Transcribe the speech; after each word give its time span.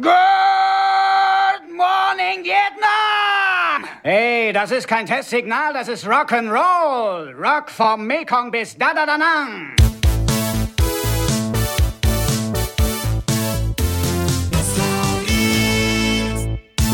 Good 0.00 1.74
morning, 1.74 2.44
Vietnam! 2.44 3.84
Hey, 4.04 4.52
das 4.52 4.70
ist 4.70 4.86
kein 4.86 5.06
Testsignal, 5.06 5.72
das 5.72 5.88
ist 5.88 6.06
Rock'n'Roll. 6.06 7.34
Rock 7.34 7.68
vom 7.68 8.06
Mekong 8.06 8.52
bis 8.52 8.78
Da 8.78 8.92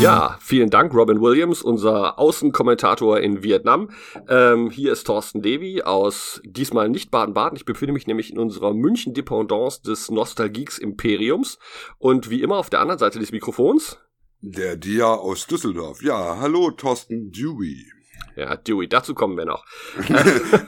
Ja, 0.01 0.37
vielen 0.41 0.69
Dank, 0.69 0.93
Robin 0.93 1.21
Williams, 1.21 1.61
unser 1.61 2.19
Außenkommentator 2.19 3.19
in 3.21 3.43
Vietnam. 3.43 3.89
Ähm, 4.27 4.69
hier 4.69 4.91
ist 4.91 5.05
Thorsten 5.05 5.41
Devi 5.41 5.83
aus 5.83 6.41
diesmal 6.43 6.89
nicht 6.89 7.11
Baden-Baden. 7.11 7.55
Ich 7.55 7.65
befinde 7.65 7.93
mich 7.93 8.05
nämlich 8.05 8.31
in 8.31 8.37
unserer 8.37 8.73
München-Dependance 8.73 9.81
des 9.83 10.11
Nostalgieks 10.11 10.77
Imperiums. 10.77 11.59
Und 11.97 12.29
wie 12.29 12.41
immer 12.41 12.57
auf 12.57 12.69
der 12.69 12.81
anderen 12.81 12.99
Seite 12.99 13.19
des 13.19 13.31
Mikrofons. 13.31 13.97
Der 14.41 14.75
Dia 14.75 15.13
aus 15.13 15.47
Düsseldorf. 15.47 16.03
Ja, 16.03 16.37
hallo 16.39 16.71
Thorsten 16.71 17.31
Dewey. 17.31 17.94
Ja, 18.45 18.57
Dewey, 18.57 18.87
dazu 18.87 19.15
kommen 19.15 19.37
wir 19.37 19.45
noch. 19.45 19.65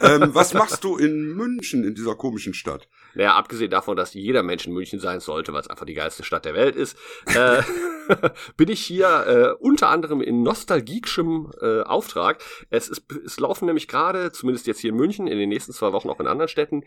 ähm, 0.02 0.34
was 0.34 0.54
machst 0.54 0.84
du 0.84 0.98
in 0.98 1.34
München, 1.34 1.84
in 1.84 1.96
dieser 1.96 2.16
komischen 2.16 2.54
Stadt? 2.54 2.88
Naja, 3.14 3.36
abgesehen 3.36 3.72
davon, 3.72 3.98
dass 3.98 4.14
jeder 4.14 4.44
Mensch 4.44 4.68
in 4.68 4.74
München 4.74 5.00
sein 5.00 5.20
sollte, 5.20 5.54
weil 5.54 5.62
es 5.62 5.70
einfach 5.70 5.86
die 5.86 5.94
geilste 5.94 6.24
Stadt 6.24 6.46
der 6.46 6.54
Welt 6.54 6.76
ist, 6.76 6.98
äh, 7.26 7.62
bin 8.58 8.70
ich 8.70 8.80
hier 8.82 9.26
äh, 9.28 9.64
unter 9.64 9.90
anderem 9.90 10.22
in 10.22 10.44
nostalgischem 10.44 11.52
äh, 11.62 11.82
Auftrag. 11.82 12.42
Es, 12.70 12.88
ist, 12.90 13.04
es 13.26 13.40
laufen 13.40 13.66
nämlich 13.66 13.88
gerade, 13.88 14.32
zumindest 14.32 14.68
jetzt 14.68 14.80
hier 14.80 14.92
in 14.92 14.98
München, 14.98 15.28
in 15.28 15.38
den 15.38 15.50
nächsten 15.50 15.74
zwei 15.74 15.94
Wochen 15.94 16.10
auch 16.10 16.20
in 16.20 16.28
anderen 16.28 16.48
Städten, 16.48 16.84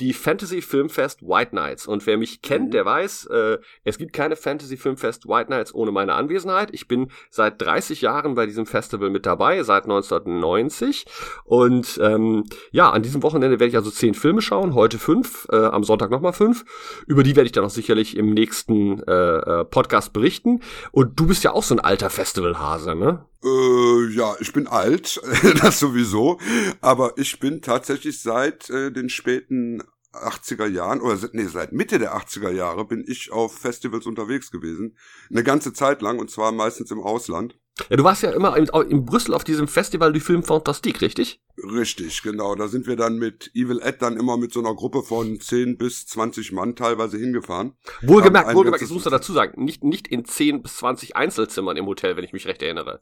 die 0.00 0.12
Fantasy 0.12 0.62
Filmfest 0.62 1.22
White 1.22 1.54
Nights. 1.54 1.86
Und 1.86 2.06
wer 2.06 2.16
mich 2.16 2.42
kennt, 2.42 2.66
mhm. 2.66 2.70
der 2.70 2.84
weiß, 2.84 3.26
äh, 3.26 3.58
es 3.84 3.98
gibt 3.98 4.12
keine 4.12 4.36
Fantasy 4.36 4.76
Filmfest 4.76 5.26
White 5.26 5.50
Nights 5.50 5.74
ohne 5.74 5.90
meine 5.90 6.14
Anwesenheit. 6.14 6.70
Ich 6.72 6.88
bin 6.88 7.10
seit 7.28 7.60
30 7.60 8.00
Jahren 8.02 8.34
bei 8.34 8.46
diesem 8.46 8.66
Festival 8.66 9.10
mit 9.10 9.26
dabei, 9.26 9.62
seit 9.62 9.86
1990. 10.26 11.06
Und 11.44 11.98
ähm, 12.02 12.44
ja, 12.70 12.90
an 12.90 13.02
diesem 13.02 13.22
Wochenende 13.22 13.60
werde 13.60 13.70
ich 13.70 13.76
also 13.76 13.90
zehn 13.90 14.14
Filme 14.14 14.42
schauen, 14.42 14.74
heute 14.74 14.98
fünf. 14.98 15.46
Äh, 15.50 15.56
am 15.56 15.84
Sonntag 15.84 16.10
nochmal 16.10 16.32
fünf. 16.32 16.64
Über 17.06 17.22
die 17.22 17.36
werde 17.36 17.46
ich 17.46 17.52
dann 17.52 17.64
auch 17.64 17.70
sicherlich 17.70 18.16
im 18.16 18.32
nächsten 18.34 19.02
äh, 19.02 19.12
äh, 19.12 19.64
Podcast 19.64 20.12
berichten. 20.12 20.60
Und 20.90 21.18
du 21.18 21.26
bist 21.26 21.44
ja 21.44 21.52
auch 21.52 21.62
so 21.62 21.74
ein 21.74 21.80
alter 21.80 22.10
Festivalhase, 22.10 22.94
ne? 22.94 23.26
Äh, 23.44 24.14
ja, 24.14 24.34
ich 24.40 24.52
bin 24.52 24.66
alt, 24.66 25.20
das 25.60 25.80
sowieso. 25.80 26.38
Aber 26.80 27.14
ich 27.16 27.40
bin 27.40 27.62
tatsächlich 27.62 28.20
seit 28.20 28.70
äh, 28.70 28.92
den 28.92 29.08
späten 29.08 29.82
80er 30.12 30.66
Jahren 30.66 31.00
oder 31.00 31.18
nee, 31.32 31.46
seit 31.46 31.72
Mitte 31.72 31.98
der 31.98 32.14
80er 32.16 32.50
Jahre 32.50 32.84
bin 32.84 33.04
ich 33.06 33.32
auf 33.32 33.56
Festivals 33.56 34.06
unterwegs 34.06 34.50
gewesen. 34.50 34.96
Eine 35.30 35.42
ganze 35.42 35.72
Zeit 35.72 36.02
lang 36.02 36.18
und 36.18 36.30
zwar 36.30 36.52
meistens 36.52 36.90
im 36.90 37.00
Ausland. 37.00 37.58
Ja, 37.88 37.96
du 37.96 38.04
warst 38.04 38.22
ja 38.22 38.30
immer 38.30 38.56
in, 38.56 38.66
in 38.90 39.04
Brüssel 39.06 39.34
auf 39.34 39.44
diesem 39.44 39.66
Festival 39.66 40.12
du 40.12 40.20
Film 40.20 40.42
Fantastique, 40.42 41.00
richtig? 41.00 41.40
Richtig, 41.56 42.22
genau. 42.22 42.54
Da 42.54 42.68
sind 42.68 42.86
wir 42.86 42.96
dann 42.96 43.16
mit 43.18 43.50
Evil 43.54 43.80
Ed 43.82 44.02
dann 44.02 44.18
immer 44.18 44.36
mit 44.36 44.52
so 44.52 44.60
einer 44.60 44.74
Gruppe 44.74 45.02
von 45.02 45.40
10 45.40 45.78
bis 45.78 46.06
20 46.06 46.52
Mann 46.52 46.76
teilweise 46.76 47.16
hingefahren. 47.16 47.76
Wohlgemerkt, 48.02 48.54
wohlgemerkt, 48.54 48.82
das 48.82 48.90
muss 48.90 49.04
man 49.04 49.12
dazu 49.12 49.32
sagen, 49.32 49.64
nicht, 49.64 49.84
nicht 49.84 50.06
in 50.08 50.24
10 50.24 50.62
bis 50.62 50.76
20 50.76 51.16
Einzelzimmern 51.16 51.76
im 51.76 51.86
Hotel, 51.86 52.16
wenn 52.16 52.24
ich 52.24 52.32
mich 52.32 52.46
recht 52.46 52.62
erinnere. 52.62 53.00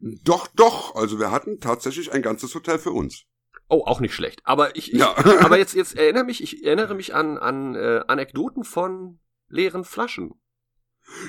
Doch, 0.00 0.48
doch. 0.48 0.94
Also 0.96 1.18
wir 1.18 1.30
hatten 1.30 1.60
tatsächlich 1.60 2.12
ein 2.12 2.22
ganzes 2.22 2.54
Hotel 2.54 2.78
für 2.78 2.92
uns. 2.92 3.24
Oh, 3.68 3.84
auch 3.84 4.00
nicht 4.00 4.14
schlecht. 4.14 4.40
Aber 4.44 4.74
ich, 4.76 4.92
ich 4.92 4.98
ja. 4.98 5.14
aber 5.40 5.58
jetzt, 5.58 5.74
jetzt 5.74 5.96
erinnere 5.96 6.24
mich, 6.24 6.42
ich 6.42 6.64
erinnere 6.64 6.94
mich 6.94 7.14
an, 7.14 7.36
an 7.36 7.74
äh, 7.74 8.00
Anekdoten 8.06 8.64
von 8.64 9.20
leeren 9.48 9.84
Flaschen. 9.84 10.40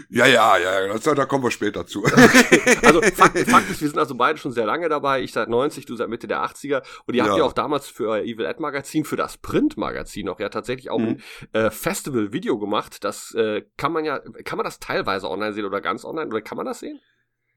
Ja, 0.09 0.25
ja, 0.25 0.57
ja, 0.57 0.87
das, 0.87 1.03
da 1.03 1.25
kommen 1.25 1.43
wir 1.43 1.51
später 1.51 1.85
zu. 1.85 2.03
Also 2.83 3.01
Fakt, 3.01 3.37
Fakt 3.37 3.69
ist, 3.69 3.81
wir 3.81 3.87
sind 3.87 3.97
also 3.97 4.15
beide 4.15 4.37
schon 4.37 4.51
sehr 4.51 4.65
lange 4.65 4.89
dabei. 4.89 5.21
Ich 5.21 5.33
seit 5.33 5.49
90, 5.49 5.85
du 5.85 5.95
seit 5.95 6.09
Mitte 6.09 6.27
der 6.27 6.43
80er. 6.43 6.83
Und 7.05 7.13
ihr 7.13 7.23
habt 7.23 7.37
ja 7.37 7.43
auch 7.43 7.53
damals 7.53 7.87
für 7.87 8.09
euer 8.09 8.23
Evil 8.23 8.45
Ed 8.45 8.59
Magazin, 8.59 9.05
für 9.05 9.15
das 9.15 9.37
Print-Magazin 9.37 10.29
auch 10.29 10.39
ja 10.39 10.49
tatsächlich 10.49 10.89
auch 10.89 10.99
mhm. 10.99 11.21
ein 11.53 11.65
äh, 11.65 11.71
Festival-Video 11.71 12.57
gemacht. 12.57 13.03
Das 13.03 13.33
äh, 13.35 13.63
kann 13.77 13.91
man 13.91 14.05
ja, 14.05 14.19
kann 14.43 14.57
man 14.57 14.63
das 14.63 14.79
teilweise 14.79 15.29
online 15.29 15.53
sehen 15.53 15.65
oder 15.65 15.81
ganz 15.81 16.05
online? 16.05 16.27
Oder 16.27 16.41
kann 16.41 16.57
man 16.57 16.65
das 16.65 16.79
sehen? 16.79 16.99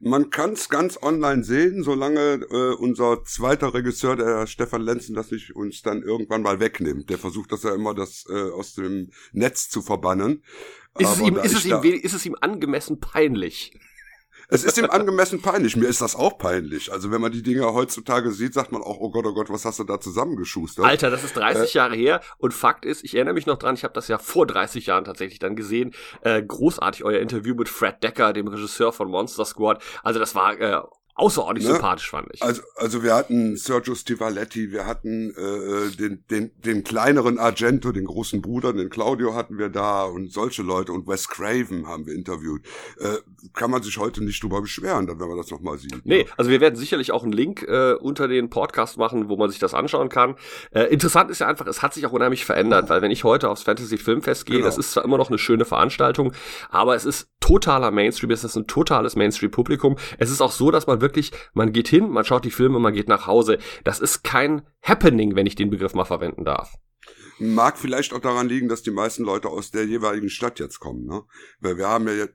Man 0.04 0.30
kann 0.30 0.54
es 0.54 0.68
ganz 0.68 1.00
online 1.00 1.44
sehen, 1.44 1.84
solange 1.84 2.44
äh, 2.50 2.74
unser 2.74 3.22
zweiter 3.22 3.72
Regisseur, 3.72 4.16
der 4.16 4.48
Stefan 4.48 4.82
Lenzen, 4.82 5.14
das 5.14 5.30
nicht 5.30 5.54
uns 5.54 5.82
dann 5.82 6.02
irgendwann 6.02 6.42
mal 6.42 6.58
wegnimmt. 6.58 7.08
Der 7.08 7.18
versucht 7.18 7.52
das 7.52 7.62
ja 7.62 7.72
immer, 7.72 7.94
das 7.94 8.24
äh, 8.28 8.50
aus 8.50 8.74
dem 8.74 9.10
Netz 9.30 9.68
zu 9.68 9.80
verbannen. 9.80 10.42
Ist, 10.98 11.12
es 11.12 11.20
ihm, 11.20 11.36
ist, 11.36 11.54
es 11.54 11.64
ihm, 11.64 11.82
ist 11.82 12.14
es 12.14 12.26
ihm 12.26 12.36
angemessen 12.40 13.00
peinlich? 13.00 13.72
Es 14.48 14.64
ist 14.64 14.76
ihm 14.76 14.90
angemessen 14.90 15.40
peinlich. 15.40 15.76
Mir 15.76 15.86
ist 15.86 16.02
das 16.02 16.14
auch 16.14 16.36
peinlich. 16.36 16.92
Also 16.92 17.10
wenn 17.10 17.22
man 17.22 17.32
die 17.32 17.42
Dinge 17.42 17.72
heutzutage 17.72 18.32
sieht, 18.32 18.52
sagt 18.52 18.70
man 18.70 18.82
auch, 18.82 18.98
oh 19.00 19.10
Gott, 19.10 19.24
oh 19.24 19.32
Gott, 19.32 19.48
was 19.48 19.64
hast 19.64 19.78
du 19.78 19.84
da 19.84 19.98
zusammengeschustert? 19.98 20.84
Alter, 20.84 21.08
das 21.08 21.24
ist 21.24 21.34
30 21.34 21.74
äh, 21.74 21.78
Jahre 21.78 21.96
her. 21.96 22.20
Und 22.36 22.52
Fakt 22.52 22.84
ist, 22.84 23.02
ich 23.02 23.14
erinnere 23.14 23.32
mich 23.32 23.46
noch 23.46 23.56
dran, 23.56 23.74
ich 23.76 23.84
habe 23.84 23.94
das 23.94 24.08
ja 24.08 24.18
vor 24.18 24.46
30 24.46 24.84
Jahren 24.84 25.04
tatsächlich 25.04 25.38
dann 25.38 25.56
gesehen. 25.56 25.94
Äh, 26.20 26.42
großartig 26.42 27.02
euer 27.02 27.20
Interview 27.20 27.54
mit 27.54 27.70
Fred 27.70 28.02
Decker, 28.02 28.34
dem 28.34 28.46
Regisseur 28.46 28.92
von 28.92 29.08
Monster 29.08 29.46
Squad. 29.46 29.82
Also 30.02 30.20
das 30.20 30.34
war 30.34 30.60
äh, 30.60 30.82
außerordentlich 31.14 31.66
ne? 31.66 31.74
sympathisch, 31.74 32.10
fand 32.10 32.28
ich. 32.32 32.42
Also, 32.42 32.62
also 32.76 33.02
wir 33.02 33.14
hatten 33.14 33.56
Sergio 33.56 33.94
Stivaletti, 33.94 34.72
wir 34.72 34.86
hatten 34.86 35.30
äh, 35.30 35.94
den, 35.96 36.24
den, 36.30 36.50
den 36.62 36.84
kleineren 36.84 37.38
Argento, 37.38 37.92
den 37.92 38.06
großen 38.06 38.40
Bruder, 38.40 38.72
den 38.72 38.88
Claudio 38.88 39.34
hatten 39.34 39.58
wir 39.58 39.68
da 39.68 40.04
und 40.04 40.32
solche 40.32 40.62
Leute 40.62 40.92
und 40.92 41.06
Wes 41.06 41.28
Craven 41.28 41.86
haben 41.86 42.06
wir 42.06 42.14
interviewt. 42.14 42.64
Äh, 42.98 43.18
kann 43.52 43.70
man 43.70 43.82
sich 43.82 43.98
heute 43.98 44.24
nicht 44.24 44.42
drüber 44.42 44.60
beschweren, 44.62 45.06
dann 45.06 45.20
wenn 45.20 45.28
man 45.28 45.36
das 45.36 45.50
nochmal 45.50 45.78
sieht. 45.78 46.04
Nee, 46.04 46.26
also 46.36 46.50
wir 46.50 46.60
werden 46.60 46.76
sicherlich 46.76 47.12
auch 47.12 47.22
einen 47.22 47.32
Link 47.32 47.62
äh, 47.62 47.92
unter 47.94 48.28
den 48.28 48.50
Podcast 48.50 48.96
machen, 48.96 49.28
wo 49.28 49.36
man 49.36 49.50
sich 49.50 49.58
das 49.58 49.74
anschauen 49.74 50.08
kann. 50.08 50.36
Äh, 50.70 50.84
interessant 50.84 51.30
ist 51.30 51.40
ja 51.40 51.46
einfach, 51.46 51.66
es 51.66 51.82
hat 51.82 51.92
sich 51.94 52.06
auch 52.06 52.12
unheimlich 52.12 52.44
verändert, 52.44 52.88
weil 52.88 53.02
wenn 53.02 53.10
ich 53.10 53.24
heute 53.24 53.50
aufs 53.50 53.62
Fantasy 53.62 53.98
Filmfest 53.98 54.46
gehe, 54.46 54.56
genau. 54.56 54.66
das 54.66 54.78
ist 54.78 54.92
zwar 54.92 55.04
immer 55.04 55.18
noch 55.18 55.28
eine 55.28 55.38
schöne 55.38 55.64
Veranstaltung, 55.64 56.32
aber 56.70 56.94
es 56.94 57.04
ist 57.04 57.28
totaler 57.42 57.90
Mainstream, 57.90 58.30
es 58.30 58.44
ist 58.44 58.56
ein 58.56 58.66
totales 58.66 59.16
Mainstream-Publikum. 59.16 59.98
Es 60.18 60.30
ist 60.30 60.40
auch 60.40 60.52
so, 60.52 60.70
dass 60.70 60.86
man 60.86 61.02
wirklich, 61.02 61.32
man 61.52 61.72
geht 61.72 61.88
hin, 61.88 62.08
man 62.08 62.24
schaut 62.24 62.46
die 62.46 62.50
Filme, 62.50 62.78
man 62.78 62.94
geht 62.94 63.08
nach 63.08 63.26
Hause. 63.26 63.58
Das 63.84 64.00
ist 64.00 64.22
kein 64.22 64.62
Happening, 64.80 65.36
wenn 65.36 65.46
ich 65.46 65.56
den 65.56 65.68
Begriff 65.68 65.92
mal 65.92 66.06
verwenden 66.06 66.44
darf. 66.46 66.72
Mag 67.38 67.76
vielleicht 67.76 68.14
auch 68.14 68.20
daran 68.20 68.48
liegen, 68.48 68.68
dass 68.68 68.82
die 68.82 68.92
meisten 68.92 69.24
Leute 69.24 69.48
aus 69.48 69.72
der 69.72 69.84
jeweiligen 69.84 70.28
Stadt 70.30 70.60
jetzt 70.60 70.78
kommen, 70.78 71.06
ne? 71.06 71.22
Weil 71.60 71.76
wir 71.76 71.88
haben 71.88 72.06
ja, 72.06 72.26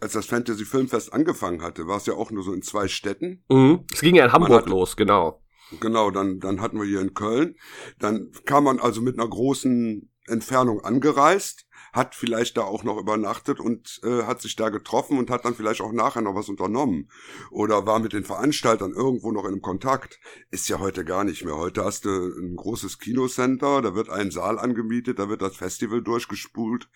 als 0.00 0.14
das 0.14 0.26
Fantasy 0.26 0.64
Filmfest 0.64 1.12
angefangen 1.12 1.62
hatte, 1.62 1.86
war 1.86 1.98
es 1.98 2.06
ja 2.06 2.14
auch 2.14 2.30
nur 2.30 2.42
so 2.42 2.54
in 2.54 2.62
zwei 2.62 2.88
Städten. 2.88 3.44
Mhm. 3.50 3.84
Es 3.92 4.00
ging 4.00 4.14
ja 4.14 4.24
in 4.24 4.32
Hamburg 4.32 4.62
hat, 4.62 4.68
los, 4.68 4.96
genau. 4.96 5.42
Genau, 5.80 6.10
dann, 6.10 6.38
dann 6.38 6.62
hatten 6.62 6.78
wir 6.78 6.86
hier 6.86 7.00
in 7.00 7.12
Köln. 7.12 7.56
Dann 7.98 8.30
kam 8.46 8.64
man 8.64 8.78
also 8.78 9.02
mit 9.02 9.18
einer 9.18 9.28
großen 9.28 10.10
Entfernung 10.26 10.80
angereist 10.80 11.65
hat 11.96 12.14
vielleicht 12.14 12.58
da 12.58 12.62
auch 12.62 12.84
noch 12.84 12.98
übernachtet 12.98 13.58
und 13.58 14.00
äh, 14.04 14.24
hat 14.24 14.42
sich 14.42 14.54
da 14.54 14.68
getroffen 14.68 15.18
und 15.18 15.30
hat 15.30 15.44
dann 15.44 15.54
vielleicht 15.54 15.80
auch 15.80 15.92
nachher 15.92 16.20
noch 16.20 16.34
was 16.34 16.48
unternommen 16.48 17.10
oder 17.50 17.86
war 17.86 17.98
mit 17.98 18.12
den 18.12 18.24
Veranstaltern 18.24 18.92
irgendwo 18.92 19.32
noch 19.32 19.44
in 19.44 19.52
einem 19.52 19.62
Kontakt. 19.62 20.20
Ist 20.50 20.68
ja 20.68 20.78
heute 20.78 21.04
gar 21.04 21.24
nicht 21.24 21.44
mehr. 21.44 21.56
Heute 21.56 21.84
hast 21.84 22.04
du 22.04 22.10
ein 22.10 22.54
großes 22.54 22.98
Kinocenter, 22.98 23.80
da 23.80 23.94
wird 23.94 24.10
ein 24.10 24.30
Saal 24.30 24.58
angemietet, 24.58 25.18
da 25.18 25.28
wird 25.28 25.40
das 25.40 25.56
Festival 25.56 26.02
durchgespult. 26.02 26.88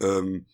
Ähm, 0.00 0.46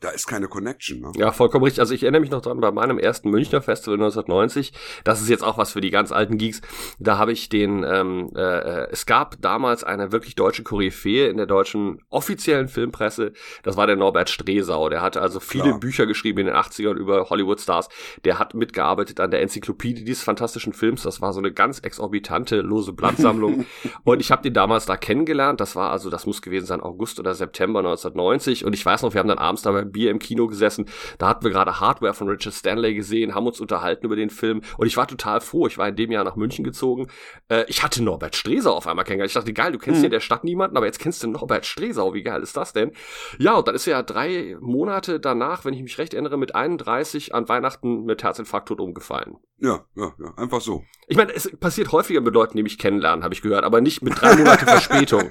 da 0.00 0.10
ist 0.10 0.28
keine 0.28 0.46
Connection. 0.46 1.00
Ne? 1.00 1.12
Ja, 1.16 1.32
vollkommen 1.32 1.64
richtig. 1.64 1.80
Also 1.80 1.92
ich 1.92 2.04
erinnere 2.04 2.20
mich 2.20 2.30
noch 2.30 2.40
dran, 2.40 2.60
bei 2.60 2.70
meinem 2.70 2.98
ersten 2.98 3.30
Münchner 3.30 3.60
Festival 3.60 3.94
1990, 3.94 4.72
das 5.02 5.20
ist 5.20 5.28
jetzt 5.28 5.42
auch 5.42 5.58
was 5.58 5.72
für 5.72 5.80
die 5.80 5.90
ganz 5.90 6.12
alten 6.12 6.38
Geeks, 6.38 6.60
da 7.00 7.18
habe 7.18 7.32
ich 7.32 7.48
den, 7.48 7.84
ähm, 7.84 8.30
äh, 8.36 8.86
es 8.90 9.06
gab 9.06 9.40
damals 9.42 9.82
eine 9.82 10.12
wirklich 10.12 10.36
deutsche 10.36 10.62
Koryphäe 10.62 11.28
in 11.28 11.36
der 11.36 11.46
deutschen 11.46 12.00
offiziellen 12.10 12.68
Filmpresse, 12.68 13.32
das 13.64 13.76
war 13.76 13.88
der 13.88 13.96
Norbert 13.96 14.30
Stresau, 14.30 14.88
der 14.88 15.02
hatte 15.02 15.20
also 15.20 15.40
viele 15.40 15.64
Klar. 15.64 15.80
Bücher 15.80 16.06
geschrieben 16.06 16.40
in 16.40 16.46
den 16.46 16.54
80ern 16.54 16.94
über 16.94 17.28
Hollywood-Stars, 17.28 17.88
der 18.24 18.38
hat 18.38 18.54
mitgearbeitet 18.54 19.18
an 19.18 19.32
der 19.32 19.42
Enzyklopädie 19.42 20.04
dieses 20.04 20.22
fantastischen 20.22 20.74
Films, 20.74 21.02
das 21.02 21.20
war 21.20 21.32
so 21.32 21.40
eine 21.40 21.50
ganz 21.52 21.80
exorbitante, 21.80 22.60
lose 22.60 22.92
Blattsammlung 22.92 23.66
und 24.04 24.20
ich 24.20 24.30
habe 24.30 24.42
den 24.42 24.54
damals 24.54 24.86
da 24.86 24.96
kennengelernt, 24.96 25.60
das 25.60 25.74
war 25.74 25.90
also, 25.90 26.08
das 26.08 26.24
muss 26.24 26.40
gewesen 26.40 26.66
sein 26.66 26.80
August 26.80 27.18
oder 27.18 27.34
September 27.34 27.80
1990 27.80 28.64
und 28.64 28.74
ich 28.74 28.86
weiß 28.86 29.02
noch, 29.02 29.12
wir 29.12 29.18
haben 29.18 29.28
dann 29.28 29.38
abends 29.38 29.62
dabei 29.62 29.87
Bier 29.88 30.10
im 30.10 30.18
Kino 30.18 30.46
gesessen. 30.46 30.86
Da 31.18 31.28
hatten 31.28 31.44
wir 31.44 31.50
gerade 31.50 31.80
Hardware 31.80 32.14
von 32.14 32.28
Richard 32.28 32.54
Stanley 32.54 32.94
gesehen, 32.94 33.34
haben 33.34 33.46
uns 33.46 33.60
unterhalten 33.60 34.06
über 34.06 34.16
den 34.16 34.30
Film 34.30 34.62
und 34.76 34.86
ich 34.86 34.96
war 34.96 35.06
total 35.06 35.40
froh. 35.40 35.66
Ich 35.66 35.78
war 35.78 35.88
in 35.88 35.96
dem 35.96 36.10
Jahr 36.10 36.24
nach 36.24 36.36
München 36.36 36.64
gezogen. 36.64 37.08
Äh, 37.48 37.64
ich 37.68 37.82
hatte 37.82 38.02
Norbert 38.02 38.36
Streser 38.36 38.72
auf 38.72 38.86
einmal 38.86 39.04
kennengelernt. 39.04 39.30
Ich 39.30 39.34
dachte, 39.34 39.52
geil, 39.52 39.72
du 39.72 39.78
kennst 39.78 39.98
mhm. 39.98 40.02
hier 40.02 40.10
der 40.10 40.20
Stadt 40.20 40.44
niemanden, 40.44 40.76
aber 40.76 40.86
jetzt 40.86 40.98
kennst 40.98 41.22
du 41.22 41.28
Norbert 41.28 41.66
Streser. 41.66 42.12
Wie 42.14 42.22
geil 42.22 42.42
ist 42.42 42.56
das 42.56 42.72
denn? 42.72 42.92
Ja, 43.38 43.54
und 43.54 43.68
dann 43.68 43.74
ist 43.74 43.86
er 43.86 43.98
ja 43.98 44.02
drei 44.02 44.56
Monate 44.60 45.20
danach, 45.20 45.64
wenn 45.64 45.74
ich 45.74 45.82
mich 45.82 45.98
recht 45.98 46.14
erinnere, 46.14 46.36
mit 46.36 46.54
31 46.54 47.34
an 47.34 47.48
Weihnachten 47.48 48.04
mit 48.04 48.22
Herzinfarkt 48.22 48.68
tot 48.68 48.80
umgefallen. 48.80 49.36
Ja, 49.60 49.84
ja, 49.96 50.14
ja, 50.18 50.34
einfach 50.36 50.60
so. 50.60 50.84
Ich 51.08 51.16
meine, 51.16 51.34
es 51.34 51.50
passiert 51.58 51.90
häufiger 51.90 52.20
mit 52.20 52.32
Leuten, 52.32 52.56
die 52.56 52.62
mich 52.62 52.78
kennenlernen, 52.78 53.24
habe 53.24 53.34
ich 53.34 53.42
gehört, 53.42 53.64
aber 53.64 53.80
nicht 53.80 54.02
mit 54.02 54.20
drei 54.20 54.36
Monate 54.36 54.64
Verspätung. 54.64 55.30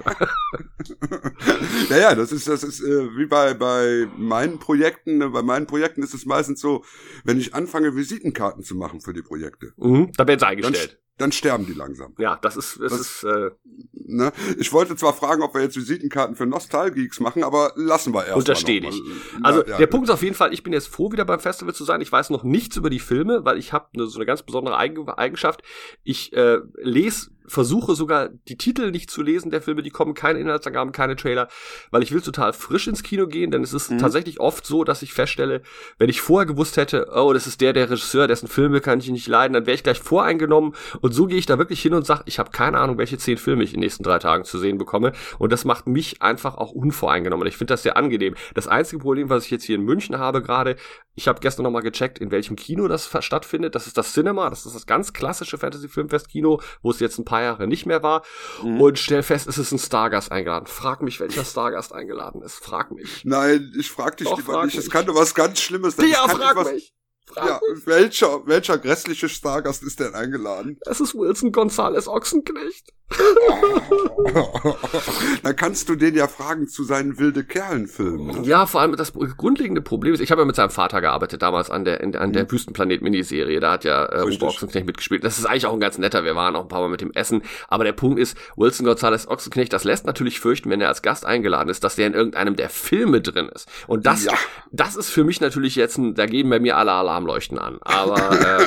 naja, 1.90 2.14
das 2.14 2.32
ist, 2.32 2.46
das 2.46 2.62
ist 2.62 2.80
äh, 2.80 3.16
wie 3.16 3.26
bei, 3.26 3.54
bei 3.54 4.06
meinen 4.16 4.58
Projekten. 4.58 5.18
Ne? 5.18 5.30
Bei 5.30 5.42
meinen 5.42 5.66
Projekten 5.66 6.02
ist 6.02 6.12
es 6.12 6.26
meistens 6.26 6.60
so, 6.60 6.84
wenn 7.24 7.38
ich 7.38 7.54
anfange, 7.54 7.96
Visitenkarten 7.96 8.62
zu 8.62 8.74
machen 8.74 9.00
für 9.00 9.14
die 9.14 9.22
Projekte. 9.22 9.72
Mhm, 9.76 10.12
da 10.16 10.26
werden 10.26 10.40
sie 10.40 10.46
eingestellt 10.46 10.98
dann 11.18 11.32
sterben 11.32 11.66
die 11.66 11.72
langsam. 11.72 12.14
Ja, 12.18 12.38
das 12.40 12.56
ist, 12.56 12.80
das, 12.80 12.92
das 12.92 13.00
ist. 13.00 13.24
Äh, 13.24 13.50
ne? 13.92 14.32
Ich 14.58 14.72
wollte 14.72 14.96
zwar 14.96 15.12
fragen, 15.12 15.42
ob 15.42 15.54
wir 15.54 15.62
jetzt 15.62 15.76
Visitenkarten 15.76 16.36
für 16.36 16.46
Nostalgeeks 16.46 17.20
machen, 17.20 17.44
aber 17.44 17.72
lassen 17.76 18.14
wir 18.14 18.24
erst. 18.24 18.36
Unterstehe 18.36 18.80
dich. 18.80 19.02
Also 19.42 19.60
ja, 19.60 19.66
der 19.66 19.80
ja. 19.80 19.86
Punkt 19.86 20.08
ist 20.08 20.12
auf 20.12 20.22
jeden 20.22 20.34
Fall, 20.34 20.54
ich 20.54 20.62
bin 20.62 20.72
jetzt 20.72 20.88
froh, 20.88 21.12
wieder 21.12 21.24
beim 21.24 21.40
Festival 21.40 21.74
zu 21.74 21.84
sein. 21.84 22.00
Ich 22.00 22.10
weiß 22.10 22.30
noch 22.30 22.44
nichts 22.44 22.76
über 22.76 22.88
die 22.88 23.00
Filme, 23.00 23.44
weil 23.44 23.58
ich 23.58 23.72
habe 23.72 23.88
so 24.06 24.18
eine 24.18 24.26
ganz 24.26 24.42
besondere 24.42 24.76
Eigenschaft. 24.78 25.62
Ich 26.04 26.32
äh, 26.32 26.58
lese 26.76 27.30
versuche 27.48 27.94
sogar 27.94 28.28
die 28.48 28.56
Titel 28.56 28.90
nicht 28.90 29.10
zu 29.10 29.22
lesen 29.22 29.50
der 29.50 29.62
Filme, 29.62 29.82
die 29.82 29.90
kommen, 29.90 30.14
keine 30.14 30.38
Inhaltsangaben, 30.38 30.92
keine 30.92 31.16
Trailer, 31.16 31.48
weil 31.90 32.02
ich 32.02 32.12
will 32.12 32.20
total 32.20 32.52
frisch 32.52 32.86
ins 32.86 33.02
Kino 33.02 33.26
gehen, 33.26 33.50
denn 33.50 33.62
es 33.62 33.72
ist 33.72 33.90
mhm. 33.90 33.98
tatsächlich 33.98 34.40
oft 34.40 34.66
so, 34.66 34.84
dass 34.84 35.02
ich 35.02 35.12
feststelle, 35.12 35.62
wenn 35.98 36.08
ich 36.08 36.20
vorher 36.20 36.46
gewusst 36.46 36.76
hätte, 36.76 37.08
oh, 37.14 37.32
das 37.32 37.46
ist 37.46 37.60
der, 37.60 37.72
der 37.72 37.90
Regisseur, 37.90 38.28
dessen 38.28 38.48
Filme 38.48 38.80
kann 38.80 39.00
ich 39.00 39.10
nicht 39.10 39.26
leiden, 39.26 39.54
dann 39.54 39.66
wäre 39.66 39.74
ich 39.74 39.82
gleich 39.82 40.00
voreingenommen 40.00 40.74
und 41.00 41.12
so 41.12 41.26
gehe 41.26 41.38
ich 41.38 41.46
da 41.46 41.58
wirklich 41.58 41.80
hin 41.80 41.94
und 41.94 42.06
sage, 42.06 42.22
ich 42.26 42.38
habe 42.38 42.50
keine 42.50 42.78
Ahnung, 42.78 42.98
welche 42.98 43.18
zehn 43.18 43.38
Filme 43.38 43.64
ich 43.64 43.70
in 43.70 43.80
den 43.80 43.86
nächsten 43.86 44.02
drei 44.02 44.18
Tagen 44.18 44.44
zu 44.44 44.58
sehen 44.58 44.78
bekomme 44.78 45.12
und 45.38 45.52
das 45.52 45.64
macht 45.64 45.86
mich 45.86 46.22
einfach 46.22 46.56
auch 46.56 46.72
unvoreingenommen 46.72 47.42
und 47.42 47.48
ich 47.48 47.56
finde 47.56 47.72
das 47.72 47.82
sehr 47.82 47.96
angenehm. 47.96 48.34
Das 48.54 48.68
einzige 48.68 49.00
Problem, 49.00 49.28
was 49.30 49.44
ich 49.44 49.50
jetzt 49.50 49.64
hier 49.64 49.76
in 49.76 49.82
München 49.82 50.18
habe 50.18 50.42
gerade, 50.42 50.76
ich 51.14 51.26
habe 51.26 51.40
gestern 51.40 51.64
nochmal 51.64 51.82
gecheckt, 51.82 52.18
in 52.20 52.30
welchem 52.30 52.54
Kino 52.54 52.86
das 52.86 53.10
stattfindet, 53.20 53.74
das 53.74 53.86
ist 53.88 53.98
das 53.98 54.12
Cinema, 54.12 54.48
das 54.50 54.66
ist 54.66 54.74
das 54.74 54.86
ganz 54.86 55.12
klassische 55.12 55.58
Fantasy-Filmfest-Kino, 55.58 56.60
wo 56.80 56.90
es 56.90 57.00
jetzt 57.00 57.18
ein 57.18 57.24
paar 57.24 57.37
Jahre 57.42 57.66
nicht 57.66 57.86
mehr 57.86 58.02
war. 58.02 58.24
Mhm. 58.62 58.80
Und 58.80 58.98
stell 58.98 59.22
fest, 59.22 59.46
es 59.46 59.58
ist 59.58 59.72
ein 59.72 59.78
Stargast 59.78 60.32
eingeladen. 60.32 60.66
Frag 60.66 61.02
mich, 61.02 61.20
welcher 61.20 61.44
Stargast 61.44 61.92
eingeladen 61.92 62.42
ist. 62.42 62.56
Frag 62.56 62.90
mich. 62.90 63.24
Nein, 63.24 63.72
ich 63.78 63.90
frag 63.90 64.16
dich 64.16 64.28
Doch, 64.28 64.38
lieber 64.38 64.64
nicht. 64.64 64.76
Es 64.76 64.90
kann 64.90 65.06
doch 65.06 65.14
was 65.14 65.34
ganz 65.34 65.60
Schlimmes 65.60 65.96
sein. 65.96 66.08
Ja, 66.08 66.28
frag 66.28 66.52
etwas, 66.52 66.72
mich. 66.72 66.94
Ja, 67.36 67.60
welcher, 67.84 68.46
welcher 68.46 68.78
grässliche 68.78 69.28
Stargast 69.28 69.82
ist 69.82 70.00
denn 70.00 70.14
eingeladen? 70.14 70.78
Es 70.86 71.00
ist 71.00 71.14
Wilson 71.14 71.52
Gonzales 71.52 72.08
Ochsenknecht. 72.08 72.92
Dann 75.42 75.56
kannst 75.56 75.88
du 75.88 75.94
den 75.94 76.14
ja 76.14 76.28
fragen 76.28 76.68
zu 76.68 76.84
seinen 76.84 77.18
wilde 77.18 77.44
Kerlen-Filmen. 77.44 78.44
Ja, 78.44 78.66
vor 78.66 78.82
allem 78.82 78.94
das 78.96 79.12
grundlegende 79.12 79.80
Problem 79.80 80.12
ist, 80.12 80.20
ich 80.20 80.30
habe 80.30 80.42
ja 80.42 80.44
mit 80.44 80.56
seinem 80.56 80.68
Vater 80.70 81.00
gearbeitet 81.00 81.40
damals 81.42 81.70
an 81.70 81.84
der, 81.84 82.02
an 82.02 82.32
der 82.32 82.44
mhm. 82.44 82.52
Wüstenplanet-Miniserie. 82.52 83.60
Da 83.60 83.72
hat 83.72 83.84
ja 83.84 84.06
äh, 84.06 84.24
Uwe 84.24 84.42
Ochsenknecht 84.42 84.86
mitgespielt. 84.86 85.24
Das 85.24 85.38
ist 85.38 85.46
eigentlich 85.46 85.66
auch 85.66 85.72
ein 85.72 85.80
ganz 85.80 85.98
netter. 85.98 86.24
Wir 86.24 86.36
waren 86.36 86.54
auch 86.56 86.62
ein 86.62 86.68
paar 86.68 86.80
Mal 86.80 86.90
mit 86.90 87.00
dem 87.00 87.12
Essen. 87.12 87.42
Aber 87.68 87.84
der 87.84 87.92
Punkt 87.92 88.18
ist, 88.18 88.36
Wilson 88.56 88.84
Gonzales 88.84 89.28
Ochsenknecht, 89.28 89.72
das 89.72 89.84
lässt 89.84 90.04
natürlich 90.06 90.40
fürchten, 90.40 90.68
wenn 90.70 90.80
er 90.80 90.88
als 90.88 91.02
Gast 91.02 91.24
eingeladen 91.24 91.68
ist, 91.70 91.84
dass 91.84 91.94
der 91.96 92.08
in 92.08 92.14
irgendeinem 92.14 92.56
der 92.56 92.68
Filme 92.68 93.22
drin 93.22 93.48
ist. 93.54 93.68
Und 93.86 94.06
das, 94.06 94.24
ja. 94.24 94.32
das 94.70 94.96
ist 94.96 95.08
für 95.08 95.24
mich 95.24 95.40
natürlich 95.40 95.76
jetzt 95.76 95.96
ein, 95.96 96.14
da 96.14 96.26
gehen 96.26 96.50
bei 96.50 96.60
mir 96.60 96.76
alle 96.76 96.92
Alarmleuchten 96.92 97.58
an. 97.58 97.78
Aber 97.80 98.16
äh, 98.60 98.66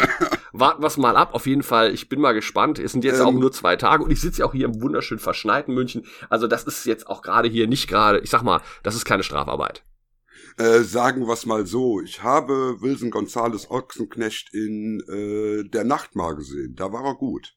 warten 0.53 0.81
wir 0.81 0.88
es 0.88 0.98
mal 0.98 1.15
ab. 1.15 1.33
Auf 1.33 1.48
jeden 1.48 1.63
Fall, 1.63 1.94
ich 1.94 2.09
bin 2.09 2.19
mal 2.19 2.33
gespannt. 2.33 2.80
Es 2.80 2.92
sind 2.92 3.03
jetzt 3.03 3.19
ähm, 3.19 3.25
auch 3.27 3.33
nur 3.33 3.51
zwei 3.51 3.75
Tage 3.75 4.03
und 4.03 4.12
ich 4.12 4.21
sitze 4.21 4.39
ja 4.39 4.45
auch 4.45 4.53
hier 4.53 4.65
im 4.65 4.81
wunderschön 4.81 5.19
verschneiten 5.19 5.74
München. 5.74 6.06
Also 6.30 6.48
das 6.48 6.63
ist 6.63 6.86
jetzt 6.86 7.07
auch 7.07 7.21
gerade 7.21 7.50
hier 7.50 7.68
nicht 7.68 7.88
gerade, 7.88 8.19
ich 8.19 8.30
sag 8.30 8.44
mal, 8.44 8.62
das 8.83 8.95
ist 8.95 9.06
keine 9.06 9.24
Strafarbeit. 9.24 9.83
Äh, 10.57 10.81
sagen 10.81 11.27
wir 11.27 11.33
es 11.33 11.45
mal 11.45 11.65
so, 11.65 12.01
ich 12.01 12.24
habe 12.24 12.81
Wilson 12.81 13.09
Gonzales 13.09 13.71
Ochsenknecht 13.71 14.53
in 14.53 15.01
äh, 15.07 15.69
der 15.69 15.83
Nacht 15.83 16.15
mal 16.15 16.36
gesehen. 16.36 16.75
Da 16.75 16.92
war 16.92 17.06
er 17.06 17.15
gut. 17.15 17.56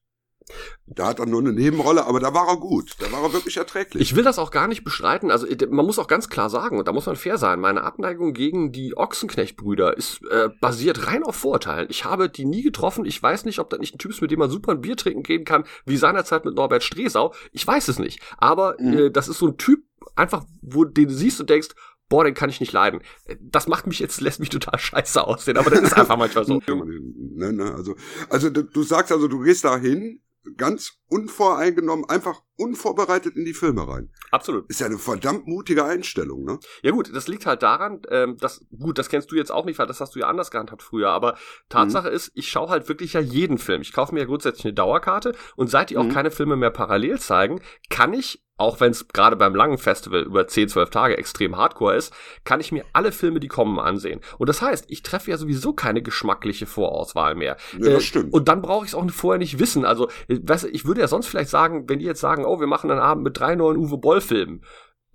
Da 0.86 1.06
hat 1.06 1.18
er 1.18 1.26
nur 1.26 1.40
eine 1.40 1.52
Nebenrolle, 1.52 2.04
aber 2.06 2.20
da 2.20 2.34
war 2.34 2.48
er 2.48 2.56
gut. 2.58 2.96
Da 2.98 3.10
war 3.10 3.22
er 3.22 3.32
wirklich 3.32 3.56
erträglich. 3.56 4.02
Ich 4.02 4.14
will 4.14 4.24
das 4.24 4.38
auch 4.38 4.50
gar 4.50 4.68
nicht 4.68 4.84
bestreiten. 4.84 5.30
Also 5.30 5.46
man 5.70 5.86
muss 5.86 5.98
auch 5.98 6.06
ganz 6.06 6.28
klar 6.28 6.50
sagen, 6.50 6.78
und 6.78 6.86
da 6.86 6.92
muss 6.92 7.06
man 7.06 7.16
fair 7.16 7.38
sein, 7.38 7.60
meine 7.60 7.82
Abneigung 7.82 8.34
gegen 8.34 8.70
die 8.70 8.96
Ochsenknecht-Brüder 8.96 9.96
ist 9.96 10.20
äh, 10.30 10.50
basiert 10.60 11.06
rein 11.06 11.22
auf 11.22 11.36
Vorurteilen. 11.36 11.86
Ich 11.88 12.04
habe 12.04 12.28
die 12.28 12.44
nie 12.44 12.62
getroffen. 12.62 13.06
Ich 13.06 13.22
weiß 13.22 13.46
nicht, 13.46 13.58
ob 13.58 13.70
das 13.70 13.80
nicht 13.80 13.94
ein 13.94 13.98
Typ 13.98 14.10
ist, 14.10 14.20
mit 14.20 14.30
dem 14.30 14.38
man 14.38 14.50
super 14.50 14.72
ein 14.72 14.82
Bier 14.82 14.96
trinken 14.96 15.22
gehen 15.22 15.44
kann, 15.44 15.64
wie 15.86 15.96
seinerzeit 15.96 16.44
mit 16.44 16.54
Norbert 16.54 16.82
Stresau. 16.82 17.32
Ich 17.52 17.66
weiß 17.66 17.88
es 17.88 17.98
nicht. 17.98 18.20
Aber 18.36 18.76
mhm. 18.78 18.98
äh, 18.98 19.10
das 19.10 19.28
ist 19.28 19.38
so 19.38 19.46
ein 19.46 19.56
Typ, 19.56 19.82
einfach, 20.14 20.44
wo 20.60 20.84
den 20.84 21.08
du 21.08 21.14
siehst 21.14 21.40
und 21.40 21.48
denkst, 21.48 21.70
boah, 22.08 22.24
den 22.24 22.34
kann 22.34 22.50
ich 22.50 22.60
nicht 22.60 22.72
leiden. 22.72 23.00
Das 23.40 23.66
macht 23.66 23.86
mich 23.86 23.98
jetzt, 23.98 24.20
lässt 24.20 24.40
mich 24.40 24.50
total 24.50 24.78
scheiße 24.78 25.26
aussehen, 25.26 25.56
aber 25.56 25.70
das 25.70 25.80
ist 25.80 25.94
einfach 25.94 26.16
manchmal 26.16 26.44
so. 26.44 26.60
ne, 26.68 27.52
ne, 27.52 27.74
also, 27.74 27.96
also 28.28 28.50
du 28.50 28.82
sagst 28.82 29.12
also, 29.12 29.28
du 29.28 29.40
gehst 29.40 29.64
da 29.64 29.78
hin, 29.78 30.20
ganz 30.56 30.98
unvoreingenommen, 31.08 32.08
einfach 32.08 32.42
unvorbereitet 32.56 33.36
in 33.36 33.44
die 33.44 33.54
Filme 33.54 33.86
rein. 33.86 34.10
Absolut. 34.30 34.68
Ist 34.68 34.80
ja 34.80 34.86
eine 34.86 34.98
verdammt 34.98 35.46
mutige 35.46 35.84
Einstellung, 35.84 36.44
ne? 36.44 36.58
Ja 36.82 36.92
gut, 36.92 37.14
das 37.14 37.28
liegt 37.28 37.46
halt 37.46 37.62
daran, 37.62 38.02
ähm, 38.10 38.36
dass, 38.38 38.64
gut, 38.78 38.98
das 38.98 39.08
kennst 39.08 39.30
du 39.30 39.36
jetzt 39.36 39.50
auch 39.50 39.64
nicht, 39.64 39.78
weil 39.78 39.86
das 39.86 40.00
hast 40.00 40.14
du 40.14 40.20
ja 40.20 40.28
anders 40.28 40.50
gehandhabt 40.50 40.82
früher, 40.82 41.10
aber 41.10 41.36
Tatsache 41.68 42.08
mhm. 42.08 42.14
ist, 42.14 42.32
ich 42.34 42.48
schaue 42.48 42.68
halt 42.68 42.88
wirklich 42.88 43.14
ja 43.14 43.20
jeden 43.20 43.58
Film. 43.58 43.82
Ich 43.82 43.92
kaufe 43.92 44.14
mir 44.14 44.20
ja 44.20 44.26
grundsätzlich 44.26 44.66
eine 44.66 44.74
Dauerkarte 44.74 45.34
und 45.56 45.68
seit 45.68 45.90
die 45.90 45.96
mhm. 45.96 46.00
auch 46.00 46.14
keine 46.14 46.30
Filme 46.30 46.56
mehr 46.56 46.70
parallel 46.70 47.18
zeigen, 47.18 47.60
kann 47.90 48.12
ich 48.12 48.43
auch 48.56 48.80
wenn 48.80 48.92
es 48.92 49.08
gerade 49.08 49.36
beim 49.36 49.54
langen 49.54 49.78
Festival 49.78 50.22
über 50.22 50.46
10, 50.46 50.68
12 50.68 50.90
Tage 50.90 51.18
extrem 51.18 51.56
hardcore 51.56 51.96
ist, 51.96 52.14
kann 52.44 52.60
ich 52.60 52.70
mir 52.70 52.84
alle 52.92 53.10
Filme, 53.10 53.40
die 53.40 53.48
kommen, 53.48 53.78
ansehen. 53.80 54.20
Und 54.38 54.48
das 54.48 54.62
heißt, 54.62 54.86
ich 54.88 55.02
treffe 55.02 55.30
ja 55.30 55.36
sowieso 55.36 55.72
keine 55.72 56.02
geschmackliche 56.02 56.66
Vorauswahl 56.66 57.34
mehr. 57.34 57.56
Ja, 57.72 57.90
das 57.90 57.94
äh, 57.94 58.00
stimmt. 58.00 58.32
Und 58.32 58.48
dann 58.48 58.62
brauche 58.62 58.84
ich 58.84 58.92
es 58.92 58.94
auch 58.94 59.10
vorher 59.10 59.38
nicht 59.38 59.58
wissen. 59.58 59.84
Also, 59.84 60.08
äh, 60.28 60.38
weißt, 60.42 60.66
ich 60.66 60.84
würde 60.84 61.00
ja 61.00 61.08
sonst 61.08 61.26
vielleicht 61.26 61.50
sagen, 61.50 61.88
wenn 61.88 61.98
die 61.98 62.04
jetzt 62.04 62.20
sagen, 62.20 62.44
oh, 62.44 62.60
wir 62.60 62.66
machen 62.66 62.90
einen 62.90 63.00
Abend 63.00 63.24
mit 63.24 63.38
drei 63.38 63.56
neuen 63.56 63.76
Uwe 63.76 63.98
Boll-Filmen. 63.98 64.62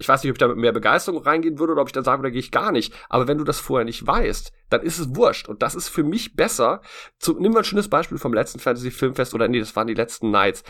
Ich 0.01 0.07
weiß 0.07 0.23
nicht, 0.23 0.31
ob 0.31 0.35
ich 0.35 0.39
da 0.39 0.47
mit 0.47 0.57
mehr 0.57 0.71
Begeisterung 0.71 1.21
reingehen 1.21 1.59
würde 1.59 1.73
oder 1.73 1.81
ob 1.81 1.89
ich 1.89 1.93
dann 1.93 2.05
sage, 2.05 2.23
da 2.23 2.29
gehe 2.29 2.39
ich 2.39 2.51
gar 2.51 2.71
nicht. 2.71 2.93
Aber 3.09 3.27
wenn 3.27 3.37
du 3.37 3.43
das 3.43 3.59
vorher 3.59 3.83
nicht 3.83 4.07
weißt, 4.07 4.53
dann 4.69 4.81
ist 4.81 4.97
es 4.97 5.13
wurscht. 5.13 5.49
Und 5.49 5.61
das 5.61 5.75
ist 5.75 5.89
für 5.89 6.03
mich 6.03 6.35
besser. 6.37 6.81
Zu, 7.19 7.37
nimm 7.37 7.51
mal 7.51 7.59
ein 7.59 7.65
schönes 7.65 7.89
Beispiel 7.89 8.17
vom 8.17 8.33
letzten 8.33 8.59
Fantasy 8.59 8.91
Filmfest 8.91 9.33
oder 9.33 9.49
nee, 9.49 9.59
das 9.59 9.75
waren 9.75 9.87
die 9.87 9.93
letzten 9.93 10.31
Nights. 10.31 10.63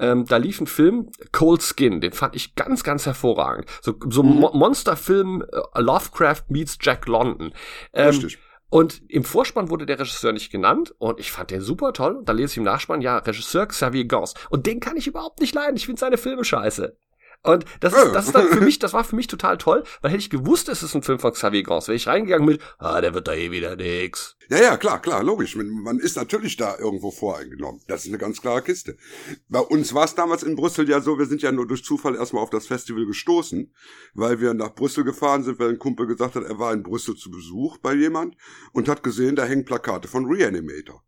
Ähm, 0.00 0.24
da 0.24 0.38
lief 0.38 0.60
ein 0.60 0.66
Film, 0.66 1.10
Cold 1.30 1.62
Skin, 1.62 2.00
den 2.00 2.12
fand 2.12 2.34
ich 2.34 2.54
ganz, 2.54 2.82
ganz 2.82 3.06
hervorragend. 3.06 3.66
So, 3.82 3.94
so 4.08 4.22
mhm. 4.22 4.40
Mo 4.40 4.50
Monsterfilm 4.54 5.42
äh, 5.42 5.80
Lovecraft 5.80 6.44
meets 6.48 6.78
Jack 6.80 7.06
London. 7.06 7.52
Ähm, 7.92 8.08
Richtig. 8.08 8.38
Und 8.70 9.02
im 9.08 9.24
Vorspann 9.24 9.68
wurde 9.68 9.84
der 9.84 9.98
Regisseur 9.98 10.32
nicht 10.32 10.50
genannt 10.50 10.94
und 10.98 11.18
ich 11.18 11.32
fand 11.32 11.50
den 11.50 11.60
super 11.60 11.92
toll. 11.92 12.16
Und 12.16 12.28
da 12.28 12.32
lese 12.32 12.52
ich 12.52 12.56
im 12.58 12.64
Nachspann, 12.64 13.00
ja, 13.00 13.18
Regisseur 13.18 13.66
Xavier 13.66 14.04
Gans. 14.04 14.34
Und 14.48 14.66
den 14.66 14.78
kann 14.78 14.96
ich 14.96 15.08
überhaupt 15.08 15.40
nicht 15.40 15.54
leiden. 15.54 15.76
Ich 15.76 15.86
finde 15.86 16.00
seine 16.00 16.18
Filme 16.18 16.44
scheiße. 16.44 16.96
Und 17.42 17.64
das 17.80 17.94
ist, 17.94 18.12
das 18.12 18.26
ist 18.26 18.34
dann 18.34 18.48
für 18.48 18.60
mich, 18.60 18.78
das 18.78 18.92
war 18.92 19.02
für 19.04 19.16
mich 19.16 19.26
total 19.26 19.56
toll, 19.56 19.84
weil 20.02 20.10
hätte 20.10 20.20
ich 20.20 20.30
gewusst, 20.30 20.68
es 20.68 20.82
ist 20.82 20.94
ein 20.94 21.02
Film 21.02 21.18
von 21.18 21.32
Xavier 21.32 21.62
Gans, 21.62 21.88
wäre 21.88 21.96
ich 21.96 22.06
reingegangen 22.06 22.46
mit, 22.46 22.60
ah, 22.78 23.00
der 23.00 23.14
wird 23.14 23.28
da 23.28 23.32
eh 23.32 23.50
wieder 23.50 23.76
nix. 23.76 24.36
Ja, 24.50 24.58
ja, 24.58 24.76
klar, 24.76 25.00
klar, 25.00 25.22
logisch. 25.22 25.56
Man 25.56 26.00
ist 26.00 26.16
natürlich 26.16 26.56
da 26.56 26.76
irgendwo 26.76 27.12
voreingenommen. 27.12 27.80
Das 27.86 28.02
ist 28.02 28.08
eine 28.08 28.18
ganz 28.18 28.42
klare 28.42 28.62
Kiste. 28.62 28.96
Bei 29.48 29.60
uns 29.60 29.94
war 29.94 30.04
es 30.04 30.16
damals 30.16 30.42
in 30.42 30.56
Brüssel 30.56 30.88
ja 30.88 31.00
so, 31.00 31.18
wir 31.18 31.26
sind 31.26 31.40
ja 31.40 31.52
nur 31.52 31.68
durch 31.68 31.84
Zufall 31.84 32.16
erstmal 32.16 32.42
auf 32.42 32.50
das 32.50 32.66
Festival 32.66 33.06
gestoßen, 33.06 33.72
weil 34.14 34.40
wir 34.40 34.52
nach 34.52 34.74
Brüssel 34.74 35.04
gefahren 35.04 35.44
sind, 35.44 35.60
weil 35.60 35.70
ein 35.70 35.78
Kumpel 35.78 36.06
gesagt 36.08 36.34
hat, 36.34 36.42
er 36.42 36.58
war 36.58 36.72
in 36.72 36.82
Brüssel 36.82 37.14
zu 37.14 37.30
Besuch 37.30 37.78
bei 37.78 37.94
jemand 37.94 38.36
und 38.72 38.88
hat 38.88 39.04
gesehen, 39.04 39.36
da 39.36 39.44
hängen 39.44 39.64
Plakate 39.64 40.08
von 40.08 40.26
Reanimator. 40.26 41.04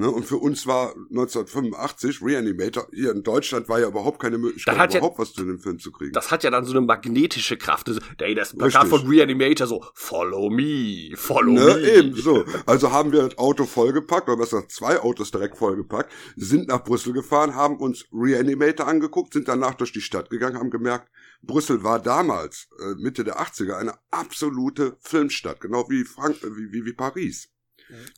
Ne, 0.00 0.10
und 0.10 0.24
für 0.24 0.38
uns 0.38 0.66
war 0.66 0.94
1985 1.10 2.22
Reanimator, 2.22 2.88
hier 2.90 3.10
in 3.10 3.22
Deutschland 3.22 3.68
war 3.68 3.80
ja 3.80 3.88
überhaupt 3.88 4.18
keine 4.18 4.38
Möglichkeit, 4.38 4.74
überhaupt 4.74 5.18
ja, 5.18 5.18
was 5.18 5.34
zu 5.34 5.44
dem 5.44 5.58
Film 5.58 5.78
zu 5.78 5.92
kriegen. 5.92 6.12
Das 6.14 6.30
hat 6.30 6.42
ja 6.42 6.50
dann 6.50 6.64
so 6.64 6.72
eine 6.72 6.80
magnetische 6.80 7.58
Kraft. 7.58 7.86
Das, 7.88 7.98
ey, 8.16 8.34
das 8.34 8.56
Plakat 8.56 8.88
von 8.88 9.06
Reanimator 9.06 9.66
so, 9.66 9.84
follow 9.92 10.48
me, 10.48 11.10
follow 11.16 11.52
ne, 11.52 11.74
me. 11.74 11.90
Eben, 11.90 12.14
so. 12.14 12.46
Also 12.64 12.92
haben 12.92 13.12
wir 13.12 13.28
das 13.28 13.36
Auto 13.36 13.66
vollgepackt, 13.66 14.26
oder 14.28 14.38
besser 14.38 14.66
zwei 14.70 14.98
Autos 15.00 15.32
direkt 15.32 15.58
vollgepackt, 15.58 16.10
sind 16.34 16.68
nach 16.68 16.82
Brüssel 16.82 17.12
gefahren, 17.12 17.54
haben 17.54 17.76
uns 17.76 18.06
Reanimator 18.10 18.88
angeguckt, 18.88 19.34
sind 19.34 19.48
danach 19.48 19.74
durch 19.74 19.92
die 19.92 20.00
Stadt 20.00 20.30
gegangen, 20.30 20.56
haben 20.56 20.70
gemerkt, 20.70 21.10
Brüssel 21.42 21.84
war 21.84 21.98
damals, 21.98 22.68
äh, 22.80 22.94
Mitte 22.94 23.22
der 23.22 23.38
80er, 23.38 23.74
eine 23.74 23.92
absolute 24.10 24.96
Filmstadt, 25.00 25.60
genau 25.60 25.90
wie, 25.90 26.04
Frank 26.04 26.38
wie, 26.42 26.72
wie, 26.72 26.86
wie 26.86 26.94
Paris. 26.94 27.49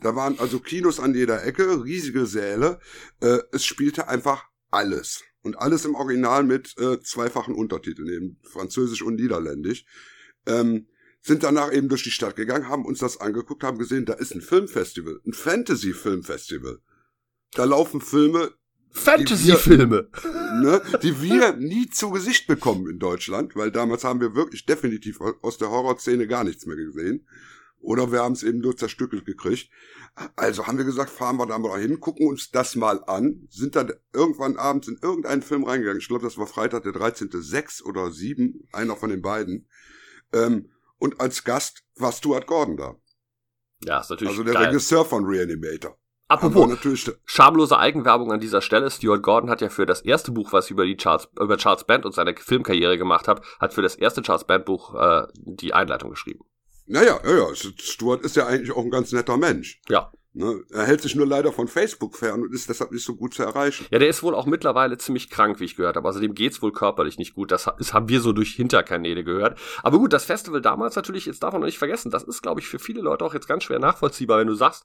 Da 0.00 0.14
waren 0.16 0.38
also 0.38 0.58
Kinos 0.60 1.00
an 1.00 1.14
jeder 1.14 1.44
Ecke, 1.44 1.84
riesige 1.84 2.26
Säle. 2.26 2.80
Äh, 3.20 3.38
es 3.52 3.64
spielte 3.64 4.08
einfach 4.08 4.44
alles. 4.70 5.22
Und 5.42 5.58
alles 5.58 5.84
im 5.84 5.94
Original 5.94 6.44
mit 6.44 6.74
äh, 6.78 7.00
zweifachen 7.00 7.54
Untertiteln, 7.54 8.08
eben 8.08 8.38
Französisch 8.42 9.02
und 9.02 9.16
Niederländisch. 9.16 9.84
Ähm, 10.46 10.86
sind 11.20 11.44
danach 11.44 11.72
eben 11.72 11.88
durch 11.88 12.02
die 12.02 12.10
Stadt 12.10 12.36
gegangen, 12.36 12.68
haben 12.68 12.84
uns 12.84 12.98
das 12.98 13.20
angeguckt, 13.20 13.62
haben 13.62 13.78
gesehen, 13.78 14.04
da 14.04 14.14
ist 14.14 14.34
ein 14.34 14.40
Filmfestival, 14.40 15.20
ein 15.24 15.32
Fantasy-Filmfestival. 15.32 16.80
Da 17.52 17.64
laufen 17.64 18.00
Filme. 18.00 18.52
Fantasy-Filme! 18.90 20.08
Ne, 20.52 20.82
die 21.02 21.22
wir 21.22 21.54
nie 21.56 21.88
zu 21.88 22.10
Gesicht 22.10 22.46
bekommen 22.46 22.86
in 22.86 22.98
Deutschland, 22.98 23.56
weil 23.56 23.70
damals 23.70 24.04
haben 24.04 24.20
wir 24.20 24.34
wirklich 24.34 24.66
definitiv 24.66 25.18
aus 25.40 25.56
der 25.56 25.70
Horrorszene 25.70 26.26
gar 26.26 26.44
nichts 26.44 26.66
mehr 26.66 26.76
gesehen. 26.76 27.26
Oder 27.82 28.12
wir 28.12 28.20
haben 28.22 28.32
es 28.32 28.42
eben 28.42 28.60
nur 28.60 28.76
zerstückelt 28.76 29.26
gekriegt. 29.26 29.68
Also 30.36 30.66
haben 30.66 30.78
wir 30.78 30.84
gesagt, 30.84 31.10
fahren 31.10 31.36
wir 31.36 31.46
da 31.46 31.58
mal 31.58 31.80
hin, 31.80 32.00
gucken 32.00 32.28
uns 32.28 32.50
das 32.50 32.76
mal 32.76 33.02
an, 33.06 33.46
sind 33.50 33.76
dann 33.76 33.92
irgendwann 34.12 34.56
abends 34.56 34.88
in 34.88 34.98
irgendeinen 35.02 35.42
Film 35.42 35.64
reingegangen. 35.64 36.00
Ich 36.00 36.08
glaube, 36.08 36.24
das 36.24 36.38
war 36.38 36.46
Freitag 36.46 36.84
der 36.84 36.92
13.6 36.92 37.82
oder 37.82 38.10
7, 38.10 38.68
einer 38.72 38.96
von 38.96 39.10
den 39.10 39.22
beiden. 39.22 39.68
Ähm, 40.32 40.70
und 40.98 41.20
als 41.20 41.44
Gast 41.44 41.82
war 41.96 42.12
Stuart 42.12 42.46
Gordon 42.46 42.76
da. 42.76 42.94
Ja, 43.84 44.00
ist 44.00 44.10
natürlich 44.10 44.30
Also 44.32 44.44
der 44.44 44.54
geil. 44.54 44.66
Regisseur 44.66 45.04
von 45.04 45.24
Reanimator. 45.24 45.98
Apropos, 46.28 46.66
natürlich, 46.66 47.10
schamlose 47.26 47.76
Eigenwerbung 47.76 48.32
an 48.32 48.40
dieser 48.40 48.62
Stelle. 48.62 48.90
Stuart 48.90 49.22
Gordon 49.22 49.50
hat 49.50 49.60
ja 49.60 49.68
für 49.68 49.84
das 49.84 50.00
erste 50.00 50.30
Buch, 50.32 50.52
was 50.52 50.70
über 50.70 50.86
die 50.86 50.96
Charles, 50.96 51.28
über 51.38 51.58
Charles 51.58 51.84
Band 51.84 52.06
und 52.06 52.14
seine 52.14 52.34
Filmkarriere 52.34 52.96
gemacht 52.96 53.28
hat, 53.28 53.42
hat 53.60 53.74
für 53.74 53.82
das 53.82 53.96
erste 53.96 54.22
Charles 54.22 54.44
Band 54.44 54.64
Buch 54.64 54.94
äh, 54.94 55.26
die 55.34 55.74
Einleitung 55.74 56.10
geschrieben. 56.10 56.44
Naja, 56.92 57.20
ja, 57.24 57.38
ja, 57.38 57.54
Stuart 57.54 58.22
ist 58.22 58.36
ja 58.36 58.46
eigentlich 58.46 58.70
auch 58.72 58.84
ein 58.84 58.90
ganz 58.90 59.12
netter 59.12 59.38
Mensch. 59.38 59.80
Ja. 59.88 60.12
Ne? 60.34 60.62
Er 60.70 60.86
hält 60.86 61.02
sich 61.02 61.14
nur 61.14 61.26
leider 61.26 61.52
von 61.52 61.68
Facebook 61.68 62.16
fern 62.16 62.42
und 62.42 62.54
ist 62.54 62.68
deshalb 62.68 62.90
nicht 62.90 63.04
so 63.04 63.14
gut 63.14 63.34
zu 63.34 63.42
erreichen. 63.42 63.86
Ja, 63.90 63.98
der 63.98 64.08
ist 64.08 64.22
wohl 64.22 64.34
auch 64.34 64.46
mittlerweile 64.46 64.96
ziemlich 64.96 65.28
krank, 65.28 65.60
wie 65.60 65.64
ich 65.64 65.76
gehört 65.76 65.96
habe. 65.96 66.08
Also 66.08 66.20
dem 66.20 66.34
geht's 66.34 66.62
wohl 66.62 66.72
körperlich 66.72 67.18
nicht 67.18 67.34
gut. 67.34 67.50
Das, 67.50 67.68
das 67.76 67.92
haben 67.92 68.08
wir 68.08 68.20
so 68.22 68.32
durch 68.32 68.54
Hinterkanäle 68.54 69.24
gehört. 69.24 69.58
Aber 69.82 69.98
gut, 69.98 70.14
das 70.14 70.24
Festival 70.24 70.62
damals 70.62 70.96
natürlich, 70.96 71.26
jetzt 71.26 71.42
darf 71.42 71.52
man 71.52 71.60
noch 71.60 71.66
nicht 71.66 71.78
vergessen, 71.78 72.10
das 72.10 72.22
ist, 72.22 72.40
glaube 72.40 72.60
ich, 72.60 72.66
für 72.66 72.78
viele 72.78 73.02
Leute 73.02 73.24
auch 73.26 73.34
jetzt 73.34 73.46
ganz 73.46 73.64
schwer 73.64 73.78
nachvollziehbar, 73.78 74.38
wenn 74.38 74.46
du 74.46 74.54
sagst, 74.54 74.84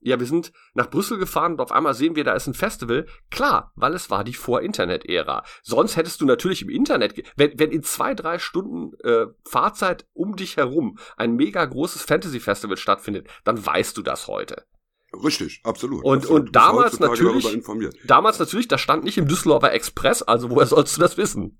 ja, 0.00 0.18
wir 0.18 0.26
sind 0.26 0.52
nach 0.74 0.90
Brüssel 0.90 1.18
gefahren 1.18 1.52
und 1.52 1.60
auf 1.60 1.70
einmal 1.70 1.94
sehen 1.94 2.16
wir, 2.16 2.24
da 2.24 2.32
ist 2.32 2.48
ein 2.48 2.54
Festival. 2.54 3.06
Klar, 3.30 3.72
weil 3.76 3.94
es 3.94 4.10
war 4.10 4.24
die 4.24 4.34
Vor-Internet-Ära. 4.34 5.44
Sonst 5.62 5.96
hättest 5.96 6.20
du 6.20 6.26
natürlich 6.26 6.62
im 6.62 6.70
Internet, 6.70 7.22
wenn, 7.36 7.56
wenn 7.56 7.70
in 7.70 7.84
zwei, 7.84 8.14
drei 8.14 8.40
Stunden 8.40 8.94
äh, 9.04 9.26
Fahrzeit 9.44 10.06
um 10.12 10.34
dich 10.34 10.56
herum 10.56 10.98
ein 11.16 11.36
mega 11.36 11.64
großes 11.64 12.02
Fantasy-Festival 12.02 12.76
stattfindet, 12.76 13.28
dann 13.44 13.64
weißt 13.64 13.96
du 13.96 14.02
das 14.02 14.26
heute. 14.26 14.64
Richtig, 15.12 15.60
absolut. 15.64 16.04
Und- 16.04 16.18
absolut. 16.18 16.40
und 16.48 16.56
damals 16.56 17.00
natürlich- 17.00 17.52
informiert. 17.52 17.96
Damals 18.04 18.38
natürlich, 18.38 18.68
das 18.68 18.80
stand 18.80 19.04
nicht 19.04 19.18
im 19.18 19.26
Düsseldorfer 19.26 19.72
Express, 19.72 20.22
also 20.22 20.50
woher 20.50 20.66
sollst 20.66 20.96
du 20.96 21.00
das 21.00 21.16
wissen? 21.16 21.58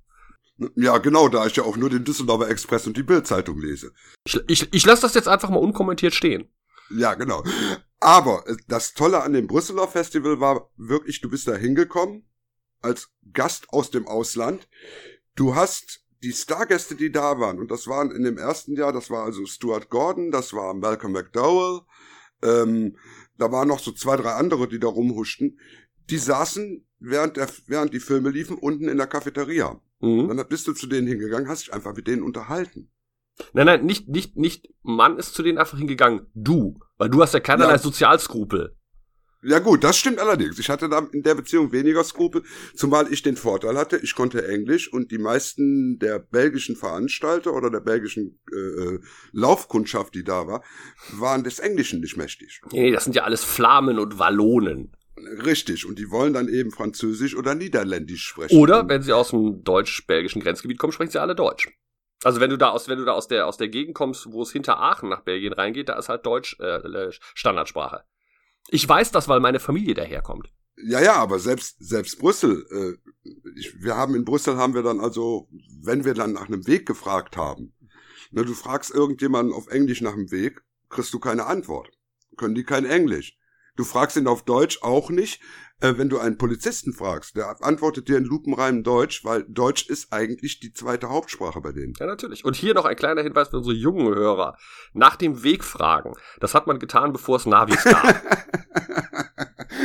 Ja, 0.74 0.98
genau, 0.98 1.28
da 1.28 1.46
ich 1.46 1.56
ja 1.56 1.62
auch 1.62 1.76
nur 1.76 1.88
den 1.88 2.04
Düsseldorfer 2.04 2.50
Express 2.50 2.86
und 2.86 2.96
die 2.96 3.02
Bildzeitung 3.04 3.60
lese. 3.60 3.92
Ich, 4.24 4.40
ich, 4.48 4.74
ich 4.74 4.84
lasse 4.86 5.02
das 5.02 5.14
jetzt 5.14 5.28
einfach 5.28 5.50
mal 5.50 5.58
unkommentiert 5.58 6.14
stehen. 6.14 6.50
Ja, 6.90 7.14
genau. 7.14 7.44
Aber 8.00 8.44
äh, 8.48 8.56
das 8.66 8.94
Tolle 8.94 9.22
an 9.22 9.32
dem 9.32 9.46
Brüsseler 9.46 9.86
Festival 9.88 10.40
war 10.40 10.70
wirklich, 10.76 11.20
du 11.20 11.30
bist 11.30 11.46
da 11.46 11.54
hingekommen 11.54 12.24
als 12.80 13.08
Gast 13.32 13.68
aus 13.70 13.90
dem 13.90 14.06
Ausland. 14.08 14.68
Du 15.36 15.54
hast 15.54 16.00
die 16.22 16.32
Stargäste, 16.32 16.96
die 16.96 17.12
da 17.12 17.38
waren, 17.38 17.60
und 17.60 17.70
das 17.70 17.86
waren 17.86 18.10
in 18.10 18.24
dem 18.24 18.38
ersten 18.38 18.74
Jahr, 18.74 18.92
das 18.92 19.10
war 19.10 19.24
also 19.24 19.46
Stuart 19.46 19.88
Gordon, 19.90 20.32
das 20.32 20.52
war 20.52 20.74
Malcolm 20.74 21.12
McDowell, 21.12 21.82
ähm, 22.42 22.96
da 23.38 23.50
waren 23.50 23.68
noch 23.68 23.78
so 23.78 23.92
zwei, 23.92 24.16
drei 24.16 24.32
andere, 24.32 24.68
die 24.68 24.78
da 24.78 24.88
rumhuschten, 24.88 25.58
die 26.10 26.18
saßen, 26.18 26.86
während, 26.98 27.36
der, 27.36 27.48
während 27.66 27.94
die 27.94 28.00
Filme 28.00 28.30
liefen, 28.30 28.56
unten 28.56 28.88
in 28.88 28.96
der 28.96 29.06
Cafeteria. 29.06 29.80
Mhm. 30.00 30.28
Dann 30.28 30.48
bist 30.48 30.66
du 30.66 30.72
zu 30.72 30.86
denen 30.86 31.06
hingegangen, 31.06 31.48
hast 31.48 31.62
dich 31.62 31.72
einfach 31.72 31.94
mit 31.94 32.06
denen 32.06 32.22
unterhalten. 32.22 32.90
Nein, 33.52 33.66
nein, 33.66 33.86
nicht, 33.86 34.08
nicht, 34.08 34.36
nicht, 34.36 34.68
Mann 34.82 35.16
ist 35.16 35.34
zu 35.34 35.42
denen 35.42 35.58
einfach 35.58 35.78
hingegangen. 35.78 36.26
Du. 36.34 36.78
Weil 36.96 37.08
du 37.08 37.22
hast 37.22 37.34
ja 37.34 37.40
keinerlei 37.40 37.72
Ja. 37.72 37.78
Sozialskrupel. 37.78 38.76
Ja 39.42 39.60
gut, 39.60 39.84
das 39.84 39.96
stimmt 39.96 40.18
allerdings. 40.18 40.58
Ich 40.58 40.68
hatte 40.68 40.88
da 40.88 41.06
in 41.12 41.22
der 41.22 41.34
Beziehung 41.34 41.70
weniger 41.70 42.02
Skrupel, 42.02 42.42
zumal 42.74 43.12
ich 43.12 43.22
den 43.22 43.36
Vorteil 43.36 43.76
hatte, 43.76 43.96
ich 43.98 44.14
konnte 44.14 44.46
Englisch 44.46 44.92
und 44.92 45.12
die 45.12 45.18
meisten 45.18 45.98
der 45.98 46.18
belgischen 46.18 46.74
Veranstalter 46.74 47.54
oder 47.54 47.70
der 47.70 47.80
belgischen 47.80 48.40
äh, 48.52 48.56
äh, 48.56 49.00
Laufkundschaft, 49.32 50.14
die 50.14 50.24
da 50.24 50.46
war, 50.48 50.64
waren 51.12 51.44
des 51.44 51.60
Englischen 51.60 52.00
nicht 52.00 52.16
mächtig. 52.16 52.60
Nee, 52.72 52.90
das 52.90 53.04
sind 53.04 53.14
ja 53.14 53.22
alles 53.22 53.44
Flamen 53.44 53.98
und 53.98 54.18
Wallonen. 54.18 54.92
Richtig, 55.44 55.86
und 55.86 55.98
die 55.98 56.10
wollen 56.10 56.32
dann 56.32 56.48
eben 56.48 56.70
Französisch 56.70 57.36
oder 57.36 57.54
Niederländisch 57.54 58.24
sprechen. 58.24 58.56
Oder, 58.56 58.88
wenn 58.88 59.02
sie 59.02 59.12
aus 59.12 59.30
dem 59.30 59.62
deutsch-belgischen 59.64 60.42
Grenzgebiet 60.42 60.78
kommen, 60.78 60.92
sprechen 60.92 61.10
sie 61.10 61.20
alle 61.20 61.34
Deutsch. 61.34 61.68
Also 62.24 62.40
wenn 62.40 62.50
du 62.50 62.56
da 62.56 62.70
aus, 62.70 62.88
wenn 62.88 62.98
du 62.98 63.04
da 63.04 63.12
aus 63.12 63.28
der, 63.28 63.46
aus 63.46 63.56
der 63.56 63.68
Gegend 63.68 63.94
kommst, 63.94 64.32
wo 64.32 64.42
es 64.42 64.50
hinter 64.50 64.80
Aachen 64.80 65.08
nach 65.08 65.22
Belgien 65.22 65.52
reingeht, 65.52 65.88
da 65.88 65.96
ist 65.96 66.08
halt 66.08 66.26
Deutsch 66.26 66.56
äh, 66.60 66.76
äh, 66.76 67.12
Standardsprache. 67.34 68.02
Ich 68.68 68.88
weiß 68.88 69.10
das, 69.10 69.28
weil 69.28 69.40
meine 69.40 69.60
Familie 69.60 69.94
daherkommt. 69.94 70.50
Ja, 70.76 71.00
ja, 71.00 71.14
aber 71.14 71.38
selbst 71.38 71.76
selbst 71.80 72.18
Brüssel, 72.18 72.66
äh, 72.70 73.30
ich, 73.56 73.82
wir 73.82 73.96
haben 73.96 74.14
in 74.14 74.24
Brüssel 74.24 74.56
haben 74.56 74.74
wir 74.74 74.82
dann 74.82 75.00
also, 75.00 75.48
wenn 75.82 76.04
wir 76.04 76.14
dann 76.14 76.32
nach 76.32 76.46
einem 76.46 76.66
Weg 76.66 76.86
gefragt 76.86 77.36
haben, 77.36 77.74
ne, 78.30 78.44
du 78.44 78.54
fragst 78.54 78.90
irgendjemanden 78.90 79.54
auf 79.54 79.68
Englisch 79.68 80.00
nach 80.02 80.14
dem 80.14 80.30
Weg, 80.30 80.62
kriegst 80.88 81.12
du 81.12 81.18
keine 81.18 81.46
Antwort. 81.46 81.90
Können 82.36 82.54
die 82.54 82.64
kein 82.64 82.84
Englisch. 82.84 83.36
Du 83.76 83.84
fragst 83.84 84.16
ihn 84.16 84.28
auf 84.28 84.44
Deutsch 84.44 84.82
auch 84.82 85.10
nicht. 85.10 85.40
Äh, 85.80 85.96
wenn 85.96 86.08
du 86.08 86.18
einen 86.18 86.38
Polizisten 86.38 86.92
fragst, 86.92 87.36
der 87.36 87.62
antwortet 87.62 88.08
dir 88.08 88.18
in 88.18 88.24
lupenreinem 88.24 88.82
Deutsch, 88.82 89.24
weil 89.24 89.44
Deutsch 89.48 89.88
ist 89.88 90.12
eigentlich 90.12 90.58
die 90.58 90.72
zweite 90.72 91.08
Hauptsprache 91.08 91.60
bei 91.60 91.70
denen. 91.70 91.94
Ja, 92.00 92.06
natürlich. 92.06 92.44
Und 92.44 92.56
hier 92.56 92.74
noch 92.74 92.84
ein 92.84 92.96
kleiner 92.96 93.22
Hinweis 93.22 93.48
für 93.50 93.58
unsere 93.58 93.76
jungen 93.76 94.12
Hörer. 94.12 94.56
Nach 94.92 95.14
dem 95.14 95.44
Weg 95.44 95.62
fragen. 95.62 96.14
Das 96.40 96.54
hat 96.54 96.66
man 96.66 96.80
getan, 96.80 97.12
bevor 97.12 97.36
es 97.36 97.46
Navis 97.46 97.84
gab. 97.84 98.22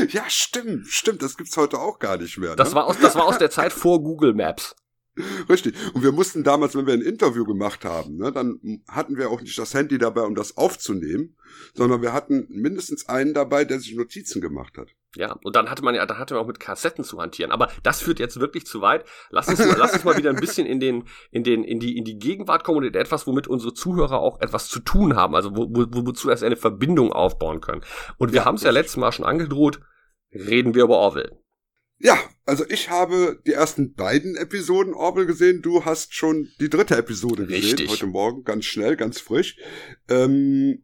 ja, 0.10 0.24
stimmt, 0.30 0.88
stimmt, 0.88 1.22
das 1.22 1.38
gibt's 1.38 1.56
heute 1.58 1.78
auch 1.78 2.00
gar 2.00 2.18
nicht 2.18 2.40
mehr. 2.40 2.56
Das 2.56 2.70
ne? 2.70 2.76
war 2.76 2.86
aus, 2.86 2.98
das 3.00 3.16
war 3.16 3.26
aus 3.26 3.38
der 3.38 3.52
Zeit 3.52 3.72
vor 3.72 4.02
Google 4.02 4.34
Maps. 4.34 4.76
Richtig. 5.50 5.76
Und 5.94 6.02
wir 6.02 6.12
mussten 6.12 6.44
damals, 6.44 6.76
wenn 6.76 6.88
wir 6.88 6.94
ein 6.94 7.02
Interview 7.02 7.46
gemacht 7.46 7.86
haben, 7.86 8.18
ne, 8.18 8.32
dann 8.32 8.82
hatten 8.88 9.18
wir 9.18 9.30
auch 9.30 9.42
nicht 9.42 9.58
das 9.60 9.76
Handy 9.76 10.00
dabei, 10.00 10.22
um 10.22 10.34
das 10.34 10.58
aufzunehmen, 10.58 11.38
sondern 11.76 12.02
wir 12.02 12.14
hatten 12.14 12.48
mindestens 12.50 13.08
einen 13.08 13.36
dabei, 13.36 13.64
der 13.64 13.80
sich 13.80 13.94
Notizen 13.96 14.42
gemacht 14.42 14.78
hat. 14.78 14.90
Ja, 15.16 15.36
und 15.44 15.56
dann 15.56 15.70
hatte 15.70 15.84
man 15.84 15.94
ja, 15.94 16.06
da 16.08 16.18
hatte 16.18 16.34
man 16.34 16.44
auch 16.44 16.48
mit 16.48 16.60
Kassetten 16.60 17.04
zu 17.04 17.20
hantieren. 17.22 17.52
Aber 17.52 17.68
das 17.84 18.02
führt 18.02 18.20
jetzt 18.20 18.40
wirklich 18.40 18.66
zu 18.66 18.82
weit. 18.82 19.06
Lass 19.30 19.48
uns, 19.48 19.60
mal- 19.60 19.76
lass 19.78 19.94
uns 19.94 20.04
mal 20.04 20.18
wieder 20.18 20.32
ein 20.32 20.38
bisschen 20.38 20.66
in 20.66 20.80
den, 20.80 21.04
in 21.30 21.44
den, 21.44 21.64
in 21.64 21.80
die, 21.80 21.98
in 21.98 22.04
die 22.04 22.18
Gegenwart 22.18 22.64
kommen 22.64 22.80
und 22.80 22.84
in 22.86 22.94
etwas, 22.96 23.28
womit 23.28 23.48
unsere 23.48 23.74
Zuhörer 23.74 24.20
auch 24.20 24.42
etwas 24.42 24.70
zu 24.70 24.80
tun 24.80 25.16
haben. 25.16 25.36
Also 25.36 25.56
wo, 25.56 25.68
wo, 25.70 26.08
wozu 26.08 26.30
erst 26.32 26.44
eine 26.44 26.56
Verbindung 26.56 27.14
aufbauen 27.14 27.62
können. 27.62 27.84
Und 28.18 28.32
wir 28.34 28.40
Ja, 28.42 28.46
haben 28.46 28.56
es 28.56 28.64
ja 28.64 28.72
letztes 28.72 28.98
Mal 28.98 29.12
schon 29.12 29.26
angedroht. 29.26 29.80
Reden 30.34 30.74
wir 30.74 30.84
über 30.86 30.98
Orwell. 30.98 31.43
Ja, 32.04 32.20
also 32.46 32.66
ich 32.68 32.90
habe 32.90 33.42
die 33.48 33.54
ersten 33.54 33.94
beiden 33.94 34.36
Episoden 34.36 34.94
Orwell 34.94 35.26
gesehen. 35.26 35.62
Du 35.62 35.86
hast 35.86 36.14
schon 36.14 36.50
die 36.60 36.70
dritte 36.70 36.98
Episode 36.98 37.46
gesehen. 37.46 37.64
Richtig. 37.64 37.90
Heute 37.90 38.08
Morgen, 38.08 38.44
ganz 38.44 38.66
schnell, 38.66 38.98
ganz 38.98 39.22
frisch. 39.22 39.58
Ähm, 40.10 40.84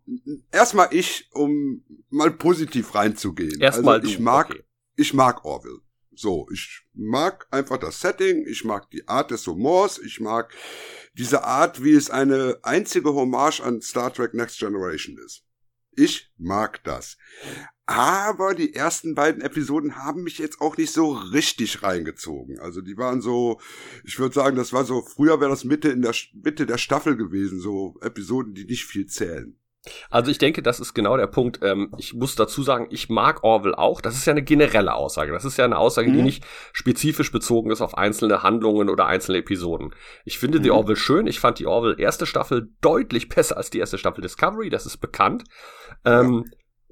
erstmal 0.50 0.88
ich, 0.92 1.30
um 1.34 1.84
mal 2.10 2.32
positiv 2.32 2.96
reinzugehen. 2.96 3.60
Erstmal 3.60 3.96
also 3.96 4.08
ich 4.08 4.16
du. 4.16 4.24
mag 4.24 4.52
Okay. 4.52 4.64
ich 4.96 5.14
mag 5.14 5.44
Orwell. 5.44 5.80
So, 6.16 6.48
ich 6.54 6.84
mag 6.94 7.48
einfach 7.52 7.78
das 7.78 8.00
Setting, 8.00 8.46
ich 8.48 8.64
mag 8.64 8.90
die 8.92 9.06
Art 9.10 9.32
des 9.32 9.46
Humors, 9.46 10.00
ich 10.00 10.22
mag 10.22 10.54
diese 11.18 11.44
Art, 11.44 11.84
wie 11.84 11.96
es 11.96 12.10
eine 12.10 12.60
einzige 12.64 13.14
Hommage 13.14 13.60
an 13.60 13.82
Star 13.82 14.14
Trek 14.14 14.34
Next 14.34 14.60
Generation 14.60 15.18
ist. 15.18 15.44
Ich 15.98 16.32
mag 16.38 16.82
das. 16.86 17.18
Aber 17.92 18.54
die 18.54 18.76
ersten 18.76 19.16
beiden 19.16 19.42
Episoden 19.42 19.96
haben 19.96 20.22
mich 20.22 20.38
jetzt 20.38 20.62
auch 20.62 20.78
nicht 20.78 20.94
so 20.94 21.12
richtig 21.12 21.82
reingezogen. 21.82 22.60
Also 22.60 22.82
die 22.82 22.98
waren 22.98 23.20
so, 23.20 23.60
ich 24.04 24.20
würde 24.20 24.36
sagen, 24.36 24.56
das 24.56 24.74
war 24.74 24.86
so, 24.86 25.02
früher 25.02 25.40
wäre 25.42 25.50
das 25.50 25.64
Mitte 25.64 25.90
in 25.90 26.04
der 26.04 26.14
Mitte 26.34 26.68
der 26.68 26.78
Staffel 26.78 27.18
gewesen, 27.18 27.60
so 27.60 27.96
Episoden, 28.02 28.54
die 28.54 28.66
nicht 28.66 28.86
viel 28.86 29.08
zählen. 29.08 29.56
Also 30.12 30.30
ich 30.30 30.38
denke, 30.38 30.62
das 30.62 30.80
ist 30.80 30.94
genau 30.94 31.18
der 31.18 31.26
Punkt. 31.26 31.62
Ähm, 31.64 31.92
ich 31.98 32.14
muss 32.14 32.36
dazu 32.36 32.62
sagen, 32.62 32.88
ich 32.92 33.10
mag 33.10 33.44
Orwell 33.44 33.74
auch. 33.74 34.02
Das 34.02 34.14
ist 34.16 34.26
ja 34.28 34.32
eine 34.32 34.44
generelle 34.44 34.94
Aussage. 34.94 35.32
Das 35.32 35.46
ist 35.46 35.58
ja 35.58 35.66
eine 35.66 35.78
Aussage, 35.80 36.12
die 36.12 36.18
Mhm. 36.20 36.26
nicht 36.26 36.46
spezifisch 36.74 37.32
bezogen 37.32 37.72
ist 37.72 37.82
auf 37.82 37.98
einzelne 37.98 38.44
Handlungen 38.44 38.90
oder 38.90 39.08
einzelne 39.08 39.40
Episoden. 39.40 39.96
Ich 40.26 40.38
finde 40.38 40.60
die 40.60 40.70
Mhm. 40.70 40.76
Orwell 40.76 40.96
schön. 40.96 41.26
Ich 41.26 41.40
fand 41.40 41.58
die 41.58 41.66
Orwell 41.66 41.96
erste 42.00 42.28
Staffel 42.28 42.70
deutlich 42.82 43.30
besser 43.30 43.58
als 43.58 43.72
die 43.72 43.80
erste 43.80 43.98
Staffel 43.98 44.22
Discovery. 44.22 44.70
Das 44.70 44.86
ist 44.86 44.98
bekannt. 44.98 45.46
Ähm, 46.06 46.44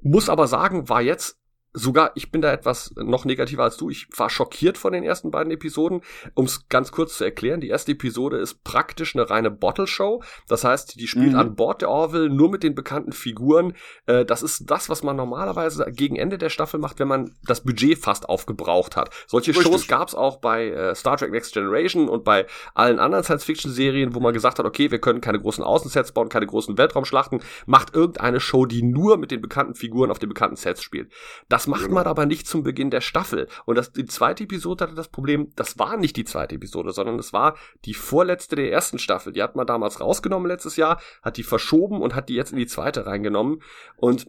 muss 0.02 0.28
aber 0.28 0.46
sagen, 0.46 0.88
war 0.88 1.02
jetzt 1.02 1.37
sogar, 1.78 2.12
ich 2.14 2.30
bin 2.30 2.40
da 2.42 2.52
etwas 2.52 2.92
noch 2.96 3.24
negativer 3.24 3.62
als 3.62 3.76
du. 3.76 3.90
Ich 3.90 4.08
war 4.16 4.30
schockiert 4.30 4.78
von 4.78 4.92
den 4.92 5.04
ersten 5.04 5.30
beiden 5.30 5.52
Episoden. 5.52 6.02
Um 6.34 6.44
es 6.46 6.68
ganz 6.68 6.92
kurz 6.92 7.16
zu 7.16 7.24
erklären, 7.24 7.60
die 7.60 7.68
erste 7.68 7.92
Episode 7.92 8.38
ist 8.38 8.64
praktisch 8.64 9.14
eine 9.14 9.30
reine 9.30 9.50
Bottle-Show. 9.50 10.22
Das 10.48 10.64
heißt, 10.64 11.00
die 11.00 11.06
spielt 11.06 11.32
Mhm. 11.32 11.38
an 11.38 11.54
Bord 11.56 11.82
der 11.82 11.90
Orville 11.90 12.28
nur 12.28 12.50
mit 12.50 12.62
den 12.62 12.74
bekannten 12.74 13.12
Figuren. 13.12 13.74
Äh, 14.06 14.24
das 14.24 14.42
ist 14.42 14.70
das, 14.70 14.88
was 14.88 15.02
man 15.02 15.16
normalerweise 15.16 15.86
gegen 15.92 16.16
Ende 16.16 16.38
der 16.38 16.50
Staffel 16.50 16.80
macht, 16.80 16.98
wenn 16.98 17.08
man 17.08 17.34
das 17.44 17.62
Budget 17.62 17.98
fast 17.98 18.28
aufgebraucht 18.28 18.96
hat. 18.96 19.10
Solche 19.26 19.50
Richtig. 19.52 19.66
Shows 19.66 19.86
gab 19.88 20.08
es 20.08 20.14
auch 20.14 20.38
bei 20.38 20.68
äh, 20.68 20.94
Star 20.94 21.16
Trek 21.16 21.30
Next 21.30 21.54
Generation 21.54 22.08
und 22.08 22.24
bei 22.24 22.46
allen 22.74 22.98
anderen 22.98 23.24
Science-Fiction-Serien, 23.24 24.14
wo 24.14 24.20
man 24.20 24.34
gesagt 24.34 24.58
hat, 24.58 24.66
okay, 24.66 24.90
wir 24.90 24.98
können 24.98 25.20
keine 25.20 25.38
großen 25.40 25.62
Außensets 25.62 26.12
bauen, 26.12 26.28
keine 26.28 26.46
großen 26.46 26.76
Weltraumschlachten. 26.76 27.40
Macht 27.66 27.94
irgendeine 27.94 28.40
Show, 28.40 28.66
die 28.66 28.82
nur 28.82 29.16
mit 29.16 29.30
den 29.30 29.40
bekannten 29.40 29.74
Figuren 29.74 30.10
auf 30.10 30.18
den 30.18 30.28
bekannten 30.28 30.56
Sets 30.56 30.82
spielt. 30.82 31.12
Das 31.48 31.66
macht 31.68 31.82
Genau. 31.84 31.94
man 31.94 32.06
aber 32.06 32.26
nicht 32.26 32.46
zum 32.46 32.62
Beginn 32.64 32.90
der 32.90 33.00
Staffel. 33.00 33.48
Und 33.64 33.76
das, 33.76 33.92
die 33.92 34.06
zweite 34.06 34.44
Episode 34.44 34.84
hatte 34.84 34.94
das 34.94 35.08
Problem, 35.08 35.52
das 35.54 35.78
war 35.78 35.96
nicht 35.96 36.16
die 36.16 36.24
zweite 36.24 36.56
Episode, 36.56 36.92
sondern 36.92 37.18
es 37.18 37.32
war 37.32 37.56
die 37.84 37.94
vorletzte 37.94 38.56
der 38.56 38.72
ersten 38.72 38.98
Staffel. 38.98 39.32
Die 39.32 39.42
hat 39.42 39.54
man 39.54 39.66
damals 39.66 40.00
rausgenommen 40.00 40.48
letztes 40.48 40.76
Jahr, 40.76 41.00
hat 41.22 41.36
die 41.36 41.42
verschoben 41.44 42.00
und 42.02 42.14
hat 42.14 42.28
die 42.28 42.34
jetzt 42.34 42.52
in 42.52 42.58
die 42.58 42.66
zweite 42.66 43.06
reingenommen. 43.06 43.62
Und 43.96 44.26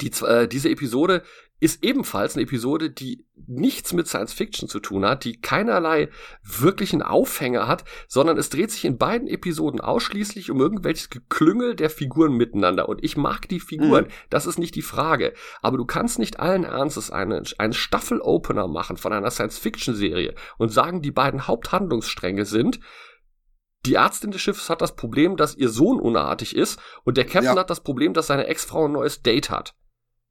die, 0.00 0.10
äh, 0.24 0.48
diese 0.48 0.70
Episode 0.70 1.22
ist 1.64 1.82
ebenfalls 1.82 2.34
eine 2.36 2.42
Episode, 2.42 2.90
die 2.90 3.24
nichts 3.46 3.92
mit 3.94 4.06
Science 4.06 4.32
Fiction 4.34 4.68
zu 4.68 4.80
tun 4.80 5.04
hat, 5.06 5.24
die 5.24 5.40
keinerlei 5.40 6.08
wirklichen 6.42 7.00
Aufhänger 7.00 7.66
hat, 7.66 7.84
sondern 8.06 8.36
es 8.36 8.50
dreht 8.50 8.70
sich 8.70 8.84
in 8.84 8.98
beiden 8.98 9.26
Episoden 9.28 9.80
ausschließlich 9.80 10.50
um 10.50 10.60
irgendwelches 10.60 11.08
Geklüngel 11.08 11.74
der 11.74 11.88
Figuren 11.90 12.34
miteinander. 12.34 12.88
Und 12.88 13.02
ich 13.02 13.16
mag 13.16 13.48
die 13.48 13.60
Figuren, 13.60 14.04
Mhm. 14.04 14.08
das 14.28 14.46
ist 14.46 14.58
nicht 14.58 14.74
die 14.74 14.82
Frage. 14.82 15.32
Aber 15.62 15.78
du 15.78 15.86
kannst 15.86 16.18
nicht 16.18 16.38
allen 16.38 16.64
Ernstes 16.64 17.10
einen, 17.10 17.44
einen 17.58 17.72
Staffel-Opener 17.72 18.68
machen 18.68 18.96
von 18.98 19.12
einer 19.14 19.30
Science-Fiction-Serie 19.30 20.34
und 20.58 20.68
sagen, 20.70 21.00
die 21.00 21.12
beiden 21.12 21.46
Haupthandlungsstränge 21.46 22.44
sind, 22.44 22.78
die 23.86 23.94
Ärztin 23.94 24.30
des 24.30 24.40
Schiffes 24.42 24.68
hat 24.70 24.80
das 24.82 24.96
Problem, 24.96 25.36
dass 25.36 25.54
ihr 25.56 25.68
Sohn 25.68 25.98
unartig 26.00 26.56
ist 26.56 26.78
und 27.04 27.16
der 27.16 27.24
Captain 27.24 27.54
Ja. 27.54 27.60
hat 27.60 27.70
das 27.70 27.82
Problem, 27.82 28.12
dass 28.14 28.26
seine 28.26 28.46
Ex-Frau 28.46 28.86
ein 28.86 28.92
neues 28.92 29.22
Date 29.22 29.50
hat. 29.50 29.74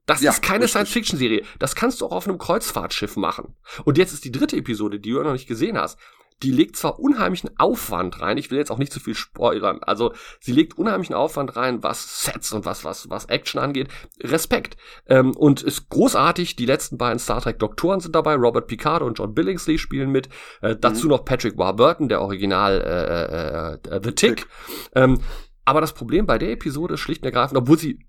Das 0.06 0.22
Ja, 0.22 0.32
ist 0.32 0.42
keine. 0.42 0.68
Science-Fiction-Serie. 0.68 1.44
Das 1.60 1.76
kannst 1.76 2.02
du 2.02 2.06
auch 2.06 2.12
auf 2.12 2.28
einem 2.28 2.38
Kreuzfahrtschiff 2.38 3.16
machen. 3.16 3.56
Und 3.86 3.98
jetzt 3.98 4.14
ist 4.14 4.26
die 4.26 4.32
dritte 4.32 4.58
Episode, 4.58 5.00
die 5.00 5.12
du 5.12 5.22
noch 5.24 5.34
nicht 5.34 5.48
gesehen 5.48 5.78
hast. 5.78 5.98
Die 6.42 6.52
legt 6.52 6.76
zwar 6.76 7.00
unheimlichen 7.00 7.52
Aufwand 7.58 8.20
rein, 8.20 8.38
ich 8.38 8.52
will 8.52 8.58
jetzt 8.58 8.70
auch 8.72 8.78
nicht 8.78 8.92
zu 8.92 9.00
viel 9.00 9.16
spoilern, 9.16 9.80
also 9.82 10.14
sie 10.42 10.52
legt 10.52 10.78
unheimlichen 10.78 11.16
Aufwand 11.16 11.56
rein, 11.56 11.84
was 11.84 12.24
Sets 12.24 12.52
und 12.52 12.66
was, 12.66 12.84
was, 12.84 13.10
was 13.10 13.26
Action 13.26 13.62
angeht. 13.62 13.88
Respekt. 14.20 14.76
Ähm, 15.06 15.38
und 15.38 15.62
ist 15.62 15.90
großartig, 15.90 16.58
die 16.58 16.66
letzten 16.66 16.98
beiden 16.98 17.20
Star 17.20 17.40
Trek 17.40 17.60
Doktoren 17.60 18.02
sind 18.02 18.14
dabei, 18.14 18.36
Robert 18.36 18.68
Picardo 18.68 19.06
und 19.06 19.20
John 19.20 19.34
Billingsley 19.34 19.78
spielen 19.78 20.10
mit. 20.10 20.28
Äh, 20.62 20.76
dazu 20.76 21.08
noch 21.08 21.24
Patrick 21.24 21.58
Warburton, 21.58 22.10
der 22.10 22.22
Original 22.22 22.82
äh, 22.82 23.94
äh, 23.94 23.96
äh, 23.96 24.02
The 24.04 24.12
Tick. 24.12 24.38
Tick. 24.38 24.48
Ähm, 24.96 25.22
aber 25.64 25.80
das 25.80 25.94
Problem 25.94 26.26
bei 26.26 26.38
der 26.40 26.52
Episode 26.52 26.96
ist 26.96 27.00
schlicht 27.00 27.22
und 27.22 27.28
ergreifend, 27.28 27.58
obwohl 27.58 27.78
sie 27.80 28.00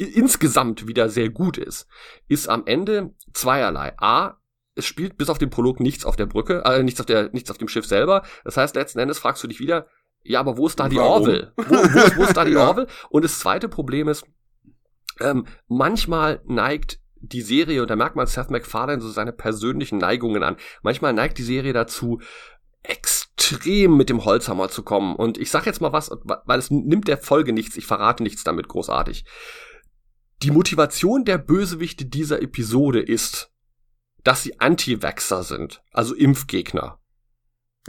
insgesamt 0.00 0.86
wieder 0.86 1.08
sehr 1.08 1.28
gut 1.30 1.58
ist, 1.58 1.86
ist 2.28 2.48
am 2.48 2.62
Ende 2.66 3.14
zweierlei. 3.32 3.92
A, 3.98 4.38
es 4.74 4.86
spielt 4.86 5.18
bis 5.18 5.28
auf 5.28 5.38
den 5.38 5.50
Prolog 5.50 5.80
nichts 5.80 6.04
auf 6.04 6.16
der 6.16 6.26
Brücke, 6.26 6.62
äh, 6.64 6.82
nichts 6.82 7.00
auf 7.00 7.06
der, 7.06 7.30
nichts 7.32 7.50
auf 7.50 7.58
dem 7.58 7.68
Schiff 7.68 7.86
selber. 7.86 8.22
Das 8.44 8.56
heißt, 8.56 8.74
letzten 8.74 8.98
Endes 8.98 9.18
fragst 9.18 9.42
du 9.42 9.48
dich 9.48 9.60
wieder, 9.60 9.86
ja, 10.22 10.40
aber 10.40 10.56
wo 10.56 10.66
ist 10.66 10.78
da 10.78 10.88
die 10.88 10.96
Warum? 10.96 11.22
Orville? 11.22 11.52
Wo, 11.56 11.74
wo, 11.74 11.98
ist, 11.98 12.16
wo 12.16 12.22
ist 12.22 12.36
da 12.36 12.44
die 12.44 12.52
Ja. 12.54 12.68
Orville? 12.68 12.86
Und 13.10 13.24
das 13.24 13.38
zweite 13.38 13.68
Problem 13.68 14.08
ist, 14.08 14.24
ähm, 15.20 15.46
manchmal 15.68 16.40
neigt 16.46 17.00
die 17.16 17.42
Serie, 17.42 17.82
und 17.82 17.90
da 17.90 17.96
merkt 17.96 18.16
man 18.16 18.26
Seth 18.26 18.50
MacFarlane 18.50 19.02
so 19.02 19.10
seine 19.10 19.32
persönlichen 19.32 19.98
Neigungen 19.98 20.42
an. 20.42 20.56
Manchmal 20.82 21.12
neigt 21.12 21.36
die 21.36 21.42
Serie 21.42 21.74
dazu, 21.74 22.20
extrem 22.82 23.96
mit 23.96 24.08
dem 24.08 24.24
Holzhammer 24.24 24.70
zu 24.70 24.82
kommen. 24.82 25.14
Und 25.16 25.36
ich 25.36 25.50
sag 25.50 25.66
jetzt 25.66 25.82
mal 25.82 25.92
was, 25.92 26.10
weil 26.24 26.58
es 26.58 26.70
nimmt 26.70 27.08
der 27.08 27.18
Folge 27.18 27.52
nichts, 27.52 27.76
ich 27.76 27.86
verrate 27.86 28.22
nichts 28.22 28.44
damit 28.44 28.68
großartig. 28.68 29.24
Die 30.42 30.50
Motivation 30.50 31.24
der 31.24 31.38
Bösewichte 31.38 32.06
dieser 32.06 32.40
Episode 32.40 33.00
ist, 33.00 33.50
dass 34.24 34.42
sie 34.42 34.60
Anti-Vaxxer 34.60 35.42
sind, 35.42 35.82
also 35.92 36.14
Impfgegner. 36.14 36.99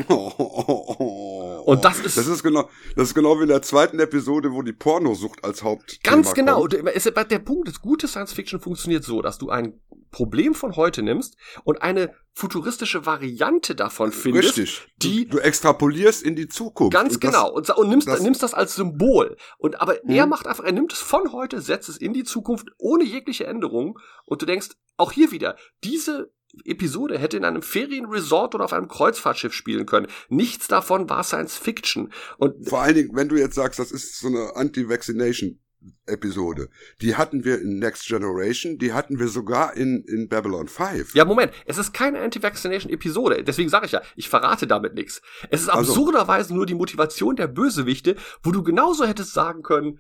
Und 0.08 1.84
das 1.86 2.00
ist- 2.00 2.18
das 2.18 2.28
ist 2.28 2.44
genau, 2.44 2.70
das 2.96 3.10
ist 3.10 3.14
genau 3.16 3.38
wie 3.40 3.44
in 3.44 3.50
der 3.50 3.62
zweiten 3.62 4.00
Episode, 4.00 4.52
wo 4.52 4.62
die 4.62 4.74
Pornosucht 4.74 5.44
als 5.44 5.64
Haupt 5.64 6.00
Ganz 6.04 6.34
genau. 6.34 6.66
Ist- 6.66 7.06
Der 7.30 7.40
Punkt 7.40 7.68
ist, 7.70 7.82
gute 7.82 8.08
Science 8.08 8.34
Fiction 8.34 8.60
funktioniert 8.60 9.04
so, 9.04 9.22
dass 9.22 9.38
du 9.38 9.50
ein 9.50 9.80
Problem 10.12 10.54
von 10.54 10.76
heute 10.76 11.02
nimmst 11.04 11.36
und 11.64 11.82
eine 11.82 12.14
futuristische 12.34 13.06
Variante 13.06 13.76
davon 13.76 14.12
findest. 14.12 14.58
Richtig. 14.58 14.88
die- 15.02 15.26
du, 15.26 15.38
du 15.38 15.44
extrapolierst 15.44 16.24
in 16.24 16.36
die 16.36 16.48
Zukunft. 16.48 16.94
Ganz 16.94 17.16
Und 17.16 17.24
das- 17.24 17.32
genau. 17.32 17.52
Und, 17.52 17.66
sa- 17.66 17.74
und 17.76 17.90
nimmst, 17.90 18.08
das- 18.08 18.22
nimmst 18.22 18.44
das 18.44 18.54
als 18.54 18.76
Symbol. 18.76 19.38
Und 19.58 19.82
aber 19.82 20.04
er 20.06 20.26
Mhm. 20.26 20.30
macht 20.30 20.48
einfach, 20.48 20.64
er 20.64 20.72
nimmt 20.74 20.94
es 20.94 21.00
von 21.00 21.32
heute, 21.32 21.62
setzt 21.62 21.90
es 21.90 21.98
in 21.98 22.14
die 22.14 22.24
Zukunft 22.24 22.68
ohne 22.78 23.04
jegliche 23.04 23.46
Änderung. 23.46 24.00
Und 24.26 24.42
du 24.42 24.46
denkst, 24.46 24.70
auch 24.98 25.12
hier 25.12 25.32
wieder, 25.32 25.56
diese 25.84 26.32
Episode 26.66 27.18
hätte 27.18 27.38
in 27.38 27.46
einem 27.46 27.62
Ferienresort 27.62 28.56
oder 28.56 28.66
auf 28.66 28.74
einem 28.74 28.88
Kreuzfahrtschiff 28.88 29.54
spielen 29.54 29.86
können. 29.86 30.08
Nichts 30.30 30.68
davon 30.68 31.10
war 31.10 31.24
Science 31.24 31.58
Fiction. 31.58 32.12
Und 32.38 32.68
Vor 32.68 32.82
allen 32.82 32.96
Dingen, 32.96 33.12
wenn 33.14 33.30
du 33.30 33.38
jetzt 33.38 33.56
sagst, 33.56 33.80
das 33.80 33.92
ist 33.92 34.20
so 34.20 34.28
eine 34.28 34.56
Anti-Vaccination-Episode, 34.56 36.70
die 37.02 37.16
hatten 37.16 37.44
wir 37.44 37.60
in 37.62 37.80
Next 37.80 38.08
Generation, 38.08 38.78
die 38.78 38.94
hatten 38.94 39.20
wir 39.20 39.28
sogar 39.28 39.76
in, 39.76 40.04
in 40.08 40.28
Babylon 40.30 40.68
5. 40.68 41.16
Ja, 41.16 41.26
Moment, 41.26 41.52
es 41.66 41.78
ist 41.78 41.94
keine 41.94 42.20
Anti-Vaccination-Episode. 42.22 43.44
Deswegen 43.44 43.70
sage 43.70 43.86
ich 43.86 43.92
ja, 43.94 44.02
ich 44.16 44.30
verrate 44.30 44.68
damit 44.68 44.94
nichts. 44.96 45.22
Es 45.50 45.62
ist 45.62 45.70
Also- 45.70 45.92
absurderweise 45.94 46.54
nur 46.54 46.66
die 46.66 46.76
Motivation 46.76 47.36
der 47.36 47.48
Bösewichte, 47.48 48.16
wo 48.44 48.52
du 48.52 48.64
genauso 48.64 49.06
hättest 49.06 49.34
sagen 49.34 49.64
können, 49.64 50.00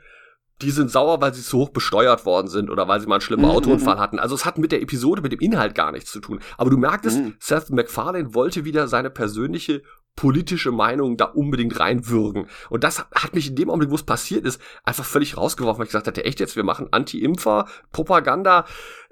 die 0.61 0.71
sind 0.71 0.91
sauer, 0.91 1.21
weil 1.21 1.33
sie 1.33 1.41
zu 1.41 1.57
hoch 1.57 1.69
besteuert 1.69 2.25
worden 2.25 2.47
sind 2.47 2.69
oder 2.69 2.87
weil 2.87 2.99
sie 3.01 3.07
mal 3.07 3.15
einen 3.15 3.21
schlimmen 3.21 3.45
Mhm, 3.45 3.51
Autounfall 3.51 3.99
hatten. 3.99 4.19
Also 4.19 4.35
es 4.35 4.45
hat 4.45 4.57
mit 4.57 4.71
der 4.71 4.81
Episode, 4.81 5.21
mit 5.21 5.31
dem 5.31 5.39
Inhalt 5.39 5.75
gar 5.75 5.91
nichts 5.91 6.11
zu 6.11 6.19
tun. 6.19 6.39
Aber 6.57 6.69
du 6.69 6.77
merktest, 6.77 7.19
Mhm. 7.19 7.35
Seth 7.39 7.69
MacFarlane 7.69 8.33
wollte 8.33 8.63
wieder 8.65 8.87
seine 8.87 9.09
persönliche 9.09 9.81
politische 10.15 10.71
Meinung 10.71 11.17
da 11.17 11.25
unbedingt 11.25 11.79
reinwürgen. 11.79 12.47
Und 12.69 12.83
das 12.83 12.99
hat 13.15 13.33
mich 13.33 13.47
in 13.47 13.55
dem 13.55 13.69
Augenblick, 13.69 13.91
wo 13.91 13.95
es 13.95 14.03
passiert 14.03 14.45
ist, 14.45 14.61
einfach 14.83 15.05
völlig 15.05 15.37
rausgeworfen, 15.37 15.79
weil 15.79 15.85
ich 15.85 15.91
gesagt 15.91 16.07
hatte, 16.07 16.25
echt 16.25 16.39
jetzt, 16.39 16.55
wir 16.55 16.63
machen 16.63 16.89
Anti-Impfer, 16.91 17.67
Propaganda. 17.91 18.65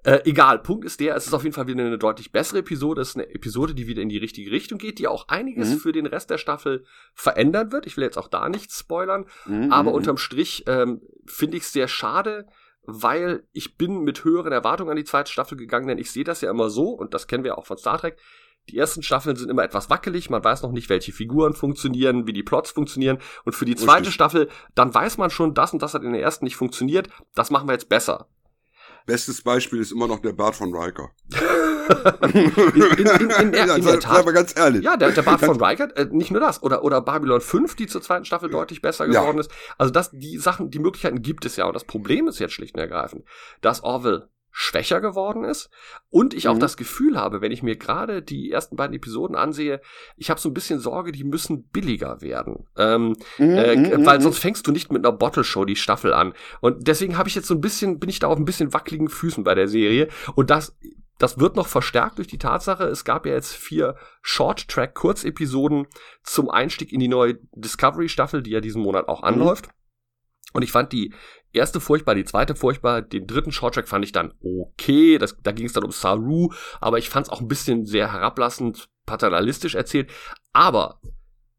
Äh, 0.04 0.20
egal, 0.26 0.60
Punkt 0.60 0.86
ist 0.86 1.00
der, 1.00 1.16
es 1.16 1.26
ist 1.28 1.34
auf 1.34 1.44
jeden 1.44 1.54
Fall 1.54 1.68
wieder 1.68 1.84
eine 1.84 1.98
deutlich 1.98 2.32
bessere 2.32 2.60
Episode. 2.60 3.02
Es 3.02 3.10
ist 3.10 3.16
eine 3.16 3.30
Episode, 3.34 3.74
die 3.74 3.88
wieder 3.88 4.02
in 4.02 4.10
die 4.10 4.18
richtige 4.18 4.52
Richtung 4.52 4.78
geht, 4.78 5.00
die 5.00 5.08
auch 5.08 5.28
einiges 5.30 5.70
Mhm. 5.70 5.78
für 5.78 5.92
den 5.92 6.06
Rest 6.06 6.30
der 6.30 6.38
Staffel 6.38 6.86
verändern 7.14 7.72
wird. 7.72 7.86
Ich 7.86 7.98
will 7.98 8.04
jetzt 8.04 8.18
auch 8.18 8.28
da 8.28 8.48
nichts 8.48 8.80
spoilern. 8.80 9.26
Mhm, 9.46 9.72
Aber 9.72 9.90
mhm. 9.92 9.96
unterm 9.98 10.18
Strich 10.18 10.64
ähm, 10.68 11.02
finde 11.26 11.58
ich 11.58 11.64
es 11.64 11.74
sehr 11.74 11.88
schade, 11.88 12.46
weil 12.84 13.44
ich 13.52 13.78
bin 13.78 14.04
mit 14.04 14.24
höheren 14.24 14.52
Erwartungen 14.52 14.92
an 14.92 14.98
die 14.98 15.04
zweite 15.04 15.32
Staffel 15.32 15.58
gegangen, 15.58 15.88
denn 15.88 15.98
ich 15.98 16.12
sehe 16.12 16.24
das 16.24 16.42
ja 16.42 16.50
immer 16.50 16.70
so, 16.70 16.90
und 16.90 17.14
das 17.14 17.28
kennen 17.28 17.44
wir 17.44 17.58
auch 17.58 17.66
von 17.66 17.78
Star 17.78 17.98
Trek. 18.00 18.18
Die 18.70 18.78
ersten 18.78 19.04
Staffeln 19.04 19.36
sind 19.36 19.50
immer 19.50 19.64
etwas 19.64 19.90
wackelig, 19.90 20.30
man 20.30 20.44
weiß 20.44 20.62
noch 20.62 20.72
nicht, 20.72 20.90
welche 20.90 21.12
Figuren 21.12 21.54
funktionieren, 21.54 22.28
wie 22.28 22.34
die 22.34 22.44
Plots 22.44 22.72
funktionieren. 22.72 23.18
Und 23.46 23.54
für 23.56 23.66
die 23.66 23.76
zweite 23.76 24.00
Richtig. 24.02 24.14
Staffel, 24.16 24.50
dann 24.76 24.94
weiß 24.94 25.18
man 25.18 25.30
schon, 25.30 25.54
das 25.54 25.74
und 25.74 25.82
das 25.82 25.94
hat 25.94 26.04
in 26.04 26.14
der 26.14 26.22
ersten 26.22 26.46
nicht 26.46 26.56
funktioniert, 26.56 27.10
das 27.36 27.50
machen 27.52 27.68
wir 27.68 27.74
jetzt 27.74 27.90
besser. 27.90 28.28
Bestes 29.06 29.42
Beispiel 29.42 29.80
ist 29.80 29.92
immer 29.92 30.08
noch 30.08 30.20
der 30.20 30.34
Bart 30.34 30.56
von 30.56 30.74
Riker. 30.76 31.10
In, 31.90 32.32
in, 32.36 33.08
in, 33.08 33.30
in, 33.32 33.52
der- 33.52 33.66
ja, 33.66 33.76
in 33.76 33.82
sei, 33.82 33.92
der 33.94 34.02
sei 34.02 34.08
Tat. 34.08 34.24
mal 34.26 34.32
ganz 34.32 34.56
ehrlich. 34.56 34.84
Ja, 34.84 34.96
der, 34.96 35.10
der 35.12 35.24
Bart 35.24 35.40
von 35.44 35.60
Riker, 35.62 35.96
äh, 35.98 36.06
nicht 36.12 36.30
nur 36.30 36.40
das, 36.40 36.62
oder, 36.62 36.84
oder 36.84 37.02
Babylon 37.02 37.42
5, 37.42 37.76
die 37.76 37.88
zur 37.88 38.04
zweiten 38.04 38.26
Staffel 38.26 38.48
deutlich 38.52 38.82
besser 38.84 39.06
Ja. 39.08 39.22
geworden 39.22 39.40
ist. 39.40 39.50
Also 39.80 39.92
das, 39.92 40.12
die 40.12 40.38
Sachen, 40.38 40.70
die 40.70 40.78
Möglichkeiten 40.78 41.24
gibt 41.24 41.46
es 41.46 41.56
ja. 41.56 41.66
Und 41.66 41.74
das 41.74 41.86
Problem 41.86 42.28
ist 42.28 42.38
jetzt 42.38 42.54
schlicht 42.54 42.76
und 42.76 42.82
ergreifend, 42.82 43.26
dass 43.62 43.82
Orville 43.84 44.30
schwächer 44.52 45.00
geworden 45.02 45.44
ist 45.44 45.70
und 46.10 46.34
ich 46.34 46.48
auch 46.48 46.56
Mhm. 46.56 46.60
das 46.60 46.76
Gefühl 46.78 47.18
habe, 47.18 47.42
wenn 47.42 47.52
ich 47.52 47.64
mir 47.64 47.76
gerade 47.76 48.22
die 48.22 48.52
ersten 48.52 48.76
beiden 48.76 48.96
Episoden 48.96 49.36
ansehe, 49.36 49.80
ich 50.18 50.30
habe 50.30 50.40
so 50.40 50.50
ein 50.50 50.54
bisschen 50.54 50.80
Sorge, 50.80 51.12
die 51.12 51.24
müssen 51.24 51.68
billiger 51.70 52.22
werden. 52.22 52.66
Ähm, 52.78 53.16
Mhm, 53.38 53.50
äh, 53.58 53.76
mhm, 53.76 54.06
weil 54.06 54.18
mhm. 54.20 54.24
sonst 54.24 54.40
fängst 54.40 54.66
du 54.68 54.72
nicht 54.72 54.92
mit 54.92 55.06
einer 55.06 55.16
Bottle 55.16 55.44
Show 55.44 55.66
die 55.66 55.76
Staffel 55.76 56.14
an. 56.14 56.34
Und 56.62 56.88
deswegen 56.88 57.18
habe 57.18 57.30
ich 57.30 57.36
jetzt 57.36 57.48
so 57.48 57.54
ein 57.54 57.62
bisschen, 57.62 58.00
bin 58.00 58.10
ich 58.10 58.20
da 58.20 58.28
auf 58.28 58.38
ein 58.38 58.46
bisschen 58.46 58.74
wackeligen 58.74 59.10
Füßen 59.10 59.44
bei 59.44 59.56
der 59.56 59.68
Serie. 59.68 60.08
Und 60.36 60.50
das, 60.50 60.76
das 61.20 61.40
wird 61.40 61.56
noch 61.56 61.68
verstärkt 61.68 62.18
durch 62.18 62.28
die 62.28 62.38
Tatsache, 62.38 62.86
es 62.86 63.04
gab 63.06 63.26
ja 63.26 63.34
jetzt 63.34 63.54
vier 63.54 63.96
Short-Track-Kurzepisoden 64.22 65.88
zum 66.24 66.50
Einstieg 66.50 66.92
in 66.92 67.00
die 67.00 67.08
neue 67.08 67.40
Discovery-Staffel, 67.54 68.42
die 68.44 68.52
ja 68.52 68.62
diesen 68.62 68.82
Monat 68.82 69.08
auch 69.08 69.24
anläuft. 69.24 69.70
Und 70.54 70.64
ich 70.64 70.72
fand 70.72 70.92
die 70.94 71.14
erste 71.54 71.80
furchtbar, 71.80 72.16
die 72.16 72.26
zweite 72.26 72.56
furchtbar, 72.56 73.02
den 73.02 73.28
dritten 73.28 73.52
Shorttrack 73.52 73.88
fand 73.88 74.04
ich 74.06 74.12
dann 74.12 74.34
okay, 74.44 75.18
das, 75.18 75.38
da 75.44 75.52
ging 75.52 75.66
es 75.66 75.74
dann 75.74 75.84
um 75.84 75.92
Saru, 75.92 76.52
aber 76.82 76.98
ich 76.98 77.10
fand 77.10 77.28
es 77.28 77.32
auch 77.32 77.42
ein 77.42 77.48
bisschen 77.48 77.86
sehr 77.86 78.12
herablassend, 78.12 78.90
paternalistisch 79.06 79.76
erzählt. 79.76 80.10
Aber 80.54 81.00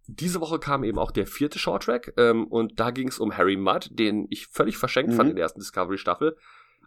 diese 0.07 0.41
Woche 0.41 0.59
kam 0.59 0.83
eben 0.83 0.99
auch 0.99 1.13
der 1.13 1.27
vierte 1.27 1.59
Shorttrack 1.61 2.15
ähm, 2.17 2.47
und 2.49 2.81
da 2.81 2.91
ging 2.91 3.09
es 3.09 3.19
um 3.21 3.37
Harry 3.37 3.57
Mudd, 3.57 3.91
den 3.93 4.27
ich 4.31 4.49
völlig 4.49 4.77
verschenkt 4.77 5.13
Mhm. 5.13 5.17
fand 5.17 5.31
in 5.31 5.37
der 5.37 5.45
ersten 5.45 5.61
Discovery-Staffel. 5.61 6.37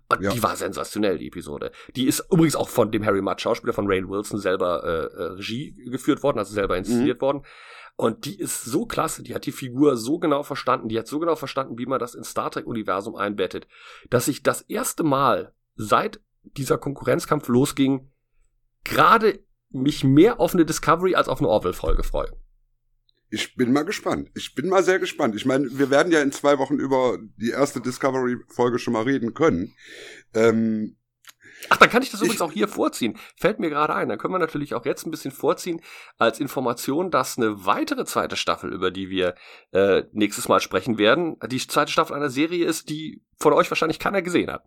Und 0.09 0.21
Ja. 0.21 0.31
die 0.31 0.43
war 0.43 0.57
sensationell, 0.57 1.17
die 1.17 1.27
Episode. 1.27 1.71
Die 1.95 2.05
ist 2.07 2.25
übrigens 2.29 2.57
auch 2.57 2.67
von 2.67 2.91
dem 2.91 3.05
Harry 3.05 3.21
Mudd, 3.21 3.39
Schauspieler 3.41 3.71
von 3.71 3.85
Rain 3.87 4.09
Wilson, 4.09 4.37
selber 4.39 4.83
äh, 4.83 5.17
äh, 5.17 5.23
Regie 5.35 5.71
geführt 5.89 6.21
worden, 6.23 6.39
also 6.39 6.53
selber 6.53 6.75
inszeniert 6.77 7.21
worden. 7.21 7.43
Und 7.95 8.25
die 8.25 8.39
ist 8.39 8.65
so 8.65 8.85
klasse, 8.85 9.21
die 9.21 9.35
hat 9.35 9.45
die 9.45 9.51
Figur 9.51 9.97
so 9.97 10.17
genau 10.17 10.43
verstanden, 10.43 10.89
die 10.89 10.97
hat 10.97 11.07
so 11.07 11.19
genau 11.19 11.35
verstanden, 11.35 11.77
wie 11.77 11.85
man 11.85 11.99
das 11.99 12.15
ins 12.15 12.29
Star 12.29 12.49
Trek-Universum 12.49 13.15
einbettet, 13.15 13.67
dass 14.09 14.27
ich 14.27 14.41
das 14.41 14.61
erste 14.61 15.03
Mal 15.03 15.53
seit 15.75 16.19
dieser 16.41 16.77
Konkurrenzkampf 16.77 17.47
losging, 17.47 18.11
gerade 18.83 19.39
mich 19.69 20.03
mehr 20.03 20.39
auf 20.39 20.53
eine 20.53 20.65
Discovery 20.65 21.15
als 21.15 21.27
auf 21.27 21.39
eine 21.39 21.49
Orville-Folge 21.49 22.03
freue. 22.03 22.31
Ich 23.29 23.55
bin 23.55 23.73
mal 23.73 23.83
gespannt. 23.83 24.29
Ich 24.35 24.53
bin 24.53 24.69
mal 24.69 24.83
sehr 24.83 24.99
gespannt. 24.99 25.35
Ich 25.35 25.45
meine, 25.45 25.67
wir 25.77 25.89
werden 25.89 26.11
ja 26.11 26.21
in 26.21 26.31
zwei 26.31 26.59
Wochen 26.59 26.75
über 26.75 27.17
die 27.37 27.49
erste 27.49 27.81
Discovery-Folge 27.81 28.77
schon 28.77 28.93
mal 28.93 29.03
reden 29.03 29.33
können. 29.33 29.73
Ähm, 30.35 30.97
Ach, 31.69 31.77
dann 31.77 31.89
kann 31.89 32.03
ich 32.03 32.11
das 32.11 32.21
übrigens 32.21 32.41
auch 32.41 32.51
hier 32.51 32.67
vorziehen. 32.67 33.17
Fällt 33.37 33.59
mir 33.59 33.69
gerade 33.69 33.95
ein. 33.95 34.09
Dann 34.09 34.17
können 34.17 34.33
wir 34.33 34.39
natürlich 34.39 34.73
auch 34.73 34.85
jetzt 34.85 35.05
ein 35.05 35.11
bisschen 35.11 35.31
vorziehen 35.31 35.81
als 36.17 36.39
Information, 36.39 37.11
dass 37.11 37.37
eine 37.37 37.65
weitere 37.65 38.05
zweite 38.05 38.35
Staffel, 38.35 38.73
über 38.73 38.91
die 38.91 39.09
wir 39.09 39.35
äh, 39.71 40.03
nächstes 40.11 40.47
Mal 40.47 40.59
sprechen 40.59 40.97
werden, 40.97 41.37
die 41.47 41.59
zweite 41.59 41.91
Staffel 41.91 42.15
einer 42.15 42.29
Serie 42.29 42.65
ist, 42.65 42.89
die 42.89 43.23
von 43.37 43.53
euch 43.53 43.69
wahrscheinlich 43.69 43.99
keiner 43.99 44.21
gesehen 44.21 44.51
hat. 44.51 44.63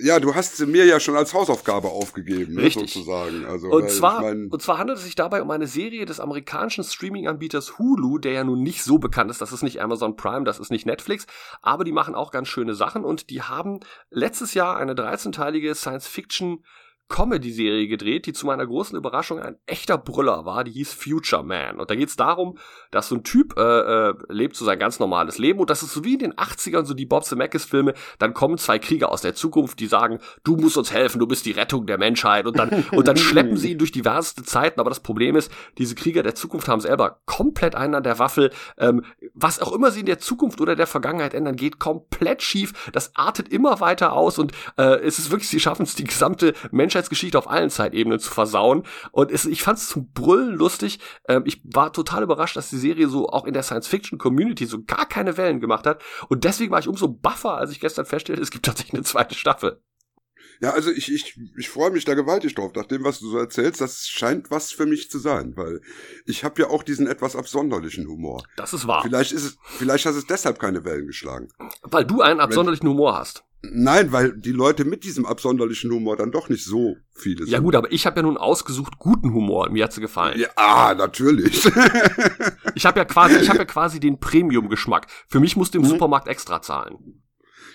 Ja, 0.00 0.20
du 0.20 0.34
hast 0.34 0.56
sie 0.56 0.66
mir 0.66 0.84
ja 0.84 1.00
schon 1.00 1.16
als 1.16 1.34
Hausaufgabe 1.34 1.88
aufgegeben, 1.88 2.54
ne, 2.54 2.70
sozusagen. 2.70 3.44
Also, 3.44 3.68
Und 3.68 3.90
zwar, 3.90 4.18
ich 4.18 4.22
mein, 4.22 4.48
und 4.48 4.62
zwar 4.62 4.78
handelt 4.78 4.98
es 4.98 5.04
sich 5.04 5.16
dabei 5.16 5.42
um 5.42 5.50
eine 5.50 5.66
Serie 5.66 6.06
des 6.06 6.20
amerikanischen 6.20 6.84
Streaming-Anbieters 6.84 7.78
Hulu, 7.78 8.18
der 8.18 8.32
ja 8.32 8.44
nun 8.44 8.62
nicht 8.62 8.84
so 8.84 8.98
bekannt 8.98 9.30
ist. 9.30 9.40
Das 9.40 9.52
ist 9.52 9.62
nicht 9.62 9.82
Amazon 9.82 10.14
Prime, 10.14 10.44
das 10.44 10.60
ist 10.60 10.70
nicht 10.70 10.86
Netflix, 10.86 11.26
aber 11.62 11.82
die 11.82 11.90
machen 11.90 12.14
auch 12.14 12.30
ganz 12.30 12.46
schöne 12.46 12.74
Sachen 12.74 13.04
und 13.04 13.28
die 13.30 13.42
haben 13.42 13.80
letztes 14.10 14.54
Jahr 14.54 14.76
eine 14.76 14.94
13-teilige 14.94 15.74
Science-Fiction 15.74 16.64
Comedy-Serie 17.08 17.88
gedreht, 17.88 18.26
die 18.26 18.32
zu 18.32 18.46
meiner 18.46 18.66
großen 18.66 18.96
Überraschung 18.96 19.40
ein 19.40 19.56
echter 19.66 19.96
Brüller 19.96 20.44
war. 20.44 20.62
Die 20.62 20.72
hieß 20.72 20.92
Future 20.92 21.42
Man. 21.42 21.80
Und 21.80 21.90
da 21.90 21.94
geht's 21.94 22.16
darum, 22.16 22.58
dass 22.90 23.08
so 23.08 23.16
ein 23.16 23.24
Typ 23.24 23.58
äh, 23.58 23.62
äh, 24.08 24.14
lebt 24.28 24.56
so 24.56 24.64
sein 24.64 24.78
ganz 24.78 24.98
normales 25.00 25.38
Leben. 25.38 25.58
Und 25.58 25.70
das 25.70 25.82
ist 25.82 25.94
so 25.94 26.04
wie 26.04 26.14
in 26.14 26.18
den 26.18 26.34
80ern, 26.34 26.84
so 26.84 26.92
die 26.92 27.06
Bob 27.06 27.24
Zemeckis-Filme. 27.24 27.94
Dann 28.18 28.34
kommen 28.34 28.58
zwei 28.58 28.78
Krieger 28.78 29.10
aus 29.10 29.22
der 29.22 29.34
Zukunft, 29.34 29.80
die 29.80 29.86
sagen, 29.86 30.18
du 30.44 30.56
musst 30.56 30.76
uns 30.76 30.92
helfen, 30.92 31.18
du 31.18 31.26
bist 31.26 31.46
die 31.46 31.52
Rettung 31.52 31.86
der 31.86 31.98
Menschheit. 31.98 32.46
Und 32.46 32.58
dann, 32.58 32.84
und 32.92 33.08
dann 33.08 33.16
schleppen 33.16 33.56
sie 33.56 33.72
ihn 33.72 33.78
durch 33.78 33.92
diverseste 33.92 34.42
Zeiten. 34.42 34.78
Aber 34.78 34.90
das 34.90 35.00
Problem 35.00 35.34
ist, 35.34 35.50
diese 35.78 35.94
Krieger 35.94 36.22
der 36.22 36.34
Zukunft 36.34 36.68
haben 36.68 36.80
selber 36.80 37.20
komplett 37.24 37.74
einen 37.74 37.94
an 37.94 38.02
der 38.02 38.18
Waffel. 38.18 38.50
Ähm, 38.76 39.02
was 39.32 39.60
auch 39.60 39.72
immer 39.72 39.90
sie 39.90 40.00
in 40.00 40.06
der 40.06 40.18
Zukunft 40.18 40.60
oder 40.60 40.76
der 40.76 40.86
Vergangenheit 40.86 41.32
ändern, 41.32 41.56
geht 41.56 41.78
komplett 41.78 42.42
schief. 42.42 42.90
Das 42.92 43.16
artet 43.16 43.48
immer 43.48 43.80
weiter 43.80 44.12
aus. 44.12 44.38
Und 44.38 44.52
äh, 44.76 45.00
es 45.00 45.18
ist 45.18 45.30
wirklich, 45.30 45.48
sie 45.48 45.60
schaffen 45.60 45.84
es, 45.84 45.94
die 45.94 46.04
gesamte 46.04 46.52
Menschheit 46.70 46.97
Menschheitsgeschichte 46.98 47.38
auf 47.38 47.48
allen 47.48 47.70
Zeitebenen 47.70 48.18
zu 48.18 48.30
versauen. 48.30 48.82
Und 49.12 49.30
es, 49.30 49.44
ich 49.46 49.62
fand 49.62 49.78
es 49.78 49.88
zum 49.88 50.10
Brüllen 50.12 50.54
lustig. 50.54 50.98
Ähm, 51.28 51.42
ich 51.46 51.60
war 51.64 51.92
total 51.92 52.22
überrascht, 52.22 52.56
dass 52.56 52.70
die 52.70 52.76
Serie 52.76 53.08
so 53.08 53.28
auch 53.28 53.44
in 53.44 53.54
der 53.54 53.62
Science-Fiction-Community 53.62 54.66
so 54.66 54.82
gar 54.82 55.06
keine 55.06 55.36
Wellen 55.36 55.60
gemacht 55.60 55.86
hat. 55.86 56.02
Und 56.28 56.44
deswegen 56.44 56.72
war 56.72 56.80
ich 56.80 56.88
umso 56.88 57.08
buffer, 57.08 57.56
als 57.56 57.70
ich 57.70 57.80
gestern 57.80 58.06
feststellte, 58.06 58.42
es 58.42 58.50
gibt 58.50 58.66
tatsächlich 58.66 58.94
eine 58.94 59.04
zweite 59.04 59.34
Staffel. 59.34 59.80
Ja, 60.60 60.70
also 60.70 60.90
ich, 60.90 61.12
ich, 61.12 61.38
ich 61.56 61.68
freue 61.68 61.92
mich 61.92 62.04
da 62.04 62.14
gewaltig 62.14 62.56
drauf, 62.56 62.72
nach 62.74 62.86
dem, 62.86 63.04
was 63.04 63.20
du 63.20 63.30
so 63.30 63.38
erzählst. 63.38 63.80
Das 63.80 64.08
scheint 64.08 64.50
was 64.50 64.72
für 64.72 64.86
mich 64.86 65.08
zu 65.08 65.20
sein, 65.20 65.56
weil 65.56 65.80
ich 66.26 66.42
habe 66.42 66.60
ja 66.60 66.68
auch 66.68 66.82
diesen 66.82 67.06
etwas 67.06 67.36
absonderlichen 67.36 68.08
Humor. 68.08 68.42
Das 68.56 68.72
ist 68.72 68.88
wahr. 68.88 69.02
Vielleicht 69.04 69.30
ist 69.30 69.44
es, 69.44 69.58
vielleicht 69.62 70.04
hat 70.06 70.16
es 70.16 70.26
deshalb 70.26 70.58
keine 70.58 70.84
Wellen 70.84 71.06
geschlagen. 71.06 71.48
Weil 71.82 72.04
du 72.04 72.22
einen 72.22 72.40
absonderlichen 72.40 72.88
Humor 72.88 73.16
hast. 73.16 73.44
Nein, 73.62 74.12
weil 74.12 74.36
die 74.36 74.52
Leute 74.52 74.84
mit 74.84 75.02
diesem 75.02 75.26
absonderlichen 75.26 75.90
Humor 75.90 76.16
dann 76.16 76.30
doch 76.30 76.48
nicht 76.48 76.64
so 76.64 76.96
viele 77.12 77.38
sind. 77.44 77.48
Ja 77.52 77.58
gut, 77.58 77.74
aber 77.74 77.90
ich 77.90 78.06
habe 78.06 78.16
ja 78.16 78.22
nun 78.22 78.36
ausgesucht 78.36 78.98
guten 78.98 79.32
Humor. 79.34 79.68
Mir 79.70 79.84
hat 79.84 79.92
sie 79.92 80.00
gefallen. 80.00 80.38
Ja, 80.38 80.48
ah, 80.54 80.94
natürlich. 80.94 81.64
Ich 82.76 82.86
habe 82.86 83.00
ja 83.00 83.04
quasi, 83.04 83.36
ich 83.36 83.48
habe 83.48 83.58
ja 83.58 83.64
quasi 83.66 83.98
den 83.98 84.20
Premium-Geschmack. 84.20 85.08
Für 85.26 85.40
mich 85.40 85.56
musst 85.56 85.74
du 85.74 85.78
im 85.78 85.84
Mhm. 85.84 85.88
Supermarkt 85.88 86.28
extra 86.28 86.62
zahlen. 86.62 87.22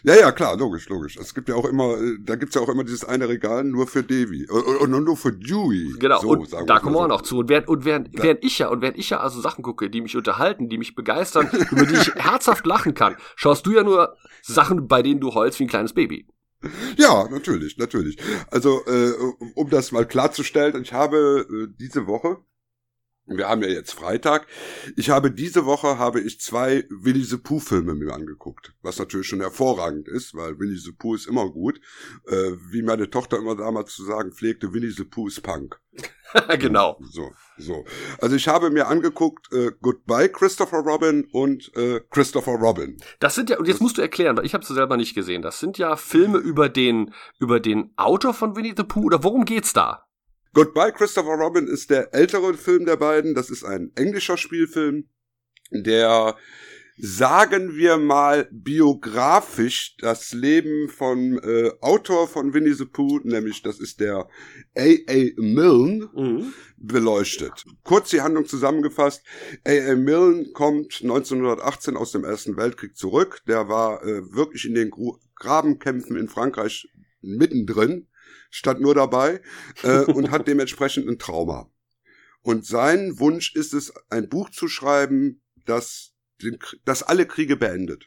Ja, 0.03 0.15
ja, 0.15 0.31
klar, 0.31 0.57
logisch, 0.57 0.89
logisch. 0.89 1.17
Es 1.17 1.33
gibt 1.33 1.47
ja 1.47 1.55
auch 1.55 1.65
immer, 1.65 1.97
äh, 1.97 2.17
da 2.19 2.35
gibt's 2.35 2.55
ja 2.55 2.61
auch 2.61 2.69
immer 2.69 2.83
dieses 2.83 3.05
eine 3.05 3.29
Regal 3.29 3.63
nur 3.63 3.87
für 3.87 4.03
Davy. 4.03 4.47
Und, 4.49 4.93
und 4.93 5.03
nur 5.03 5.15
für 5.15 5.31
Dewey. 5.31 5.93
Genau, 5.97 6.19
So, 6.19 6.29
und 6.29 6.51
da 6.67 6.79
kommen 6.79 6.95
wir 6.95 6.99
auch 6.99 7.03
so. 7.03 7.07
noch 7.07 7.21
zu. 7.21 7.37
Und 7.39 7.49
während, 7.49 7.67
und 7.69 7.85
während, 7.85 8.09
während 8.11 8.43
ich 8.43 8.59
ja, 8.59 8.67
und 8.67 8.81
während 8.81 8.97
ich 8.97 9.09
ja 9.09 9.19
also 9.19 9.39
Sachen 9.39 9.63
gucke, 9.63 9.89
die 9.89 10.01
mich 10.01 10.17
unterhalten, 10.17 10.67
die 10.67 10.77
mich 10.77 10.95
begeistern, 10.95 11.49
über 11.71 11.85
die 11.85 11.95
ich 11.95 12.13
herzhaft 12.15 12.65
lachen 12.65 12.93
kann, 12.93 13.15
schaust 13.35 13.65
du 13.65 13.71
ja 13.71 13.83
nur 13.83 14.17
Sachen, 14.41 14.87
bei 14.87 15.01
denen 15.01 15.21
du 15.21 15.33
heulst 15.33 15.59
wie 15.59 15.63
ein 15.63 15.69
kleines 15.69 15.93
Baby. 15.93 16.27
Ja, 16.97 17.27
natürlich, 17.29 17.77
natürlich. 17.77 18.17
Also, 18.51 18.81
äh, 18.85 19.11
um 19.55 19.69
das 19.69 19.91
mal 19.91 20.05
klarzustellen, 20.05 20.81
ich 20.81 20.93
habe 20.93 21.45
äh, 21.49 21.73
diese 21.79 22.07
Woche, 22.07 22.37
wir 23.25 23.47
haben 23.47 23.61
ja 23.61 23.69
jetzt 23.69 23.93
Freitag, 23.93 24.47
ich 24.97 25.09
habe 25.09 25.31
diese 25.31 25.65
Woche 25.65 25.97
habe 25.97 26.19
ich 26.19 26.39
zwei 26.41 26.85
Winnie 26.89 27.23
the 27.23 27.37
Pooh 27.37 27.59
Filme 27.59 27.95
mir 27.95 28.13
angeguckt, 28.13 28.73
was 28.81 28.99
natürlich 28.99 29.27
schon 29.27 29.39
hervorragend 29.39 30.07
ist, 30.07 30.35
weil 30.35 30.59
Winnie 30.59 30.77
the 30.77 30.91
Pooh 30.91 31.15
ist 31.15 31.27
immer 31.27 31.49
gut. 31.49 31.79
Äh, 32.27 32.51
wie 32.71 32.81
meine 32.81 33.09
Tochter 33.09 33.37
immer 33.37 33.55
damals 33.55 33.93
zu 33.93 34.03
sagen 34.03 34.33
pflegte, 34.33 34.73
Winnie 34.73 34.91
the 34.91 35.05
Pooh 35.05 35.27
ist 35.27 35.41
Punk. 35.41 35.79
genau. 36.59 36.99
So, 37.01 37.31
so. 37.57 37.85
Also 38.19 38.35
ich 38.35 38.47
habe 38.47 38.71
mir 38.71 38.87
angeguckt 38.87 39.51
äh, 39.53 39.71
Goodbye 39.81 40.29
Christopher 40.29 40.79
Robin 40.79 41.25
und 41.31 41.71
äh, 41.75 42.01
Christopher 42.09 42.53
Robin. 42.53 42.97
Das 43.19 43.35
sind 43.35 43.49
ja, 43.49 43.57
und 43.57 43.67
jetzt 43.67 43.81
musst 43.81 43.97
du 43.97 44.01
erklären, 44.01 44.35
weil 44.35 44.45
ich 44.45 44.53
habe 44.53 44.65
sie 44.65 44.73
selber 44.73 44.97
nicht 44.97 45.13
gesehen. 45.13 45.41
Das 45.41 45.59
sind 45.59 45.77
ja 45.77 45.95
Filme 45.95 46.39
über 46.39 46.69
den, 46.69 47.13
über 47.39 47.59
den 47.59 47.93
Autor 47.95 48.33
von 48.33 48.55
Winnie 48.55 48.73
the 48.75 48.83
Pooh, 48.83 49.05
oder 49.05 49.23
worum 49.23 49.45
geht's 49.45 49.73
da? 49.73 50.05
Goodbye 50.53 50.91
Christopher 50.91 51.33
Robin 51.35 51.67
ist 51.67 51.89
der 51.89 52.13
ältere 52.13 52.53
Film 52.53 52.85
der 52.85 52.97
beiden. 52.97 53.33
Das 53.33 53.49
ist 53.49 53.63
ein 53.63 53.91
englischer 53.95 54.37
Spielfilm, 54.37 55.09
der, 55.71 56.35
sagen 56.99 57.75
wir 57.75 57.97
mal, 57.97 58.47
biografisch 58.51 59.95
das 59.99 60.31
Leben 60.33 60.89
von 60.89 61.39
äh, 61.39 61.71
Autor 61.81 62.27
von 62.27 62.53
Winnie 62.53 62.73
the 62.73 62.85
Pooh, 62.85 63.19
nämlich 63.23 63.63
das 63.63 63.79
ist 63.79 63.99
der 63.99 64.27
A.A. 64.77 65.31
Milne, 65.37 66.07
Mhm. 66.13 66.53
beleuchtet. 66.77 67.65
Kurz 67.83 68.11
die 68.11 68.21
Handlung 68.21 68.45
zusammengefasst. 68.45 69.23
A.A. 69.65 69.95
Milne 69.95 70.51
kommt 70.53 70.99
1918 71.01 71.97
aus 71.97 72.11
dem 72.11 72.23
Ersten 72.25 72.57
Weltkrieg 72.57 72.95
zurück. 72.95 73.41
Der 73.47 73.69
war 73.69 74.03
äh, 74.03 74.21
wirklich 74.31 74.65
in 74.65 74.75
den 74.75 74.91
Gru 74.91 75.17
Grabenkämpfen 75.35 76.15
in 76.15 76.29
Frankreich 76.29 76.87
mittendrin, 77.21 78.07
stand 78.53 78.81
nur 78.81 78.93
dabei 78.93 79.41
äh, 79.81 80.01
und 80.01 80.29
hat 80.29 80.47
dementsprechend 80.47 81.09
ein 81.09 81.17
Trauma. 81.17 81.71
Und 82.43 82.65
sein 82.65 83.19
Wunsch 83.19 83.55
ist 83.55 83.73
es, 83.73 83.91
ein 84.09 84.29
Buch 84.29 84.49
zu 84.51 84.67
schreiben, 84.67 85.41
das, 85.65 86.11
den, 86.41 86.59
das 86.85 87.01
alle 87.01 87.25
Kriege 87.25 87.55
beendet. 87.55 88.05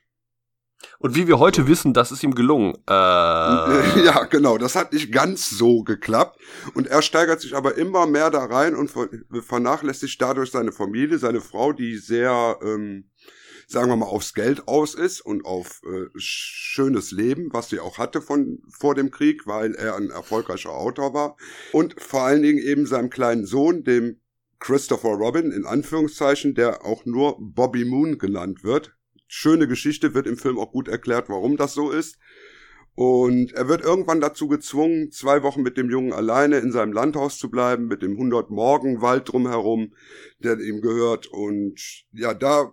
Und 0.99 1.17
wie 1.17 1.27
wir 1.27 1.39
heute 1.39 1.67
wissen, 1.67 1.95
das 1.95 2.13
ist 2.13 2.23
ihm 2.23 2.35
gelungen. 2.35 2.75
Äh, 2.89 2.93
Ja, 4.05 4.25
genau, 4.25 4.57
das 4.59 4.77
hat 4.77 4.93
nicht 4.93 5.11
ganz 5.11 5.51
so 5.51 5.83
geklappt. 5.83 6.39
Und 6.75 6.87
er 6.87 7.03
steigert 7.03 7.41
sich 7.41 7.57
aber 7.57 7.77
immer 7.77 8.07
mehr 8.07 8.31
da 8.31 8.45
rein 8.45 8.77
und 8.77 8.91
ver 8.91 9.09
vernachlässigt 9.43 10.21
dadurch 10.21 10.51
seine 10.51 10.71
Familie, 10.71 11.19
seine 11.19 11.41
Frau, 11.41 11.73
die 11.73 11.97
sehr, 11.97 12.59
ähm, 12.63 13.11
sagen 13.67 13.91
wir 13.91 13.97
mal, 13.97 14.07
aufs 14.07 14.33
Geld 14.33 14.69
aus 14.69 14.95
ist 14.95 15.21
und 15.21 15.45
auf 15.45 15.81
äh, 15.85 16.07
schönes 16.15 17.11
Leben, 17.11 17.49
was 17.53 17.69
sie 17.69 17.81
auch 17.81 17.99
hatte 17.99 18.23
von 18.23 18.63
vor 18.69 18.95
dem 18.95 19.11
Krieg, 19.11 19.47
weil 19.47 19.75
er 19.75 19.97
ein 19.97 20.11
erfolgreicher 20.11 20.71
Autor 20.71 21.15
war. 21.15 21.37
Und 21.73 22.01
vor 22.01 22.23
allen 22.23 22.43
Dingen 22.43 22.59
eben 22.59 22.87
seinem 22.87 23.11
kleinen 23.11 23.45
Sohn, 23.45 23.83
dem 23.83 24.21
Christopher 24.61 25.11
Robin, 25.11 25.51
in 25.51 25.67
Anführungszeichen, 25.67 26.55
der 26.55 26.85
auch 26.85 27.05
nur 27.05 27.37
Bobby 27.39 27.85
Moon 27.85 28.19
genannt 28.19 28.63
wird. 28.63 28.97
Schöne 29.27 29.67
Geschichte, 29.67 30.15
wird 30.15 30.27
im 30.27 30.37
Film 30.37 30.59
auch 30.59 30.71
gut 30.71 30.89
erklärt, 30.89 31.29
warum 31.29 31.57
das 31.57 31.75
so 31.75 31.91
ist. 31.91 32.19
Und 32.95 33.53
er 33.53 33.69
wird 33.69 33.83
irgendwann 33.83 34.23
dazu 34.23 34.49
gezwungen, 34.49 35.11
zwei 35.11 35.43
Wochen 35.43 35.61
mit 35.61 35.77
dem 35.77 35.91
Jungen 35.91 36.15
alleine 36.15 36.59
in 36.59 36.73
seinem 36.73 36.93
Landhaus 36.93 37.37
zu 37.37 37.51
bleiben, 37.51 37.89
mit 37.89 38.01
dem 38.01 38.13
100 38.13 38.49
Morgen 38.49 39.03
Wald 39.03 39.31
drumherum, 39.31 39.93
der 40.39 40.59
ihm 40.59 40.81
gehört. 40.81 41.27
Und 41.27 41.79
ja, 42.13 42.33
da 42.33 42.73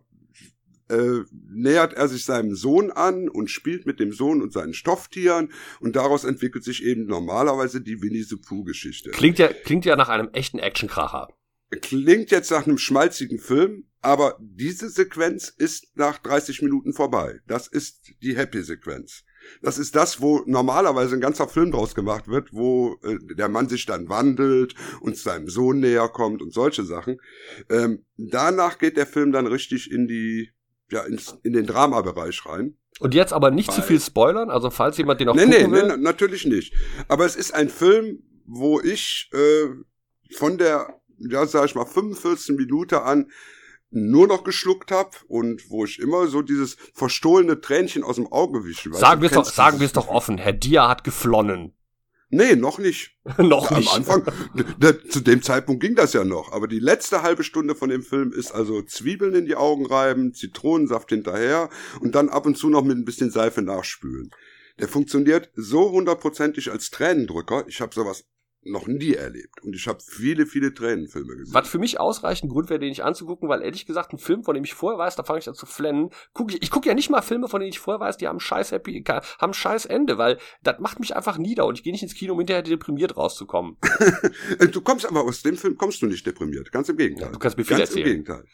äh, 0.90 1.22
nähert 1.50 1.94
er 1.94 2.08
sich 2.08 2.26
seinem 2.26 2.56
Sohn 2.56 2.92
an 2.92 3.30
und 3.30 3.50
spielt 3.50 3.86
mit 3.86 4.00
dem 4.00 4.12
Sohn 4.12 4.42
und 4.42 4.54
seinen 4.54 4.74
Stofftieren. 4.74 5.52
Und 5.80 5.96
daraus 5.96 6.24
entwickelt 6.24 6.64
sich 6.64 6.84
eben 6.84 7.06
normalerweise 7.06 7.82
die 7.82 8.02
Winnie 8.02 8.24
the 8.24 8.38
Pooh 8.38 8.64
Geschichte. 8.64 9.12
klingt 9.12 9.40
ja, 9.40 9.48
klingt 9.48 9.86
ja 9.86 9.96
nach 9.96 10.10
einem 10.10 10.30
echten 10.34 10.60
Actionkracher. 10.60 11.30
Klingt 11.82 12.32
jetzt 12.32 12.52
nach 12.52 12.68
einem 12.68 12.78
schmalzigen 12.78 13.40
Film, 13.40 13.88
aber 14.02 14.38
diese 14.40 14.90
Sequenz 14.90 15.50
ist 15.50 15.96
nach 15.96 16.20
30 16.20 16.62
Minuten 16.62 16.94
vorbei. 16.94 17.40
Das 17.48 17.68
ist 17.68 18.12
die 18.22 18.36
Happy-Sequenz. 18.36 19.24
Das 19.62 19.78
ist 19.78 19.96
das, 19.96 20.22
wo 20.22 20.44
normalerweise 20.46 21.16
ein 21.16 21.22
ganzer 21.22 21.48
Film 21.48 21.72
draus 21.72 21.96
gemacht 21.96 22.28
wird, 22.28 22.54
wo 22.54 22.98
äh, 23.04 23.18
der 23.36 23.50
Mann 23.50 23.70
sich 23.70 23.86
dann 23.86 24.10
wandelt 24.10 24.76
und 25.02 25.18
seinem 25.18 25.50
Sohn 25.50 25.80
näher 25.80 26.10
kommt 26.10 26.42
und 26.42 26.54
solche 26.54 26.84
Sachen. 26.84 27.20
Ähm, 27.70 28.06
danach 28.18 28.78
geht 28.78 28.98
der 28.98 29.08
Film 29.08 29.32
dann 29.32 29.48
richtig 29.48 29.92
in 29.92 30.08
die, 30.08 30.52
ja, 30.94 31.02
ins, 31.04 31.38
in 31.44 31.54
den 31.54 31.66
Dramabereich 31.66 32.46
rein. 32.46 32.78
Und 33.00 33.14
jetzt 33.14 33.34
aber 33.34 33.50
nicht 33.52 33.72
zu 33.72 33.82
viel 33.82 34.00
spoilern, 34.00 34.50
also 34.50 34.70
falls 34.70 34.98
jemand 34.98 35.20
den 35.20 35.28
noch 35.28 35.36
Nee, 35.36 35.46
nee, 35.48 35.56
gucken 35.64 35.72
nee, 35.72 35.78
will. 35.82 35.88
na- 35.88 35.98
natürlich 35.98 36.46
nicht. 36.46 36.74
Aber 37.08 37.26
es 37.26 37.36
ist 37.36 37.54
ein 37.54 37.68
Film, 37.70 38.24
wo 38.46 38.80
ich 38.80 39.30
äh, 39.34 39.68
von 40.36 40.58
der, 40.58 41.00
ja, 41.18 41.46
sag 41.48 41.66
ich 41.66 41.76
mal, 41.76 41.86
45 41.86 42.56
Minute 42.56 43.02
an 43.04 43.32
nur 43.90 44.28
noch 44.28 44.44
geschluckt 44.44 44.92
habe 44.92 45.12
und 45.28 45.70
wo 45.70 45.86
ich 45.86 46.00
immer 46.00 46.28
so 46.28 46.42
dieses 46.42 46.78
verstohlene 46.94 47.62
Tränchen 47.62 48.04
aus 48.04 48.16
dem 48.16 48.32
Auge 48.32 48.64
wische. 48.64 48.90
weißt 48.92 49.00
Sagen 49.00 49.22
wir 49.22 49.28
es 49.30 49.36
doch, 49.36 49.46
sagen 49.46 49.80
wir 49.80 49.86
es 49.86 49.94
doch 49.94 50.08
offen. 50.08 50.38
Herr 50.40 50.54
Dia 50.54 50.88
hat 50.90 51.04
geflonnen. 51.04 51.74
Nee, 52.34 52.56
noch 52.56 52.80
nicht. 52.80 53.16
noch 53.38 53.70
Am 53.72 53.78
nicht. 53.80 53.94
Anfang, 53.94 54.26
d- 54.56 54.64
d- 54.94 55.08
zu 55.08 55.22
dem 55.22 55.42
Zeitpunkt 55.42 55.82
ging 55.82 55.96
das 55.96 56.14
ja 56.14 56.24
noch. 56.24 56.52
Aber 56.52 56.68
die 56.68 56.80
letzte 56.80 57.22
halbe 57.22 57.44
Stunde 57.44 57.76
von 57.76 57.90
dem 57.90 58.02
Film 58.04 58.32
ist 58.34 58.52
also 58.52 58.82
Zwiebeln 58.82 59.36
in 59.36 59.46
die 59.46 59.56
Augen 59.56 59.86
reiben, 59.86 60.34
Zitronensaft 60.34 61.10
hinterher 61.10 61.70
und 62.02 62.16
dann 62.16 62.30
ab 62.30 62.46
und 62.46 62.58
zu 62.58 62.70
noch 62.70 62.84
mit 62.84 62.98
ein 62.98 63.06
bisschen 63.06 63.30
Seife 63.32 63.62
nachspülen. 63.62 64.32
Der 64.80 64.88
funktioniert 64.88 65.52
so 65.56 65.92
hundertprozentig 65.92 66.72
als 66.72 66.90
Tränendrücker. 66.90 67.66
Ich 67.68 67.80
habe 67.80 67.94
sowas 67.94 68.26
noch 68.66 68.88
nie 68.88 69.14
erlebt. 69.14 69.64
Und 69.64 69.76
ich 69.76 69.88
habe 69.88 70.00
viele, 70.02 70.46
viele 70.46 70.74
Tränenfilme 70.74 71.36
gesehen. 71.36 71.54
Was 71.54 71.68
für 71.68 71.80
mich 71.80 72.00
ausreichend 72.00 72.52
Grund 72.52 72.70
wäre, 72.70 72.80
den 72.80 72.90
nicht 72.90 73.04
anzugucken, 73.04 73.50
weil 73.50 73.62
ehrlich 73.62 73.86
gesagt, 73.86 74.14
ein 74.14 74.18
Film, 74.18 74.44
von 74.44 74.56
dem 74.56 74.64
ich 74.64 74.74
vorher 74.74 74.98
weiß, 74.98 75.16
da 75.16 75.24
fange 75.24 75.40
ich 75.40 75.48
an 75.48 75.56
zu 75.56 75.66
flennen. 75.66 76.10
Guck 76.34 76.54
ich 76.54 76.62
ich 76.62 76.70
gucke 76.70 76.88
ja 76.88 76.96
nicht 76.96 77.10
mal 77.10 77.22
Filme, 77.22 77.48
von 77.48 77.60
denen 77.60 77.72
ich 77.72 77.80
vorher 77.80 78.00
weiß, 78.00 78.18
die 78.18 78.28
haben 78.28 78.40
scheiß 78.40 78.72
Happy, 78.72 79.04
haben 79.40 79.54
scheiß 79.54 79.86
Ende, 79.86 80.18
weil 80.18 80.38
das 80.64 80.80
macht 80.80 81.00
mich 81.00 81.16
einfach 81.16 81.38
nieder 81.38 81.66
und 81.66 81.78
ich 81.78 81.84
gehe 81.84 81.92
nicht 81.92 82.04
ins 82.04 82.16
Kino, 82.16 82.34
um 82.34 82.40
hinterher 82.40 82.64
deprimiert 82.64 83.18
rauszukommen. 83.18 83.78
du 84.72 84.82
kommst 84.82 85.06
aber 85.06 85.24
aus 85.24 85.42
dem 85.42 85.58
Film 85.58 85.78
kommst 85.78 86.02
du 86.02 86.08
nicht 86.08 86.26
deprimiert. 86.26 86.72
Ganz 86.72 86.90
im 86.90 86.98
Gegenteil. 86.98 87.28
Ja, 87.28 87.34
du 87.34 87.40
kannst 87.40 87.58
mir 87.58 87.66
viel 87.66 87.78
Ganz 87.78 87.90
erzählen. 87.90 88.08
im 88.08 88.12
Gegenteil. 88.12 88.46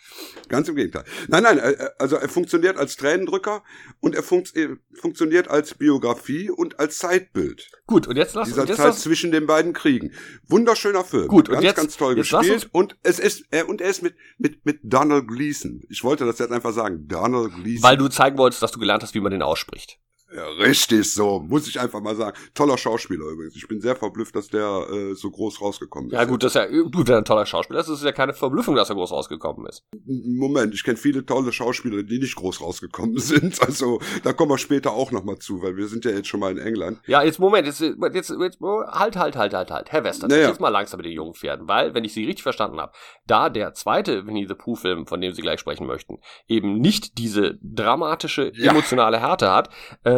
Ganz 0.48 0.67
im 0.67 0.76
Gegenteil. 0.76 1.04
Nein, 1.28 1.43
nein, 1.43 1.60
äh, 1.60 1.72
äh, 1.72 1.89
also 2.00 2.15
er 2.15 2.30
funktioniert 2.30 2.78
als 2.78 2.95
Tränendrücker 2.95 3.63
und 4.00 4.15
er 4.15 4.24
fun 4.24 4.43
äh, 4.56 4.69
funktioniert 4.93 5.50
als 5.50 5.76
Biografie 5.76 6.50
und 6.50 6.80
als 6.80 6.98
Zeitbild. 6.98 7.69
Gut, 7.86 8.08
und 8.08 8.17
jetzt 8.17 8.36
lass 8.36 8.48
Dieser 8.48 8.62
uns 8.62 8.76
Zeit 8.76 8.86
lass 8.86 9.02
zwischen 9.02 9.32
den 9.32 9.45
beiden 9.45 9.74
Kriegen. 9.74 9.98
Wunderschön 10.01 10.69
wunderschöner 10.69 11.03
Film. 11.03 11.27
Gut, 11.27 11.47
ganz, 11.47 11.57
und 11.57 11.63
jetzt, 11.63 11.75
ganz 11.75 11.97
toll 11.97 12.15
gespielt. 12.15 12.69
Und 12.71 12.97
es 13.03 13.19
ist, 13.19 13.45
er, 13.51 13.69
und 13.69 13.81
er 13.81 13.89
ist 13.89 14.01
mit, 14.01 14.15
mit, 14.38 14.65
mit 14.65 14.79
Donald 14.83 15.27
Gleason. 15.27 15.81
Ich 15.89 16.03
wollte 16.03 16.25
das 16.25 16.39
jetzt 16.39 16.51
einfach 16.51 16.73
sagen. 16.73 17.07
Donald 17.07 17.53
Gleason. 17.55 17.83
Weil 17.83 17.97
du 17.97 18.07
zeigen 18.07 18.38
wolltest, 18.38 18.62
dass 18.62 18.71
du 18.71 18.79
gelernt 18.79 19.03
hast, 19.03 19.15
wie 19.15 19.19
man 19.19 19.31
den 19.31 19.41
ausspricht. 19.41 19.99
Ja, 20.35 20.47
richtig 20.47 21.11
so, 21.11 21.39
muss 21.39 21.67
ich 21.67 21.79
einfach 21.79 22.01
mal 22.01 22.15
sagen. 22.15 22.37
Toller 22.53 22.77
Schauspieler 22.77 23.25
übrigens. 23.25 23.55
Ich 23.55 23.67
bin 23.67 23.81
sehr 23.81 23.95
verblüfft, 23.95 24.35
dass 24.35 24.47
der 24.47 24.85
äh, 24.91 25.15
so 25.15 25.31
groß 25.31 25.59
rausgekommen 25.59 26.11
ist. 26.11 26.15
Ja 26.15 26.25
gut, 26.25 26.43
das 26.43 26.55
ist 26.55 26.55
ja 26.55 26.67
gut, 26.67 27.07
wenn 27.07 27.15
er 27.15 27.17
ein 27.19 27.25
toller 27.25 27.47
Schauspieler 27.47 27.79
ist, 27.79 27.89
ist 27.89 28.03
ja 28.03 28.11
keine 28.11 28.33
Verblüffung, 28.33 28.75
dass 28.75 28.89
er 28.89 28.95
groß 28.95 29.11
rausgekommen 29.11 29.65
ist. 29.65 29.83
Moment, 30.05 30.73
ich 30.75 30.83
kenne 30.83 30.97
viele 30.97 31.25
tolle 31.25 31.51
Schauspieler, 31.51 32.03
die 32.03 32.19
nicht 32.19 32.35
groß 32.35 32.61
rausgekommen 32.61 33.17
sind. 33.17 33.59
Also 33.61 33.99
da 34.23 34.33
kommen 34.33 34.51
wir 34.51 34.59
später 34.59 34.91
auch 34.91 35.11
noch 35.11 35.23
mal 35.23 35.39
zu, 35.39 35.63
weil 35.63 35.77
wir 35.77 35.87
sind 35.87 36.05
ja 36.05 36.11
jetzt 36.11 36.27
schon 36.27 36.39
mal 36.39 36.51
in 36.51 36.59
England. 36.59 36.99
Ja, 37.07 37.23
jetzt 37.23 37.39
Moment, 37.39 37.65
jetzt, 37.65 37.81
jetzt, 37.81 38.29
jetzt 38.29 38.59
halt, 38.61 39.15
halt, 39.15 39.35
halt, 39.35 39.53
halt, 39.53 39.71
halt. 39.71 39.91
Herr 39.91 40.03
Wester, 40.03 40.27
naja. 40.27 40.49
jetzt 40.49 40.59
mal 40.59 40.69
langsam 40.69 40.99
mit 40.99 41.07
den 41.07 41.13
jungen 41.13 41.33
Pferden, 41.33 41.67
weil, 41.67 41.95
wenn 41.95 42.03
ich 42.03 42.13
Sie 42.13 42.25
richtig 42.25 42.43
verstanden 42.43 42.79
habe, 42.79 42.93
da 43.25 43.49
der 43.49 43.73
zweite 43.73 44.27
Winnie 44.27 44.47
the 44.47 44.53
Pooh 44.53 44.75
Film, 44.75 45.07
von 45.07 45.21
dem 45.21 45.33
Sie 45.33 45.41
gleich 45.41 45.59
sprechen 45.59 45.87
möchten, 45.87 46.19
eben 46.47 46.79
nicht 46.79 47.17
diese 47.17 47.57
dramatische, 47.63 48.53
emotionale 48.53 49.17
ja. 49.17 49.27
Härte 49.27 49.51
hat, 49.51 49.69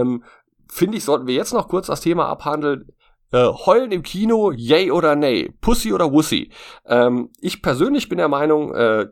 ähm, 0.02 0.24
finde 0.68 0.98
ich, 0.98 1.04
sollten 1.04 1.28
wir 1.28 1.36
jetzt 1.36 1.54
noch 1.54 1.68
kurz 1.68 1.88
das 1.88 2.02
Thema 2.02 2.28
abhandeln. 2.28 2.92
Äh, 3.32 3.46
heulen 3.46 3.92
im 3.92 4.04
Kino, 4.04 4.52
yay 4.52 4.92
oder 4.92 5.16
nay, 5.16 5.54
Pussy 5.62 5.94
oder 5.94 6.12
Wussy. 6.12 6.52
Ähm, 6.86 7.30
ich 7.40 7.62
persönlich 7.62 8.10
bin 8.10 8.18
der 8.18 8.28
Meinung, 8.28 8.74
äh, 8.74 9.08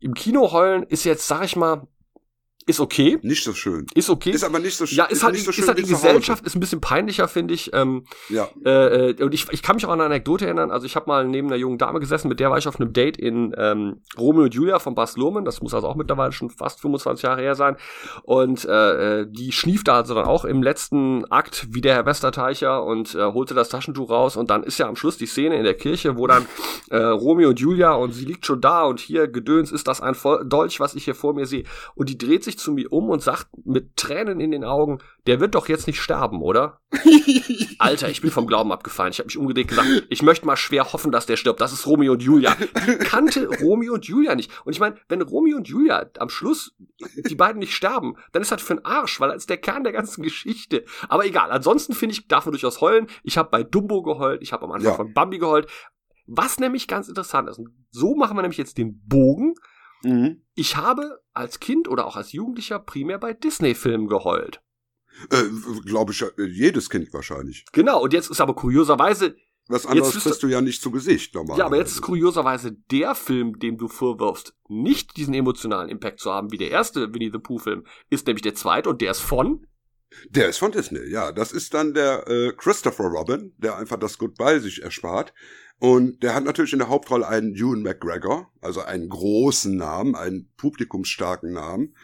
im 0.00 0.14
Kino 0.14 0.52
heulen 0.52 0.84
ist 0.84 1.04
jetzt, 1.04 1.26
sag 1.26 1.44
ich 1.44 1.56
mal, 1.56 1.86
ist 2.68 2.80
okay. 2.80 3.18
Nicht 3.22 3.42
so 3.42 3.54
schön. 3.54 3.86
Ist 3.94 4.10
okay. 4.10 4.30
Ist 4.30 4.44
aber 4.44 4.58
nicht 4.58 4.76
so 4.76 4.84
schön. 4.84 4.98
Ja, 4.98 5.04
ist, 5.06 5.18
ist 5.18 5.22
halt, 5.24 5.34
nicht 5.34 5.44
so 5.46 5.52
schön 5.52 5.62
ist 5.62 5.68
halt 5.68 5.78
die 5.78 5.84
Gesellschaft, 5.84 6.44
ist 6.46 6.54
ein 6.54 6.60
bisschen 6.60 6.82
peinlicher, 6.82 7.26
finde 7.26 7.54
ich. 7.54 7.72
Ähm, 7.72 8.04
ja. 8.28 8.46
Äh, 8.62 9.14
und 9.22 9.32
ich, 9.32 9.46
ich 9.50 9.62
kann 9.62 9.76
mich 9.76 9.86
auch 9.86 9.90
an 9.90 10.00
eine 10.00 10.06
Anekdote 10.06 10.44
erinnern. 10.44 10.70
Also 10.70 10.84
ich 10.84 10.94
habe 10.94 11.06
mal 11.06 11.26
neben 11.26 11.48
einer 11.48 11.56
jungen 11.56 11.78
Dame 11.78 11.98
gesessen, 11.98 12.28
mit 12.28 12.40
der 12.40 12.50
war 12.50 12.58
ich 12.58 12.68
auf 12.68 12.78
einem 12.78 12.92
Date 12.92 13.16
in 13.16 13.54
ähm, 13.56 14.02
Romeo 14.18 14.44
und 14.44 14.54
Julia 14.54 14.78
von 14.78 14.94
Bas 14.94 15.16
Luhrmann. 15.16 15.46
Das 15.46 15.62
muss 15.62 15.72
also 15.72 15.88
auch 15.88 15.96
mittlerweile 15.96 16.32
schon 16.32 16.50
fast 16.50 16.80
25 16.80 17.22
Jahre 17.22 17.40
her 17.40 17.54
sein. 17.54 17.76
Und 18.22 18.66
äh, 18.66 19.26
die 19.26 19.50
schniefte 19.52 19.94
also 19.94 20.14
dann 20.14 20.26
auch 20.26 20.44
im 20.44 20.62
letzten 20.62 21.24
Akt 21.32 21.68
wie 21.70 21.80
der 21.80 21.94
Herr 21.94 22.04
Westerteicher 22.04 22.84
und 22.84 23.14
äh, 23.14 23.32
holte 23.32 23.54
das 23.54 23.70
Taschentuch 23.70 24.10
raus. 24.10 24.36
Und 24.36 24.50
dann 24.50 24.62
ist 24.62 24.76
ja 24.76 24.88
am 24.88 24.96
Schluss 24.96 25.16
die 25.16 25.26
Szene 25.26 25.56
in 25.56 25.64
der 25.64 25.74
Kirche, 25.74 26.18
wo 26.18 26.26
dann 26.26 26.46
äh, 26.90 26.98
Romeo 26.98 27.48
und 27.48 27.60
Julia 27.60 27.92
und 27.94 28.12
sie 28.12 28.26
liegt 28.26 28.44
schon 28.44 28.60
da 28.60 28.84
und 28.84 29.00
hier 29.00 29.26
Gedöns 29.26 29.72
ist 29.72 29.88
das 29.88 30.02
ein 30.02 30.14
Dolch, 30.44 30.80
was 30.80 30.94
ich 30.94 31.04
hier 31.04 31.14
vor 31.14 31.32
mir 31.32 31.46
sehe. 31.46 31.64
Und 31.94 32.10
die 32.10 32.18
dreht 32.18 32.44
sich 32.44 32.57
zu 32.58 32.72
mir 32.72 32.92
um 32.92 33.08
und 33.08 33.22
sagt 33.22 33.48
mit 33.64 33.96
Tränen 33.96 34.40
in 34.40 34.50
den 34.50 34.64
Augen, 34.64 34.98
der 35.26 35.40
wird 35.40 35.54
doch 35.54 35.68
jetzt 35.68 35.86
nicht 35.86 36.00
sterben, 36.00 36.42
oder? 36.42 36.80
Alter, 37.78 38.08
ich 38.08 38.20
bin 38.20 38.30
vom 38.30 38.46
Glauben 38.46 38.72
abgefallen. 38.72 39.12
Ich 39.12 39.18
habe 39.18 39.26
mich 39.26 39.38
umgedreht 39.38 39.68
gesagt, 39.68 39.88
ich 40.08 40.22
möchte 40.22 40.46
mal 40.46 40.56
schwer 40.56 40.92
hoffen, 40.92 41.12
dass 41.12 41.26
der 41.26 41.36
stirbt. 41.36 41.60
Das 41.60 41.72
ist 41.72 41.86
Romeo 41.86 42.12
und 42.12 42.22
Julia. 42.22 42.56
Die 42.86 42.98
kannte 42.98 43.48
Romeo 43.62 43.94
und 43.94 44.06
Julia 44.06 44.34
nicht. 44.34 44.50
Und 44.64 44.72
ich 44.72 44.80
meine, 44.80 44.96
wenn 45.08 45.22
Romeo 45.22 45.56
und 45.56 45.68
Julia 45.68 46.06
am 46.18 46.28
Schluss 46.28 46.74
die 47.28 47.34
beiden 47.34 47.60
nicht 47.60 47.74
sterben, 47.74 48.16
dann 48.32 48.42
ist 48.42 48.50
das 48.50 48.62
für 48.62 48.74
ein 48.74 48.84
Arsch, 48.84 49.20
weil 49.20 49.28
das 49.28 49.38
ist 49.38 49.50
der 49.50 49.58
Kern 49.58 49.84
der 49.84 49.92
ganzen 49.92 50.22
Geschichte. 50.22 50.84
Aber 51.08 51.24
egal, 51.24 51.50
ansonsten 51.50 51.94
finde 51.94 52.14
ich, 52.14 52.26
darf 52.26 52.46
man 52.46 52.52
durchaus 52.52 52.80
heulen. 52.80 53.06
Ich 53.22 53.38
habe 53.38 53.50
bei 53.50 53.62
Dumbo 53.62 54.02
geheult, 54.02 54.42
ich 54.42 54.52
habe 54.52 54.64
am 54.64 54.72
Anfang 54.72 54.90
ja. 54.90 54.96
von 54.96 55.12
Bambi 55.12 55.38
geheult. 55.38 55.68
Was 56.26 56.58
nämlich 56.58 56.88
ganz 56.88 57.08
interessant 57.08 57.48
ist, 57.48 57.58
und 57.58 57.70
so 57.90 58.14
machen 58.14 58.36
wir 58.36 58.42
nämlich 58.42 58.58
jetzt 58.58 58.76
den 58.76 59.00
Bogen 59.06 59.54
Mhm. 60.02 60.42
Ich 60.54 60.76
habe 60.76 61.20
als 61.32 61.60
Kind 61.60 61.88
oder 61.88 62.06
auch 62.06 62.16
als 62.16 62.32
Jugendlicher 62.32 62.78
primär 62.78 63.18
bei 63.18 63.32
Disney-Filmen 63.32 64.08
geheult. 64.08 64.60
Äh, 65.30 65.44
Glaube 65.84 66.12
ich, 66.12 66.24
jedes 66.36 66.90
Kind 66.90 67.12
wahrscheinlich. 67.12 67.64
Genau, 67.72 68.02
und 68.02 68.12
jetzt 68.12 68.30
ist 68.30 68.40
aber 68.40 68.54
kurioserweise. 68.54 69.36
Was 69.68 69.84
anderes 69.84 70.14
jetzt 70.14 70.22
kriegst 70.22 70.42
du 70.42 70.48
ja 70.48 70.62
nicht 70.62 70.80
zu 70.80 70.90
Gesicht 70.90 71.34
normal. 71.34 71.58
Ja, 71.58 71.66
aber 71.66 71.76
jetzt 71.76 71.92
ist 71.92 72.00
kurioserweise 72.00 72.72
der 72.90 73.14
Film, 73.14 73.58
dem 73.58 73.76
du 73.76 73.88
vorwirfst, 73.88 74.54
nicht 74.68 75.16
diesen 75.18 75.34
emotionalen 75.34 75.90
Impact 75.90 76.20
zu 76.20 76.32
haben 76.32 76.50
wie 76.52 76.56
der 76.56 76.70
erste 76.70 77.12
Winnie 77.12 77.30
the 77.30 77.38
Pooh-Film, 77.38 77.84
ist 78.08 78.26
nämlich 78.26 78.42
der 78.42 78.54
zweite 78.54 78.88
und 78.88 79.02
der 79.02 79.10
ist 79.10 79.20
von. 79.20 79.66
Der 80.30 80.48
ist 80.48 80.56
von 80.56 80.72
Disney, 80.72 81.10
ja. 81.10 81.32
Das 81.32 81.52
ist 81.52 81.74
dann 81.74 81.92
der 81.92 82.26
äh, 82.28 82.52
Christopher 82.56 83.04
Robin, 83.04 83.52
der 83.58 83.76
einfach 83.76 83.98
das 83.98 84.16
Goodbye 84.16 84.60
sich 84.60 84.82
erspart. 84.82 85.34
Und 85.78 86.22
der 86.22 86.34
hat 86.34 86.44
natürlich 86.44 86.72
in 86.72 86.80
der 86.80 86.88
Hauptrolle 86.88 87.28
einen 87.28 87.54
Ewan 87.54 87.82
McGregor, 87.82 88.50
also 88.60 88.80
einen 88.80 89.08
großen 89.08 89.76
Namen, 89.76 90.16
einen 90.16 90.50
publikumsstarken 90.56 91.52
Namen, 91.52 91.94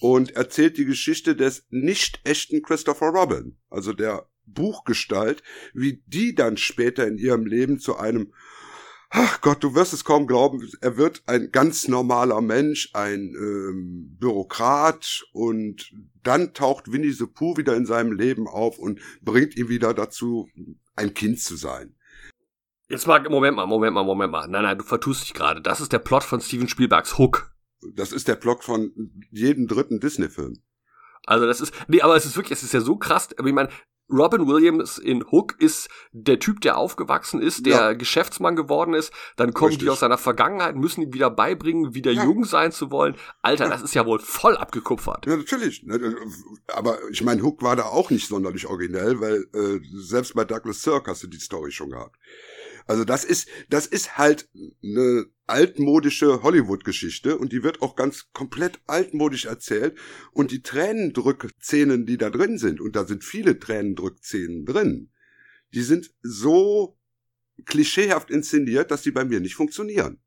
und 0.00 0.32
erzählt 0.32 0.78
die 0.78 0.86
Geschichte 0.86 1.36
des 1.36 1.66
nicht 1.70 2.20
echten 2.24 2.62
Christopher 2.62 3.08
Robin, 3.08 3.56
also 3.68 3.92
der 3.92 4.26
Buchgestalt, 4.46 5.42
wie 5.74 6.02
die 6.06 6.34
dann 6.34 6.56
später 6.56 7.06
in 7.06 7.18
ihrem 7.18 7.46
Leben 7.46 7.78
zu 7.78 7.96
einem 7.96 8.32
Ach 9.12 9.40
Gott, 9.40 9.64
du 9.64 9.74
wirst 9.74 9.92
es 9.92 10.04
kaum 10.04 10.28
glauben, 10.28 10.70
er 10.80 10.96
wird 10.96 11.24
ein 11.26 11.50
ganz 11.50 11.88
normaler 11.88 12.40
Mensch, 12.40 12.90
ein 12.92 13.34
ähm, 13.34 14.16
Bürokrat 14.20 15.24
und 15.32 15.92
dann 16.22 16.54
taucht 16.54 16.92
Winnie 16.92 17.10
the 17.10 17.26
Pooh 17.26 17.56
wieder 17.56 17.74
in 17.74 17.86
seinem 17.86 18.12
Leben 18.12 18.46
auf 18.46 18.78
und 18.78 19.00
bringt 19.20 19.56
ihn 19.56 19.68
wieder 19.68 19.94
dazu, 19.94 20.48
ein 20.94 21.12
Kind 21.12 21.40
zu 21.40 21.56
sein. 21.56 21.96
Jetzt 22.90 23.06
mal, 23.06 23.22
Moment 23.22 23.56
mal, 23.56 23.66
Moment 23.66 23.94
mal, 23.94 24.02
Moment 24.02 24.32
mal. 24.32 24.48
Nein, 24.48 24.64
nein, 24.64 24.76
du 24.76 24.84
vertust 24.84 25.22
dich 25.22 25.32
gerade. 25.32 25.62
Das 25.62 25.80
ist 25.80 25.92
der 25.92 26.00
Plot 26.00 26.24
von 26.24 26.40
Steven 26.40 26.66
Spielbergs 26.66 27.18
Hook. 27.18 27.52
Das 27.94 28.10
ist 28.10 28.26
der 28.26 28.34
Plot 28.34 28.64
von 28.64 28.92
jedem 29.30 29.68
dritten 29.68 30.00
Disney-Film. 30.00 30.60
Also 31.24 31.46
das 31.46 31.60
ist, 31.60 31.72
nee, 31.86 32.02
aber 32.02 32.16
es 32.16 32.26
ist 32.26 32.34
wirklich, 32.36 32.58
es 32.58 32.64
ist 32.64 32.74
ja 32.74 32.80
so 32.80 32.96
krass. 32.96 33.28
Aber 33.38 33.46
ich 33.46 33.54
meine, 33.54 33.68
Robin 34.10 34.48
Williams 34.48 34.98
in 34.98 35.24
Hook 35.30 35.54
ist 35.60 35.88
der 36.10 36.40
Typ, 36.40 36.62
der 36.62 36.78
aufgewachsen 36.78 37.40
ist, 37.40 37.64
der 37.64 37.76
ja. 37.76 37.92
Geschäftsmann 37.92 38.56
geworden 38.56 38.94
ist. 38.94 39.12
Dann 39.36 39.54
kommen 39.54 39.68
Richtig. 39.68 39.86
die 39.86 39.90
aus 39.90 40.00
seiner 40.00 40.18
Vergangenheit, 40.18 40.74
müssen 40.74 41.02
ihm 41.02 41.14
wieder 41.14 41.30
beibringen, 41.30 41.94
wieder 41.94 42.10
ja. 42.10 42.24
jung 42.24 42.44
sein 42.44 42.72
zu 42.72 42.90
wollen. 42.90 43.14
Alter, 43.40 43.66
ja. 43.66 43.70
das 43.70 43.82
ist 43.82 43.94
ja 43.94 44.04
wohl 44.04 44.18
voll 44.18 44.56
abgekupfert. 44.56 45.26
Ja, 45.26 45.36
natürlich. 45.36 45.84
Ne, 45.84 46.16
aber 46.74 46.98
ich 47.12 47.22
meine, 47.22 47.42
Hook 47.42 47.62
war 47.62 47.76
da 47.76 47.84
auch 47.84 48.10
nicht 48.10 48.26
sonderlich 48.26 48.66
originell, 48.66 49.20
weil 49.20 49.46
äh, 49.54 49.80
selbst 49.92 50.34
bei 50.34 50.44
Douglas 50.44 50.82
Sirk 50.82 51.06
hast 51.06 51.22
du 51.22 51.28
die 51.28 51.38
Story 51.38 51.70
schon 51.70 51.90
gehabt. 51.90 52.16
Also 52.86 53.04
das 53.04 53.24
ist, 53.24 53.48
das 53.68 53.86
ist 53.86 54.18
halt 54.18 54.48
eine 54.82 55.26
altmodische 55.46 56.42
Hollywood-Geschichte 56.42 57.36
und 57.36 57.52
die 57.52 57.62
wird 57.62 57.82
auch 57.82 57.96
ganz 57.96 58.32
komplett 58.32 58.80
altmodisch 58.86 59.46
erzählt 59.46 59.98
und 60.32 60.50
die 60.50 60.62
Tränendrückszenen, 60.62 62.06
die 62.06 62.18
da 62.18 62.30
drin 62.30 62.58
sind, 62.58 62.80
und 62.80 62.96
da 62.96 63.04
sind 63.04 63.24
viele 63.24 63.58
Tränendrückszenen 63.58 64.64
drin, 64.64 65.10
die 65.74 65.82
sind 65.82 66.12
so 66.22 66.96
klischeehaft 67.64 68.30
inszeniert, 68.30 68.90
dass 68.90 69.02
die 69.02 69.10
bei 69.10 69.24
mir 69.24 69.40
nicht 69.40 69.54
funktionieren. 69.54 70.18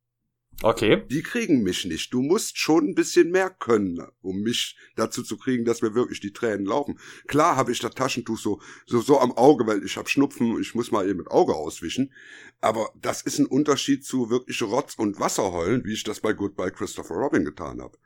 Okay. 0.61 1.03
Die 1.09 1.23
kriegen 1.23 1.63
mich 1.63 1.85
nicht. 1.85 2.13
Du 2.13 2.21
musst 2.21 2.57
schon 2.57 2.89
ein 2.89 2.95
bisschen 2.95 3.31
mehr 3.31 3.49
können, 3.49 3.99
um 4.21 4.41
mich 4.41 4.77
dazu 4.95 5.23
zu 5.23 5.37
kriegen, 5.37 5.65
dass 5.65 5.81
mir 5.81 5.93
wirklich 5.93 6.19
die 6.19 6.31
Tränen 6.31 6.65
laufen. 6.65 6.99
Klar 7.27 7.55
habe 7.55 7.71
ich 7.71 7.79
das 7.79 7.95
Taschentuch 7.95 8.37
so, 8.37 8.61
so, 8.85 9.01
so 9.01 9.19
am 9.19 9.31
Auge, 9.33 9.67
weil 9.67 9.83
ich 9.83 9.97
habe 9.97 10.09
Schnupfen, 10.09 10.59
ich 10.61 10.73
muss 10.75 10.91
mal 10.91 11.07
eben 11.07 11.17
mit 11.17 11.31
Auge 11.31 11.55
auswischen. 11.55 12.13
Aber 12.61 12.89
das 12.95 13.21
ist 13.21 13.39
ein 13.39 13.45
Unterschied 13.45 14.05
zu 14.05 14.29
wirklich 14.29 14.61
Rotz- 14.61 14.97
und 14.97 15.19
Wasserheulen, 15.19 15.83
wie 15.83 15.93
ich 15.93 16.03
das 16.03 16.21
bei 16.21 16.33
Goodbye 16.33 16.71
Christopher 16.71 17.15
Robin 17.15 17.43
getan 17.43 17.81
habe. 17.81 17.97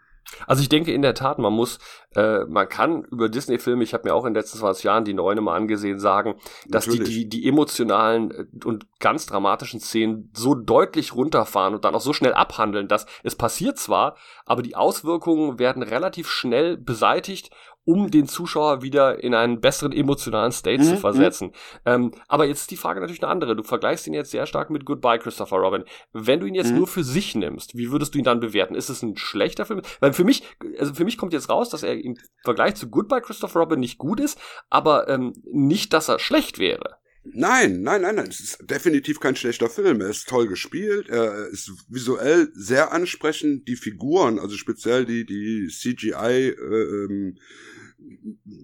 Also 0.46 0.62
ich 0.62 0.70
denke 0.70 0.94
in 0.94 1.02
der 1.02 1.14
Tat, 1.14 1.40
man 1.40 1.54
muss, 1.54 1.80
äh, 2.16 2.46
man 2.46 2.68
kann 2.68 3.04
über 3.06 3.30
Disney-Filme, 3.30 3.84
ich 3.84 3.94
habe 3.94 4.08
mir 4.08 4.14
auch 4.14 4.26
in 4.26 4.34
den 4.34 4.42
letzten 4.42 4.58
20 4.58 4.84
Jahren 4.84 5.06
die 5.06 5.14
neuen 5.14 5.44
mal 5.44 5.56
angesehen, 5.56 6.00
sagen, 6.00 6.36
dass 6.68 6.86
die, 6.86 7.00
die, 7.00 7.30
die 7.30 7.48
emotionalen 7.48 8.32
äh, 8.32 8.66
und 8.66 8.88
ganz 9.00 9.26
dramatischen 9.26 9.80
Szenen 9.80 10.32
so 10.36 10.56
deutlich 10.56 11.16
runterfahren 11.16 11.74
und 11.74 11.86
dann 11.86 11.96
auch 11.96 12.02
so 12.02 12.14
schnell 12.14 12.34
abhandeln, 12.34 12.88
dass 12.88 13.06
es 13.24 13.36
passiert 13.36 13.78
zwar, 13.78 14.16
aber 14.46 14.62
die 14.62 14.76
Auswirkungen 14.76 15.60
werden 15.60 15.84
relativ 15.84 16.30
schnell 16.30 16.78
beseitigt 16.78 17.52
um 17.88 18.12
den 18.12 18.28
Zuschauer 18.28 18.82
wieder 18.82 19.24
in 19.24 19.34
einen 19.34 19.62
besseren 19.62 19.94
emotionalen 19.94 20.52
State 20.52 20.84
mhm. 20.84 20.88
zu 20.88 20.98
versetzen. 20.98 21.54
Ähm, 21.86 22.12
aber 22.28 22.46
jetzt 22.46 22.62
ist 22.62 22.72
die 22.72 22.76
Frage 22.76 23.00
natürlich 23.00 23.24
eine 23.24 23.32
andere. 23.32 23.56
Du 23.56 23.64
vergleichst 23.64 24.06
ihn 24.08 24.14
jetzt 24.14 24.32
sehr 24.32 24.46
stark 24.46 24.70
mit 24.70 24.84
Goodbye 24.84 25.20
Christopher 25.20 25.56
Robin. 25.56 25.86
Wenn 26.12 26.42
du 26.42 26.46
ihn 26.48 26.54
jetzt 26.54 26.72
mhm. 26.72 26.80
nur 26.80 26.88
für 26.88 27.06
sich 27.06 27.34
nimmst, 27.34 27.78
wie 27.78 27.90
würdest 27.90 28.14
du 28.14 28.18
ihn 28.18 28.26
dann 28.26 28.42
bewerten? 28.42 28.76
Ist 28.76 28.90
es 28.90 29.02
ein 29.04 29.16
schlechter 29.16 29.66
Film? 29.66 29.82
Weil 30.02 30.12
für 30.12 30.26
mich, 30.26 30.44
also 30.78 30.94
für 30.94 31.06
mich 31.06 31.18
kommt 31.18 31.32
jetzt 31.32 31.50
raus, 31.50 31.70
dass 31.70 31.82
er 31.82 31.98
im 31.98 32.18
Vergleich 32.44 32.76
zu 32.76 32.90
Goodbye 32.90 33.22
Christopher 33.22 33.62
Robin 33.62 33.80
nicht 33.80 33.98
gut 33.98 34.20
ist, 34.20 34.38
aber 34.70 35.08
ähm, 35.08 35.32
nicht, 35.50 35.94
dass 35.94 36.10
er 36.10 36.20
schlecht 36.20 36.60
wäre. 36.60 36.98
Nein, 37.34 37.82
nein, 37.82 38.02
nein, 38.02 38.16
nein. 38.16 38.28
Es 38.28 38.40
ist 38.40 38.70
definitiv 38.70 39.20
kein 39.20 39.36
schlechter 39.36 39.70
Film. 39.70 40.02
Er 40.02 40.10
ist 40.10 40.28
toll 40.28 40.48
gespielt. 40.48 41.10
Er 41.10 41.48
ist 41.48 41.72
visuell 41.90 42.50
sehr 42.54 42.92
ansprechend. 42.92 43.68
Die 43.68 43.76
Figuren, 43.76 44.40
also 44.40 44.56
speziell 44.56 45.06
die, 45.06 45.26
die 45.26 45.68
CGI, 45.68 46.50
äh, 46.50 47.06
ähm, 47.06 47.38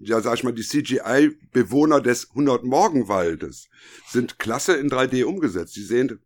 ja, 0.02 0.20
sag 0.20 0.34
ich 0.34 0.44
mal, 0.44 0.52
die 0.52 0.62
CGI-Bewohner 0.62 2.00
des 2.00 2.30
100 2.30 2.64
Morgenwaldes 2.64 3.68
sind 4.08 4.38
klasse 4.38 4.74
in 4.74 4.90
3D 4.90 5.24
umgesetzt. 5.24 5.76
Die 5.76 5.82
sehen 5.82 6.20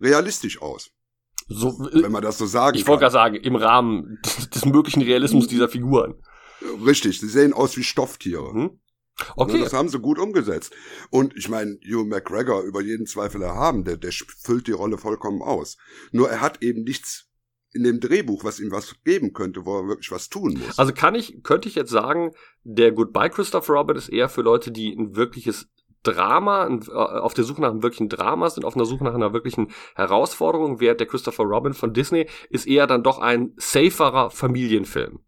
realistisch 0.00 0.60
aus. 0.60 0.90
So, 1.48 1.78
wenn 1.92 2.12
man 2.12 2.22
das 2.22 2.38
so 2.38 2.46
sagen 2.46 2.76
Ich 2.76 2.86
wollte 2.86 3.00
gerade 3.00 3.12
sagen, 3.12 3.34
im 3.36 3.56
Rahmen 3.56 4.18
des, 4.24 4.50
des, 4.50 4.64
möglichen 4.64 5.02
Realismus 5.02 5.46
dieser 5.46 5.68
Figuren. 5.68 6.14
Richtig, 6.86 7.20
sie 7.20 7.28
sehen 7.28 7.52
aus 7.52 7.76
wie 7.76 7.84
Stofftiere. 7.84 8.54
Mhm. 8.54 8.80
Okay. 9.36 9.60
Das 9.60 9.72
haben 9.72 9.88
sie 9.88 10.00
gut 10.00 10.18
umgesetzt. 10.18 10.74
Und 11.10 11.36
ich 11.36 11.48
meine, 11.48 11.78
Hugh 11.84 12.04
McGregor 12.04 12.62
über 12.62 12.82
jeden 12.82 13.06
Zweifel 13.06 13.42
erhaben, 13.42 13.84
der, 13.84 13.96
der 13.96 14.12
füllt 14.12 14.66
die 14.66 14.72
Rolle 14.72 14.98
vollkommen 14.98 15.42
aus. 15.42 15.76
Nur 16.12 16.30
er 16.30 16.40
hat 16.40 16.62
eben 16.62 16.82
nichts 16.82 17.28
in 17.72 17.82
dem 17.82 18.00
Drehbuch, 18.00 18.44
was 18.44 18.60
ihm 18.60 18.70
was 18.70 18.94
geben 19.04 19.32
könnte, 19.32 19.66
wo 19.66 19.80
er 19.80 19.88
wirklich 19.88 20.10
was 20.12 20.28
tun 20.28 20.60
muss. 20.64 20.78
Also 20.78 20.92
kann 20.92 21.14
ich, 21.14 21.42
könnte 21.42 21.68
ich 21.68 21.74
jetzt 21.74 21.90
sagen, 21.90 22.32
der 22.62 22.92
Goodbye 22.92 23.30
Christopher 23.30 23.74
Robin 23.74 23.96
ist 23.96 24.08
eher 24.08 24.28
für 24.28 24.42
Leute, 24.42 24.70
die 24.70 24.94
ein 24.94 25.16
wirkliches 25.16 25.68
Drama, 26.04 26.68
äh, 26.68 26.92
auf 26.92 27.34
der 27.34 27.44
Suche 27.44 27.62
nach 27.62 27.70
einem 27.70 27.82
wirklichen 27.82 28.08
Drama 28.08 28.48
sind, 28.50 28.64
auf 28.64 28.76
einer 28.76 28.84
Suche 28.84 29.04
nach 29.04 29.14
einer 29.14 29.32
wirklichen 29.32 29.72
Herausforderung, 29.96 30.78
während 30.78 31.00
der 31.00 31.08
Christopher 31.08 31.44
Robin 31.44 31.74
von 31.74 31.92
Disney 31.92 32.28
ist 32.48 32.66
eher 32.66 32.86
dann 32.86 33.02
doch 33.02 33.18
ein 33.18 33.52
saferer 33.56 34.30
Familienfilm. 34.30 35.20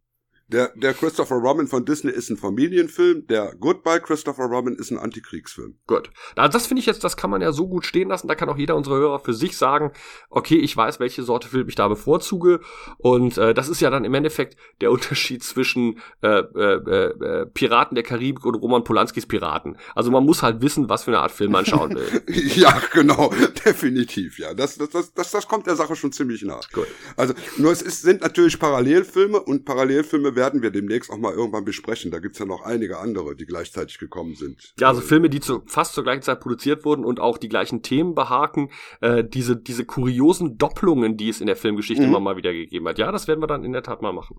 Der, 0.49 0.73
der 0.77 0.95
Christopher 0.95 1.37
Robin 1.37 1.67
von 1.67 1.85
Disney 1.85 2.13
ist 2.13 2.31
ein 2.31 2.37
Familienfilm, 2.37 3.27
der 3.27 3.57
Goodbye 3.59 4.01
Christopher 4.01 4.45
Robin 4.45 4.77
ist 4.77 4.93
ein 4.93 4.99
Antikriegsfilm. 4.99 5.77
Gut. 5.89 6.11
Also 6.37 6.53
das 6.53 6.69
finde 6.69 6.81
ich 6.81 6.87
jetzt, 6.87 7.03
das 7.03 7.17
kann 7.17 7.31
man 7.31 7.43
ja 7.43 7.51
so 7.51 7.67
gut 7.67 7.85
stehen 7.85 8.09
lassen, 8.09 8.29
da 8.29 8.37
kann 8.37 8.49
auch 8.49 8.57
jeder 8.57 8.77
unserer 8.77 8.95
Hörer 8.95 9.19
für 9.19 9.35
sich 9.35 9.57
sagen, 9.57 9.91
okay, 10.31 10.57
ich 10.57 10.77
weiß, 10.77 11.01
welche 11.01 11.25
Sorte 11.25 11.49
Film 11.49 11.69
ich 11.69 11.75
da 11.75 11.89
bevorzuge 11.89 12.61
und 12.99 13.39
äh, 13.39 13.55
das 13.55 13.69
ist 13.69 13.81
ja 13.81 13.91
dann 13.91 14.05
im 14.05 14.15
Endeffekt 14.15 14.57
der 14.81 14.91
Unterschied 14.97 15.43
zwischen 15.43 15.99
äh, 16.23 16.29
äh, 16.29 16.75
äh, 16.77 17.47
Piraten 17.47 17.97
der 17.97 18.05
Karibik 18.05 18.45
und 18.45 18.55
Roman 18.55 18.85
Polanskis 18.85 19.27
Piraten. 19.27 19.77
Also 19.97 20.13
man 20.13 20.25
muss 20.25 20.45
halt 20.45 20.63
wissen, 20.63 20.89
was 20.89 21.03
für 21.03 21.11
eine 21.11 21.19
Art 21.19 21.33
Film 21.33 21.51
man 21.51 21.67
schauen 21.67 21.93
will. 21.97 22.23
ja, 22.55 22.81
genau, 22.93 23.33
definitiv, 23.65 24.39
ja. 24.39 24.55
Das, 24.55 24.79
das, 24.79 24.91
das, 24.91 25.13
das, 25.13 25.33
das 25.33 25.49
kommt 25.49 25.67
der 25.67 25.75
Sache 25.75 25.97
schon 25.97 26.13
ziemlich 26.13 26.43
nah. 26.43 26.61
Gut. 26.73 26.87
Also 27.17 27.35
nur 27.57 27.73
es 27.73 27.83
ist, 27.83 28.03
sind 28.03 28.21
natürlich 28.21 28.61
Parallelfilme 28.61 29.41
und 29.41 29.65
Parallelfilme 29.65 30.36
werden 30.37 30.63
wir 30.63 30.71
demnächst 30.71 31.11
auch 31.11 31.19
mal 31.19 31.33
irgendwann 31.33 31.65
besprechen. 31.65 32.11
Da 32.11 32.21
gibt's 32.21 32.39
ja 32.39 32.47
noch 32.47 32.63
einige 32.63 32.99
andere, 32.99 33.35
die 33.35 33.47
gleichzeitig 33.47 33.99
gekommen 33.99 34.35
sind. 34.35 34.73
Ja, 34.79 34.89
also 34.89 35.01
Filme, 35.01 35.29
die 35.29 35.41
zu, 35.41 35.63
fast 35.67 35.95
zur 35.95 36.05
gleichen 36.05 36.23
Zeit 36.23 36.41
produziert 36.41 36.85
wurden 36.85 37.05
und 37.05 37.19
auch 37.19 37.39
die 37.39 37.49
gleichen 37.49 37.83
Themen 37.83 38.15
behaken. 38.15 38.71
Äh, 39.01 39.25
diese, 39.25 39.57
diese 39.57 39.85
kuriosen 39.85 40.59
Doppelungen, 40.59 41.17
die 41.17 41.29
es 41.29 41.41
in 41.41 41.47
der 41.47 41.57
Filmgeschichte 41.57 42.03
mhm. 42.03 42.11
immer 42.11 42.21
mal 42.21 42.37
wieder 42.37 42.53
gegeben 42.53 42.87
hat. 42.87 42.99
Ja, 42.99 43.11
das 43.11 43.27
werden 43.27 43.41
wir 43.41 43.49
dann 43.49 43.65
in 43.65 43.73
der 43.73 43.83
Tat 43.83 44.03
mal 44.03 44.13
machen. 44.13 44.37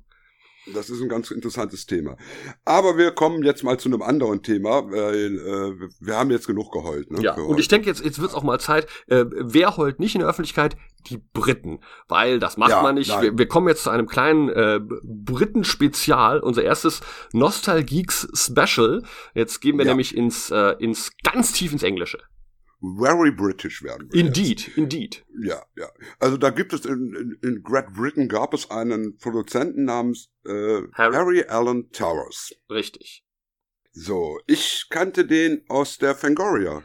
Das 0.73 0.89
ist 0.89 1.01
ein 1.01 1.09
ganz 1.09 1.31
interessantes 1.31 1.85
Thema. 1.85 2.17
Aber 2.65 2.97
wir 2.97 3.11
kommen 3.11 3.43
jetzt 3.43 3.63
mal 3.63 3.79
zu 3.79 3.89
einem 3.89 4.01
anderen 4.01 4.43
Thema, 4.43 4.89
weil 4.91 5.37
äh, 5.37 5.89
wir 5.99 6.15
haben 6.15 6.31
jetzt 6.31 6.47
genug 6.47 6.71
geheult. 6.71 7.11
Ne, 7.11 7.21
ja, 7.21 7.33
und 7.33 7.59
ich 7.59 7.67
denke, 7.67 7.87
jetzt, 7.87 8.03
jetzt 8.03 8.19
wird 8.19 8.31
es 8.31 8.35
auch 8.35 8.43
mal 8.43 8.59
Zeit. 8.59 8.87
Äh, 9.07 9.25
wer 9.29 9.77
heult 9.77 9.99
nicht 9.99 10.15
in 10.15 10.19
der 10.19 10.29
Öffentlichkeit? 10.29 10.75
Die 11.07 11.17
Briten. 11.33 11.79
Weil 12.07 12.39
das 12.39 12.57
macht 12.57 12.71
ja, 12.71 12.81
man 12.81 12.95
nicht. 12.95 13.09
Wir, 13.21 13.37
wir, 13.37 13.47
kommen 13.47 13.67
jetzt 13.67 13.83
zu 13.83 13.89
einem 13.89 14.07
kleinen 14.07 14.49
äh, 14.49 14.79
Briten-Spezial, 15.03 16.39
unser 16.39 16.63
erstes 16.63 17.01
Nostalgeeks-Special. 17.33 19.03
Jetzt 19.33 19.61
gehen 19.61 19.77
wir 19.77 19.85
ja. 19.85 19.91
nämlich 19.91 20.15
ins, 20.15 20.51
äh, 20.51 20.75
ins 20.79 21.11
ganz 21.23 21.53
tief 21.53 21.71
ins 21.71 21.83
Englische 21.83 22.19
very 22.81 23.31
British 23.31 23.83
werden 23.83 24.09
wir. 24.11 24.19
Indeed, 24.19 24.67
jetzt. 24.67 24.77
indeed. 24.77 25.25
Ja, 25.39 25.63
ja. 25.75 25.89
Also 26.19 26.37
da 26.37 26.49
gibt 26.49 26.73
es 26.73 26.85
in, 26.85 27.37
in, 27.41 27.49
in 27.49 27.63
Great 27.63 27.93
Britain 27.93 28.27
gab 28.27 28.53
es 28.53 28.69
einen 28.69 29.17
Produzenten 29.17 29.85
namens 29.85 30.29
äh, 30.45 30.81
Harry. 30.93 31.15
Harry 31.15 31.43
Allen 31.43 31.91
Towers. 31.91 32.53
Richtig. 32.69 33.23
So, 33.91 34.39
ich 34.45 34.87
kannte 34.89 35.25
den 35.25 35.63
aus 35.69 35.97
der 35.97 36.13
Fangoria. 36.13 36.83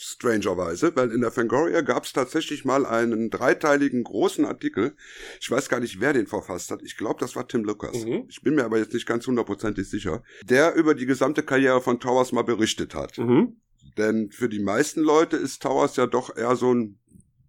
Strangerweise, 0.00 0.94
weil 0.94 1.10
in 1.10 1.22
der 1.22 1.32
Fangoria 1.32 1.80
gab 1.80 2.04
es 2.04 2.12
tatsächlich 2.12 2.64
mal 2.64 2.86
einen 2.86 3.30
dreiteiligen 3.30 4.04
großen 4.04 4.44
Artikel. 4.44 4.94
Ich 5.40 5.50
weiß 5.50 5.68
gar 5.68 5.80
nicht, 5.80 5.98
wer 5.98 6.12
den 6.12 6.28
verfasst 6.28 6.70
hat. 6.70 6.82
Ich 6.84 6.96
glaube, 6.96 7.18
das 7.18 7.34
war 7.34 7.48
Tim 7.48 7.64
Lucas. 7.64 8.04
Mhm. 8.04 8.26
Ich 8.28 8.40
bin 8.42 8.54
mir 8.54 8.64
aber 8.64 8.78
jetzt 8.78 8.94
nicht 8.94 9.06
ganz 9.06 9.26
hundertprozentig 9.26 9.90
sicher. 9.90 10.22
Der 10.44 10.76
über 10.76 10.94
die 10.94 11.06
gesamte 11.06 11.42
Karriere 11.42 11.80
von 11.80 11.98
Towers 11.98 12.30
mal 12.30 12.44
berichtet 12.44 12.94
hat. 12.94 13.18
Mhm. 13.18 13.60
Denn 13.98 14.30
für 14.30 14.48
die 14.48 14.60
meisten 14.60 15.00
Leute 15.00 15.36
ist 15.36 15.62
Towers 15.62 15.96
ja 15.96 16.06
doch 16.06 16.34
eher 16.34 16.56
so 16.56 16.72
ein 16.72 16.98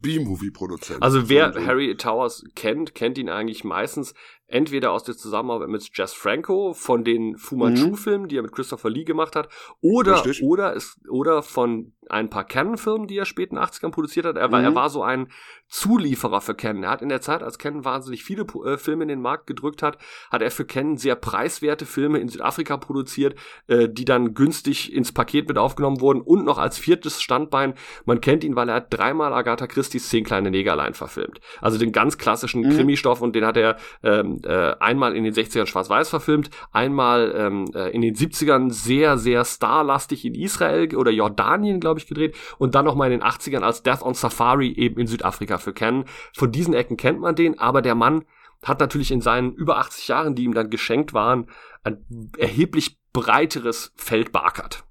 B-Movie-Produzent. 0.01 1.03
Also 1.03 1.29
wer 1.29 1.53
Harry 1.65 1.95
Towers 1.95 2.43
kennt, 2.55 2.95
kennt 2.95 3.17
ihn 3.17 3.29
eigentlich 3.29 3.63
meistens 3.63 4.13
entweder 4.49 4.91
aus 4.91 5.03
der 5.03 5.15
Zusammenarbeit 5.15 5.69
mit 5.69 5.89
Jess 5.97 6.13
Franco 6.13 6.73
von 6.73 7.03
den 7.03 7.37
Fu 7.37 7.55
Manchu-Filmen, 7.55 8.27
die 8.27 8.37
er 8.37 8.41
mit 8.41 8.51
Christopher 8.51 8.89
Lee 8.89 9.03
gemacht 9.03 9.35
hat, 9.35 9.49
oder 9.81 10.23
oder 10.41 10.73
ist, 10.73 10.99
oder 11.09 11.43
von 11.43 11.93
ein 12.09 12.29
paar 12.29 12.43
Canon-Filmen, 12.43 13.07
die 13.07 13.17
er 13.17 13.25
späten 13.25 13.57
80ern 13.57 13.91
produziert 13.91 14.25
hat. 14.25 14.35
Er 14.35 14.51
war, 14.51 14.59
mhm. 14.59 14.65
er 14.65 14.75
war 14.75 14.89
so 14.89 15.03
ein 15.03 15.27
Zulieferer 15.67 16.41
für 16.41 16.55
Canon. 16.55 16.83
Er 16.83 16.89
hat 16.89 17.03
in 17.03 17.09
der 17.09 17.21
Zeit, 17.21 17.43
als 17.43 17.59
Canon 17.59 17.85
wahnsinnig 17.85 18.23
viele 18.23 18.47
äh, 18.65 18.77
Filme 18.77 19.03
in 19.03 19.09
den 19.09 19.21
Markt 19.21 19.45
gedrückt 19.45 19.83
hat, 19.83 19.99
hat 20.31 20.41
er 20.41 20.49
für 20.49 20.65
Canon 20.65 20.97
sehr 20.97 21.15
preiswerte 21.15 21.85
Filme 21.85 22.17
in 22.17 22.27
Südafrika 22.27 22.77
produziert, 22.77 23.35
äh, 23.67 23.87
die 23.87 24.05
dann 24.05 24.33
günstig 24.33 24.91
ins 24.91 25.11
Paket 25.11 25.47
mit 25.47 25.59
aufgenommen 25.59 26.01
wurden 26.01 26.21
und 26.21 26.43
noch 26.43 26.57
als 26.57 26.79
viertes 26.79 27.21
Standbein, 27.21 27.75
man 28.05 28.21
kennt 28.21 28.43
ihn, 28.43 28.55
weil 28.55 28.69
er 28.69 28.75
hat 28.75 28.87
dreimal 28.91 29.31
Agatha 29.31 29.67
Christie's 29.67 30.09
Zehn 30.09 30.23
kleine 30.23 30.49
Negerlein 30.49 30.95
verfilmt. 30.95 31.39
Also 31.61 31.77
den 31.77 31.91
ganz 31.91 32.17
klassischen 32.17 32.63
mhm. 32.63 32.71
Krimi-Stoff 32.71 33.21
und 33.21 33.35
den 33.35 33.45
hat 33.45 33.57
er 33.57 33.77
ähm, 34.01 34.38
äh, 34.45 34.75
einmal 34.79 35.15
in 35.15 35.23
den 35.23 35.33
60ern 35.33 35.65
schwarz-weiß 35.65 36.09
verfilmt, 36.09 36.49
einmal 36.71 37.33
ähm, 37.35 37.65
äh, 37.73 37.89
in 37.89 38.01
den 38.01 38.15
70ern 38.15 38.71
sehr, 38.71 39.17
sehr 39.17 39.45
starlastig 39.45 40.25
in 40.25 40.35
Israel 40.35 40.95
oder 40.95 41.11
Jordanien, 41.11 41.79
glaube 41.79 41.99
ich, 41.99 42.07
gedreht 42.07 42.35
und 42.57 42.75
dann 42.75 42.85
nochmal 42.85 43.11
in 43.11 43.19
den 43.19 43.27
80ern 43.27 43.61
als 43.61 43.83
Death 43.83 44.01
on 44.01 44.13
Safari 44.13 44.71
eben 44.73 44.99
in 44.99 45.07
Südafrika 45.07 45.57
für 45.57 45.73
kennen. 45.73 46.05
Von 46.35 46.51
diesen 46.51 46.73
Ecken 46.73 46.97
kennt 46.97 47.19
man 47.19 47.35
den, 47.35 47.59
aber 47.59 47.81
der 47.81 47.95
Mann 47.95 48.23
hat 48.63 48.79
natürlich 48.79 49.11
in 49.11 49.21
seinen 49.21 49.53
über 49.53 49.77
80 49.77 50.07
Jahren, 50.07 50.35
die 50.35 50.43
ihm 50.43 50.53
dann 50.53 50.69
geschenkt 50.69 51.13
waren, 51.13 51.47
ein 51.83 52.05
erheblich 52.37 52.97
breiteres 53.13 53.93
Feld 53.95 54.31
beackert. 54.31 54.83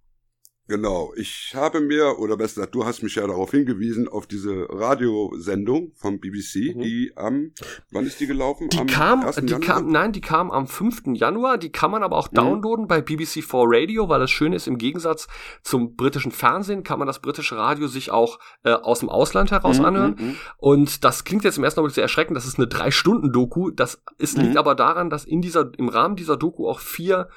Genau, 0.68 1.14
ich 1.16 1.54
habe 1.54 1.80
mir, 1.80 2.18
oder 2.18 2.36
besser 2.36 2.56
gesagt, 2.56 2.74
du 2.74 2.84
hast 2.84 3.02
mich 3.02 3.14
ja 3.14 3.26
darauf 3.26 3.52
hingewiesen, 3.52 4.06
auf 4.06 4.26
diese 4.26 4.66
Radiosendung 4.68 5.92
vom 5.94 6.20
BBC, 6.20 6.76
mhm. 6.76 6.80
die 6.80 7.12
am, 7.16 7.52
wann 7.90 8.04
ist 8.04 8.20
die 8.20 8.26
gelaufen? 8.26 8.68
Die 8.68 8.78
am 8.78 8.86
kam, 8.86 9.20
die 9.20 9.46
Januar? 9.46 9.60
kam, 9.60 9.90
nein, 9.90 10.12
die 10.12 10.20
kam 10.20 10.50
am 10.50 10.66
5. 10.66 11.14
Januar, 11.14 11.56
die 11.56 11.72
kann 11.72 11.90
man 11.90 12.02
aber 12.02 12.18
auch 12.18 12.30
mhm. 12.30 12.36
downloaden 12.36 12.86
bei 12.86 12.98
BBC4 12.98 13.64
Radio, 13.66 14.10
weil 14.10 14.20
das 14.20 14.30
Schöne 14.30 14.56
ist, 14.56 14.66
im 14.66 14.76
Gegensatz 14.76 15.26
zum 15.62 15.96
britischen 15.96 16.32
Fernsehen 16.32 16.82
kann 16.82 16.98
man 16.98 17.06
das 17.06 17.20
britische 17.20 17.56
Radio 17.56 17.86
sich 17.86 18.10
auch 18.10 18.38
äh, 18.62 18.72
aus 18.72 19.00
dem 19.00 19.08
Ausland 19.08 19.50
heraus 19.50 19.78
mhm, 19.78 19.84
anhören. 19.86 20.16
Mhm, 20.18 20.26
mhm. 20.26 20.36
Und 20.58 21.02
das 21.02 21.24
klingt 21.24 21.44
jetzt 21.44 21.56
im 21.56 21.64
ersten 21.64 21.80
Moment 21.80 21.94
sehr 21.94 22.02
erschreckend, 22.02 22.36
das 22.36 22.44
ist 22.44 22.58
eine 22.58 22.68
Drei-Stunden-Doku, 22.68 23.70
das 23.70 24.02
ist, 24.18 24.36
liegt 24.36 24.50
mhm. 24.50 24.58
aber 24.58 24.74
daran, 24.74 25.08
dass 25.08 25.24
in 25.24 25.40
dieser, 25.40 25.72
im 25.78 25.88
Rahmen 25.88 26.14
dieser 26.14 26.36
Doku 26.36 26.68
auch 26.68 26.80
vier 26.80 27.30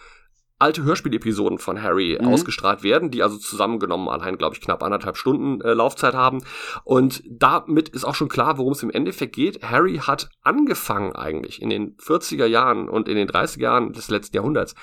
alte 0.62 0.84
Hörspielepisoden 0.84 1.58
von 1.58 1.82
Harry 1.82 2.18
mhm. 2.20 2.28
ausgestrahlt 2.28 2.84
werden, 2.84 3.10
die 3.10 3.24
also 3.24 3.38
zusammengenommen 3.38 4.08
allein, 4.08 4.38
glaube 4.38 4.56
ich, 4.56 4.62
knapp 4.62 4.84
anderthalb 4.84 5.18
Stunden 5.18 5.60
äh, 5.62 5.74
Laufzeit 5.74 6.14
haben. 6.14 6.44
Und 6.84 7.24
damit 7.28 7.90
ist 7.90 8.06
auch 8.06 8.16
schon 8.16 8.30
klar, 8.30 8.58
worum 8.58 8.74
es 8.74 8.84
im 8.84 8.92
Endeffekt 8.92 9.36
geht. 9.36 9.64
Harry 9.64 9.98
hat 9.98 10.30
angefangen 10.44 11.16
eigentlich 11.16 11.62
in 11.62 11.70
den 11.70 11.98
40er 11.98 12.46
Jahren 12.46 12.90
und 12.90 13.08
in 13.10 13.16
den 13.16 13.28
30er 13.28 13.62
Jahren 13.62 13.94
des 13.94 14.10
letzten 14.10 14.36
Jahrhunderts 14.36 14.76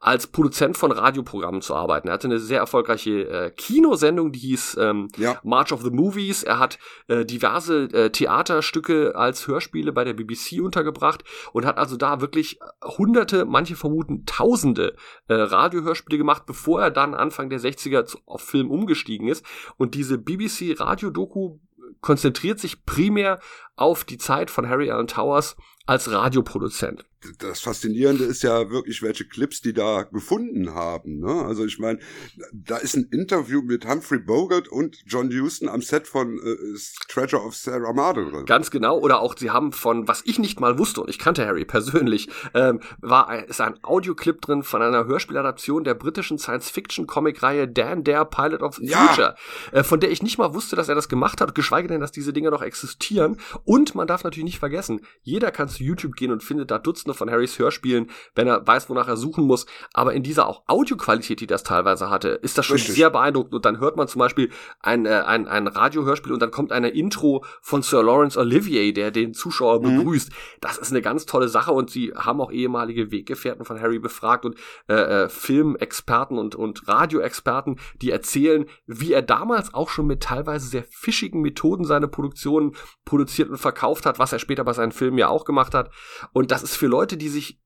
als 0.00 0.26
Produzent 0.26 0.76
von 0.76 0.90
Radioprogrammen 0.90 1.60
zu 1.60 1.74
arbeiten. 1.74 2.08
Er 2.08 2.14
hatte 2.14 2.28
eine 2.28 2.38
sehr 2.38 2.60
erfolgreiche 2.60 3.28
äh, 3.28 3.50
Kinosendung, 3.50 4.32
die 4.32 4.38
hieß 4.38 4.78
ähm, 4.80 5.08
ja. 5.18 5.38
March 5.44 5.72
of 5.72 5.82
the 5.82 5.90
Movies. 5.90 6.42
Er 6.44 6.58
hat 6.58 6.78
äh, 7.08 7.26
diverse 7.26 7.84
äh, 7.92 8.10
Theaterstücke 8.10 9.14
als 9.14 9.46
Hörspiele 9.46 9.92
bei 9.92 10.04
der 10.04 10.14
BBC 10.14 10.62
untergebracht 10.62 11.24
und 11.52 11.66
hat 11.66 11.76
also 11.76 11.96
da 11.96 12.22
wirklich 12.22 12.58
hunderte, 12.82 13.44
manche 13.44 13.76
vermuten 13.76 14.24
tausende 14.24 14.96
äh, 15.28 15.34
Radiohörspiele 15.34 16.18
gemacht, 16.18 16.44
bevor 16.46 16.82
er 16.82 16.90
dann 16.90 17.14
Anfang 17.14 17.50
der 17.50 17.60
60er 17.60 18.04
zu, 18.04 18.18
auf 18.26 18.42
Film 18.42 18.70
umgestiegen 18.70 19.28
ist. 19.28 19.44
Und 19.76 19.94
diese 19.94 20.18
BBC 20.18 20.78
Radio-Doku 20.78 21.58
konzentriert 22.00 22.60
sich 22.60 22.84
primär 22.84 23.40
auf 23.74 24.04
die 24.04 24.18
Zeit 24.18 24.50
von 24.50 24.68
Harry 24.68 24.90
Allen 24.90 25.06
Towers 25.06 25.56
als 25.86 26.10
Radioproduzent 26.10 27.04
das 27.38 27.60
Faszinierende 27.60 28.24
ist 28.24 28.42
ja 28.42 28.70
wirklich, 28.70 29.02
welche 29.02 29.26
Clips 29.26 29.60
die 29.60 29.72
da 29.72 30.02
gefunden 30.02 30.74
haben. 30.74 31.20
Ne? 31.20 31.44
Also 31.44 31.64
ich 31.64 31.78
meine, 31.78 31.98
da 32.52 32.76
ist 32.76 32.96
ein 32.96 33.08
Interview 33.10 33.62
mit 33.62 33.86
Humphrey 33.86 34.18
Bogart 34.18 34.68
und 34.68 34.98
John 35.06 35.30
Huston 35.30 35.68
am 35.68 35.82
Set 35.82 36.06
von 36.06 36.38
äh, 36.38 36.78
Treasure 37.08 37.42
of 37.42 37.54
Sarah 37.54 37.92
Marder 37.92 38.30
drin. 38.30 38.46
Ganz 38.46 38.70
genau. 38.70 38.98
Oder 38.98 39.20
auch 39.20 39.36
sie 39.36 39.50
haben 39.50 39.72
von, 39.72 40.08
was 40.08 40.22
ich 40.24 40.38
nicht 40.38 40.60
mal 40.60 40.78
wusste 40.78 41.00
und 41.00 41.10
ich 41.10 41.18
kannte 41.18 41.46
Harry 41.46 41.64
persönlich, 41.64 42.28
ähm, 42.54 42.80
war 43.00 43.28
ein, 43.28 43.44
ist 43.44 43.60
ein 43.60 43.82
Audioclip 43.82 44.40
drin 44.42 44.62
von 44.62 44.82
einer 44.82 45.06
Hörspieladaption 45.06 45.84
der 45.84 45.94
britischen 45.94 46.38
Science-Fiction-Comic-Reihe 46.38 47.68
Dan 47.68 48.04
Dare 48.04 48.26
Pilot 48.26 48.62
of 48.62 48.76
the 48.76 48.86
ja. 48.86 49.08
Future, 49.08 49.34
äh, 49.72 49.82
von 49.82 50.00
der 50.00 50.10
ich 50.10 50.22
nicht 50.22 50.38
mal 50.38 50.54
wusste, 50.54 50.76
dass 50.76 50.88
er 50.88 50.94
das 50.94 51.08
gemacht 51.08 51.40
hat, 51.40 51.54
geschweige 51.54 51.88
denn, 51.88 52.00
dass 52.00 52.12
diese 52.12 52.32
Dinge 52.32 52.50
noch 52.50 52.62
existieren. 52.62 53.38
Und 53.64 53.94
man 53.94 54.06
darf 54.06 54.24
natürlich 54.24 54.44
nicht 54.44 54.58
vergessen, 54.58 55.00
jeder 55.22 55.50
kann 55.50 55.68
zu 55.76 55.84
YouTube 55.84 56.16
gehen 56.16 56.32
und 56.32 56.42
findet 56.42 56.70
da 56.70 56.78
Dutzende 56.78 57.14
von 57.14 57.30
Harrys 57.30 57.58
Hörspielen, 57.58 58.10
wenn 58.34 58.48
er 58.48 58.66
weiß, 58.66 58.88
wonach 58.88 59.08
er 59.08 59.16
suchen 59.16 59.44
muss. 59.44 59.66
Aber 59.92 60.14
in 60.14 60.22
dieser 60.22 60.46
auch 60.46 60.62
Audioqualität, 60.66 61.40
die 61.40 61.46
das 61.46 61.62
teilweise 61.62 62.10
hatte, 62.10 62.28
ist 62.28 62.58
das 62.58 62.66
schon 62.66 62.76
Richtig. 62.76 62.94
sehr 62.94 63.10
beeindruckend. 63.10 63.54
Und 63.54 63.64
dann 63.64 63.78
hört 63.78 63.96
man 63.96 64.08
zum 64.08 64.20
Beispiel 64.20 64.50
ein, 64.80 65.06
äh, 65.06 65.22
ein, 65.26 65.46
ein 65.46 65.66
Radiohörspiel 65.66 66.32
und 66.32 66.40
dann 66.40 66.50
kommt 66.50 66.72
eine 66.72 66.88
Intro 66.88 67.44
von 67.60 67.82
Sir 67.82 68.02
Lawrence 68.02 68.38
Olivier, 68.38 68.92
der 68.92 69.10
den 69.10 69.34
Zuschauer 69.34 69.80
mhm. 69.80 69.98
begrüßt. 69.98 70.30
Das 70.60 70.78
ist 70.78 70.90
eine 70.90 71.02
ganz 71.02 71.26
tolle 71.26 71.48
Sache 71.48 71.72
und 71.72 71.90
sie 71.90 72.12
haben 72.16 72.40
auch 72.40 72.50
ehemalige 72.50 73.10
Weggefährten 73.10 73.64
von 73.64 73.80
Harry 73.80 73.98
befragt 73.98 74.44
und 74.44 74.56
äh, 74.88 74.94
äh, 74.94 75.28
Filmexperten 75.28 76.38
und, 76.38 76.54
und 76.54 76.88
Radioexperten, 76.88 77.78
die 78.00 78.10
erzählen, 78.10 78.66
wie 78.86 79.12
er 79.12 79.22
damals 79.22 79.74
auch 79.74 79.90
schon 79.90 80.06
mit 80.06 80.22
teilweise 80.22 80.66
sehr 80.66 80.84
fischigen 80.84 81.42
Methoden 81.42 81.84
seine 81.84 82.08
Produktionen 82.08 82.74
produziert 83.04 83.50
und 83.50 83.58
verkauft 83.58 84.06
hat, 84.06 84.18
was 84.18 84.32
er 84.32 84.38
später 84.38 84.64
bei 84.64 84.72
seinen 84.72 84.92
Filmen 84.92 85.18
ja 85.18 85.28
auch 85.28 85.44
gemacht 85.44 85.65
hat. 85.74 85.90
Und 86.32 86.50
das 86.50 86.62
ist 86.62 86.76
für 86.76 86.86
Leute, 86.86 87.16
die 87.16 87.28
sich 87.28 87.60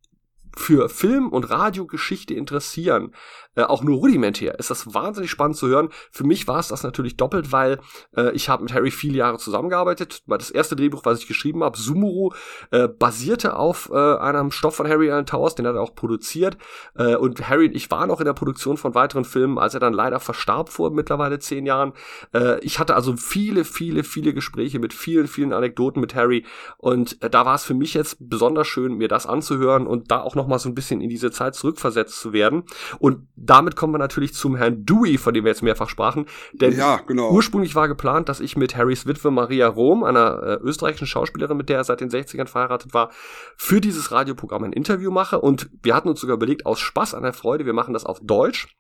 für 0.57 0.89
Film- 0.89 1.29
und 1.29 1.51
Radiogeschichte 1.51 2.35
interessieren, 2.35 3.13
äh, 3.57 3.63
auch 3.63 3.83
nur 3.83 3.99
rudimentär, 3.99 4.59
ist 4.59 4.71
das 4.71 4.95
wahnsinnig 4.95 5.31
spannend 5.31 5.57
zu 5.57 5.67
hören. 5.67 5.89
Für 6.13 6.25
mich 6.25 6.47
war 6.47 6.61
es 6.61 6.69
das 6.69 6.85
natürlich 6.85 7.17
doppelt, 7.17 7.51
weil 7.51 7.81
äh, 8.17 8.31
ich 8.33 8.49
habe 8.49 8.63
mit 8.63 8.73
Harry 8.73 8.93
viele 8.93 9.19
Jahre 9.19 9.39
zusammengearbeitet. 9.39 10.23
Das 10.27 10.51
erste 10.51 10.77
Drehbuch, 10.77 11.05
was 11.05 11.19
ich 11.19 11.27
geschrieben 11.27 11.65
habe, 11.65 11.77
Sumuru, 11.77 12.33
äh, 12.71 12.87
basierte 12.87 13.57
auf 13.57 13.91
äh, 13.93 13.97
einem 13.97 14.53
Stoff 14.53 14.77
von 14.77 14.89
Harry 14.89 15.11
Allen 15.11 15.27
Towers, 15.27 15.57
den 15.57 15.67
hat 15.67 15.75
er 15.75 15.83
auch 15.83 15.97
produziert. 15.97 16.59
Äh, 16.95 17.17
und 17.17 17.49
Harry 17.49 17.67
und 17.67 17.75
ich 17.75 17.91
waren 17.91 18.11
auch 18.13 18.21
in 18.21 18.27
der 18.27 18.35
Produktion 18.35 18.77
von 18.77 18.95
weiteren 18.95 19.25
Filmen, 19.25 19.59
als 19.59 19.75
er 19.75 19.81
dann 19.81 19.95
leider 19.95 20.21
verstarb 20.21 20.69
vor 20.69 20.91
mittlerweile 20.91 21.41
zehn 21.41 21.67
Jahren. 21.67 21.93
Äh, 22.33 22.61
ich 22.61 22.79
hatte 22.79 22.95
also 22.95 23.17
viele, 23.17 23.65
viele, 23.65 24.05
viele 24.05 24.33
Gespräche 24.33 24.79
mit 24.79 24.95
vielen, 24.95 25.27
vielen 25.27 25.53
Anekdoten 25.53 26.01
mit 26.01 26.15
Harry. 26.15 26.45
Und 26.79 27.21
äh, 27.21 27.29
da 27.29 27.47
war 27.47 27.57
es 27.57 27.65
für 27.65 27.75
mich 27.75 27.95
jetzt 27.95 28.17
besonders 28.21 28.69
schön, 28.69 28.95
mir 28.95 29.09
das 29.09 29.27
anzuhören 29.27 29.89
und 29.89 30.13
da 30.13 30.21
auch 30.21 30.37
noch 30.41 30.49
mal 30.49 30.59
so 30.59 30.69
ein 30.69 30.75
bisschen 30.75 31.01
in 31.01 31.09
diese 31.09 31.31
Zeit 31.31 31.55
zurückversetzt 31.55 32.19
zu 32.19 32.33
werden. 32.33 32.65
Und 32.99 33.29
damit 33.37 33.77
kommen 33.77 33.93
wir 33.93 33.99
natürlich 33.99 34.35
zum 34.35 34.57
Herrn 34.57 34.85
Dewey, 34.85 35.19
von 35.19 35.35
dem 35.35 35.45
wir 35.45 35.51
jetzt 35.51 35.63
mehrfach 35.63 35.89
sprachen. 35.89 36.27
Denn 36.53 36.77
ja, 36.77 37.01
genau. 37.07 37.31
ursprünglich 37.31 37.75
war 37.75 37.89
geplant, 37.89 38.29
dass 38.29 38.41
ich 38.41 38.57
mit 38.57 38.77
Harrys 38.77 39.07
Witwe 39.07 39.31
Maria 39.31 39.69
Rom, 39.69 40.03
einer 40.03 40.43
äh, 40.43 40.55
österreichischen 40.63 41.07
Schauspielerin, 41.07 41.57
mit 41.57 41.69
der 41.69 41.79
er 41.79 41.85
seit 41.85 42.01
den 42.01 42.11
60ern 42.11 42.47
verheiratet 42.47 42.95
war, 42.95 43.11
für 43.57 43.81
dieses 43.81 44.11
Radioprogramm 44.13 44.65
ein 44.65 44.73
Interview 44.73 45.11
mache. 45.11 45.41
Und 45.41 45.71
wir 45.83 45.95
hatten 45.95 46.09
uns 46.09 46.21
sogar 46.21 46.37
überlegt, 46.37 46.67
aus 46.67 46.81
Spaß 46.81 47.15
an 47.15 47.23
der 47.23 47.33
Freude, 47.33 47.67
wir 47.67 47.75
machen 47.75 47.93
das 47.93 48.07
auf 48.07 48.21
Deutsch. 48.23 48.77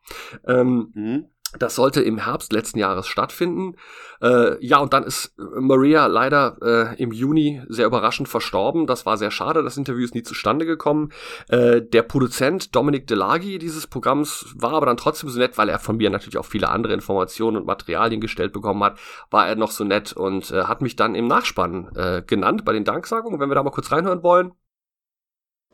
Ähm, 0.46 0.90
mhm. 0.94 1.24
Das 1.58 1.74
sollte 1.74 2.00
im 2.00 2.18
Herbst 2.18 2.52
letzten 2.52 2.78
Jahres 2.78 3.08
stattfinden. 3.08 3.74
Äh, 4.22 4.64
ja, 4.64 4.78
und 4.78 4.92
dann 4.92 5.02
ist 5.02 5.34
Maria 5.36 6.06
leider 6.06 6.56
äh, 6.62 7.02
im 7.02 7.10
Juni 7.10 7.62
sehr 7.68 7.86
überraschend 7.86 8.28
verstorben. 8.28 8.86
Das 8.86 9.04
war 9.04 9.16
sehr 9.16 9.32
schade. 9.32 9.64
Das 9.64 9.76
Interview 9.76 10.04
ist 10.04 10.14
nie 10.14 10.22
zustande 10.22 10.64
gekommen. 10.64 11.10
Äh, 11.48 11.82
der 11.82 12.02
Produzent 12.02 12.76
Dominik 12.76 13.08
Delagi 13.08 13.58
dieses 13.58 13.88
Programms 13.88 14.46
war 14.54 14.74
aber 14.74 14.86
dann 14.86 14.96
trotzdem 14.96 15.28
so 15.28 15.40
nett, 15.40 15.58
weil 15.58 15.68
er 15.68 15.80
von 15.80 15.96
mir 15.96 16.10
natürlich 16.10 16.38
auch 16.38 16.46
viele 16.46 16.68
andere 16.68 16.92
Informationen 16.92 17.56
und 17.56 17.66
Materialien 17.66 18.20
gestellt 18.20 18.52
bekommen 18.52 18.84
hat. 18.84 18.98
War 19.30 19.48
er 19.48 19.56
noch 19.56 19.72
so 19.72 19.82
nett 19.82 20.12
und 20.12 20.52
äh, 20.52 20.64
hat 20.64 20.82
mich 20.82 20.94
dann 20.94 21.16
im 21.16 21.26
Nachspann 21.26 21.90
äh, 21.96 22.22
genannt 22.24 22.64
bei 22.64 22.72
den 22.72 22.84
Danksagungen. 22.84 23.40
Wenn 23.40 23.50
wir 23.50 23.56
da 23.56 23.64
mal 23.64 23.70
kurz 23.70 23.90
reinhören 23.90 24.22
wollen. 24.22 24.52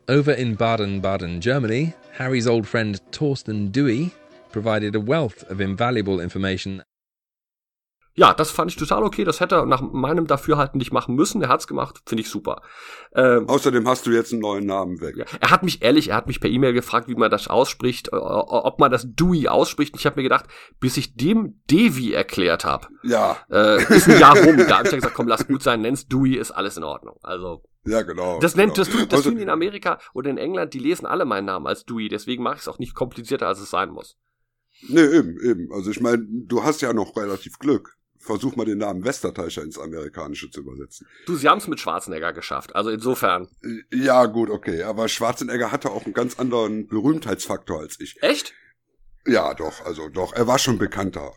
Over 0.09 0.37
in 0.37 0.55
Baden-Baden, 0.55 1.41
Germany, 1.41 1.93
Harry's 2.17 2.47
old 2.47 2.65
friend 2.65 2.99
Torsten 3.11 3.71
Dewey 3.73 4.11
provided 4.57 4.95
a 4.95 4.99
wealth 4.99 5.43
of 5.51 5.59
invaluable 5.59 6.19
information. 6.19 6.81
Ja, 8.19 8.33
das 8.33 8.49
fand 8.49 8.71
ich 8.71 8.77
total 8.77 9.03
okay. 9.03 9.23
Das 9.23 9.39
hätte 9.39 9.53
er 9.53 9.65
nach 9.67 9.81
meinem 9.81 10.25
Dafürhalten 10.25 10.79
nicht 10.79 10.91
machen 10.91 11.13
müssen. 11.13 11.43
Er 11.43 11.49
hat's 11.49 11.67
gemacht, 11.67 12.01
finde 12.07 12.23
ich 12.23 12.29
super. 12.31 12.63
Ähm, 13.13 13.47
Außerdem 13.47 13.87
hast 13.87 14.07
du 14.07 14.11
jetzt 14.11 14.33
einen 14.33 14.41
neuen 14.41 14.65
Namen 14.65 14.99
weg. 15.01 15.17
Ja, 15.17 15.25
er 15.39 15.51
hat 15.51 15.61
mich 15.61 15.83
ehrlich, 15.83 16.09
er 16.09 16.15
hat 16.15 16.25
mich 16.25 16.39
per 16.39 16.49
E-Mail 16.49 16.73
gefragt, 16.73 17.07
wie 17.07 17.13
man 17.13 17.29
das 17.29 17.47
ausspricht, 17.47 18.11
ob 18.11 18.79
man 18.79 18.91
das 18.91 19.05
Dewey 19.13 19.47
ausspricht. 19.47 19.95
Ich 19.95 20.07
habe 20.07 20.15
mir 20.15 20.23
gedacht, 20.23 20.45
bis 20.79 20.97
ich 20.97 21.15
dem 21.15 21.61
Devi 21.69 22.13
erklärt 22.13 22.65
habe, 22.65 22.87
ja. 23.03 23.37
äh, 23.51 23.83
ist 23.93 24.09
ein 24.09 24.19
Jahr 24.19 24.35
rum. 24.35 24.57
Da 24.67 24.79
habe 24.79 24.87
ich 24.87 24.93
ja 24.93 24.97
gesagt, 24.97 25.13
komm, 25.13 25.27
lass 25.27 25.45
gut 25.45 25.61
sein, 25.61 25.81
nenn's 25.81 26.07
Dewey, 26.07 26.37
ist 26.37 26.49
alles 26.49 26.75
in 26.75 26.83
Ordnung. 26.83 27.19
Also 27.21 27.61
ja, 27.85 28.01
genau. 28.01 28.39
Das 28.39 28.55
nennt, 28.55 28.73
genau. 28.73 28.83
das, 28.83 28.89
tut, 28.89 29.11
das 29.11 29.19
also, 29.19 29.29
tun 29.29 29.37
die 29.37 29.43
in 29.43 29.49
Amerika 29.51 29.99
oder 30.15 30.31
in 30.31 30.39
England, 30.39 30.73
die 30.73 30.79
lesen 30.79 31.05
alle 31.05 31.25
meinen 31.25 31.45
Namen 31.45 31.67
als 31.67 31.85
Dewey, 31.85 32.09
deswegen 32.09 32.41
mache 32.41 32.55
ich 32.55 32.61
es 32.61 32.67
auch 32.67 32.79
nicht 32.79 32.95
komplizierter, 32.95 33.47
als 33.47 33.59
es 33.59 33.69
sein 33.69 33.91
muss. 33.91 34.17
Nee, 34.81 35.05
eben, 35.05 35.39
eben. 35.41 35.71
Also 35.71 35.91
ich 35.91 35.99
meine, 36.01 36.25
du 36.27 36.63
hast 36.63 36.81
ja 36.81 36.93
noch 36.93 37.15
relativ 37.17 37.59
Glück. 37.59 37.97
Versuch 38.19 38.55
mal 38.55 38.65
den 38.65 38.79
Namen 38.79 39.05
Westerteicher 39.05 39.63
ins 39.63 39.79
Amerikanische 39.79 40.49
zu 40.49 40.61
übersetzen. 40.61 41.07
Du, 41.25 41.35
sie 41.35 41.47
haben 41.47 41.59
es 41.59 41.67
mit 41.67 41.79
Schwarzenegger 41.79 42.33
geschafft, 42.33 42.75
also 42.75 42.89
insofern. 42.89 43.47
Ja, 43.91 44.25
gut, 44.25 44.49
okay. 44.49 44.83
Aber 44.83 45.07
Schwarzenegger 45.07 45.71
hatte 45.71 45.91
auch 45.91 46.03
einen 46.03 46.13
ganz 46.13 46.37
anderen 46.37 46.87
Berühmtheitsfaktor 46.87 47.79
als 47.79 47.99
ich. 47.99 48.21
Echt? 48.21 48.53
Ja, 49.27 49.53
doch, 49.53 49.85
also 49.85 50.09
doch. 50.09 50.33
Er 50.33 50.47
war 50.47 50.57
schon 50.57 50.77
bekannter. 50.77 51.33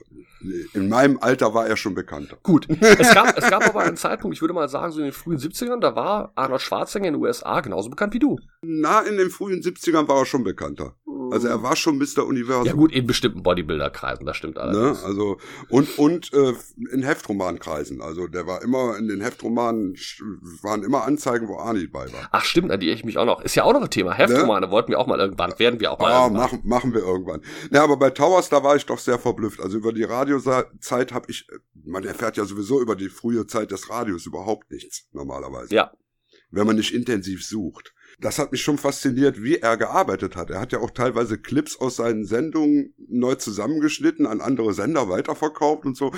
In 0.73 0.89
meinem 0.89 1.19
Alter 1.21 1.53
war 1.53 1.67
er 1.67 1.77
schon 1.77 1.95
bekannter. 1.95 2.39
Gut. 2.43 2.67
Es 2.81 3.13
gab, 3.15 3.37
es 3.37 3.51
gab 3.51 3.67
aber 3.69 3.81
einen 3.81 3.97
Zeitpunkt, 3.97 4.35
ich 4.37 4.41
würde 4.41 4.55
mal 4.55 4.69
sagen, 4.69 4.93
so 4.93 5.01
in 5.01 5.07
den 5.07 5.13
frühen 5.13 5.39
70ern, 5.39 5.81
da 5.81 5.95
war 5.95 6.33
Arnold 6.35 6.63
Schwarzenegger 6.63 7.09
in 7.09 7.15
den 7.15 7.23
USA 7.23 7.61
genauso 7.61 7.91
bekannt 7.91 8.15
wie 8.15 8.21
du. 8.21 8.39
Na, 8.63 9.01
in 9.01 9.19
den 9.19 9.31
frühen 9.31 9.61
70ern 9.61 10.09
war 10.09 10.19
er 10.19 10.27
schon 10.27 10.45
bekannter. 10.45 10.95
Also 11.31 11.49
er 11.49 11.63
war 11.63 11.77
schon 11.77 11.99
Mr. 11.99 12.27
Universum. 12.27 12.67
Ja 12.67 12.73
gut, 12.73 12.93
in 12.93 13.07
bestimmten 13.07 13.43
Bodybuilder-Kreisen, 13.43 14.27
das 14.27 14.37
stimmt 14.37 14.59
alles. 14.59 14.77
Ne? 14.77 15.07
Also 15.07 15.39
und 15.69 15.99
und 15.99 16.33
äh, 16.33 16.55
in 16.93 17.03
Heftromankreisen. 17.03 18.01
Also 18.03 18.27
der 18.27 18.47
war 18.47 18.63
immer 18.63 18.97
in 18.99 19.09
den 19.09 19.21
Heftromanen 19.21 19.95
waren 20.63 20.83
immer 20.83 21.05
Anzeigen, 21.05 21.49
wo 21.49 21.59
Arnie 21.59 21.87
bei 21.87 22.13
war. 22.13 22.29
Ach 22.33 22.45
stimmt, 22.45 22.71
an 22.71 22.81
die 22.81 22.91
ich 22.91 23.05
mich 23.05 23.19
auch 23.19 23.27
noch. 23.27 23.41
Ist 23.43 23.55
ja 23.55 23.65
auch 23.65 23.73
noch 23.73 23.83
ein 23.83 23.91
Thema. 23.91 24.13
Heftromane 24.13 24.67
ne? 24.67 24.73
wollten 24.73 24.91
wir 24.91 24.99
auch 24.99 25.07
mal 25.07 25.21
irgendwann, 25.21 25.57
werden 25.59 25.79
wir 25.81 25.93
auch 25.93 25.99
mal. 25.99 26.13
Ah, 26.13 26.29
machen 26.29 26.61
machen 26.65 26.93
wir 26.95 27.03
irgendwann. 27.03 27.43
Ja, 27.81 27.85
aber 27.85 27.97
bei 27.97 28.11
Towers 28.11 28.51
da 28.51 28.63
war 28.63 28.77
ich 28.77 28.85
doch 28.85 28.99
sehr 28.99 29.19
verblüfft. 29.19 29.59
Also 29.59 29.79
über 29.79 29.95
die 29.95 30.03
Radiozeit 30.03 31.13
habe 31.13 31.31
ich, 31.31 31.49
man 31.73 32.05
erfährt 32.05 32.37
ja 32.37 32.45
sowieso 32.45 32.79
über 32.79 32.95
die 32.95 33.09
frühe 33.09 33.47
Zeit 33.47 33.71
des 33.71 33.89
Radios 33.89 34.27
überhaupt 34.27 34.71
nichts 34.71 35.09
normalerweise. 35.13 35.75
Ja. 35.75 35.91
Wenn 36.51 36.67
man 36.67 36.77
nicht 36.77 36.93
intensiv 36.93 37.43
sucht 37.43 37.95
das 38.21 38.39
hat 38.39 38.53
mich 38.53 38.63
schon 38.63 38.79
fasziniert, 38.79 39.43
wie 39.43 39.57
er 39.57 39.77
gearbeitet 39.77 40.37
hat. 40.37 40.51
Er 40.51 40.61
hat 40.61 40.73
ja 40.73 40.81
auch 40.81 40.91
teilweise 40.91 41.39
Clips 41.39 41.77
aus 41.79 41.97
seinen 41.97 42.25
Sendungen 42.25 42.95
neu 42.99 43.35
zusammengeschnitten, 43.35 44.27
an 44.27 44.41
andere 44.41 44.75
Sender 44.75 45.09
weiterverkauft 45.09 45.87
und 45.87 45.97
so. 45.97 46.13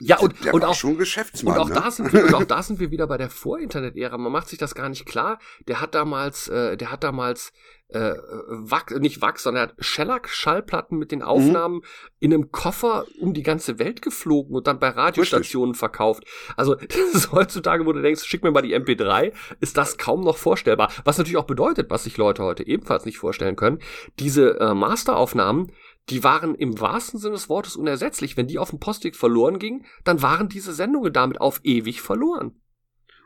Ja, 0.00 0.18
und, 0.18 0.44
der 0.44 0.54
und 0.54 0.64
auch 0.64 0.74
schon 0.74 0.98
Geschäftsmann. 0.98 1.54
Und 1.54 1.60
auch, 1.60 1.68
ne? 1.68 1.74
da 1.74 1.90
sind 1.90 2.12
wir, 2.12 2.24
und 2.24 2.34
auch 2.34 2.44
da 2.46 2.62
sind 2.62 2.80
wir 2.80 2.90
wieder 2.90 3.06
bei 3.06 3.18
der 3.18 3.30
Vor-Internet-Ära. 3.30 4.18
Man 4.18 4.32
macht 4.32 4.48
sich 4.48 4.58
das 4.58 4.74
gar 4.74 4.88
nicht 4.88 5.06
klar. 5.06 5.38
Der 5.66 5.80
hat 5.80 5.94
damals, 5.94 6.48
äh, 6.48 6.76
der 6.76 6.90
hat 6.90 7.04
damals 7.04 7.52
äh, 7.88 8.14
Wach, 8.48 8.90
nicht 8.98 9.22
Wachs, 9.22 9.44
sondern 9.44 9.64
er 9.64 9.68
hat 9.68 9.74
Shellac-Schallplatten 9.78 10.98
mit 10.98 11.10
den 11.10 11.22
Aufnahmen 11.22 11.76
mhm. 11.76 11.82
in 12.20 12.34
einem 12.34 12.52
Koffer 12.52 13.06
um 13.18 13.32
die 13.32 13.42
ganze 13.42 13.78
Welt 13.78 14.02
geflogen 14.02 14.54
und 14.54 14.66
dann 14.66 14.78
bei 14.78 14.90
Radiostationen 14.90 15.70
Richtig. 15.70 15.78
verkauft. 15.78 16.24
Also 16.56 16.74
das 16.88 17.14
ist 17.14 17.32
heutzutage, 17.32 17.86
wo 17.86 17.92
du 17.92 18.02
denkst, 18.02 18.24
schick 18.24 18.42
mir 18.42 18.50
mal 18.50 18.62
die 18.62 18.76
MP3, 18.76 19.32
ist 19.60 19.76
das 19.76 19.96
kaum 19.96 20.20
noch 20.22 20.36
vorstellbar. 20.36 20.92
Was 21.04 21.18
natürlich 21.18 21.38
auch 21.38 21.46
bedeutet, 21.46 21.90
was 21.90 22.04
sich 22.04 22.16
Leute 22.16 22.42
heute 22.42 22.66
ebenfalls 22.66 23.06
nicht 23.06 23.18
vorstellen 23.18 23.56
können, 23.56 23.78
diese 24.18 24.60
äh, 24.60 24.74
Masteraufnahmen, 24.74 25.72
die 26.10 26.24
waren 26.24 26.54
im 26.54 26.80
wahrsten 26.80 27.18
Sinne 27.18 27.34
des 27.34 27.48
Wortes 27.48 27.76
unersetzlich. 27.76 28.36
Wenn 28.36 28.46
die 28.46 28.58
auf 28.58 28.70
dem 28.70 28.80
Postweg 28.80 29.16
verloren 29.16 29.58
gingen, 29.58 29.84
dann 30.04 30.22
waren 30.22 30.48
diese 30.48 30.72
Sendungen 30.72 31.12
damit 31.12 31.40
auf 31.40 31.60
ewig 31.64 32.00
verloren. 32.00 32.60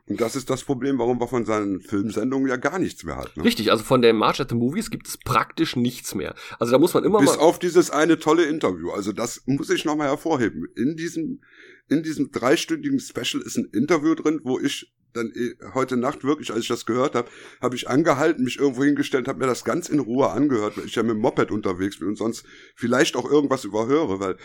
Und 0.09 0.21
das 0.21 0.35
ist 0.35 0.51
das 0.51 0.65
Problem, 0.65 0.99
warum 0.99 1.19
man 1.19 1.29
von 1.29 1.45
seinen 1.45 1.81
Filmsendungen 1.81 2.49
ja 2.49 2.57
gar 2.57 2.79
nichts 2.81 3.05
mehr 3.05 3.17
hat. 3.17 3.37
Ne? 3.37 3.45
Richtig, 3.45 3.71
also 3.71 3.85
von 3.85 4.03
den 4.03 4.17
March 4.17 4.41
at 4.41 4.49
the 4.49 4.57
Movies 4.57 4.91
gibt 4.91 5.07
es 5.07 5.17
praktisch 5.17 5.77
nichts 5.77 6.15
mehr. 6.17 6.35
Also 6.59 6.73
da 6.73 6.79
muss 6.79 6.93
man 6.93 7.05
immer 7.05 7.21
Bis 7.21 7.37
mal 7.37 7.39
auf 7.39 7.61
dieses 7.61 7.91
eine 7.91 8.19
tolle 8.19 8.45
Interview. 8.45 8.91
Also 8.91 9.13
das 9.13 9.43
muss 9.47 9.71
ich 9.71 9.85
nochmal 9.85 10.09
hervorheben. 10.09 10.67
In 10.75 10.97
diesem, 10.97 11.41
in 11.89 12.03
diesem 12.03 12.33
dreistündigen 12.33 12.99
Special 12.99 13.43
ist 13.43 13.57
ein 13.57 13.69
Interview 13.73 14.17
drin, 14.17 14.41
wo 14.43 14.59
ich 14.59 14.93
dann 15.13 15.33
eh, 15.35 15.55
heute 15.75 15.97
Nacht 15.97 16.25
wirklich, 16.25 16.51
als 16.51 16.61
ich 16.61 16.69
das 16.69 16.87
gehört 16.87 17.15
habe, 17.15 17.29
habe 17.61 17.77
ich 17.77 17.89
angehalten, 17.89 18.45
mich 18.45 18.59
irgendwo 18.59 18.85
hingestellt, 18.85 19.29
habe 19.29 19.41
mir 19.41 19.47
das 19.47 19.65
ganz 19.65 19.89
in 19.89 19.99
Ruhe 19.99 20.31
angehört, 20.31 20.77
weil 20.77 20.87
ich 20.87 20.95
ja 20.95 21.03
mit 21.03 21.13
dem 21.13 21.21
Moped 21.21 21.51
unterwegs 21.51 21.99
bin 21.99 22.09
und 22.09 22.17
sonst 22.17 22.45
vielleicht 22.75 23.17
auch 23.17 23.31
irgendwas 23.31 23.65
überhöre, 23.65 24.21
weil 24.21 24.37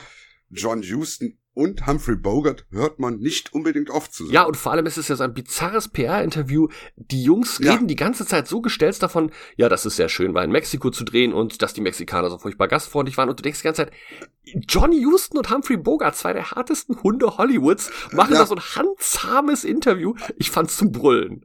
John 0.49 0.81
Huston 0.83 1.37
und 1.53 1.87
Humphrey 1.87 2.15
Bogart 2.15 2.65
hört 2.69 2.99
man 2.99 3.17
nicht 3.17 3.51
unbedingt 3.51 3.89
oft 3.89 4.13
zusammen. 4.13 4.33
Ja, 4.33 4.43
und 4.43 4.55
vor 4.55 4.71
allem 4.73 4.85
ist 4.85 4.97
es 4.97 5.07
ja 5.07 5.15
so 5.15 5.23
ein 5.23 5.33
bizarres 5.33 5.87
PR-Interview. 5.87 6.67
Die 6.95 7.23
Jungs 7.23 7.57
Ja. 7.59 7.73
reden 7.73 7.87
die 7.87 7.95
ganze 7.95 8.27
Zeit 8.27 8.47
so 8.47 8.61
gestellt 8.61 9.01
davon, 9.01 9.31
ja, 9.55 9.67
das 9.67 9.85
ist 9.85 9.95
sehr 9.95 10.07
schön, 10.07 10.35
war 10.35 10.43
in 10.43 10.51
Mexiko 10.51 10.91
zu 10.91 11.03
drehen 11.03 11.33
und 11.33 11.63
dass 11.63 11.73
die 11.73 11.81
Mexikaner 11.81 12.29
so 12.29 12.37
furchtbar 12.37 12.67
gastfreundlich 12.67 13.17
waren. 13.17 13.29
Und 13.29 13.39
du 13.39 13.43
denkst 13.43 13.59
die 13.61 13.63
ganze 13.65 13.85
Zeit, 13.85 13.91
Johnny 14.69 14.99
Houston 15.01 15.37
und 15.39 15.49
Humphrey 15.49 15.77
Bogart, 15.77 16.15
zwei 16.15 16.33
der 16.33 16.51
härtesten 16.55 17.01
Hunde 17.01 17.37
Hollywoods, 17.37 17.89
machen 18.13 18.33
Ja. 18.33 18.39
da 18.41 18.45
so 18.45 18.53
ein 18.55 18.61
handzahmes 18.61 19.63
Interview. 19.63 20.13
Ich 20.37 20.51
fand's 20.51 20.77
zum 20.77 20.91
Brüllen. 20.91 21.43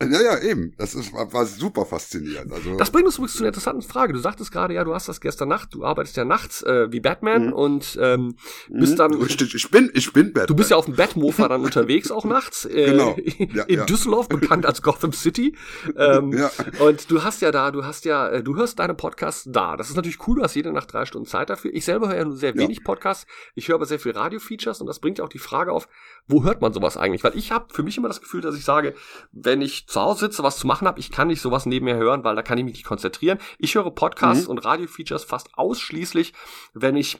Ja, 0.00 0.20
ja, 0.22 0.38
eben. 0.40 0.74
Das 0.78 0.94
ist, 0.94 1.12
war, 1.12 1.46
super 1.46 1.84
faszinierend. 1.84 2.52
Also, 2.52 2.76
Das 2.76 2.90
bringt 2.90 3.06
uns 3.06 3.16
übrigens 3.16 3.32
zu 3.34 3.40
einer 3.40 3.48
interessanten 3.48 3.82
Frage. 3.82 4.12
Du 4.12 4.18
sagtest 4.20 4.52
gerade, 4.52 4.74
ja, 4.74 4.84
du 4.84 4.94
hast 4.94 5.08
das 5.08 5.20
gestern 5.20 5.48
Nacht, 5.48 5.74
du 5.74 5.84
arbeitest 5.84 6.16
ja 6.16 6.24
nachts 6.24 6.62
äh, 6.62 6.92
wie 6.92 7.00
Batman 7.00 7.46
Mhm. 7.46 7.52
und 7.52 7.98
ähm, 8.00 8.36
bist 8.68 8.92
Mhm, 8.92 8.96
dann 8.96 9.14
Richtig, 9.14 9.54
ich 9.54 9.70
bin, 9.70 9.90
ich 9.94 10.12
bin 10.12 10.26
Batman. 10.32 10.46
Du 10.46 10.54
bist 10.54 10.70
ja 10.70 10.76
auf 10.76 10.84
dem 10.84 10.94
Batmofer 10.94 11.48
dann 11.48 11.62
unterwegs 11.64 12.10
auch 12.10 12.24
nachts. 12.24 12.64
Äh, 12.66 12.84
Genau. 12.92 13.16
Ja, 13.54 13.64
in 13.64 13.78
ja. 13.80 13.84
Düsseldorf, 13.84 14.28
bekannt 14.28 14.64
als 14.66 14.82
Gotham 14.82 15.12
City. 15.12 15.56
Ähm, 15.96 16.32
Ja. 16.32 16.50
Und 16.80 17.10
du 17.10 17.22
hast 17.24 17.40
ja 17.42 17.50
da, 17.50 17.70
du 17.70 17.84
hast 17.84 18.04
ja, 18.04 18.28
äh, 18.28 18.42
du 18.42 18.56
hörst 18.56 18.78
deine 18.78 18.94
Podcasts 18.94 19.48
da. 19.50 19.76
Das 19.76 19.90
ist 19.90 19.96
natürlich 19.96 20.26
cool, 20.28 20.36
du 20.38 20.42
hast 20.42 20.54
jede 20.54 20.72
Nacht 20.72 20.92
drei 20.92 21.04
Stunden 21.04 21.26
Zeit 21.26 21.50
dafür. 21.50 21.72
Ich 21.74 21.84
selber 21.84 22.08
höre 22.08 22.16
ja 22.18 22.24
nur 22.24 22.36
sehr 22.36 22.54
wenig 22.56 22.84
Podcasts. 22.84 23.26
Ich 23.54 23.68
höre 23.68 23.76
aber 23.76 23.86
sehr 23.86 23.98
viel 23.98 24.12
Radio-Features 24.12 24.80
und 24.80 24.86
das 24.86 24.98
bringt 25.00 25.18
ja 25.18 25.24
auch 25.24 25.28
die 25.28 25.38
Frage 25.38 25.72
auf, 25.72 25.88
wo 26.26 26.44
hört 26.44 26.60
man 26.60 26.72
sowas 26.72 26.96
eigentlich? 26.96 27.24
Weil 27.24 27.36
ich 27.36 27.50
habe 27.52 27.72
für 27.72 27.82
mich 27.82 27.96
immer 27.96 28.08
das 28.08 28.20
Gefühl, 28.20 28.40
dass 28.40 28.56
ich 28.56 28.64
sage, 28.64 28.94
wenn 29.32 29.62
ich 29.64 29.86
zu 29.88 30.00
Hause 30.00 30.20
sitze, 30.26 30.42
was 30.42 30.58
zu 30.58 30.66
machen 30.66 30.86
habe, 30.86 31.00
ich 31.00 31.10
kann 31.10 31.28
nicht 31.28 31.40
sowas 31.40 31.66
nebenher 31.66 31.96
hören, 31.96 32.22
weil 32.24 32.36
da 32.36 32.42
kann 32.42 32.58
ich 32.58 32.64
mich 32.64 32.74
nicht 32.74 32.86
konzentrieren. 32.86 33.38
Ich 33.58 33.74
höre 33.74 33.90
Podcasts 33.90 34.44
Mhm. 34.44 34.50
und 34.50 34.64
Radio-Features 34.64 35.24
fast 35.24 35.48
ausschließlich, 35.54 36.32
wenn 36.74 36.96
ich 36.96 37.18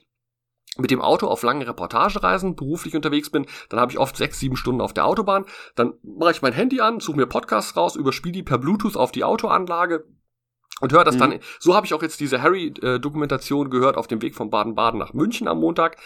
mit 0.76 0.90
dem 0.90 1.00
Auto 1.00 1.28
auf 1.28 1.42
lange 1.42 1.66
Reportagereisen 1.66 2.56
beruflich 2.56 2.96
unterwegs 2.96 3.30
bin, 3.30 3.46
dann 3.68 3.78
habe 3.78 3.92
ich 3.92 3.98
oft 3.98 4.16
sechs, 4.16 4.40
sieben 4.40 4.56
Stunden 4.56 4.80
auf 4.80 4.92
der 4.92 5.06
Autobahn. 5.06 5.44
Dann 5.76 5.94
mache 6.02 6.32
ich 6.32 6.42
mein 6.42 6.52
Handy 6.52 6.80
an, 6.80 6.98
suche 6.98 7.16
mir 7.16 7.26
Podcasts 7.26 7.76
raus, 7.76 7.94
überspiele 7.94 8.32
die 8.32 8.42
per 8.42 8.58
Bluetooth 8.58 8.96
auf 8.96 9.12
die 9.12 9.22
Autoanlage 9.22 10.04
und 10.80 10.92
höre 10.92 11.04
das 11.04 11.14
Mhm. 11.14 11.20
dann. 11.20 11.40
So 11.60 11.76
habe 11.76 11.86
ich 11.86 11.94
auch 11.94 12.02
jetzt 12.02 12.18
diese 12.18 12.42
Harry-Dokumentation 12.42 13.70
gehört 13.70 13.96
auf 13.96 14.08
dem 14.08 14.20
Weg 14.20 14.34
von 14.34 14.50
Baden-Baden 14.50 14.98
nach 14.98 15.12
München 15.12 15.46
am 15.46 15.60
Montag. 15.60 15.96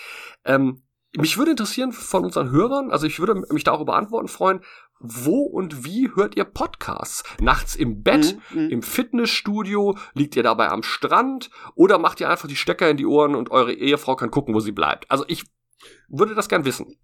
Ähm, 0.44 0.82
mich 1.16 1.38
würde 1.38 1.52
interessieren 1.52 1.92
von 1.92 2.24
unseren 2.26 2.50
Hörern, 2.50 2.90
also 2.90 3.06
ich 3.06 3.18
würde 3.18 3.34
mich 3.50 3.64
darüber 3.64 3.96
antworten 3.96 4.28
freuen, 4.28 4.60
wo 5.00 5.42
und 5.42 5.84
wie 5.84 6.10
hört 6.14 6.36
ihr 6.36 6.44
Podcasts? 6.44 7.22
Nachts 7.40 7.76
im 7.76 8.02
Bett, 8.02 8.36
Mhm, 8.50 8.64
mhm. 8.64 8.70
im 8.70 8.82
Fitnessstudio, 8.82 9.96
liegt 10.14 10.36
ihr 10.36 10.42
dabei 10.42 10.68
am 10.68 10.82
Strand 10.82 11.50
oder 11.74 11.98
macht 11.98 12.20
ihr 12.20 12.28
einfach 12.30 12.48
die 12.48 12.56
Stecker 12.56 12.90
in 12.90 12.96
die 12.96 13.06
Ohren 13.06 13.34
und 13.34 13.50
eure 13.50 13.72
Ehefrau 13.72 14.16
kann 14.16 14.30
gucken, 14.30 14.54
wo 14.54 14.60
sie 14.60 14.72
bleibt? 14.72 15.10
Also 15.10 15.24
ich 15.28 15.44
würde 16.08 16.34
das 16.34 16.48
gern 16.48 16.64
wissen. 16.64 16.96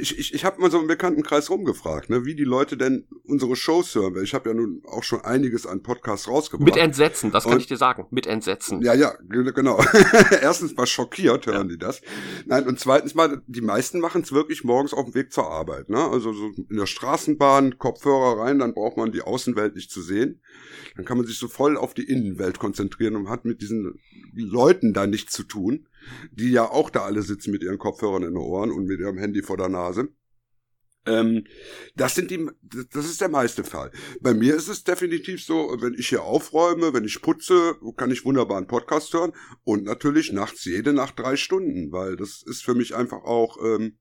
Ich, 0.00 0.18
ich, 0.18 0.34
ich 0.34 0.44
habe 0.44 0.60
mal 0.60 0.70
so 0.70 0.78
im 0.78 0.86
Bekanntenkreis 0.86 1.48
rumgefragt, 1.48 2.10
ne, 2.10 2.24
wie 2.26 2.34
die 2.34 2.44
Leute 2.44 2.76
denn 2.76 3.06
unsere 3.24 3.56
Shows 3.56 3.94
hören. 3.94 4.14
Weil 4.14 4.24
ich 4.24 4.34
habe 4.34 4.50
ja 4.50 4.54
nun 4.54 4.82
auch 4.86 5.02
schon 5.02 5.22
einiges 5.22 5.66
an 5.66 5.82
Podcasts 5.82 6.28
rausgebracht. 6.28 6.66
Mit 6.66 6.76
Entsetzen, 6.76 7.30
das 7.30 7.44
kann 7.44 7.54
Und- 7.54 7.60
ich 7.60 7.66
dir 7.66 7.76
sagen. 7.78 8.06
Mit 8.10 8.26
Entsetzen. 8.26 8.82
Ja, 8.82 8.92
ja, 8.94 9.14
ge- 9.28 9.52
genau. 9.52 9.82
Erstens 10.42 10.76
mal 10.76 10.86
schockiert 10.86 11.46
hören 11.46 11.68
die 11.68 11.78
das. 11.78 12.02
Nein, 12.46 12.66
und 12.68 12.78
zweitens 12.78 13.14
mal, 13.14 13.40
die 13.46 13.60
meisten 13.62 14.00
machen 14.00 14.22
es 14.22 14.32
wirklich 14.32 14.64
morgens 14.64 14.92
auf 14.92 15.06
dem 15.06 15.14
Weg 15.14 15.32
zur 15.32 15.50
Arbeit. 15.50 15.88
Ne? 15.88 15.98
Also 16.10 16.32
so 16.32 16.50
in 16.68 16.76
der 16.76 16.86
Straßenbahn, 16.86 17.78
Kopfhörer 17.78 18.40
rein, 18.42 18.58
dann 18.58 18.74
braucht 18.74 18.96
man 18.96 19.12
die 19.12 19.22
Außenwelt 19.22 19.74
nicht 19.76 19.90
zu 19.90 20.02
sehen. 20.02 20.40
Dann 21.00 21.06
kann 21.06 21.16
man 21.16 21.26
sich 21.26 21.38
so 21.38 21.48
voll 21.48 21.78
auf 21.78 21.94
die 21.94 22.04
Innenwelt 22.04 22.58
konzentrieren 22.58 23.16
und 23.16 23.30
hat 23.30 23.46
mit 23.46 23.62
diesen 23.62 23.98
Leuten 24.34 24.92
da 24.92 25.06
nichts 25.06 25.32
zu 25.32 25.44
tun, 25.44 25.88
die 26.30 26.50
ja 26.50 26.70
auch 26.70 26.90
da 26.90 27.04
alle 27.04 27.22
sitzen 27.22 27.52
mit 27.52 27.62
ihren 27.62 27.78
Kopfhörern 27.78 28.22
in 28.22 28.34
den 28.34 28.36
Ohren 28.36 28.70
und 28.70 28.84
mit 28.84 29.00
ihrem 29.00 29.16
Handy 29.16 29.42
vor 29.42 29.56
der 29.56 29.70
Nase. 29.70 30.10
Ähm, 31.06 31.46
das 31.96 32.16
sind 32.16 32.30
die, 32.30 32.46
das 32.92 33.06
ist 33.06 33.22
der 33.22 33.30
meiste 33.30 33.64
Fall. 33.64 33.90
Bei 34.20 34.34
mir 34.34 34.54
ist 34.54 34.68
es 34.68 34.84
definitiv 34.84 35.42
so, 35.42 35.74
wenn 35.80 35.94
ich 35.94 36.10
hier 36.10 36.22
aufräume, 36.22 36.92
wenn 36.92 37.06
ich 37.06 37.22
putze, 37.22 37.76
kann 37.96 38.10
ich 38.10 38.26
wunderbar 38.26 38.58
einen 38.58 38.66
Podcast 38.66 39.14
hören 39.14 39.32
und 39.64 39.84
natürlich 39.84 40.32
nachts 40.32 40.66
jede 40.66 40.92
Nacht 40.92 41.18
drei 41.18 41.36
Stunden, 41.36 41.92
weil 41.92 42.16
das 42.16 42.42
ist 42.42 42.62
für 42.62 42.74
mich 42.74 42.94
einfach 42.94 43.24
auch 43.24 43.56
ähm, 43.64 43.96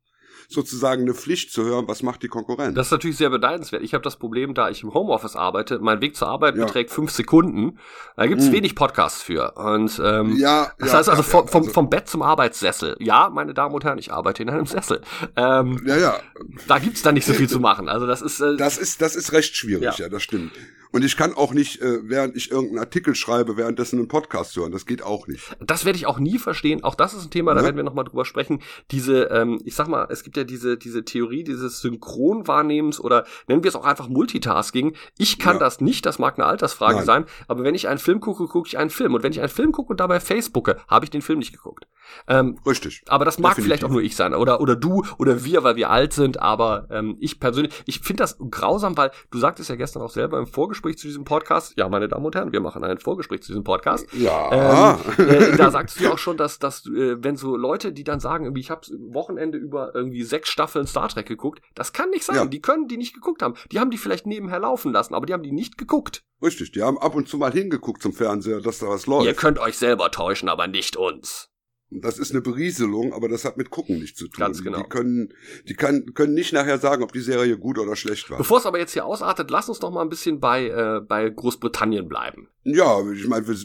sozusagen 0.52 1.04
eine 1.04 1.14
Pflicht 1.14 1.52
zu 1.54 1.64
hören, 1.64 1.88
was 1.88 2.02
macht 2.02 2.24
die 2.24 2.28
Konkurrenz. 2.28 2.74
Das 2.76 2.88
ist 2.88 2.92
natürlich 2.92 3.18
sehr 3.18 3.30
beneidenswert. 3.30 3.84
Ich 3.84 3.94
habe 3.94 4.04
das 4.04 4.16
Problem, 4.18 4.56
da 4.56 4.70
ich 4.72 4.82
im 4.82 4.94
Homeoffice 4.96 5.36
arbeite, 5.36 5.78
mein 5.78 6.02
Weg 6.02 6.16
zur 6.16 6.28
Arbeit 6.28 6.56
Ja. 6.58 6.66
beträgt 6.66 6.90
fünf 6.90 7.12
Sekunden. 7.12 7.78
Da 8.18 8.26
gibt's 8.26 8.48
Mhm. 8.48 8.54
wenig 8.54 8.76
Podcasts 8.76 9.22
für. 9.22 9.52
Und 9.58 10.02
ähm, 10.04 10.36
ja, 10.38 10.72
das 10.80 10.92
ja, 10.92 10.98
heißt 10.98 11.10
also, 11.10 11.22
vom, 11.22 11.48
vom, 11.48 11.62
also- 11.62 11.72
vom 11.74 11.90
Bett 11.92 12.08
zum 12.10 12.24
Arbeitssessel. 12.24 12.96
Ja, 13.00 13.30
meine 13.30 13.54
Damen 13.54 13.76
und 13.76 13.84
Herren, 13.84 14.00
ich 14.00 14.12
arbeite 14.12 14.42
in 14.42 14.50
einem 14.50 14.66
Sessel. 14.66 15.02
Ähm, 15.36 15.82
ja, 15.86 15.98
ja, 15.98 16.20
da 16.68 16.80
gibt's 16.80 17.04
dann 17.04 17.14
nicht 17.14 17.26
so 17.28 17.34
viel 17.34 17.48
zu 17.48 17.60
machen. 17.60 17.88
Also 17.88 18.08
das 18.08 18.24
ist 18.24 18.40
äh, 18.42 18.58
das 18.58 18.80
ist, 18.80 19.02
das 19.04 19.16
ist 19.16 19.32
recht 19.34 19.56
schwierig, 19.56 19.98
ja, 20.00 20.10
das 20.10 20.24
stimmt. 20.24 20.52
Und 20.92 21.06
ich 21.06 21.18
kann 21.18 21.34
auch 21.36 21.54
nicht, 21.54 21.82
äh, 21.82 22.00
während 22.10 22.36
ich 22.36 22.50
irgendeinen 22.50 22.80
Artikel 22.80 23.14
schreibe, 23.14 23.58
währenddessen 23.58 24.00
einen 24.00 24.08
Podcast 24.08 24.56
hören. 24.56 24.72
Das 24.72 24.86
geht 24.88 25.04
auch 25.04 25.28
nicht. 25.28 25.56
Das 25.60 25.86
werde 25.86 25.98
ich 25.98 26.08
auch 26.08 26.18
nie 26.18 26.40
verstehen. 26.40 26.84
Auch 26.84 26.96
das 26.96 27.14
ist 27.14 27.26
ein 27.26 27.30
Thema, 27.30 27.54
da 27.54 27.60
Ja. 27.60 27.66
werden 27.66 27.76
wir 27.78 27.84
nochmal 27.84 28.06
drüber 28.06 28.26
sprechen. 28.26 28.62
Diese, 28.90 29.26
ähm, 29.26 29.60
ich 29.66 29.76
sag 29.76 29.88
mal, 29.88 30.08
es 30.10 30.24
gibt 30.24 30.36
ja 30.36 30.44
diese, 30.44 30.78
diese 30.78 31.06
Theorie 31.06 31.44
dieses 31.44 31.82
Synchronwahrnehmens 31.82 33.00
oder 33.00 33.26
nennen 33.48 33.64
wir 33.64 33.70
es 33.70 33.76
auch 33.76 33.86
einfach 33.86 34.08
Multitasking. 34.10 34.96
Ich 35.20 35.38
kann 35.38 35.58
Ja. 35.58 35.60
das 35.60 35.80
nicht, 35.80 36.08
das 36.08 36.18
mag 36.18 36.40
eine 36.40 36.48
Altersfrage 36.48 36.96
Nein. 36.98 37.06
sein, 37.06 37.26
aber 37.48 37.64
wenn 37.64 37.76
ich 37.76 37.88
einen 37.88 38.00
Film 38.00 38.20
gucke, 38.20 38.48
gucke 38.48 38.68
ich 38.68 38.78
einen 38.80 38.90
Film. 38.90 39.14
Und 39.14 39.22
wenn 39.22 39.32
ich 39.32 39.40
einen 39.42 39.50
Film 39.50 39.72
gucke 39.72 39.92
und 39.92 40.00
dabei 40.00 40.20
Facebooke, 40.20 40.78
habe 40.88 41.06
ich 41.06 41.12
den 41.12 41.22
Film 41.22 41.38
nicht 41.40 41.54
geguckt. 41.54 41.88
Ähm, 42.28 42.58
Richtig. 42.66 43.04
aber 43.08 43.24
das 43.26 43.38
mag 43.38 43.52
Definitiv. 43.52 43.66
vielleicht 43.66 43.84
auch 43.84 43.92
nur 43.92 44.02
ich 44.02 44.16
sein 44.16 44.34
oder 44.34 44.60
oder 44.62 44.76
du 44.76 45.04
oder 45.20 45.44
wir, 45.46 45.64
weil 45.64 45.76
wir 45.76 45.92
alt 45.92 46.14
sind. 46.14 46.40
Aber 46.40 46.88
ähm, 46.90 47.16
ich 47.20 47.40
persönlich, 47.40 47.72
ich 47.86 48.00
finde 48.00 48.24
das 48.24 48.40
grausam, 48.50 48.98
weil 48.98 49.12
du 49.30 49.38
sagtest 49.38 49.70
ja 49.70 49.76
gestern 49.76 50.02
auch 50.02 50.10
selber 50.10 50.40
im 50.40 50.48
Vorgespräch 50.48 50.79
zu 50.82 51.08
diesem 51.08 51.24
Podcast. 51.24 51.74
Ja, 51.78 51.90
meine 51.90 52.08
Damen 52.08 52.26
und 52.26 52.36
Herren, 52.36 52.52
wir 52.52 52.62
machen 52.62 52.84
ein 52.84 52.98
Vorgespräch 52.98 53.42
zu 53.42 53.48
diesem 53.48 53.64
Podcast. 53.64 54.08
Ja. 54.14 54.96
Ähm, 55.18 55.28
äh, 55.28 55.58
da 55.58 55.72
sagst 55.72 56.00
du 56.00 56.04
ja 56.06 56.12
auch 56.12 56.18
schon, 56.18 56.38
dass, 56.38 56.60
dass 56.60 56.86
äh, 56.86 57.24
wenn 57.24 57.36
so 57.36 57.56
Leute, 57.56 57.92
die 57.92 58.04
dann 58.04 58.20
sagen, 58.20 58.46
irgendwie, 58.46 58.62
ich 58.62 58.72
habe 58.72 58.82
Wochenende 59.10 59.58
über 59.58 59.94
irgendwie 59.94 60.24
sechs 60.24 60.50
Staffeln 60.50 60.88
Star 60.88 61.10
Trek 61.10 61.28
geguckt, 61.28 61.62
das 61.76 61.94
kann 61.94 62.10
nicht 62.10 62.24
sein. 62.24 62.36
Ja. 62.36 62.46
Die 62.46 62.62
können 62.62 62.88
die 62.88 62.98
nicht 62.98 63.14
geguckt 63.14 63.42
haben. 63.42 63.56
Die 63.72 63.80
haben 63.80 63.92
die 63.92 63.98
vielleicht 63.98 64.26
nebenher 64.26 64.60
laufen 64.60 64.92
lassen, 64.92 65.14
aber 65.14 65.26
die 65.26 65.34
haben 65.34 65.44
die 65.44 65.52
nicht 65.52 65.78
geguckt. 65.78 66.24
Richtig. 66.42 66.72
Die 66.72 66.82
haben 66.82 66.98
ab 66.98 67.16
und 67.16 67.28
zu 67.28 67.38
mal 67.38 67.52
hingeguckt 67.52 68.02
zum 68.02 68.14
Fernseher, 68.14 68.62
dass 68.62 68.80
da 68.80 68.88
was 68.88 69.06
Ihr 69.08 69.12
läuft. 69.12 69.38
könnt 69.38 69.60
euch 69.60 69.78
selber 69.78 70.12
täuschen, 70.12 70.50
aber 70.50 70.68
nicht 70.68 70.96
uns. 70.96 71.50
Das 71.92 72.20
ist 72.20 72.32
eine 72.32 72.42
Berieselung, 72.42 73.14
aber 73.14 73.28
das 73.28 73.46
hat 73.46 73.58
mit 73.58 73.72
Gucken 73.72 73.98
nichts 73.98 74.20
zu 74.20 74.28
tun. 74.28 74.40
Ganz 74.40 74.64
genau. 74.64 74.78
Die 74.78 74.90
können, 74.90 75.34
die 75.68 75.74
kann, 75.74 76.14
können 76.14 76.36
nicht 76.36 76.54
nachher 76.54 76.78
sagen, 76.78 77.02
ob 77.02 77.14
die 77.14 77.20
Serie 77.20 77.58
gut 77.58 77.80
oder 77.80 77.96
schlecht 77.96 78.30
war. 78.30 78.38
Bevor 78.38 78.60
es 78.60 78.68
aber 78.68 78.78
jetzt 78.78 78.94
hier 78.94 79.06
ausartet, 79.06 79.50
lass 79.50 79.70
uns 79.70 79.80
doch 79.80 79.90
mal 79.90 80.04
ein 80.04 80.10
bisschen 80.10 80.40
bei, 80.40 80.68
äh, 80.68 81.02
bei 81.02 81.28
Großbritannien 81.30 82.08
bleiben. 82.08 82.48
Ja, 82.64 83.00
ich 83.12 83.28
meine, 83.28 83.48
wir, 83.48 83.56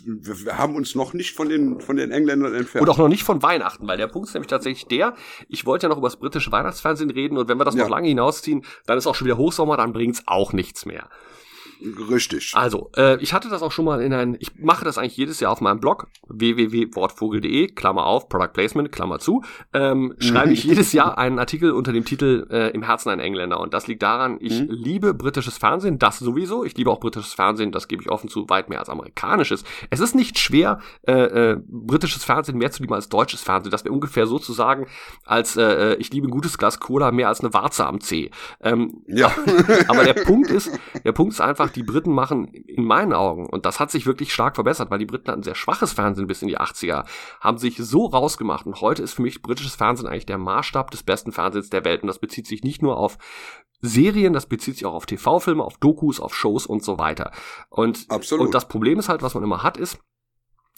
wir, 0.47 0.57
haben 0.57 0.75
uns 0.75 0.95
noch 0.95 1.13
nicht 1.13 1.37
von 1.37 1.51
den, 1.51 1.81
von 1.81 1.97
den 1.97 2.13
Engländern 2.13 2.55
entfernt. 2.55 2.89
Und 2.89 2.95
auch 2.95 2.99
noch 2.99 3.09
nicht 3.09 3.25
von 3.25 3.43
Weihnachten, 3.43 3.87
weil 3.87 3.99
der 3.99 4.07
Punkt 4.07 4.29
ist 4.29 4.35
nämlich 4.35 4.49
tatsächlich 4.49 4.87
der, 4.87 5.15
ich 5.49 5.67
wollte 5.67 5.85
ja 5.85 5.91
noch 5.91 5.99
über 5.99 6.07
das 6.07 6.17
britische 6.17 6.51
Weihnachtsfernsehen 6.51 7.11
reden 7.11 7.37
und 7.37 7.49
wenn 7.49 7.59
wir 7.59 7.65
das 7.65 7.75
Ja. 7.75 7.83
noch 7.83 7.91
lange 7.91 8.09
hinausziehen, 8.09 8.65
dann 8.87 8.97
ist 8.97 9.07
auch 9.07 9.15
schon 9.15 9.27
wieder 9.27 9.37
Hochsommer, 9.37 9.77
dann 9.77 9.93
bringt's 9.93 10.23
auch 10.25 10.55
nichts 10.55 10.87
mehr. 10.87 11.11
Richtig. 12.11 12.53
Also, 12.55 12.91
äh, 12.97 13.21
ich 13.23 13.33
hatte 13.33 13.49
das 13.49 13.63
auch 13.63 13.73
schon 13.73 13.85
mal 13.85 14.01
in 14.01 14.13
ein, 14.13 14.37
ich 14.41 14.59
mache 14.59 14.85
das 14.85 14.99
eigentlich 14.99 15.17
jedes 15.17 15.41
Jahr 15.41 15.53
auf 15.53 15.61
meinem 15.61 15.81
Blog, 15.81 16.09
www.wortvogel.de, 16.29 17.69
Klammer 17.69 18.07
auf, 18.07 18.29
Product 18.29 18.53
Placement, 18.53 18.91
Klammer 18.93 19.19
zu, 19.19 19.43
ähm, 19.73 20.15
schreibe 20.19 20.53
ich 20.53 20.65
jedes 20.65 20.93
Jahr 20.93 21.19
einen 21.19 21.39
Artikel 21.39 21.73
unter 21.73 21.93
dem 21.93 22.05
Titel 22.05 22.47
äh, 22.51 22.71
Im 22.71 22.83
Herzen 22.83 23.11
ein 23.11 23.21
Engländer. 23.21 23.61
Und 23.61 23.75
das 23.75 23.87
liegt 23.87 24.03
daran, 24.03 24.39
ich 24.41 24.55
Mhm. 24.55 24.67
liebe 24.71 25.15
britisches 25.15 25.59
Fernsehen, 25.59 25.99
das 25.99 26.19
sowieso. 26.19 26.65
Ich 26.65 26.77
liebe 26.77 26.91
auch 26.91 27.01
britisches 27.01 27.33
Fernsehen, 27.35 27.73
das 27.73 27.89
gebe 27.89 28.03
ich 28.03 28.11
offen 28.11 28.29
zu, 28.29 28.49
weit 28.49 28.69
mehr 28.69 28.79
als 28.79 28.89
amerikanisches. 28.89 29.65
Es 29.91 30.01
ist 30.01 30.15
nicht 30.15 30.39
schwer, 30.39 30.79
äh, 31.07 31.13
äh, 31.13 31.57
britisches 31.67 32.25
Fernsehen 32.25 32.59
mehr 32.59 32.71
zu 32.71 32.83
lieben 32.83 32.95
als 32.95 33.09
deutsches 33.09 33.43
Fernsehen. 33.43 33.71
Das 33.71 33.85
wäre 33.85 33.93
ungefähr 33.93 34.27
so 34.27 34.39
zu 34.39 34.53
sagen, 34.53 34.87
als 35.25 35.57
äh, 35.57 35.93
äh, 35.93 35.95
ich 35.97 36.13
liebe 36.13 36.29
ein 36.29 36.31
gutes 36.31 36.57
Glas 36.59 36.79
Cola 36.81 37.11
mehr 37.11 37.29
als 37.29 37.41
eine 37.41 37.53
Warze 37.53 37.87
am 37.87 38.01
C. 38.01 38.31
Ähm, 38.61 39.03
Ja. 39.09 39.33
aber 39.89 40.05
der 40.05 40.15
Punkt 40.25 40.51
ist, 40.51 40.71
der 41.05 41.13
Punkt 41.13 41.33
ist 41.35 41.41
einfach, 41.41 41.71
die 41.77 41.83
Briten 41.83 42.13
machen 42.13 42.47
in 42.47 42.85
meinen 42.85 43.13
Augen, 43.13 43.47
und 43.47 43.67
das 43.67 43.81
hat 43.81 43.91
sich 43.91 44.07
wirklich 44.07 44.33
stark 44.33 44.55
verbessert, 44.55 44.91
weil 44.91 44.99
die 44.99 45.07
Briten 45.07 45.31
hatten 45.31 45.43
sehr 45.43 45.55
schwaches 45.55 45.93
Fernsehen 45.93 46.27
bis 46.27 46.43
in 46.43 46.49
die 46.49 46.59
80er, 46.59 47.05
haben 47.41 47.59
sich 47.59 47.77
so 47.77 48.07
rausgemacht 48.07 48.67
und 48.67 48.81
heute 48.81 49.03
ist 49.03 49.15
für 49.15 49.23
mich 49.23 49.43
britisches 49.43 49.75
Fernsehen 49.75 50.07
eigentlich 50.07 50.27
der 50.27 50.39
Maßstab 50.39 50.91
des 50.91 51.03
besten 51.03 51.33
Fernsehens 51.33 51.71
der 51.71 51.85
Welt 51.85 52.03
und 52.03 52.09
das 52.09 52.19
bezieht 52.19 52.47
sich 52.47 52.63
nicht 52.63 52.83
nur 52.83 52.97
auf 52.97 53.19
Serien, 53.81 54.33
das 54.33 54.47
bezieht 54.47 54.77
sich 54.77 54.87
auch 54.87 54.95
auf 54.95 55.07
TV-Filme, 55.07 55.63
auf 55.63 55.79
Dokus, 55.79 56.21
auf 56.21 56.35
Shows 56.35 56.67
und 56.67 56.83
so 56.83 56.99
weiter. 56.99 57.33
Und, 57.69 58.07
Absolut. 58.09 58.47
und 58.47 58.55
das 58.55 58.67
Problem 58.69 58.99
ist 58.99 59.09
halt, 59.09 59.23
was 59.23 59.35
man 59.35 59.45
immer 59.45 59.63
hat, 59.63 59.77
ist, 59.77 59.99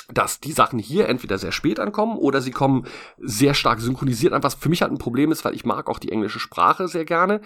dass 0.08 0.40
die 0.40 0.52
Sachen 0.52 0.78
hier 0.78 1.08
entweder 1.08 1.38
sehr 1.38 1.52
spät 1.52 1.80
ankommen 1.80 2.16
oder 2.16 2.40
sie 2.40 2.52
kommen 2.52 2.86
sehr 3.18 3.54
stark 3.54 3.80
synchronisiert 3.80 4.32
an, 4.32 4.42
was 4.42 4.54
für 4.54 4.68
mich 4.68 4.82
halt 4.82 4.92
ein 4.92 4.98
Problem 4.98 5.32
ist, 5.32 5.44
weil 5.44 5.54
ich 5.54 5.64
mag 5.64 5.88
auch 5.88 5.98
die 5.98 6.12
englische 6.12 6.38
Sprache 6.38 6.88
sehr 6.88 7.04
gerne. 7.04 7.40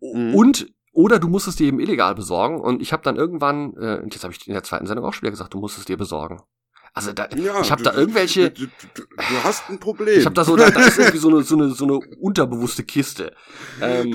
Mhm. 0.00 0.34
Und 0.34 0.74
oder 0.92 1.18
du 1.18 1.28
musst 1.28 1.48
es 1.48 1.56
dir 1.56 1.68
eben 1.68 1.80
illegal 1.80 2.14
besorgen. 2.14 2.60
Und 2.60 2.82
ich 2.82 2.92
habe 2.92 3.02
dann 3.02 3.16
irgendwann, 3.16 3.74
äh, 3.76 4.02
jetzt 4.02 4.24
habe 4.24 4.32
ich 4.32 4.46
in 4.46 4.54
der 4.54 4.62
zweiten 4.62 4.86
Sendung 4.86 5.04
auch 5.04 5.12
schon 5.12 5.22
wieder 5.22 5.30
gesagt, 5.30 5.54
du 5.54 5.60
musst 5.60 5.78
es 5.78 5.84
dir 5.84 5.96
besorgen. 5.96 6.40
Also 6.98 7.12
da, 7.12 7.28
Ja, 7.36 7.60
ich 7.60 7.70
habe 7.70 7.82
da 7.82 7.94
irgendwelche, 7.94 8.50
Du, 8.50 8.66
du, 8.66 9.02
du, 9.16 9.44
hast 9.44 9.70
ein 9.70 9.78
Problem. 9.78 10.18
ich 10.18 10.24
habe 10.24 10.34
da 10.34 10.44
so, 10.44 10.56
da, 10.56 10.68
da 10.68 10.80
ist 10.80 10.98
irgendwie 10.98 11.18
so 11.18 11.28
eine, 11.28 11.42
so 11.44 11.54
eine, 11.54 11.70
so 11.70 11.84
eine 11.84 11.98
unterbewusste 12.18 12.82
Kiste. 12.82 13.32
Ähm, 13.80 14.12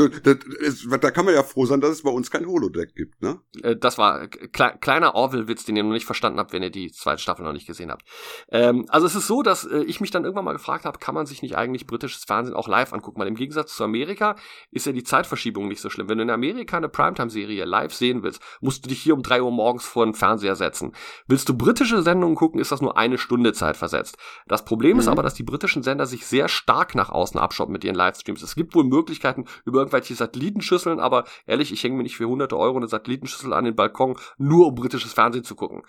ist, 0.59 0.85
da 0.91 1.11
kann 1.11 1.23
man 1.23 1.33
ja 1.33 1.43
froh 1.43 1.65
sein, 1.65 1.79
dass 1.79 1.91
es 1.91 2.03
bei 2.03 2.09
uns 2.09 2.29
kein 2.29 2.45
Holodeck 2.45 2.93
gibt, 2.93 3.21
ne? 3.21 3.39
Äh, 3.61 3.77
das 3.77 3.97
war 3.97 4.27
kle 4.27 4.77
kleiner 4.81 5.15
Orville-Witz, 5.15 5.63
den 5.63 5.77
ihr 5.77 5.83
noch 5.83 5.93
nicht 5.93 6.05
verstanden 6.05 6.39
habt, 6.39 6.51
wenn 6.51 6.61
ihr 6.61 6.71
die 6.71 6.91
zweite 6.91 7.21
Staffel 7.21 7.45
noch 7.45 7.53
nicht 7.53 7.67
gesehen 7.67 7.89
habt. 7.89 8.03
Ähm, 8.49 8.85
also 8.89 9.07
es 9.07 9.15
ist 9.15 9.27
so, 9.27 9.43
dass 9.43 9.63
äh, 9.63 9.83
ich 9.83 10.01
mich 10.01 10.11
dann 10.11 10.25
irgendwann 10.25 10.43
mal 10.45 10.53
gefragt 10.53 10.83
habe, 10.83 10.99
kann 10.99 11.15
man 11.15 11.25
sich 11.25 11.41
nicht 11.41 11.55
eigentlich 11.55 11.87
britisches 11.87 12.25
Fernsehen 12.25 12.53
auch 12.53 12.67
live 12.67 12.91
angucken? 12.91 13.21
Weil 13.21 13.27
im 13.27 13.35
Gegensatz 13.35 13.75
zu 13.75 13.83
Amerika 13.85 14.35
ist 14.71 14.85
ja 14.85 14.91
die 14.91 15.03
Zeitverschiebung 15.03 15.69
nicht 15.69 15.79
so 15.79 15.89
schlimm. 15.89 16.09
Wenn 16.09 16.17
du 16.17 16.23
in 16.23 16.29
Amerika 16.29 16.75
eine 16.75 16.89
Primetime-Serie 16.89 17.63
live 17.63 17.93
sehen 17.93 18.23
willst, 18.23 18.41
musst 18.59 18.83
du 18.83 18.89
dich 18.89 19.01
hier 19.01 19.13
um 19.13 19.23
drei 19.23 19.41
Uhr 19.41 19.51
morgens 19.51 19.85
vor 19.85 20.05
den 20.05 20.15
Fernseher 20.15 20.55
setzen. 20.55 20.93
Willst 21.27 21.47
du 21.47 21.57
britische 21.57 22.01
Sendungen 22.01 22.35
gucken, 22.35 22.59
ist 22.59 22.72
das 22.73 22.81
nur 22.81 22.97
eine 22.97 23.17
Stunde 23.17 23.53
Zeit 23.53 23.77
versetzt. 23.77 24.17
Das 24.47 24.65
Problem 24.65 24.99
ist 24.99 25.05
Mhm. 25.05 25.11
aber, 25.13 25.23
dass 25.23 25.33
die 25.33 25.43
britischen 25.43 25.83
Sender 25.83 26.05
sich 26.05 26.25
sehr 26.25 26.47
stark 26.49 26.95
nach 26.95 27.09
außen 27.09 27.39
abschotten 27.39 27.71
mit 27.71 27.83
ihren 27.83 27.95
Livestreams. 27.95 28.41
Es 28.41 28.55
gibt 28.55 28.75
wohl 28.75 28.83
Möglichkeiten 28.83 29.45
über 29.65 29.79
irgendwelche 29.79 30.15
Satellitenschüsseln, 30.15 30.99
aber 30.99 31.23
ehrlich, 31.45 31.71
ich 31.71 31.83
hänge 31.83 31.95
mir 31.97 32.03
nicht 32.03 32.17
für 32.17 32.27
hunderte 32.27 32.57
Euro 32.57 32.77
eine 32.77 32.87
Satellitenschüssel 32.87 33.53
an 33.53 33.65
den 33.65 33.75
Balkon, 33.75 34.17
nur 34.37 34.67
um 34.67 34.75
britisches 34.75 35.13
Fernsehen 35.13 35.43
zu 35.43 35.55
gucken. 35.55 35.83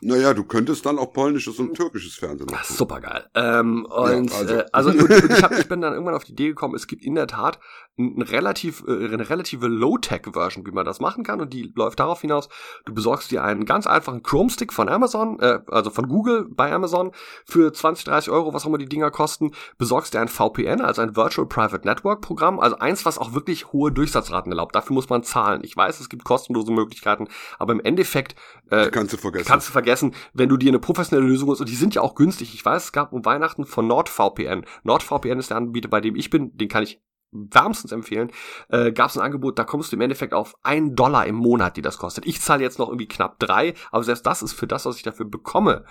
Naja, 0.00 0.34
du 0.34 0.44
könntest 0.44 0.84
dann 0.86 0.98
auch 0.98 1.12
polnisches 1.12 1.58
und 1.58 1.74
türkisches 1.74 2.14
Fernsehen 2.14 2.46
gucken. 2.48 2.62
Super 2.64 3.00
geil. 3.00 3.26
Ähm, 3.34 3.84
und 3.86 4.32
also. 4.32 4.54
äh, 4.54 4.64
also 4.72 4.90
und, 4.90 5.00
und 5.00 5.30
ich, 5.30 5.42
hab, 5.42 5.56
ich 5.58 5.68
bin 5.68 5.80
dann 5.80 5.92
irgendwann 5.92 6.14
auf 6.14 6.24
die 6.24 6.32
Idee 6.32 6.48
gekommen, 6.48 6.74
es 6.74 6.86
gibt 6.86 7.04
in 7.04 7.14
der 7.14 7.26
Tat 7.26 7.58
ein 7.98 8.22
relativ, 8.22 8.84
äh, 8.86 9.06
eine 9.12 9.28
relative 9.28 9.66
Low-Tech-Version, 9.66 10.66
wie 10.66 10.70
man 10.70 10.84
das 10.84 11.00
machen 11.00 11.24
kann. 11.24 11.40
Und 11.40 11.52
die 11.52 11.72
läuft 11.74 12.00
darauf 12.00 12.20
hinaus, 12.20 12.48
du 12.84 12.94
besorgst 12.94 13.30
dir 13.30 13.42
einen 13.44 13.64
ganz 13.64 13.86
einfachen 13.86 14.22
Chrome-Stick 14.22 14.72
von 14.72 14.88
Amazon, 14.88 15.38
äh, 15.40 15.60
also 15.68 15.90
von 15.90 16.07
Google 16.08 16.46
bei 16.48 16.72
Amazon 16.72 17.12
für 17.44 17.72
20, 17.72 18.04
30 18.04 18.30
Euro, 18.30 18.54
was 18.54 18.64
auch 18.64 18.68
immer 18.68 18.78
die 18.78 18.88
Dinger 18.88 19.10
kosten, 19.10 19.52
besorgst 19.76 20.14
dir 20.14 20.20
ein 20.20 20.28
VPN, 20.28 20.80
also 20.80 21.02
ein 21.02 21.16
Virtual 21.16 21.46
Private 21.46 21.86
Network 21.86 22.20
Programm, 22.20 22.58
also 22.60 22.78
eins, 22.78 23.04
was 23.04 23.18
auch 23.18 23.32
wirklich 23.32 23.72
hohe 23.72 23.92
Durchsatzraten 23.92 24.52
erlaubt. 24.52 24.74
Dafür 24.74 24.94
muss 24.94 25.08
man 25.08 25.22
zahlen. 25.22 25.60
Ich 25.64 25.76
weiß, 25.76 26.00
es 26.00 26.08
gibt 26.08 26.24
kostenlose 26.24 26.72
Möglichkeiten, 26.72 27.28
aber 27.58 27.72
im 27.72 27.80
Endeffekt 27.80 28.34
äh, 28.70 28.90
Kannst 28.90 29.12
du 29.12 29.16
vergessen. 29.16 29.46
Kannst 29.46 29.68
du 29.68 29.72
vergessen, 29.72 30.14
wenn 30.32 30.48
du 30.48 30.56
dir 30.56 30.68
eine 30.68 30.78
professionelle 30.78 31.28
Lösung 31.28 31.48
holst, 31.48 31.60
und 31.60 31.68
die 31.68 31.74
sind 31.74 31.94
ja 31.94 32.02
auch 32.02 32.14
günstig. 32.14 32.54
Ich 32.54 32.64
weiß, 32.64 32.84
es 32.84 32.92
gab 32.92 33.12
um 33.12 33.24
Weihnachten 33.24 33.64
von 33.64 33.86
NordVPN. 33.86 34.64
NordVPN 34.84 35.38
ist 35.38 35.50
der 35.50 35.56
Anbieter, 35.56 35.88
bei 35.88 36.00
dem 36.00 36.16
ich 36.16 36.30
bin, 36.30 36.56
den 36.56 36.68
kann 36.68 36.82
ich 36.82 37.00
wärmstens 37.30 37.92
empfehlen, 37.92 38.30
äh, 38.68 38.92
gab 38.92 39.10
es 39.10 39.16
ein 39.16 39.22
Angebot, 39.22 39.58
da 39.58 39.64
kommst 39.64 39.92
du 39.92 39.96
im 39.96 40.02
Endeffekt 40.02 40.34
auf 40.34 40.54
einen 40.62 40.94
Dollar 40.96 41.26
im 41.26 41.34
Monat, 41.36 41.76
die 41.76 41.82
das 41.82 41.98
kostet. 41.98 42.26
Ich 42.26 42.40
zahle 42.40 42.62
jetzt 42.62 42.78
noch 42.78 42.88
irgendwie 42.88 43.08
knapp 43.08 43.38
drei, 43.38 43.74
aber 43.90 44.04
selbst 44.04 44.26
das 44.26 44.42
ist 44.42 44.52
für 44.52 44.66
das, 44.66 44.86
was 44.86 44.96
ich 44.96 45.02
dafür 45.02 45.26
bekomme, 45.26 45.84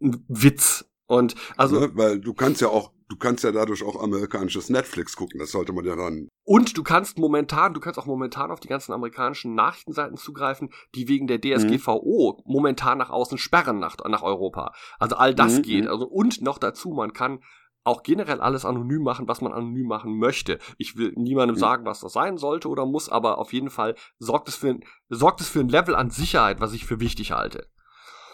ein 0.00 0.24
Witz. 0.28 0.84
Und 1.06 1.34
also 1.56 1.80
ne? 1.80 1.90
Weil 1.94 2.18
du 2.18 2.32
kannst 2.32 2.62
ja 2.62 2.68
auch, 2.68 2.90
du 3.10 3.16
kannst 3.16 3.44
ja 3.44 3.52
dadurch 3.52 3.84
auch 3.84 4.02
amerikanisches 4.02 4.70
Netflix 4.70 5.16
gucken. 5.16 5.38
Das 5.38 5.50
sollte 5.50 5.74
man 5.74 5.84
ja 5.84 5.96
dann. 5.96 6.28
Und 6.44 6.76
du 6.78 6.82
kannst 6.82 7.18
momentan, 7.18 7.74
du 7.74 7.80
kannst 7.80 7.98
auch 7.98 8.06
momentan 8.06 8.50
auf 8.50 8.58
die 8.58 8.68
ganzen 8.68 8.92
amerikanischen 8.92 9.54
Nachrichtenseiten 9.54 10.16
zugreifen, 10.16 10.70
die 10.94 11.06
wegen 11.08 11.26
der 11.26 11.40
DSGVO 11.40 12.42
momentan 12.46 12.96
nach 12.98 13.10
außen 13.10 13.36
sperren 13.36 13.78
nach, 13.78 13.96
nach 14.08 14.22
Europa. 14.22 14.72
Also 14.98 15.16
all 15.16 15.34
das 15.34 15.58
Mhm, 15.58 15.62
geht. 15.62 15.84
mhm. 15.84 15.90
Also 15.90 16.06
und 16.06 16.40
noch 16.40 16.58
dazu, 16.58 16.90
man 16.90 17.12
kann 17.12 17.40
auch 17.84 18.02
generell 18.02 18.40
alles 18.40 18.64
anonym 18.64 19.02
machen, 19.02 19.28
was 19.28 19.40
man 19.42 19.52
anonym 19.52 19.86
machen 19.86 20.18
möchte. 20.18 20.58
Ich 20.78 20.96
will 20.96 21.12
niemandem 21.16 21.56
Mhm. 21.56 21.60
sagen, 21.60 21.84
was 21.86 22.00
das 22.00 22.14
sein 22.14 22.38
sollte 22.38 22.68
oder 22.68 22.86
muss, 22.86 23.08
aber 23.08 23.38
auf 23.38 23.52
jeden 23.52 23.70
Fall 23.70 23.94
sorgt 24.18 24.48
es 24.48 24.56
für 24.56 24.68
ein, 24.70 24.84
sorgt 25.10 25.40
es 25.42 25.48
für 25.48 25.60
ein 25.60 25.68
Level 25.68 25.94
an 25.94 26.10
Sicherheit, 26.10 26.60
was 26.60 26.72
ich 26.72 26.86
für 26.86 26.98
wichtig 27.00 27.32
halte. 27.32 27.68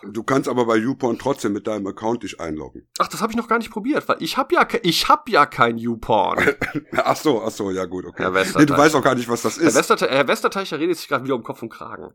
Du 0.03 0.22
kannst 0.22 0.48
aber 0.48 0.66
bei 0.66 0.76
YouPorn 0.76 1.18
trotzdem 1.18 1.53
mit 1.53 1.66
deinem 1.66 1.86
Account 1.86 2.22
dich 2.22 2.40
einloggen. 2.40 2.86
Ach, 2.98 3.09
das 3.09 3.20
habe 3.20 3.32
ich 3.32 3.36
noch 3.36 3.48
gar 3.48 3.59
nicht 3.59 3.70
probiert, 3.70 4.09
weil 4.09 4.16
ich 4.20 4.36
habe 4.36 4.55
ja, 4.55 4.66
ich 4.82 5.09
habe 5.09 5.30
ja 5.30 5.46
kein 5.46 5.78
YouPorn. 5.78 6.57
Ach 6.92 7.16
so, 7.16 7.42
ach 7.42 7.51
so, 7.51 7.70
ja 7.70 7.84
gut, 7.84 8.05
okay. 8.05 8.22
Herr 8.22 8.30
nee, 8.30 8.36
du 8.36 8.44
Westerteich. 8.44 8.78
weißt 8.78 8.94
auch 8.96 9.03
gar 9.03 9.14
nicht, 9.14 9.28
was 9.28 9.42
das 9.42 9.59
Herr, 9.59 9.68
ist. 9.68 9.74
Westerte 9.74 10.09
Herr 10.09 10.28
Westerteicher 10.28 10.78
redet 10.78 10.96
sich 10.96 11.09
gerade 11.09 11.24
wieder 11.24 11.34
um 11.34 11.42
Kopf 11.42 11.62
und 11.62 11.70
Kragen. 11.70 12.12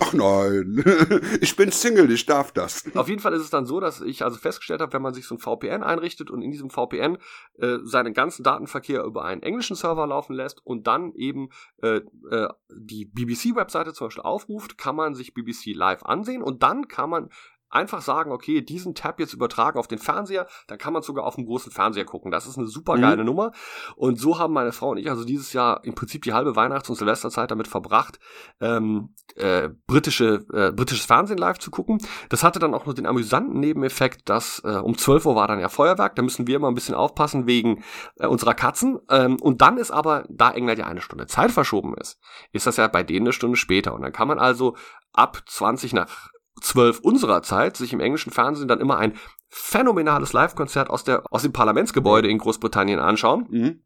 Ach 0.00 0.12
nein, 0.12 0.84
ich 1.40 1.56
bin 1.56 1.70
Single, 1.70 2.10
ich 2.10 2.26
darf 2.26 2.52
das. 2.52 2.84
Auf 2.94 3.08
jeden 3.08 3.20
Fall 3.20 3.32
ist 3.34 3.42
es 3.42 3.50
dann 3.50 3.66
so, 3.66 3.80
dass 3.80 4.00
ich 4.00 4.24
also 4.24 4.38
festgestellt 4.38 4.80
habe, 4.80 4.92
wenn 4.92 5.02
man 5.02 5.14
sich 5.14 5.26
so 5.26 5.34
ein 5.34 5.38
VPN 5.38 5.82
einrichtet 5.82 6.30
und 6.30 6.42
in 6.42 6.50
diesem 6.50 6.70
VPN 6.70 7.18
äh, 7.58 7.78
seinen 7.84 8.14
ganzen 8.14 8.42
Datenverkehr 8.42 9.04
über 9.04 9.24
einen 9.24 9.42
englischen 9.42 9.76
Server 9.76 10.06
laufen 10.06 10.34
lässt 10.34 10.64
und 10.64 10.86
dann 10.86 11.12
eben 11.14 11.50
äh, 11.82 12.00
äh, 12.30 12.48
die 12.70 13.04
BBC-Webseite 13.04 13.92
zum 13.92 14.08
Beispiel 14.08 14.24
aufruft, 14.24 14.78
kann 14.78 14.96
man 14.96 15.14
sich 15.14 15.34
BBC 15.34 15.74
live 15.74 16.02
ansehen 16.04 16.42
und 16.42 16.62
dann 16.62 16.88
kann 16.88 16.97
man 17.06 17.28
einfach 17.70 18.00
sagen, 18.00 18.32
okay, 18.32 18.62
diesen 18.62 18.94
Tab 18.94 19.20
jetzt 19.20 19.34
übertragen 19.34 19.78
auf 19.78 19.88
den 19.88 19.98
Fernseher, 19.98 20.46
dann 20.66 20.78
kann 20.78 20.92
man 20.92 21.02
sogar 21.02 21.24
auf 21.24 21.34
dem 21.34 21.44
großen 21.44 21.70
Fernseher 21.70 22.04
gucken. 22.04 22.30
Das 22.30 22.46
ist 22.46 22.56
eine 22.56 22.66
super 22.66 22.96
geile 22.98 23.18
Mhm. 23.18 23.26
Nummer. 23.26 23.52
Und 23.96 24.18
so 24.18 24.38
haben 24.38 24.54
meine 24.54 24.72
Frau 24.72 24.90
und 24.90 24.98
ich 24.98 25.10
also 25.10 25.24
dieses 25.24 25.52
Jahr 25.52 25.84
im 25.84 25.94
Prinzip 25.94 26.22
die 26.22 26.32
halbe 26.32 26.56
Weihnachts- 26.56 26.88
und 26.88 26.96
Silvesterzeit 26.96 27.50
damit 27.50 27.68
verbracht, 27.68 28.18
ähm, 28.60 29.14
äh, 29.36 29.68
britische, 29.86 30.46
äh, 30.52 30.72
britisches 30.72 31.04
Fernsehen 31.04 31.38
live 31.38 31.58
zu 31.58 31.70
gucken. 31.70 31.98
Das 32.30 32.42
hatte 32.42 32.58
dann 32.58 32.74
auch 32.74 32.86
noch 32.86 32.94
den 32.94 33.06
amüsanten 33.06 33.60
Nebeneffekt, 33.60 34.28
dass 34.28 34.62
äh, 34.64 34.76
um 34.76 34.96
12 34.96 35.26
Uhr 35.26 35.36
war 35.36 35.48
dann 35.48 35.60
ja 35.60 35.68
Feuerwerk, 35.68 36.16
da 36.16 36.22
müssen 36.22 36.46
wir 36.46 36.56
immer 36.56 36.68
ein 36.68 36.74
bisschen 36.74 36.94
aufpassen 36.94 37.46
wegen 37.46 37.84
äh, 38.16 38.26
unserer 38.26 38.54
Katzen. 38.54 38.98
Ähm, 39.10 39.36
und 39.40 39.60
dann 39.60 39.76
ist 39.76 39.90
aber, 39.90 40.24
da 40.30 40.50
England 40.50 40.78
ja 40.78 40.86
eine 40.86 41.02
Stunde 41.02 41.26
Zeit 41.26 41.50
verschoben 41.50 41.94
ist, 41.98 42.18
ist 42.52 42.66
das 42.66 42.78
ja 42.78 42.88
bei 42.88 43.02
denen 43.02 43.26
eine 43.26 43.32
Stunde 43.32 43.56
später. 43.56 43.94
Und 43.94 44.02
dann 44.02 44.12
kann 44.12 44.28
man 44.28 44.38
also 44.38 44.74
ab 45.12 45.42
20 45.46 45.92
nach 45.92 46.30
12 46.60 47.00
unserer 47.00 47.42
Zeit 47.42 47.76
sich 47.76 47.92
im 47.92 48.00
englischen 48.00 48.32
Fernsehen 48.32 48.68
dann 48.68 48.80
immer 48.80 48.98
ein 48.98 49.14
phänomenales 49.48 50.32
Live-Konzert 50.32 50.90
aus, 50.90 51.04
der, 51.04 51.22
aus 51.30 51.42
dem 51.42 51.52
Parlamentsgebäude 51.52 52.28
in 52.28 52.38
Großbritannien 52.38 53.00
anschauen. 53.00 53.46
Mhm. 53.50 53.82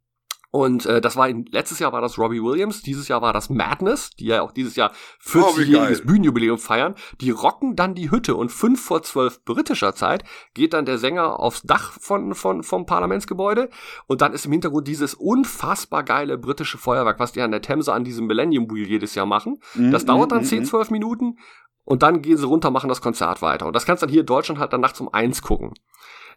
Und 0.55 0.85
äh, 0.85 1.01
das 1.01 1.16
war 1.16 1.31
in, 1.31 1.47
letztes 1.47 1.79
Jahr 1.79 1.95
war 1.95 2.03
das 2.03 2.18
Robbie 2.18 2.43
Williams, 2.43 2.83
dieses 2.83 3.09
Jahr 3.09 3.23
war 3.23 3.33
das 3.33 3.49
Madness, 3.49 4.11
die 4.11 4.27
ja 4.27 4.43
auch 4.43 4.53
dieses 4.53 4.77
Jahr 4.77 4.93
Oh, 5.35 5.57
wie 5.57 5.62
40-jähriges 5.62 5.73
geil. 5.73 6.03
Bühnenjubiläum 6.05 6.59
feiern. 6.59 6.95
Die 7.23 7.31
rocken 7.31 7.75
dann 7.75 7.95
die 7.95 8.11
Hütte 8.11 8.37
und 8.37 8.53
fünf 8.53 8.85
vor 8.85 9.03
zwölf 9.03 9.43
britischer 9.47 9.95
Zeit 9.95 10.25
geht 10.53 10.75
dann 10.75 10.85
der 10.85 10.99
Sänger 10.99 11.41
aufs 11.41 11.62
Dach 11.62 11.93
von, 11.99 12.35
von, 12.35 12.62
vom 12.62 12.85
Parlamentsgebäude 12.85 13.70
und 14.07 14.20
dann 14.20 14.35
ist 14.35 14.45
im 14.45 14.53
Hintergrund 14.53 14.87
dieses 14.89 15.14
unfassbar 15.14 16.03
geile 16.03 16.37
britische 16.37 16.77
Feuerwerk, 16.77 17.18
was 17.18 17.33
die 17.33 17.41
an 17.41 17.51
der 17.51 17.62
Themse 17.62 17.95
an 17.95 18.05
diesem 18.05 18.27
Millennium 18.27 18.70
Wheel 18.70 18.87
jedes 18.87 19.14
Jahr 19.14 19.25
machen. 19.25 19.59
Das 19.75 20.03
Mhm, 20.03 20.07
dauert 20.07 20.33
dann 20.33 20.41
mhm, 20.41 20.47
10, 20.47 20.59
mhm. 20.61 20.64
12 20.66 20.91
Minuten 20.91 21.39
und 21.85 22.03
dann 22.03 22.22
gehen 22.22 22.37
sie 22.37 22.47
runter, 22.47 22.70
machen 22.70 22.89
das 22.89 23.01
Konzert 23.01 23.43
weiter. 23.43 23.66
Und 23.66 23.74
das 23.74 23.87
kannst 23.87 24.03
du 24.03 24.07
dann 24.07 24.12
hier 24.12 24.20
in 24.20 24.26
Deutschland 24.26 24.61
halt 24.61 24.72
dann 24.72 24.80
nachts 24.80 25.01
um 25.01 25.12
eins 25.12 25.43
gucken. 25.43 25.72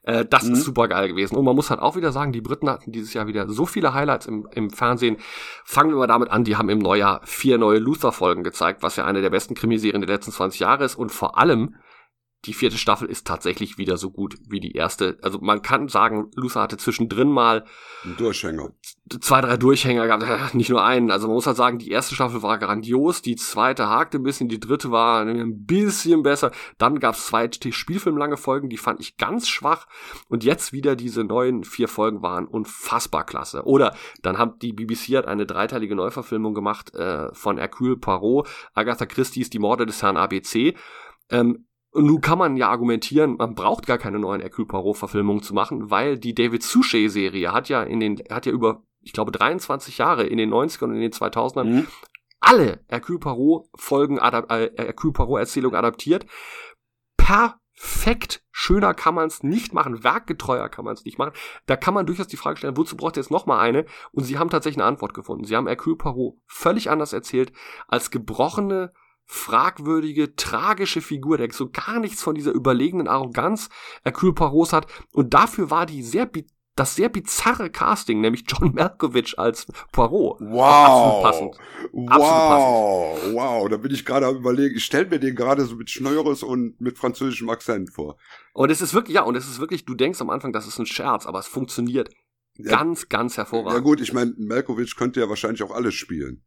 Äh, 0.03 0.25
das 0.25 0.43
Mhm. 0.43 0.53
ist 0.53 0.63
super 0.65 0.87
geil 0.87 1.07
gewesen. 1.07 1.35
Und 1.35 1.45
man 1.45 1.55
muss 1.55 1.69
halt 1.69 1.79
auch 1.79 1.95
wieder 1.95 2.11
sagen, 2.11 2.31
die 2.31 2.41
Briten 2.41 2.69
hatten 2.69 2.91
dieses 2.91 3.13
Jahr 3.13 3.27
wieder 3.27 3.47
so 3.49 3.65
viele 3.65 3.93
Highlights 3.93 4.27
im, 4.27 4.47
im 4.53 4.69
Fernsehen. 4.69 5.17
Fangen 5.63 5.89
wir 5.91 5.97
mal 5.97 6.07
damit 6.07 6.29
an, 6.29 6.43
die 6.43 6.57
haben 6.57 6.69
im 6.69 6.79
Neujahr 6.79 7.21
vier 7.23 7.57
neue 7.57 7.79
Luther-Folgen 7.79 8.43
gezeigt, 8.43 8.83
was 8.83 8.95
ja 8.97 9.05
eine 9.05 9.21
der 9.21 9.31
besten 9.31 9.55
Krimiserien 9.55 10.01
der 10.01 10.09
letzten 10.15 10.31
20 10.31 10.59
Jahre 10.59 10.83
ist. 10.83 10.95
Und 10.95 11.11
vor 11.11 11.37
allem, 11.39 11.75
die 12.45 12.53
vierte 12.53 12.77
Staffel 12.77 13.09
ist 13.09 13.25
tatsächlich 13.27 13.77
wieder 13.77 13.97
so 13.97 14.11
gut 14.11 14.37
wie 14.47 14.59
die 14.59 14.73
erste. 14.73 15.17
Also 15.21 15.39
man 15.39 15.61
kann 15.61 15.87
sagen, 15.87 16.31
Luther 16.35 16.61
hatte 16.61 16.77
zwischendrin 16.77 17.29
mal 17.29 17.65
Ein 18.03 18.15
Durchhänger. 18.17 18.69
zwei, 19.21 19.41
drei 19.41 19.57
Durchhänger 19.57 20.05
gehabt, 20.05 20.23
äh, 20.23 20.57
nicht 20.57 20.69
nur 20.69 20.83
einen. 20.83 21.11
Also 21.11 21.27
man 21.27 21.35
muss 21.35 21.47
halt 21.47 21.57
sagen, 21.57 21.79
die 21.79 21.91
erste 21.91 22.15
Staffel 22.15 22.43
war 22.43 22.57
grandios, 22.57 23.21
die 23.21 23.35
zweite 23.35 23.89
hakte 23.89 24.17
ein 24.17 24.23
bisschen, 24.23 24.49
die 24.49 24.59
dritte 24.59 24.91
war 24.91 25.21
ein 25.21 25.65
bisschen 25.65 26.23
besser. 26.23 26.51
Dann 26.77 26.99
gab 26.99 27.15
es 27.15 27.25
zwei 27.25 27.49
spielfilmlange 27.69 28.37
Folgen, 28.37 28.69
die 28.69 28.77
fand 28.77 28.99
ich 28.99 29.17
ganz 29.17 29.47
schwach. 29.47 29.87
Und 30.29 30.43
jetzt 30.43 30.73
wieder 30.73 30.95
diese 30.95 31.23
neuen 31.23 31.63
vier 31.63 31.87
Folgen 31.87 32.21
waren 32.21 32.47
unfassbar 32.47 33.25
klasse. 33.25 33.63
Oder 33.63 33.95
dann 34.21 34.37
hat 34.37 34.61
die 34.61 34.73
BBC 34.73 35.17
hat 35.17 35.27
eine 35.27 35.45
dreiteilige 35.45 35.95
Neuverfilmung 35.95 36.53
gemacht 36.53 36.93
äh, 36.95 37.33
von 37.33 37.57
Hercule 37.57 37.97
Poirot, 37.97 38.47
Agatha 38.73 39.05
Christie's 39.05 39.49
Die 39.49 39.59
Morde 39.59 39.85
des 39.85 40.01
Herrn 40.01 40.17
ABC. 40.17 40.75
Ähm, 41.29 41.65
und 41.95 42.05
nun 42.05 42.19
kann 42.19 42.37
man 42.37 42.57
ja 42.57 42.69
argumentieren, 42.69 43.37
man 43.37 43.55
braucht 43.55 43.87
gar 43.87 43.97
keine 43.97 44.19
neuen 44.19 44.41
Hercule 44.41 44.67
Poirot-Verfilmungen 44.67 45.41
zu 45.41 45.53
machen, 45.53 45.89
weil 45.89 46.17
die 46.17 46.35
David 46.35 46.61
Suchet-Serie 46.61 47.53
hat 47.53 47.69
ja 47.69 47.83
in 47.83 48.01
den, 48.01 48.21
hat 48.29 48.45
ja 48.45 48.51
über, 48.51 48.83
ich 49.01 49.13
glaube, 49.13 49.31
23 49.31 49.97
Jahre 49.97 50.25
in 50.25 50.37
den 50.37 50.53
90ern 50.53 50.85
und 50.85 50.95
in 50.95 51.01
den 51.01 51.13
2000ern 51.13 51.63
Mhm. 51.63 51.87
alle 52.41 52.83
Hercule 52.89 53.19
Poirot-Folgen, 53.19 54.17
äh, 54.17 54.71
Hercule 54.75 55.13
Poirot-Erzählungen 55.13 55.77
adaptiert. 55.77 56.25
Perfekt 57.15 58.43
schöner 58.51 58.93
kann 58.93 59.15
man 59.15 59.27
es 59.27 59.41
nicht 59.41 59.73
machen, 59.73 60.03
werkgetreuer 60.03 60.67
kann 60.69 60.85
man 60.85 60.95
es 60.95 61.05
nicht 61.05 61.17
machen. 61.17 61.33
Da 61.65 61.77
kann 61.77 61.93
man 61.93 62.05
durchaus 62.05 62.27
die 62.27 62.37
Frage 62.37 62.57
stellen, 62.57 62.77
wozu 62.77 62.97
braucht 62.97 63.17
ihr 63.17 63.21
jetzt 63.21 63.31
noch 63.31 63.45
mal 63.45 63.59
eine? 63.59 63.85
Und 64.11 64.23
sie 64.25 64.37
haben 64.37 64.49
tatsächlich 64.49 64.81
eine 64.81 64.87
Antwort 64.87 65.13
gefunden. 65.13 65.45
Sie 65.45 65.55
haben 65.55 65.67
Hercule 65.67 65.95
Poirot 65.95 66.35
völlig 66.45 66.89
anders 66.89 67.13
erzählt, 67.13 67.53
als 67.87 68.11
gebrochene, 68.11 68.91
fragwürdige, 69.25 70.35
tragische 70.35 71.01
Figur, 71.01 71.37
der 71.37 71.51
so 71.51 71.69
gar 71.69 71.99
nichts 71.99 72.21
von 72.21 72.35
dieser 72.35 72.51
überlegenen 72.51 73.07
Arroganz 73.07 73.69
Hercule 74.03 74.33
Poirots 74.33 74.73
hat. 74.73 74.87
Und 75.13 75.33
dafür 75.33 75.69
war 75.71 75.85
die 75.85 76.03
sehr 76.03 76.29
das 76.77 76.95
sehr 76.95 77.07
bizarre 77.07 77.69
Casting, 77.69 78.19
nämlich 78.19 78.43
John 78.47 78.73
Malkovich 78.73 79.39
als 79.39 79.65
Poirot. 79.93 80.41
Wow. 80.41 81.25
Absolut 81.25 81.55
passend. 81.55 81.55
Wow. 81.93 83.17
Wow. 83.33 83.69
Da 83.69 83.77
bin 83.77 83.93
ich 83.93 84.05
gerade 84.05 84.25
am 84.27 84.35
überlegen. 84.35 84.75
Ich 84.75 84.83
stelle 84.83 85.07
mir 85.07 85.19
den 85.19 85.35
gerade 85.35 85.63
so 85.65 85.75
mit 85.75 85.89
Schnöres 85.89 86.43
und 86.43 86.79
mit 86.81 86.97
französischem 86.97 87.49
Akzent 87.49 87.93
vor. 87.93 88.17
Und 88.53 88.71
es 88.71 88.81
ist 88.81 88.93
wirklich, 88.93 89.15
ja, 89.15 89.23
und 89.23 89.35
es 89.35 89.47
ist 89.47 89.59
wirklich, 89.59 89.85
du 89.85 89.95
denkst 89.95 90.19
am 90.19 90.29
Anfang, 90.29 90.51
das 90.51 90.67
ist 90.67 90.77
ein 90.77 90.85
Scherz, 90.85 91.25
aber 91.25 91.39
es 91.39 91.47
funktioniert 91.47 92.09
Ja. 92.57 92.77
ganz, 92.77 93.07
ganz 93.07 93.37
hervorragend. 93.37 93.73
Ja 93.73 93.79
gut, 93.79 94.01
ich 94.01 94.11
meine, 94.11 94.33
Malkovich 94.37 94.97
könnte 94.97 95.21
ja 95.21 95.29
wahrscheinlich 95.29 95.63
auch 95.63 95.71
alles 95.71 95.93
spielen. 95.93 96.43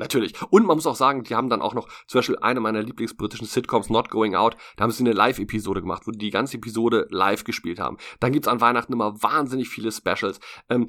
Natürlich. 0.00 0.32
Und 0.48 0.64
man 0.64 0.78
muss 0.78 0.86
auch 0.86 0.96
sagen, 0.96 1.24
die 1.24 1.34
haben 1.34 1.50
dann 1.50 1.60
auch 1.60 1.74
noch 1.74 1.86
zum 2.06 2.18
Beispiel 2.18 2.38
eine 2.38 2.58
meiner 2.60 2.82
Lieblingsbritischen 2.82 3.46
Sitcoms, 3.46 3.90
Not 3.90 4.08
Going 4.08 4.34
Out, 4.34 4.56
da 4.76 4.84
haben 4.84 4.90
sie 4.90 5.04
eine 5.04 5.12
Live-Episode 5.12 5.82
gemacht, 5.82 6.06
wo 6.06 6.10
die 6.10 6.18
die 6.18 6.30
ganze 6.30 6.56
Episode 6.56 7.06
live 7.10 7.44
gespielt 7.44 7.78
haben. 7.78 7.98
Dann 8.18 8.32
gibt's 8.32 8.48
an 8.48 8.62
Weihnachten 8.62 8.94
immer 8.94 9.22
wahnsinnig 9.22 9.68
viele 9.68 9.92
Specials. 9.92 10.40
Ähm, 10.70 10.88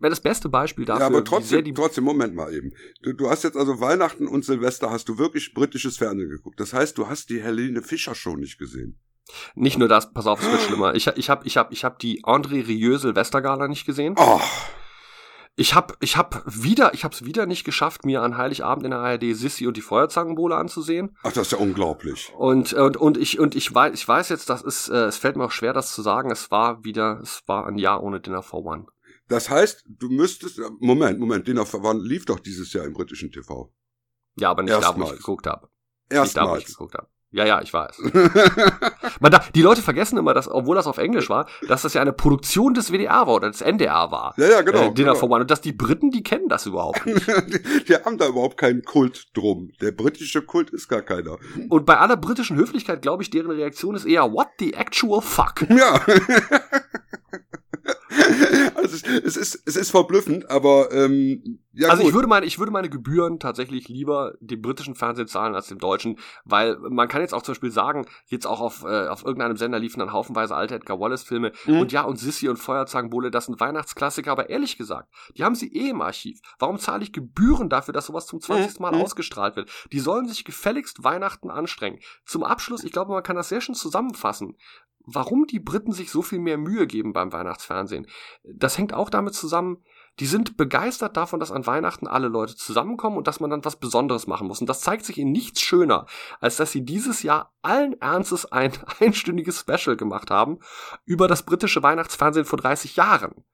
das 0.00 0.20
beste 0.20 0.48
Beispiel 0.48 0.84
dafür, 0.84 1.00
ja, 1.00 1.06
aber 1.08 1.24
trotzdem, 1.24 1.64
die 1.64 1.74
trotzdem, 1.74 2.04
Moment 2.04 2.36
mal 2.36 2.54
eben. 2.54 2.70
Du, 3.02 3.12
du 3.12 3.28
hast 3.28 3.42
jetzt 3.42 3.56
also 3.56 3.80
Weihnachten 3.80 4.28
und 4.28 4.44
Silvester 4.44 4.90
hast 4.90 5.08
du 5.08 5.18
wirklich 5.18 5.52
britisches 5.52 5.96
Fernsehen 5.96 6.30
geguckt. 6.30 6.60
Das 6.60 6.72
heißt, 6.72 6.96
du 6.96 7.08
hast 7.08 7.30
die 7.30 7.42
Helene 7.42 7.82
Fischer 7.82 8.14
Show 8.14 8.36
nicht 8.36 8.56
gesehen. 8.58 9.00
Nicht 9.56 9.78
nur 9.78 9.88
das, 9.88 10.12
pass 10.12 10.28
auf, 10.28 10.40
es 10.40 10.48
wird 10.48 10.62
schlimmer. 10.62 10.94
Ich, 10.94 11.08
ich 11.08 11.28
habe 11.28 11.44
ich 11.44 11.56
hab, 11.56 11.72
ich 11.72 11.84
hab 11.84 11.98
die 11.98 12.22
André 12.24 12.68
Rieu 12.68 12.98
Silvestergala 12.98 13.66
nicht 13.66 13.84
gesehen. 13.84 14.14
Oh, 14.16 14.40
Ich 15.56 15.74
habe 15.74 15.94
ich 16.00 16.16
hab 16.16 16.42
wieder, 16.46 16.94
ich 16.94 17.04
habe 17.04 17.14
es 17.14 17.24
wieder 17.24 17.46
nicht 17.46 17.62
geschafft, 17.64 18.04
mir 18.04 18.22
an 18.22 18.36
Heiligabend 18.36 18.84
in 18.84 18.90
der 18.90 18.98
ARD 19.00 19.34
Sissi 19.36 19.68
und 19.68 19.76
die 19.76 19.82
Feuerzangenbowle 19.82 20.56
anzusehen. 20.56 21.16
ach, 21.22 21.32
das 21.32 21.46
ist 21.46 21.52
ja 21.52 21.58
unglaublich. 21.58 22.32
Und, 22.36 22.72
und, 22.72 22.96
und 22.96 23.16
ich, 23.16 23.38
und 23.38 23.54
ich 23.54 23.72
weiß, 23.72 23.94
ich 23.94 24.06
weiß 24.06 24.30
jetzt, 24.30 24.50
das 24.50 24.62
ist, 24.62 24.88
äh, 24.88 25.04
es 25.04 25.16
fällt 25.16 25.36
mir 25.36 25.44
auch 25.44 25.52
schwer, 25.52 25.72
das 25.72 25.94
zu 25.94 26.02
sagen. 26.02 26.32
Es 26.32 26.50
war 26.50 26.82
wieder, 26.82 27.20
es 27.22 27.42
war 27.46 27.66
ein 27.66 27.78
Jahr 27.78 28.02
ohne 28.02 28.20
Dinner 28.20 28.42
for 28.42 28.64
One. 28.64 28.86
Das 29.28 29.48
heißt, 29.48 29.84
du 29.86 30.08
müsstest, 30.08 30.60
Moment, 30.80 31.20
Moment, 31.20 31.46
Dinner 31.46 31.64
for 31.64 31.84
One 31.84 32.02
lief 32.02 32.24
doch 32.24 32.40
dieses 32.40 32.72
Jahr 32.72 32.84
im 32.84 32.92
britischen 32.92 33.30
TV. 33.30 33.72
Ja, 34.36 34.50
aber 34.50 34.64
nicht 34.64 34.72
da, 34.74 34.78
wo 34.78 34.80
ich 34.80 34.86
Erstmals. 34.88 35.16
geguckt 35.18 35.46
habe. 35.46 35.68
Nicht 35.68 35.70
da, 36.10 36.16
wo 36.16 36.24
ich 36.24 36.34
Erstmals. 36.34 36.66
geguckt 36.66 36.94
habe. 36.94 37.08
Ja, 37.34 37.44
ja, 37.44 37.60
ich 37.60 37.74
weiß. 37.74 37.98
Man 39.20 39.32
da, 39.32 39.44
die 39.56 39.62
Leute 39.62 39.82
vergessen 39.82 40.16
immer, 40.18 40.34
dass, 40.34 40.48
obwohl 40.48 40.76
das 40.76 40.86
auf 40.86 40.98
Englisch 40.98 41.28
war, 41.28 41.48
dass 41.66 41.82
das 41.82 41.94
ja 41.94 42.00
eine 42.00 42.12
Produktion 42.12 42.74
des 42.74 42.92
WDR 42.92 43.26
war 43.26 43.34
oder 43.34 43.50
des 43.50 43.60
NDR 43.60 44.12
war. 44.12 44.34
ja, 44.36 44.48
ja, 44.48 44.60
genau. 44.62 44.90
äh, 44.90 44.94
Dinner 44.94 45.10
genau. 45.10 45.14
for 45.16 45.30
One. 45.30 45.40
Und 45.40 45.50
dass 45.50 45.60
die 45.60 45.72
Briten, 45.72 46.12
die 46.12 46.22
kennen 46.22 46.48
das 46.48 46.64
überhaupt 46.66 47.04
nicht. 47.06 47.26
die, 47.26 47.84
die 47.88 47.94
haben 47.96 48.18
da 48.18 48.28
überhaupt 48.28 48.56
keinen 48.56 48.84
Kult 48.84 49.36
drum. 49.36 49.72
Der 49.80 49.90
britische 49.90 50.42
Kult 50.42 50.70
ist 50.70 50.86
gar 50.86 51.02
keiner. 51.02 51.38
Und 51.70 51.84
bei 51.86 51.98
aller 51.98 52.16
britischen 52.16 52.56
Höflichkeit, 52.56 53.02
glaube 53.02 53.24
ich, 53.24 53.30
deren 53.30 53.50
Reaktion 53.50 53.96
ist 53.96 54.04
eher, 54.04 54.32
what 54.32 54.46
the 54.60 54.74
actual 54.74 55.20
fuck? 55.20 55.66
Ja. 55.74 56.00
also 58.76 58.94
es, 58.94 59.02
es 59.02 59.36
ist 59.36 59.62
es 59.66 59.76
ist 59.76 59.90
verblüffend, 59.90 60.48
aber 60.48 60.92
ähm, 60.92 61.58
ja 61.74 61.88
also 61.90 62.02
gut. 62.02 62.08
ich 62.10 62.14
würde 62.14 62.28
meine, 62.28 62.46
ich 62.46 62.58
würde 62.58 62.72
meine 62.72 62.88
Gebühren 62.88 63.38
tatsächlich 63.38 63.88
lieber 63.88 64.34
dem 64.40 64.62
britischen 64.62 64.94
Fernsehen 64.94 65.26
zahlen 65.28 65.54
als 65.54 65.68
dem 65.68 65.78
deutschen, 65.78 66.18
weil 66.44 66.76
man 66.78 67.08
kann 67.08 67.20
jetzt 67.20 67.34
auch 67.34 67.42
zum 67.42 67.52
Beispiel 67.52 67.70
sagen, 67.70 68.06
jetzt 68.26 68.46
auch 68.46 68.60
auf, 68.60 68.84
äh, 68.84 69.08
auf 69.08 69.24
irgendeinem 69.24 69.56
Sender 69.56 69.78
liefen 69.78 69.98
dann 70.00 70.12
haufenweise 70.12 70.54
alte 70.54 70.74
Edgar 70.74 70.98
Wallace-Filme 71.00 71.52
Mhm. 71.66 71.80
und 71.80 71.92
ja, 71.92 72.02
und 72.02 72.16
Sissy 72.18 72.48
und 72.48 72.56
Feuerzangenbowle, 72.58 73.30
das 73.30 73.46
sind 73.46 73.60
Weihnachtsklassiker, 73.60 74.32
aber 74.32 74.50
ehrlich 74.50 74.78
gesagt, 74.78 75.08
die 75.36 75.44
haben 75.44 75.54
sie 75.54 75.72
eh 75.74 75.90
im 75.90 76.00
Archiv. 76.02 76.40
Warum 76.58 76.78
zahle 76.78 77.02
ich 77.02 77.12
Gebühren 77.12 77.68
dafür, 77.68 77.92
dass 77.94 78.06
sowas 78.06 78.26
zum 78.26 78.40
20. 78.40 78.80
Mal 78.80 78.92
Mhm. 78.92 79.02
ausgestrahlt 79.02 79.56
wird? 79.56 79.70
Die 79.92 80.00
sollen 80.00 80.28
sich 80.28 80.44
gefälligst 80.44 81.04
Weihnachten 81.04 81.50
anstrengen. 81.50 82.00
Zum 82.24 82.44
Abschluss, 82.44 82.84
ich 82.84 82.92
glaube, 82.92 83.12
man 83.12 83.22
kann 83.22 83.36
das 83.36 83.48
sehr 83.48 83.60
schön 83.60 83.74
zusammenfassen. 83.74 84.56
Warum 85.06 85.46
die 85.46 85.60
Briten 85.60 85.92
sich 85.92 86.10
so 86.10 86.22
viel 86.22 86.38
mehr 86.38 86.56
Mühe 86.56 86.86
geben 86.86 87.12
beim 87.12 87.30
Weihnachtsfernsehen? 87.32 88.06
Das 88.42 88.78
hängt 88.78 88.94
auch 88.94 89.10
damit 89.10 89.34
zusammen, 89.34 89.84
die 90.20 90.26
sind 90.26 90.56
begeistert 90.56 91.16
davon, 91.16 91.40
dass 91.40 91.50
an 91.50 91.66
Weihnachten 91.66 92.06
alle 92.06 92.28
Leute 92.28 92.56
zusammenkommen 92.56 93.16
und 93.16 93.26
dass 93.26 93.40
man 93.40 93.50
dann 93.50 93.64
was 93.64 93.76
Besonderes 93.76 94.26
machen 94.26 94.46
muss. 94.46 94.60
Und 94.60 94.68
das 94.68 94.80
zeigt 94.80 95.04
sich 95.04 95.18
in 95.18 95.32
nichts 95.32 95.60
schöner, 95.60 96.06
als 96.40 96.56
dass 96.56 96.72
sie 96.72 96.84
dieses 96.84 97.22
Jahr 97.22 97.52
allen 97.62 98.00
Ernstes 98.00 98.50
ein 98.50 98.72
einstündiges 99.00 99.60
Special 99.60 99.96
gemacht 99.96 100.30
haben 100.30 100.58
über 101.04 101.26
das 101.26 101.42
britische 101.42 101.82
Weihnachtsfernsehen 101.82 102.46
vor 102.46 102.58
30 102.58 102.96
Jahren. 102.96 103.44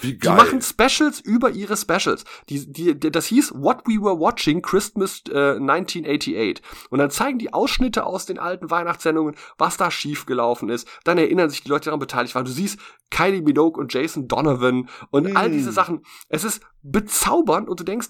Wie 0.00 0.12
Die 0.12 0.18
geil. 0.18 0.36
machen 0.36 0.60
Specials 0.62 1.20
über 1.20 1.50
ihre 1.50 1.76
Specials. 1.76 2.24
Die, 2.48 2.70
die, 2.70 2.98
die, 2.98 3.10
das 3.10 3.26
hieß 3.26 3.52
What 3.54 3.82
We 3.86 4.02
Were 4.02 4.18
Watching 4.20 4.62
Christmas 4.62 5.22
äh, 5.28 5.56
1988. 5.56 6.62
Und 6.90 6.98
dann 6.98 7.10
zeigen 7.10 7.38
die 7.38 7.52
Ausschnitte 7.52 8.04
aus 8.06 8.26
den 8.26 8.38
alten 8.38 8.70
Weihnachtssendungen, 8.70 9.34
was 9.58 9.76
da 9.76 9.90
schiefgelaufen 9.90 10.68
ist. 10.68 10.86
Dann 11.04 11.18
erinnern 11.18 11.50
sich 11.50 11.62
die 11.62 11.68
Leute, 11.68 11.82
die 11.82 11.86
daran 11.86 12.00
beteiligt 12.00 12.34
waren. 12.34 12.44
Du 12.44 12.50
siehst 12.52 12.78
Kylie 13.10 13.42
Minogue 13.42 13.80
und 13.80 13.92
Jason 13.92 14.28
Donovan 14.28 14.88
und 15.10 15.36
all 15.36 15.48
Mm. 15.48 15.52
diese 15.52 15.72
Sachen. 15.72 16.02
Es 16.28 16.44
ist 16.44 16.60
bezaubernd 16.82 17.68
und 17.68 17.78
du 17.80 17.84
denkst, 17.84 18.08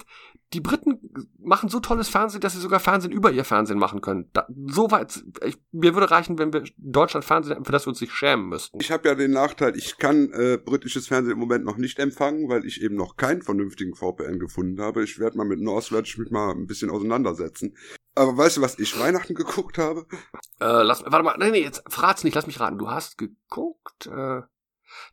die 0.56 0.62
Briten 0.62 1.28
machen 1.38 1.68
so 1.68 1.80
tolles 1.80 2.08
Fernsehen, 2.08 2.40
dass 2.40 2.54
sie 2.54 2.60
sogar 2.60 2.80
Fernsehen 2.80 3.12
über 3.12 3.30
ihr 3.30 3.44
Fernsehen 3.44 3.78
machen 3.78 4.00
können. 4.00 4.30
Da, 4.32 4.46
so 4.68 4.90
weit, 4.90 5.22
ich, 5.44 5.58
mir 5.70 5.92
würde 5.94 6.10
reichen, 6.10 6.38
wenn 6.38 6.54
wir 6.54 6.64
Deutschland 6.78 7.26
Fernsehen 7.26 7.52
hätten, 7.52 7.66
für 7.66 7.72
das 7.72 7.84
wir 7.84 7.90
uns 7.90 8.00
nicht 8.00 8.14
schämen 8.14 8.48
müssten. 8.48 8.80
Ich 8.80 8.90
habe 8.90 9.06
ja 9.06 9.14
den 9.14 9.32
Nachteil, 9.32 9.76
ich 9.76 9.98
kann 9.98 10.32
äh, 10.32 10.56
britisches 10.56 11.08
Fernsehen 11.08 11.34
im 11.34 11.40
Moment 11.40 11.66
noch 11.66 11.76
nicht 11.76 11.98
empfangen, 11.98 12.48
weil 12.48 12.64
ich 12.64 12.80
eben 12.80 12.94
noch 12.94 13.18
keinen 13.18 13.42
vernünftigen 13.42 13.94
VPN 13.94 14.38
gefunden 14.38 14.80
habe. 14.80 15.04
Ich 15.04 15.18
werde 15.18 15.36
mal 15.36 15.44
mit 15.44 15.60
Northwatch 15.60 16.16
mich 16.16 16.30
mal 16.30 16.52
ein 16.52 16.66
bisschen 16.66 16.88
auseinandersetzen. 16.88 17.76
Aber 18.14 18.38
weißt 18.38 18.56
du, 18.56 18.62
was 18.62 18.78
ich 18.78 18.98
Weihnachten 18.98 19.34
geguckt 19.34 19.76
habe? 19.76 20.06
Äh, 20.58 20.82
lass, 20.82 21.04
warte 21.04 21.22
mal, 21.22 21.36
nee, 21.38 21.50
nee, 21.50 21.62
jetzt 21.62 21.82
verrat's 21.86 22.24
nicht, 22.24 22.34
lass 22.34 22.46
mich 22.46 22.60
raten. 22.60 22.78
Du 22.78 22.88
hast 22.88 23.18
geguckt, 23.18 24.06
äh, 24.06 24.40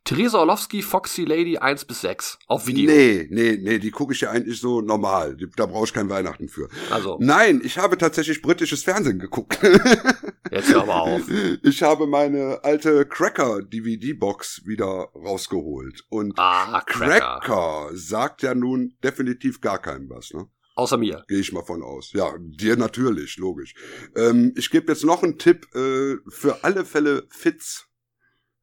Theresa 0.04 0.38
Orlowski, 0.38 0.82
Foxy 0.82 1.24
Lady 1.24 1.56
1 1.58 1.84
bis 1.86 2.02
6 2.02 2.38
auf 2.46 2.66
Video. 2.66 2.90
Nee, 2.90 3.26
nee, 3.30 3.58
nee, 3.60 3.78
die 3.78 3.90
gucke 3.90 4.12
ich 4.12 4.20
ja 4.20 4.30
eigentlich 4.30 4.60
so 4.60 4.80
normal. 4.80 5.36
Da 5.56 5.66
brauche 5.66 5.84
ich 5.86 5.92
kein 5.92 6.08
Weihnachten 6.10 6.48
für. 6.48 6.68
Also, 6.90 7.16
Nein, 7.20 7.60
ich 7.64 7.78
habe 7.78 7.96
tatsächlich 7.96 8.42
britisches 8.42 8.82
Fernsehen 8.82 9.18
geguckt. 9.18 9.58
jetzt 10.50 10.72
hör 10.72 10.82
aber 10.82 11.02
auf. 11.02 11.22
Ich 11.62 11.82
habe 11.82 12.06
meine 12.06 12.60
alte 12.62 13.06
Cracker-DVD-Box 13.06 14.62
wieder 14.66 15.08
rausgeholt. 15.14 16.04
Und 16.08 16.34
Ah, 16.38 16.82
Cracker. 16.86 17.40
Cracker 17.42 17.90
sagt 17.94 18.42
ja 18.42 18.54
nun 18.54 18.96
definitiv 19.02 19.60
gar 19.60 19.80
keinem 19.80 20.08
was, 20.10 20.32
ne? 20.32 20.46
Außer 20.76 20.96
mir. 20.96 21.22
Gehe 21.28 21.38
ich 21.38 21.52
mal 21.52 21.62
von 21.62 21.82
aus. 21.82 22.12
Ja, 22.14 22.34
dir 22.40 22.76
natürlich, 22.76 23.36
logisch. 23.36 23.74
Ähm, 24.16 24.52
ich 24.56 24.70
gebe 24.70 24.90
jetzt 24.92 25.04
noch 25.04 25.22
einen 25.22 25.38
Tipp 25.38 25.66
äh, 25.74 26.16
für 26.28 26.58
alle 26.64 26.84
Fälle 26.84 27.26
Fitz. 27.30 27.86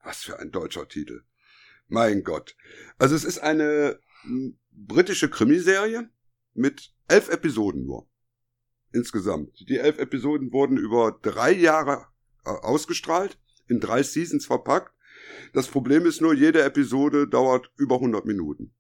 Was 0.04 0.24
für 0.24 0.40
ein 0.40 0.52
deutscher 0.52 0.88
Titel. 0.88 1.24
Mein 1.88 2.24
Gott. 2.24 2.56
Also 2.98 3.16
es 3.16 3.24
ist 3.24 3.40
eine 3.40 4.00
m, 4.24 4.58
britische 4.72 5.30
Krimiserie 5.30 6.10
mit 6.54 6.94
elf 7.08 7.30
Episoden 7.30 7.86
nur. 7.86 8.08
Insgesamt. 8.94 9.58
Die 9.70 9.78
elf 9.78 10.00
Episoden 10.00 10.52
wurden 10.52 10.78
über 10.78 11.18
drei 11.22 11.52
Jahre 11.52 12.08
äh, 12.46 12.50
ausgestrahlt, 12.50 13.38
in 13.68 13.80
drei 13.80 14.04
Seasons 14.04 14.46
verpackt. 14.46 14.94
Das 15.54 15.68
Problem 15.68 16.06
ist 16.06 16.20
nur, 16.22 16.34
jede 16.34 16.62
Episode 16.64 17.28
dauert 17.28 17.72
über 17.78 17.96
100 17.96 18.26
Minuten. 18.26 18.74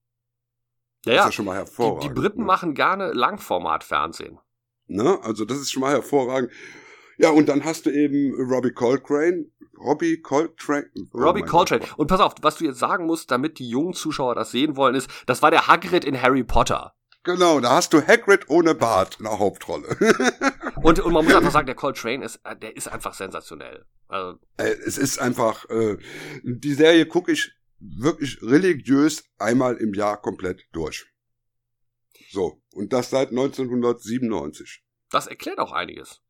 Ja, 1.06 1.14
Das 1.14 1.14
ist 1.14 1.18
ja. 1.18 1.26
ja 1.26 1.32
schon 1.32 1.46
mal 1.46 1.54
Die, 1.54 1.58
hervorragend. 1.60 2.04
die 2.04 2.14
Briten 2.22 2.40
ne? 2.40 2.46
machen 2.46 2.74
gerne 2.74 3.12
Langformat-Fernsehen. 3.14 4.40
Ne? 4.88 5.20
Also 5.24 5.46
das 5.46 5.60
ist 5.60 5.72
schon 5.72 5.82
mal 5.82 5.92
hervorragend. 5.92 6.52
Ja, 7.18 7.30
und 7.30 7.50
dann 7.50 7.64
hast 7.64 7.86
du 7.86 7.90
eben 7.90 8.34
Robbie 8.36 8.72
Coltrane. 8.72 9.46
Robbie 9.78 10.22
Coltrane. 10.22 10.90
oh 11.14 11.18
Robbie 11.18 11.42
Coltrane. 11.42 11.82
Gott. 11.82 11.98
Und 11.98 12.08
pass 12.08 12.20
auf, 12.20 12.36
was 12.42 12.58
du 12.58 12.66
jetzt 12.66 12.80
sagen 12.80 13.06
musst, 13.06 13.32
damit 13.32 13.60
die 13.60 13.68
jungen 13.68 13.94
Zuschauer 13.94 14.36
das 14.36 14.52
sehen 14.52 14.76
wollen, 14.76 14.96
ist, 14.96 15.10
das 15.26 15.42
war 15.42 15.52
der 15.52 15.68
Hagrid 15.68 16.06
in 16.06 16.22
Harry 16.22 16.44
Potter. 16.44 16.94
Genau, 17.24 17.60
da 17.60 17.76
hast 17.76 17.94
du 17.94 18.02
Hagrid 18.02 18.50
ohne 18.50 18.74
Bart 18.74 19.18
in 19.20 19.26
der 19.26 19.38
Hauptrolle. 19.38 19.96
Und, 20.82 21.00
und 21.00 21.14
man 21.14 21.24
muss 21.24 21.36
einfach 21.36 21.52
sagen, 21.52 21.68
der 21.68 21.76
Coltrane 21.76 22.26
ist, 22.26 22.40
äh, 22.44 22.56
der 22.56 22.76
ist 22.76 22.88
einfach 22.88 23.14
sensationell. 23.14 23.86
Also, 24.08 24.40
Äh, 24.58 24.72
es 24.84 24.98
ist 24.98 25.20
einfach, 25.20 25.70
äh, 25.70 25.98
die 26.44 26.74
Serie 26.74 27.06
gucke 27.06 27.32
ich 27.32 27.52
wirklich 27.80 28.42
religiös 28.42 29.24
einmal 29.38 29.76
im 29.78 29.94
Jahr 29.94 30.20
komplett 30.20 30.66
durch. 30.72 31.06
So, 32.32 32.64
und 32.74 32.94
das 32.94 33.12
seit 33.12 33.30
1997. 33.30 34.84
das 35.12 35.28
erklärt 35.28 35.60
auch 35.60 35.72
einiges. 35.72 36.22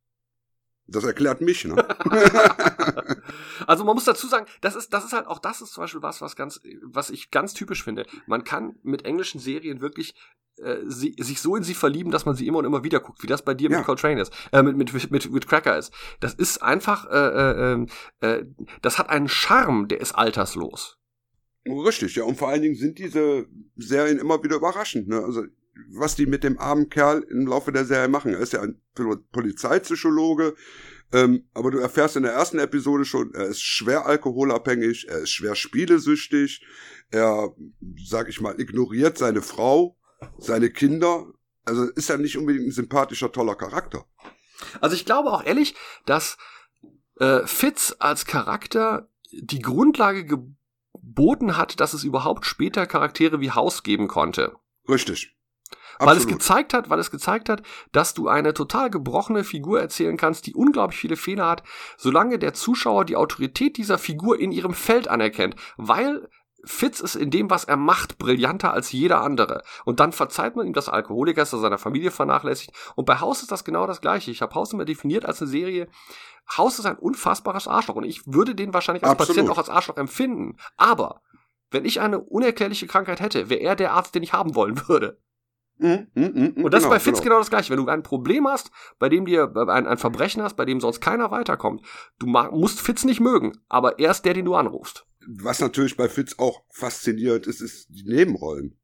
Das 0.92 1.04
erklärt 1.04 1.42
mich, 1.42 1.64
ne? 1.66 1.76
also 3.68 3.84
man 3.86 3.96
muss 3.96 4.06
dazu 4.06 4.28
sagen, 4.28 4.46
das 4.62 4.76
ist, 4.76 4.94
das 4.94 5.06
ist 5.06 5.14
halt 5.14 5.28
auch 5.28 5.40
das 5.40 5.62
ist 5.62 5.74
zum 5.74 5.84
Beispiel 5.84 6.02
was, 6.02 6.22
was 6.22 6.36
ganz, 6.36 6.60
was 6.84 7.10
ich 7.10 7.32
ganz 7.32 7.54
typisch 7.54 7.84
finde. 7.84 8.06
Man 8.28 8.44
kann 8.44 8.76
mit 8.84 9.06
englischen 9.06 9.40
Serien 9.40 9.82
wirklich 9.82 10.14
äh, 10.58 10.78
sie, 10.86 11.16
sich 11.20 11.40
so 11.42 11.56
in 11.56 11.64
sie 11.64 11.74
verlieben, 11.74 12.12
dass 12.12 12.26
man 12.26 12.36
sie 12.36 12.46
immer 12.48 12.60
und 12.60 12.66
immer 12.66 12.84
wieder 12.84 13.00
guckt, 13.00 13.24
wie 13.24 13.28
das 13.28 13.44
bei 13.44 13.54
dir 13.54 13.70
Ja. 13.70 13.78
mit 13.78 13.86
Coltrane 13.86 14.22
ist, 14.22 14.34
äh, 14.52 14.62
mit, 14.62 14.76
mit, 14.78 15.12
mit, 15.12 15.32
mit 15.32 15.48
Cracker 15.48 15.78
ist. 15.78 15.94
Das 16.20 16.34
ist 16.34 16.62
einfach, 16.62 17.10
äh, 17.10 17.74
äh, 17.74 17.86
äh, 18.20 18.46
das 18.82 19.00
hat 19.00 19.10
einen 19.10 19.30
Charme, 19.30 19.88
der 19.88 20.02
ist 20.02 20.14
alterslos. 20.14 20.98
Richtig, 21.66 22.16
ja. 22.16 22.24
Und 22.24 22.38
vor 22.38 22.50
allen 22.50 22.64
Dingen 22.64 22.76
sind 22.76 22.98
diese 22.98 23.46
Serien 23.76 24.18
immer 24.18 24.44
wieder 24.44 24.56
überraschend. 24.58 25.08
Ne? 25.08 25.20
Also 25.24 25.44
was 25.98 26.16
die 26.16 26.26
mit 26.26 26.44
dem 26.44 26.60
armen 26.60 26.90
Kerl 26.90 27.22
im 27.30 27.48
Laufe 27.48 27.72
der 27.72 27.86
Serie 27.86 28.08
machen. 28.08 28.34
Er 28.34 28.40
ist 28.40 28.54
ja 28.54 28.62
ein 28.62 28.82
Pol- 28.96 29.24
Polizeipsychologe, 29.32 30.56
Ähm, 31.14 31.44
aber 31.54 31.72
du 31.72 31.80
erfährst 31.80 32.16
in 32.16 32.24
der 32.24 32.32
ersten 32.32 32.58
Episode 32.58 33.04
schon, 33.04 33.34
er 33.34 33.48
ist 33.48 33.62
schwer 33.62 34.06
alkoholabhängig, 34.06 35.08
er 35.10 35.20
ist 35.20 35.32
schwer 35.32 35.56
spielesüchtig, 35.56 36.66
er, 37.10 37.54
sag 38.06 38.30
ich 38.30 38.40
mal, 38.40 38.58
ignoriert 38.62 39.18
seine 39.18 39.42
Frau, 39.42 39.98
seine 40.38 40.70
Kinder. 40.70 41.26
Also 41.66 41.84
ist 41.84 42.10
er 42.10 42.18
nicht 42.18 42.38
unbedingt 42.38 42.68
ein 42.68 42.72
sympathischer, 42.72 43.30
toller 43.30 43.56
Charakter. 43.56 44.06
Also 44.80 44.96
ich 44.96 45.04
glaube 45.04 45.32
auch 45.32 45.44
ehrlich, 45.44 45.76
dass 46.06 46.38
äh, 47.20 47.46
Fitz 47.46 47.94
als 48.00 48.26
Charakter 48.26 49.10
die 49.34 49.60
Grundlage 49.62 50.26
geboten 50.26 51.58
hat, 51.58 51.82
dass 51.82 51.94
es 51.94 52.06
überhaupt 52.06 52.46
später 52.46 52.88
Charaktere 52.88 53.42
wie 53.42 53.52
House 53.52 53.84
geben 53.84 54.08
konnte. 54.08 54.56
Richtig. 54.88 55.36
Weil 56.00 56.18
es 56.18 56.28
gezeigt 56.28 56.74
hat, 56.74 56.90
weil 56.90 57.00
es 57.00 57.12
gezeigt 57.12 57.48
hat, 57.48 57.62
dass 57.92 58.14
du 58.14 58.28
eine 58.28 58.54
total 58.54 58.90
gebrochene 58.90 59.44
Figur 59.44 59.80
erzählen 59.80 60.18
kannst, 60.18 60.48
die 60.48 60.56
unglaublich 60.56 61.00
viele 61.00 61.16
Fehler 61.16 61.48
hat, 61.48 61.64
solange 61.98 62.40
der 62.40 62.54
Zuschauer 62.54 63.06
die 63.06 63.16
Autorität 63.16 63.78
dieser 63.78 64.00
Figur 64.00 64.40
in 64.40 64.52
ihrem 64.52 64.74
Feld 64.74 65.08
anerkennt, 65.08 65.56
weil 65.78 66.28
Fitz 66.64 67.00
ist 67.00 67.16
in 67.16 67.32
dem, 67.32 67.50
was 67.50 67.64
er 67.64 67.78
macht, 67.78 68.18
brillanter 68.18 68.74
als 68.74 68.92
jeder 68.92 69.22
andere. 69.22 69.64
Und 69.86 70.00
dann 70.00 70.12
verzeiht 70.12 70.56
man 70.56 70.68
ihm 70.68 70.74
das 70.74 70.90
Alkoholiker, 70.90 71.42
dass 71.42 71.54
er 71.54 71.60
seiner 71.60 71.78
Familie 71.78 72.12
vernachlässigt. 72.12 72.72
Und 72.96 73.06
bei 73.06 73.20
Haus 73.20 73.42
ist 73.42 73.52
das 73.52 73.64
genau 73.64 73.88
das 73.88 74.02
Gleiche. 74.02 74.32
Ich 74.32 74.42
habe 74.42 74.54
Haus 74.56 74.74
immer 74.74 74.86
definiert 74.86 75.26
als 75.26 75.42
eine 75.42 75.50
Serie. 75.50 75.88
Haus 76.58 76.78
ist 76.80 76.86
ein 76.86 76.98
unfassbares 76.98 77.68
Arschloch. 77.68 77.96
Und 77.96 78.04
ich 78.04 78.22
würde 78.28 78.54
den 78.54 78.74
wahrscheinlich 78.74 79.04
als 79.04 79.14
Absolut. 79.14 79.30
Patient 79.30 79.50
auch 79.50 79.58
als 79.58 79.70
Arschloch 79.70 79.98
empfinden. 79.98 80.58
Aber 80.78 81.22
wenn 81.72 81.86
ich 81.86 82.00
eine 82.02 82.20
unerklärliche 82.20 82.88
Krankheit 82.88 83.22
hätte, 83.22 83.50
wäre 83.50 83.62
er 83.62 83.76
der 83.76 83.94
Arzt, 83.94 84.14
den 84.14 84.24
ich 84.24 84.34
haben 84.34 84.56
wollen 84.56 84.88
würde. 84.88 85.20
Mhm, 85.82 86.08
mhm, 86.14 86.54
mhm, 86.56 86.64
Und 86.64 86.74
das 86.74 86.84
genau, 86.84 86.94
ist 86.94 86.96
bei 86.96 87.00
Fitz 87.00 87.18
genau. 87.18 87.24
genau. 87.24 87.40
das 87.40 87.50
gleiche. 87.50 87.72
Wenn 87.72 87.78
du 87.84 87.88
ein 87.88 88.04
Problem 88.04 88.48
hast, 88.48 88.70
bei 89.00 89.10
dem 89.10 89.26
dir 89.26 89.52
äh, 89.56 89.72
ein, 89.72 89.88
ein 89.88 89.98
Verbrechen 89.98 90.44
hast, 90.44 90.56
bei 90.56 90.66
dem 90.66 90.80
sonst 90.80 91.02
keiner 91.02 91.32
weiterkommt, 91.32 91.82
du 92.20 92.28
musst 92.28 92.80
Fitz 92.80 93.04
nicht 93.04 93.20
mögen, 93.20 93.54
aber 93.68 93.98
er 94.00 94.12
ist 94.12 94.22
der, 94.24 94.36
den 94.36 94.46
du 94.46 94.54
anrufst. 94.54 95.06
Was 95.28 95.60
natürlich 95.60 95.98
bei 95.98 96.08
Fitz 96.08 96.36
auch 96.38 96.62
faszinierend 96.70 97.48
ist, 97.48 97.62
ist 97.62 97.88
die 97.90 98.04
Nebenrollen. 98.04 98.78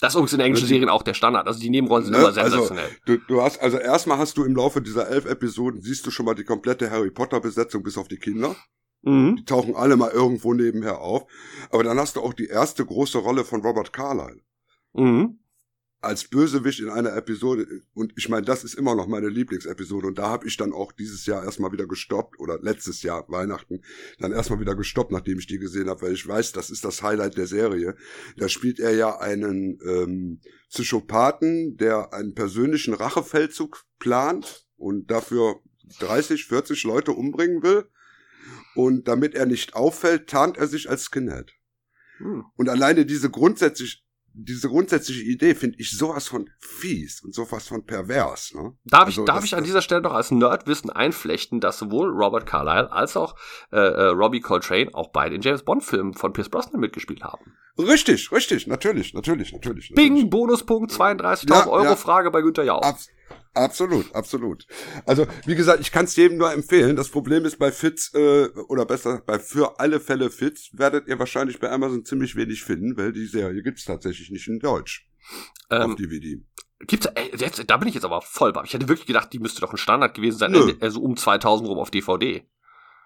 Das 0.00 0.12
ist 0.12 0.14
übrigens 0.14 0.32
in 0.34 0.40
englischen 0.40 0.64
Also 0.66 0.74
Serien 0.74 0.88
auch 0.90 1.02
der 1.02 1.14
Standard. 1.14 1.48
Also 1.48 1.58
die 1.58 1.70
Nebenrollen 1.70 2.04
sind 2.04 2.12
Ne? 2.12 2.18
immer 2.18 2.28
Also, 2.28 2.40
sensationell. 2.40 2.88
Du, 3.04 3.16
du 3.16 3.42
hast, 3.42 3.60
also 3.60 3.78
erstmal 3.78 4.18
hast 4.18 4.36
du 4.36 4.44
im 4.44 4.54
Laufe 4.54 4.80
dieser 4.80 5.08
elf 5.08 5.24
Episoden, 5.24 5.80
siehst 5.80 6.06
du 6.06 6.12
schon 6.12 6.24
mal 6.24 6.34
die 6.34 6.44
komplette 6.44 6.88
Harry 6.90 7.10
Potter 7.10 7.40
Besetzung 7.40 7.82
bis 7.82 7.98
auf 7.98 8.06
die 8.06 8.18
Kinder. 8.18 8.54
mhm. 9.02 9.34
Die 9.36 9.44
tauchen 9.44 9.74
alle 9.74 9.96
mal 9.96 10.10
irgendwo 10.12 10.54
nebenher 10.54 11.00
auf. 11.00 11.24
Aber 11.72 11.82
dann 11.82 11.98
hast 11.98 12.14
du 12.14 12.20
auch 12.20 12.32
die 12.32 12.46
erste 12.46 12.86
große 12.86 13.18
Rolle 13.18 13.44
von 13.44 13.60
Robert 13.62 13.92
Carlyle. 13.92 14.40
Mhm. 14.92 15.40
Als 16.00 16.24
Bösewicht 16.24 16.80
in 16.80 16.90
einer 16.90 17.14
Episode. 17.16 17.66
Und 17.92 18.12
ich 18.16 18.28
meine, 18.28 18.46
das 18.46 18.62
ist 18.62 18.74
immer 18.74 18.94
noch 18.94 19.08
meine 19.08 19.28
Lieblingsepisode. 19.28 20.06
Und 20.06 20.18
da 20.18 20.28
habe 20.28 20.46
ich 20.46 20.56
dann 20.56 20.72
auch 20.72 20.92
dieses 20.92 21.26
Jahr 21.26 21.44
erstmal 21.44 21.72
wieder 21.72 21.86
gestoppt, 21.86 22.38
oder 22.38 22.58
letztes 22.60 23.02
Jahr, 23.02 23.24
Weihnachten, 23.28 23.82
dann 24.20 24.32
erstmal 24.32 24.60
wieder 24.60 24.76
gestoppt, 24.76 25.10
nachdem 25.10 25.38
ich 25.38 25.46
die 25.46 25.58
gesehen 25.58 25.88
habe, 25.88 26.02
weil 26.02 26.12
ich 26.12 26.26
weiß, 26.26 26.52
das 26.52 26.70
ist 26.70 26.84
das 26.84 27.02
Highlight 27.02 27.36
der 27.36 27.46
Serie. 27.46 27.96
Da 28.36 28.48
spielt 28.48 28.78
er 28.78 28.94
ja 28.94 29.18
einen 29.18 29.78
ähm, 29.84 30.40
Psychopathen, 30.70 31.76
der 31.76 32.12
einen 32.12 32.34
persönlichen 32.34 32.94
Rachefeldzug 32.94 33.84
plant 33.98 34.66
und 34.76 35.10
dafür 35.10 35.60
30, 35.98 36.44
40 36.44 36.84
Leute 36.84 37.12
umbringen 37.12 37.62
will. 37.62 37.88
Und 38.74 39.08
damit 39.08 39.34
er 39.34 39.46
nicht 39.46 39.74
auffällt, 39.74 40.28
tarnt 40.28 40.56
er 40.56 40.68
sich 40.68 40.88
als 40.88 41.04
Skinhead. 41.04 41.52
Mhm. 42.20 42.44
Und 42.56 42.68
alleine 42.68 43.04
diese 43.06 43.30
grundsätzlich, 43.30 44.04
diese 44.40 44.68
grundsätzliche 44.68 45.22
Idee 45.22 45.54
finde 45.54 45.78
ich 45.78 45.90
sowas 45.90 46.28
von 46.28 46.48
fies 46.58 47.22
und 47.24 47.34
sowas 47.34 47.66
von 47.68 47.84
pervers. 47.84 48.54
Ne? 48.54 48.72
Darf 48.84 49.08
ich, 49.08 49.14
Also, 49.16 49.24
darf 49.24 49.36
das- 49.36 49.44
ich 49.46 49.56
an 49.56 49.64
dieser 49.64 49.82
Stelle 49.82 50.00
noch 50.02 50.12
als 50.14 50.30
Nerdwissen 50.30 50.90
einflechten, 50.90 51.60
dass 51.60 51.78
sowohl 51.78 52.08
Robert 52.10 52.46
Carlyle 52.46 52.92
als 52.92 53.16
auch 53.16 53.34
äh, 53.72 53.76
äh, 53.78 54.02
Robbie 54.08 54.40
Coltrane 54.40 54.90
auch 54.94 55.10
bei 55.10 55.28
den 55.28 55.40
James 55.40 55.62
Bond 55.64 55.82
Filmen 55.82 56.14
von 56.14 56.32
Pierce 56.32 56.48
Brosnan 56.48 56.80
mitgespielt 56.80 57.22
haben. 57.22 57.52
Richtig, 57.78 58.30
richtig, 58.32 58.66
natürlich, 58.66 59.14
natürlich, 59.14 59.52
natürlich. 59.52 59.92
Bing, 59.94 60.14
natürlich. 60.14 60.30
Bonuspunkt, 60.30 60.92
32.000 60.92 61.48
Ja, 61.50 61.66
Euro 61.66 61.84
ja. 61.84 61.96
Frage 61.96 62.30
bei 62.30 62.40
Günther 62.42 62.64
Jauch. 62.64 62.82
Abs 62.82 63.08
absolut, 63.54 64.14
absolut. 64.14 64.66
Also, 65.06 65.26
wie 65.46 65.54
gesagt, 65.54 65.80
ich 65.80 65.92
kann 65.92 66.04
es 66.04 66.16
jedem 66.16 66.38
nur 66.38 66.52
empfehlen. 66.52 66.96
Das 66.96 67.08
Problem 67.08 67.44
ist 67.44 67.58
bei 67.58 67.72
Fitz, 67.72 68.12
äh, 68.14 68.48
oder 68.68 68.86
besser, 68.86 69.22
bei 69.26 69.38
für 69.38 69.78
alle 69.80 70.00
Fälle 70.00 70.30
Fitz, 70.30 70.70
werdet 70.72 71.08
ihr 71.08 71.18
wahrscheinlich 71.18 71.58
bei 71.60 71.70
Amazon 71.70 72.04
ziemlich 72.04 72.36
wenig 72.36 72.62
finden, 72.62 72.96
weil 72.96 73.12
die 73.12 73.26
Serie 73.26 73.62
gibt's 73.62 73.84
tatsächlich 73.84 74.30
nicht 74.30 74.48
in 74.48 74.58
Deutsch 74.58 75.08
auf 75.68 75.84
ähm, 75.84 75.96
DVD. 75.96 76.40
gibt's, 76.80 77.06
ey, 77.06 77.30
jetzt, 77.36 77.62
da 77.66 77.76
bin 77.76 77.88
ich 77.88 77.94
jetzt 77.94 78.04
aber 78.04 78.22
voll 78.22 78.52
bei. 78.52 78.62
Ich 78.64 78.74
hätte 78.74 78.88
wirklich 78.88 79.06
gedacht, 79.06 79.32
die 79.32 79.38
müsste 79.38 79.60
doch 79.60 79.72
ein 79.72 79.78
Standard 79.78 80.14
gewesen 80.14 80.38
sein, 80.38 80.52
Nö. 80.52 80.74
also 80.80 81.00
um 81.00 81.16
2000 81.16 81.68
rum 81.68 81.78
auf 81.78 81.90
DVD. 81.90 82.46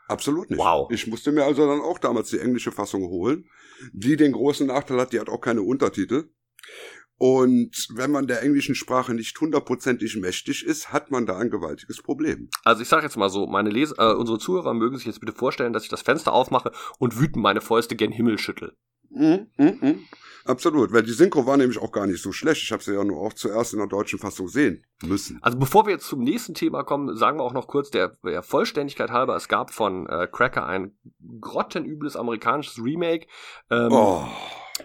Absolut 0.09 0.51
nicht. 0.51 0.59
Wow. 0.59 0.91
Ich 0.91 1.07
musste 1.07 1.33
mir 1.33 1.45
also 1.45 1.67
dann 1.67 1.81
auch 1.81 1.99
damals 1.99 2.31
die 2.31 2.39
englische 2.39 2.73
Fassung 2.73 3.03
holen, 3.03 3.49
die 3.93 4.17
den 4.17 4.33
großen 4.33 4.67
Nachteil 4.67 5.01
hat, 5.01 5.13
die 5.13 5.21
hat 5.21 5.29
auch 5.29 5.41
keine 5.41 5.63
Untertitel. 5.63 6.31
Und 7.25 7.87
wenn 7.95 8.11
man 8.11 8.27
der 8.27 8.43
englischen 8.43 8.75
Sprache 8.75 9.15
nicht 9.15 9.41
hundertprozentig 9.41 10.17
mächtig 10.17 10.67
ist, 10.67 10.93
hat 10.93 11.13
man 11.13 11.25
da 11.25 11.39
ein 11.39 11.51
gewaltiges 11.51 12.03
Problem. 12.03 12.49
Also 12.65 12.83
ich 12.83 12.89
sage 12.89 13.05
jetzt 13.05 13.17
mal 13.17 13.31
so, 13.31 13.47
meine 13.47 13.71
Leser, 13.71 13.95
äh, 13.97 14.15
unsere 14.17 14.41
Zuhörer 14.41 14.75
mögen 14.75 14.97
sich 14.97 15.07
jetzt 15.07 15.21
bitte 15.21 15.33
vorstellen, 15.33 15.73
dass 15.73 15.85
ich 15.85 15.89
das 15.89 16.03
Fenster 16.03 16.33
aufmache 16.33 16.73
und 16.99 17.21
wütend 17.21 17.41
meine 17.41 17.61
Fäuste 17.61 17.95
gen 17.95 18.11
Himmel 18.11 18.39
schüttel. 18.39 18.77
Mhm, 19.11 19.47
mhm, 19.57 19.79
mhm. 19.81 19.99
Absolut, 20.45 20.93
weil 20.93 21.05
die 21.05 21.13
Synchro 21.13 21.47
war 21.47 21.57
nämlich 21.57 21.79
auch 21.79 21.93
gar 21.93 22.09
nicht 22.09 22.21
so 22.21 22.33
schlecht. 22.33 22.61
Ich 22.65 22.73
habe 22.73 22.83
sie 22.83 22.93
ja 22.93 23.05
nur 23.05 23.21
auch 23.21 23.35
zuerst 23.35 23.73
in 23.73 23.79
der 23.79 23.87
deutschen 23.87 24.19
Fassung 24.19 24.49
sehen 24.49 24.85
müssen. 25.05 25.39
Also 25.43 25.57
bevor 25.57 25.87
wir 25.87 25.93
jetzt 25.93 26.09
zum 26.09 26.25
nächsten 26.25 26.55
Thema 26.55 26.83
kommen, 26.83 27.17
sagen 27.17 27.39
wir 27.39 27.45
auch 27.45 27.53
noch 27.53 27.69
kurz 27.69 27.91
der, 27.91 28.17
der 28.25 28.43
Vollständigkeit 28.43 29.13
halber, 29.13 29.37
es 29.37 29.47
gab 29.47 29.73
von 29.73 30.09
äh, 30.09 30.27
Cracker 30.27 30.67
ein 30.67 30.97
grottenübles 31.41 32.17
amerikanisches 32.17 32.83
Remake. 32.83 33.29
Ähm, 33.71 33.93
Oh, 33.93 34.27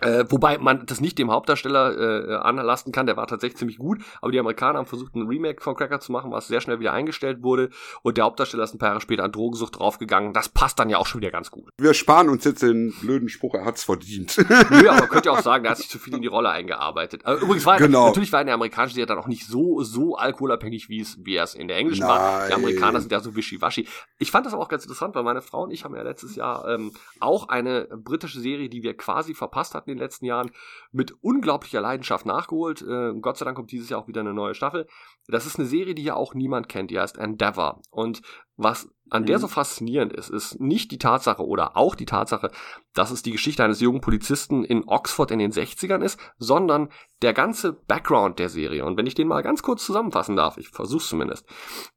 Äh, 0.02 0.26
wobei 0.30 0.58
man 0.58 0.86
das 0.86 1.00
nicht 1.02 1.18
dem 1.18 1.32
Hauptdarsteller 1.32 2.30
äh, 2.30 2.36
anlasten 2.36 2.92
kann, 2.92 3.06
der 3.08 3.18
war 3.18 3.26
tatsächlich 3.28 3.58
ziemlich 3.58 3.78
gut, 3.78 4.00
aber 4.22 4.32
die 4.32 4.40
Amerikaner 4.40 4.80
haben 4.80 4.86
versucht, 4.86 5.16
ein 5.16 5.28
Remake 5.28 5.62
von 5.62 5.76
Cracker 5.76 6.00
zu 6.00 6.12
machen, 6.12 6.32
was 6.32 6.48
sehr 6.48 6.62
schnell 6.62 6.80
wieder 6.80 6.94
eingestellt 6.94 7.42
wurde 7.42 7.70
und 8.04 8.18
der 8.18 8.26
Hauptdarsteller 8.26 8.64
ist 8.64 8.76
ein 8.76 8.80
paar 8.80 8.90
Jahre 8.90 9.02
später 9.02 9.24
an 9.24 9.32
Drogensucht 9.32 9.80
draufgegangen. 9.80 10.34
Das 10.34 10.50
passt 10.50 10.78
dann 10.80 10.90
ja 10.90 10.98
auch 10.98 11.08
schon 11.08 11.22
wieder 11.22 11.32
ganz 11.32 11.52
gut. 11.52 11.70
wir 11.80 11.94
sparen 11.94 12.30
uns 12.30 12.44
jetzt 12.44 12.62
den 12.62 12.94
blöden 13.02 13.30
Spruch, 13.30 13.54
er 13.56 13.66
hat's 13.66 13.84
verdient. 13.86 14.38
Nö, 14.70 14.90
aber 14.90 15.08
könnt 15.08 15.26
ihr 15.26 15.32
auch 15.32 15.42
sagen, 15.42 15.64
der 15.64 15.72
hat 15.72 15.78
sich 15.78 15.90
zu 15.90 16.00
viel 16.00 16.14
in 16.16 16.22
die 16.22 16.28
Rolle 16.28 16.50
eingearbeitet. 16.50 17.26
Aber 17.26 17.38
übrigens 17.38 17.66
war 17.66 17.78
Genau. 17.78 18.08
natürlich 18.08 18.32
war 18.34 18.42
in 18.42 18.48
der 18.48 18.56
amerikanischen 18.56 18.96
Serie 18.96 19.08
dann 19.08 19.18
auch 19.20 19.28
nicht 19.28 19.48
so 19.48 19.82
so 19.84 20.16
alkoholabhängig, 20.16 20.90
wie 20.90 21.00
es 21.00 21.18
wie 21.26 21.36
er 21.36 21.44
es 21.46 21.56
in 21.56 21.68
der 21.68 21.78
englischen 21.78 22.06
war. 22.06 22.46
Die 22.46 22.50
Nein. 22.52 22.60
Amerikaner 22.60 23.00
sind 23.00 23.12
ja 23.12 23.20
so 23.20 23.36
wischiwaschi. 23.36 23.88
Ich 24.20 24.32
fand 24.32 24.46
das 24.46 24.54
aber 24.54 24.62
auch 24.64 24.70
ganz 24.70 24.84
interessant, 24.84 25.16
weil 25.16 25.24
meine 25.24 25.42
Frau 25.42 25.64
und 25.64 25.72
ich 25.72 25.86
haben 25.86 25.96
ja 25.96 26.02
letztes 26.04 26.36
Jahr 26.36 26.68
ähm, 26.68 26.92
auch 27.20 27.50
eine 27.50 27.86
britische 27.96 28.40
Serie, 28.40 28.70
die 28.70 28.84
wir 28.84 28.96
quasi 28.96 29.34
verpasst 29.34 29.74
hatten 29.76 29.87
in 29.92 29.98
den 29.98 30.04
letzten 30.04 30.26
Jahren, 30.26 30.52
mit 30.92 31.14
unglaublicher 31.22 31.82
Leidenschaft 31.82 32.26
nachgeholt. 32.26 32.82
Äh, 32.82 33.14
Gott 33.20 33.38
sei 33.38 33.46
Dank 33.46 33.58
kommt 33.58 33.72
dieses 33.72 33.90
Jahr 33.90 34.02
auch 34.02 34.08
wieder 34.08 34.22
eine 34.22 34.34
neue 34.34 34.56
Staffel. 34.56 34.88
Das 35.28 35.46
ist 35.46 35.58
eine 35.60 35.68
Serie, 35.68 35.96
die 35.96 36.04
ja 36.04 36.16
auch 36.16 36.34
niemand 36.34 36.70
kennt. 36.70 36.92
Die 36.92 37.00
heißt 37.00 37.18
Endeavour. 37.18 37.82
Und 37.92 38.22
was 38.56 38.90
an 39.10 39.26
der 39.26 39.38
Mhm. 39.38 39.42
so 39.42 39.48
faszinierend 39.48 40.14
ist, 40.14 40.30
ist 40.30 40.60
nicht 40.60 40.92
die 40.92 40.98
Tatsache 40.98 41.46
oder 41.46 41.78
auch 41.78 41.96
die 41.96 42.06
Tatsache, 42.06 42.52
dass 42.94 43.12
es 43.12 43.22
die 43.22 43.32
Geschichte 43.32 43.64
eines 43.64 43.80
jungen 43.80 44.02
Polizisten 44.02 44.64
in 44.64 44.84
Oxford 44.88 45.32
in 45.32 45.40
den 45.40 45.52
60ern 45.52 46.02
ist, 46.02 46.20
sondern 46.38 46.90
der 47.22 47.34
ganze 47.34 47.74
Background 47.74 48.40
der 48.40 48.50
Serie. 48.50 48.86
Und 48.86 48.98
wenn 48.98 49.06
ich 49.06 49.16
den 49.16 49.28
mal 49.28 49.44
ganz 49.44 49.62
kurz 49.64 49.86
zusammenfassen 49.86 50.36
darf, 50.36 50.58
ich 50.58 50.70
versuch's 50.70 51.10
zumindest, 51.10 51.46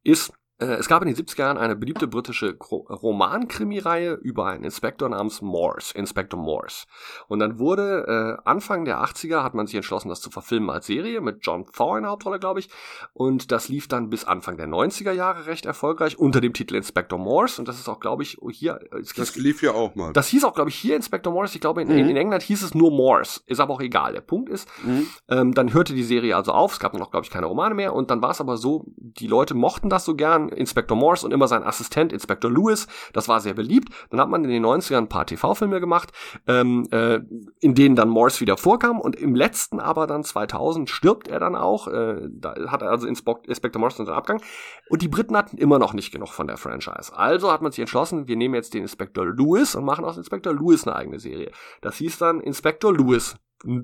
ist 0.03 0.33
es 0.67 0.89
gab 0.89 1.03
in 1.03 1.09
den 1.13 1.17
70er 1.17 1.41
Jahren 1.41 1.59
eine 1.59 1.77
beliebte 1.77 2.07
britische 2.09 2.57
Romankrimireihe 2.61 4.15
über 4.15 4.47
einen 4.47 4.65
Inspektor 4.65 5.09
namens 5.09 5.43
Morse, 5.43 5.95
Inspector 5.97 6.39
Morse. 6.41 6.87
Und 7.29 7.39
dann 7.41 7.59
wurde 7.59 8.39
äh, 8.45 8.49
Anfang 8.49 8.85
der 8.85 9.03
80er 9.03 9.43
hat 9.43 9.55
man 9.55 9.67
sich 9.67 9.77
entschlossen, 9.77 10.09
das 10.09 10.21
zu 10.21 10.31
verfilmen 10.31 10.71
als 10.71 10.87
Serie 10.87 11.21
mit 11.21 11.39
John 11.43 11.67
Thaw 11.67 11.97
in 11.97 12.03
der 12.05 12.13
Hauptrolle, 12.13 12.39
glaube 12.39 12.61
ich. 12.61 12.69
Und 13.13 13.53
das 13.53 13.69
lief 13.69 13.89
dann 13.89 14.11
bis 14.11 14.25
Anfang 14.25 14.57
der 14.57 14.67
90er 14.69 15.13
Jahre 15.13 15.47
recht 15.47 15.67
erfolgreich 15.67 16.19
unter 16.19 16.41
dem 16.41 16.53
Titel 16.53 16.75
Inspector 16.77 17.19
Morse. 17.19 17.61
Und 17.61 17.69
das 17.69 17.79
ist 17.79 17.89
auch, 17.89 18.01
glaube 18.01 18.23
ich, 18.23 18.39
hier. 18.53 18.79
äh, 18.93 19.01
Es 19.01 19.13
Das 19.15 19.37
lief 19.37 19.63
ja 19.63 19.73
auch 19.73 19.95
mal. 19.95 20.13
das 20.13 20.29
hieß 20.29 20.45
auch, 20.45 20.55
glaube 20.55 20.71
ich, 20.71 20.77
hier 20.77 20.97
Inspector 20.97 21.33
Morse. 21.33 21.55
Ich 21.55 21.61
glaube, 21.61 21.83
in, 21.83 21.91
in, 21.91 22.05
Mhm. 22.05 22.11
in 22.11 22.17
England 22.17 22.43
hieß 22.43 22.63
es 22.63 22.75
nur 22.75 22.91
Morse. 22.91 23.41
Ist 23.47 23.61
aber 23.61 23.75
auch 23.75 23.81
egal. 23.81 24.13
Der 24.13 24.21
Punkt 24.21 24.49
ist, 24.49 24.69
Mhm. 24.85 25.07
ähm, 25.29 25.55
dann 25.55 25.73
hörte 25.75 25.95
die 25.95 26.03
Serie 26.05 26.37
also 26.37 26.53
auf. 26.53 26.73
Es 26.73 26.81
gab 26.81 26.95
noch, 26.95 27.11
glaube 27.11 27.25
ich, 27.25 27.31
keine 27.31 27.47
Romane 27.47 27.75
mehr. 27.75 27.95
Und 27.95 28.11
dann 28.11 28.23
war 28.23 28.31
es 28.31 28.41
aber 28.41 28.57
so, 28.57 28.85
die 28.97 29.27
Leute 29.27 29.55
mochten 29.55 29.89
das 29.91 30.05
so 30.05 30.15
gern. 30.15 30.50
Inspector 30.57 30.97
Morse 30.97 31.25
und 31.25 31.33
immer 31.33 31.49
sein 31.49 31.63
Assistent 31.63 32.13
Inspector 32.13 32.51
Lewis. 32.51 32.87
Das 33.13 33.29
war 33.29 33.41
sehr 33.41 33.55
beliebt. 33.55 33.89
Dann 34.11 34.21
hat 34.21 34.29
man 34.29 34.45
in 34.45 34.51
den 34.51 34.65
90ern 34.65 34.99
ein 34.99 35.09
paar 35.09 35.27
TV-Filme 35.27 35.81
gemacht, 35.81 36.11
ähm, 36.47 36.87
äh, 36.91 37.21
in 37.61 37.75
denen 37.75 37.97
dann 37.97 38.09
Morse 38.09 38.41
wieder 38.41 38.57
vorkam. 38.57 39.01
Und 39.01 39.17
im 39.17 39.35
letzten 39.35 39.81
aber 39.81 40.07
dann 40.07 40.25
2000 40.25 40.89
stirbt 40.89 41.29
er 41.29 41.41
dann 41.41 41.57
auch. 41.57 41.89
Äh, 41.89 42.29
da 42.31 42.55
hat 42.69 42.83
er 42.83 42.91
also 42.91 43.07
Inspector 43.07 43.81
Morse 43.81 44.05
seinen 44.05 44.15
Abgang. 44.15 44.43
Und 44.89 45.03
die 45.03 45.09
Briten 45.09 45.37
hatten 45.37 45.57
immer 45.59 45.79
noch 45.79 45.93
nicht 45.93 46.13
genug 46.13 46.29
von 46.29 46.47
der 46.47 46.57
Franchise. 46.57 47.17
Also 47.17 47.51
hat 47.53 47.63
man 47.63 47.73
sich 47.73 47.81
entschlossen, 47.81 48.29
wir 48.29 48.37
nehmen 48.37 48.55
jetzt 48.55 48.75
den 48.75 48.83
Inspector 48.83 49.27
Lewis 49.27 49.75
und 49.75 49.85
machen 49.85 50.05
aus 50.05 50.17
Inspector 50.17 50.53
Lewis 50.53 50.87
eine 50.87 50.97
eigene 50.97 51.19
Serie. 51.19 51.51
Das 51.81 51.97
hieß 51.97 52.19
dann 52.19 52.41
Inspector 52.41 52.93
Lewis 52.93 53.37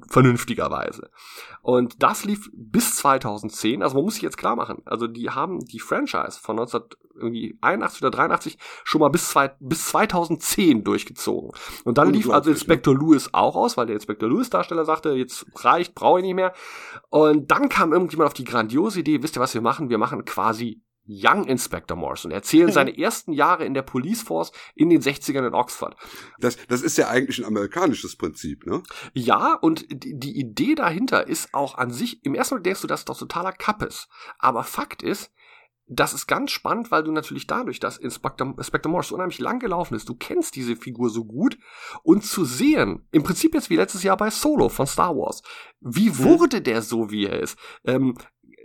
vernünftigerweise. 0.09 1.11
Und 1.62 2.03
das 2.03 2.24
lief 2.24 2.51
bis 2.55 2.97
2010, 2.97 3.83
also 3.83 3.97
man 3.97 4.05
muss 4.05 4.14
sich 4.14 4.22
jetzt 4.22 4.39
klar 4.39 4.57
machen, 4.57 4.83
also 4.87 5.07
die 5.07 5.31
haben 5.31 5.61
die 5.61 5.81
Franchise 5.81 6.39
von 6.41 6.59
1981 6.59 8.03
oder 8.03 8.11
83 8.11 8.59
schon 8.85 9.01
mal 9.01 9.09
bis, 9.09 9.29
zwei, 9.29 9.49
bis 9.61 9.87
2010 9.89 10.85
durchgezogen. 10.85 11.53
Und 11.85 11.99
dann 11.99 12.12
lief 12.12 12.31
also 12.31 12.51
Inspector 12.51 12.95
ne? 12.95 13.01
Lewis 13.01 13.31
auch 13.33 13.57
aus, 13.57 13.77
weil 13.77 13.87
der 13.87 13.97
Inspector 13.97 14.29
Lewis 14.29 14.51
Darsteller 14.51 14.85
sagte, 14.85 15.11
jetzt 15.11 15.47
reicht, 15.57 15.95
brauche 15.95 16.20
ich 16.20 16.24
nicht 16.24 16.35
mehr. 16.35 16.53
Und 17.11 17.51
dann 17.51 17.68
kam 17.68 17.93
irgendjemand 17.93 18.29
auf 18.29 18.35
die 18.35 18.45
grandiose 18.45 19.01
Idee, 19.01 19.22
wisst 19.22 19.37
ihr, 19.37 19.41
was 19.41 19.55
wir 19.55 19.61
machen? 19.61 19.91
Wir 19.91 19.99
machen 19.99 20.24
quasi 20.24 20.83
Young 21.09 21.44
Inspector 21.44 21.96
und 21.96 22.30
erzählen 22.30 22.72
seine 22.72 22.96
ersten 22.98 23.32
Jahre 23.32 23.64
in 23.64 23.74
der 23.74 23.82
Police 23.82 24.22
Force 24.22 24.52
in 24.74 24.90
den 24.90 25.00
60ern 25.00 25.46
in 25.46 25.54
Oxford. 25.54 25.96
Das, 26.38 26.57
das 26.68 26.82
ist 26.82 26.98
ja 26.98 27.09
eigentlich 27.09 27.38
ein 27.38 27.44
amerikanisches 27.44 28.16
Prinzip, 28.16 28.66
ne? 28.66 28.82
Ja, 29.12 29.54
und 29.54 29.86
die, 29.90 30.18
die 30.18 30.38
Idee 30.38 30.74
dahinter 30.74 31.26
ist 31.26 31.54
auch 31.54 31.76
an 31.76 31.90
sich, 31.90 32.24
im 32.24 32.34
ersten 32.34 32.57
Mal 32.57 32.62
denkst 32.62 32.82
du, 32.82 32.86
das 32.86 33.00
ist 33.00 33.09
doch 33.09 33.18
totaler 33.18 33.52
Kappes. 33.52 34.09
Aber 34.38 34.64
Fakt 34.64 35.02
ist, 35.02 35.30
das 35.88 36.12
ist 36.12 36.26
ganz 36.26 36.50
spannend, 36.50 36.90
weil 36.90 37.04
du 37.04 37.12
natürlich 37.12 37.46
dadurch, 37.46 37.78
dass 37.78 37.96
Inspector, 37.96 38.54
Inspector 38.57 38.90
Morse 38.90 39.11
so 39.11 39.14
unheimlich 39.14 39.38
lang 39.38 39.61
gelaufen 39.61 39.94
ist, 39.94 40.09
du 40.09 40.16
kennst 40.16 40.57
diese 40.57 40.74
Figur 40.74 41.11
so 41.11 41.24
gut 41.24 41.59
und 42.02 42.24
zu 42.24 42.44
sehen, 42.44 43.07
im 43.12 43.22
Prinzip 43.22 43.54
jetzt 43.54 43.70
wie 43.70 43.76
letztes 43.76 44.02
Jahr 44.02 44.16
bei 44.16 44.30
Solo 44.30 44.68
von 44.68 44.86
Star 44.86 45.16
Wars, 45.16 45.42
wie 45.80 46.11
mhm. 46.11 46.18
wurde 46.18 46.61
der 46.61 46.82
so, 46.82 47.11
wie 47.11 47.26
er 47.26 47.40
ist? 47.40 47.57
Ähm, 47.84 48.16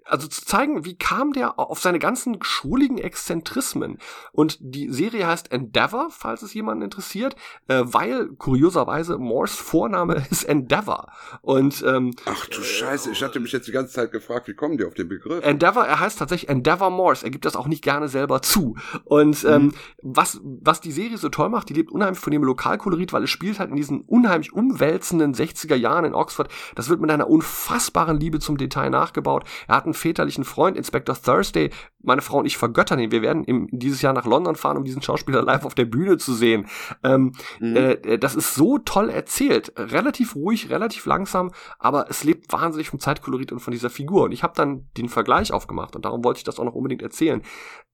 also 0.06 0.28
zu 0.28 0.46
zeigen, 0.46 0.86
wie 0.86 0.98
kam 0.98 1.34
der 1.34 1.60
auf 1.60 1.80
seine 1.80 2.00
ganzen 2.00 2.38
schwuligen 2.42 2.98
Exzentrismen. 2.98 3.98
Und 4.32 4.58
die 4.60 4.90
Serie 4.90 5.28
heißt 5.28 5.52
Endeavor, 5.52 6.10
falls 6.10 6.42
es 6.42 6.54
jemanden 6.54 6.84
interessiert, 6.84 7.36
äh, 7.68 7.82
weil 7.86 8.30
kurioserweise 8.38 9.18
Morse 9.18 9.56
Vorname 9.56 10.26
ist 10.32 10.44
Endeavor. 10.44 11.12
Und 11.42 11.84
ähm, 11.88 12.14
ach 12.26 12.46
du 12.48 12.62
Scheiße, 12.62 13.12
ich 13.12 13.24
hatte 13.24 13.40
mich 13.40 13.52
jetzt 13.52 13.68
die 13.68 13.72
ganze 13.72 13.94
Zeit 13.94 14.12
gefragt, 14.12 14.48
wie 14.48 14.54
kommen 14.54 14.78
die 14.78 14.86
auf 14.86 14.94
den 14.94 15.08
Begriff? 15.08 15.44
Endeavor, 15.46 15.86
er 15.86 16.00
heißt 16.00 16.20
tatsächlich 16.20 16.50
Endeavor 16.50 16.90
Morse. 16.90 17.26
Er 17.26 17.32
gibt 17.32 17.46
das 17.46 17.56
auch 17.56 17.68
nicht 17.68 17.84
gerne 17.84 18.08
selber 18.08 18.42
zu. 18.42 18.76
Und 19.06 19.44
ähm, 19.46 19.64
mhm. 19.64 19.74
was 20.02 20.40
was 20.44 20.82
die 20.82 20.92
Serie 20.92 21.18
so 21.18 21.30
toll 21.30 21.50
macht, 21.50 21.70
die 21.70 21.74
lebt 21.74 21.92
unheimlich 21.92 22.20
von 22.20 22.32
dem 22.32 22.44
Lokalkolorit, 22.44 23.14
weil 23.14 23.24
es 23.24 23.30
spielt 23.30 23.60
halt 23.60 23.70
in 23.70 23.76
diesen 23.76 24.02
unheimlich 24.02 24.54
umwälzenden 24.54 25.34
60er 25.34 25.76
Jahren 25.76 26.06
in 26.06 26.16
Oxford. 26.16 26.50
Das 26.76 26.90
wird 26.90 27.02
mit 27.02 27.12
einer 27.12 27.30
unfassbaren 27.30 28.20
Liebe 28.20 28.40
zum 28.40 28.58
Detail 28.58 28.90
nachgebaut. 28.90 29.44
Er 29.68 29.76
hat 29.76 29.86
einen 29.92 29.96
väterlichen 29.96 30.44
Freund, 30.44 30.78
Inspector 30.78 31.16
Thursday. 31.16 31.70
Meine 32.02 32.22
Frau 32.22 32.40
und 32.40 32.46
ich 32.46 32.58
vergöttern 32.58 33.00
ihn. 33.00 33.12
Wir 33.12 33.22
werden 33.22 33.44
im, 33.44 33.68
dieses 33.72 34.02
Jahr 34.02 34.14
nach 34.14 34.26
London 34.26 34.56
fahren, 34.56 34.78
um 34.78 34.84
diesen 34.84 35.02
Schauspieler 35.02 35.42
live 35.42 35.66
auf 35.66 35.76
der 35.76 35.86
Bühne 35.86 36.18
zu 36.18 36.34
sehen. 36.34 36.68
Ähm, 37.04 37.34
mhm. 37.60 37.76
äh, 37.76 38.18
das 38.18 38.36
ist 38.36 38.56
so 38.56 38.78
toll 38.80 39.10
erzählt. 39.10 39.74
Relativ 39.78 40.36
ruhig, 40.36 40.70
relativ 40.70 41.06
langsam, 41.06 41.52
aber 41.80 42.10
es 42.10 42.24
lebt 42.24 42.52
wahnsinnig 42.52 42.90
vom 42.90 43.00
Zeitkolorit 43.00 43.52
und 43.52 43.60
von 43.60 43.72
dieser 43.72 43.90
Figur. 43.90 44.24
Und 44.24 44.32
ich 44.32 44.44
habe 44.44 44.54
dann 44.56 44.90
den 44.98 45.10
Vergleich 45.10 45.54
aufgemacht 45.54 45.96
und 45.96 46.06
darum 46.06 46.24
wollte 46.24 46.40
ich 46.40 46.44
das 46.44 46.60
auch 46.60 46.66
noch 46.66 46.76
unbedingt 46.76 47.02
erzählen. 47.02 47.42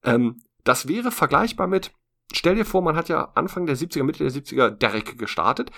Ähm, 0.04 0.42
das 0.64 0.88
wäre 0.88 1.12
vergleichbar 1.12 1.68
mit 1.68 1.92
Stell 2.34 2.56
dir 2.56 2.66
vor, 2.66 2.82
man 2.82 2.98
hat 2.98 3.08
ja 3.08 3.32
Anfang 3.36 3.66
der 3.66 3.78
70er, 3.78 4.04
Mitte 4.04 4.24
der 4.24 4.34
70er 4.34 4.70
Derek 4.70 5.18
gestartet, 5.18 5.72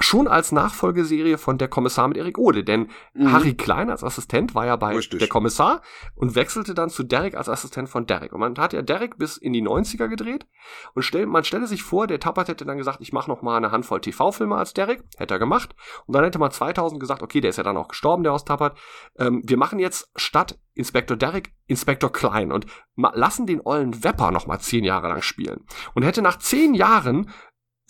schon 0.00 0.28
als 0.28 0.50
Nachfolgeserie 0.52 1.38
von 1.38 1.58
Der 1.58 1.68
Kommissar 1.68 2.08
mit 2.08 2.16
Erik 2.16 2.38
Ode, 2.38 2.64
denn 2.64 2.88
mhm. 3.14 3.32
Harry 3.32 3.54
Klein 3.54 3.90
als 3.90 4.02
Assistent 4.02 4.54
war 4.54 4.66
ja 4.66 4.76
bei 4.76 4.96
Richtig. 4.96 5.18
Der 5.18 5.28
Kommissar 5.28 5.82
und 6.14 6.34
wechselte 6.34 6.74
dann 6.74 6.90
zu 6.90 7.02
Derek 7.02 7.36
als 7.36 7.48
Assistent 7.48 7.88
von 7.88 8.06
Derek. 8.06 8.32
Und 8.32 8.40
man 8.40 8.56
hat 8.58 8.72
ja 8.72 8.82
Derek 8.82 9.18
bis 9.18 9.36
in 9.36 9.52
die 9.52 9.62
90er 9.62 10.08
gedreht 10.08 10.46
und 10.94 11.02
stell, 11.02 11.26
man 11.26 11.44
stelle 11.44 11.66
sich 11.66 11.82
vor, 11.82 12.06
der 12.06 12.18
Tappert 12.18 12.48
hätte 12.48 12.64
dann 12.64 12.78
gesagt, 12.78 12.98
ich 13.00 13.12
mache 13.12 13.30
noch 13.30 13.42
mal 13.42 13.56
eine 13.56 13.70
Handvoll 13.70 14.00
TV-Filme 14.00 14.56
als 14.56 14.72
Derek, 14.72 15.04
hätte 15.16 15.34
er 15.34 15.38
gemacht. 15.38 15.74
Und 16.06 16.14
dann 16.14 16.24
hätte 16.24 16.38
man 16.38 16.50
2000 16.50 17.00
gesagt, 17.00 17.22
okay, 17.22 17.40
der 17.40 17.50
ist 17.50 17.56
ja 17.56 17.62
dann 17.62 17.76
auch 17.76 17.88
gestorben, 17.88 18.22
der 18.22 18.32
aus 18.32 18.44
Tappert. 18.44 18.78
Ähm, 19.18 19.42
wir 19.44 19.56
machen 19.56 19.78
jetzt 19.78 20.10
statt 20.16 20.58
Inspektor 20.74 21.16
Derek 21.16 21.52
Inspektor 21.66 22.12
Klein 22.12 22.50
und 22.50 22.66
lassen 22.96 23.46
den 23.46 23.60
ollen 23.64 24.02
Wepper 24.02 24.32
noch 24.32 24.46
mal 24.46 24.58
zehn 24.58 24.84
Jahre 24.84 25.08
lang 25.08 25.22
spielen. 25.22 25.64
Und 25.94 26.02
hätte 26.02 26.20
nach 26.20 26.38
zehn 26.38 26.74
Jahren 26.74 27.30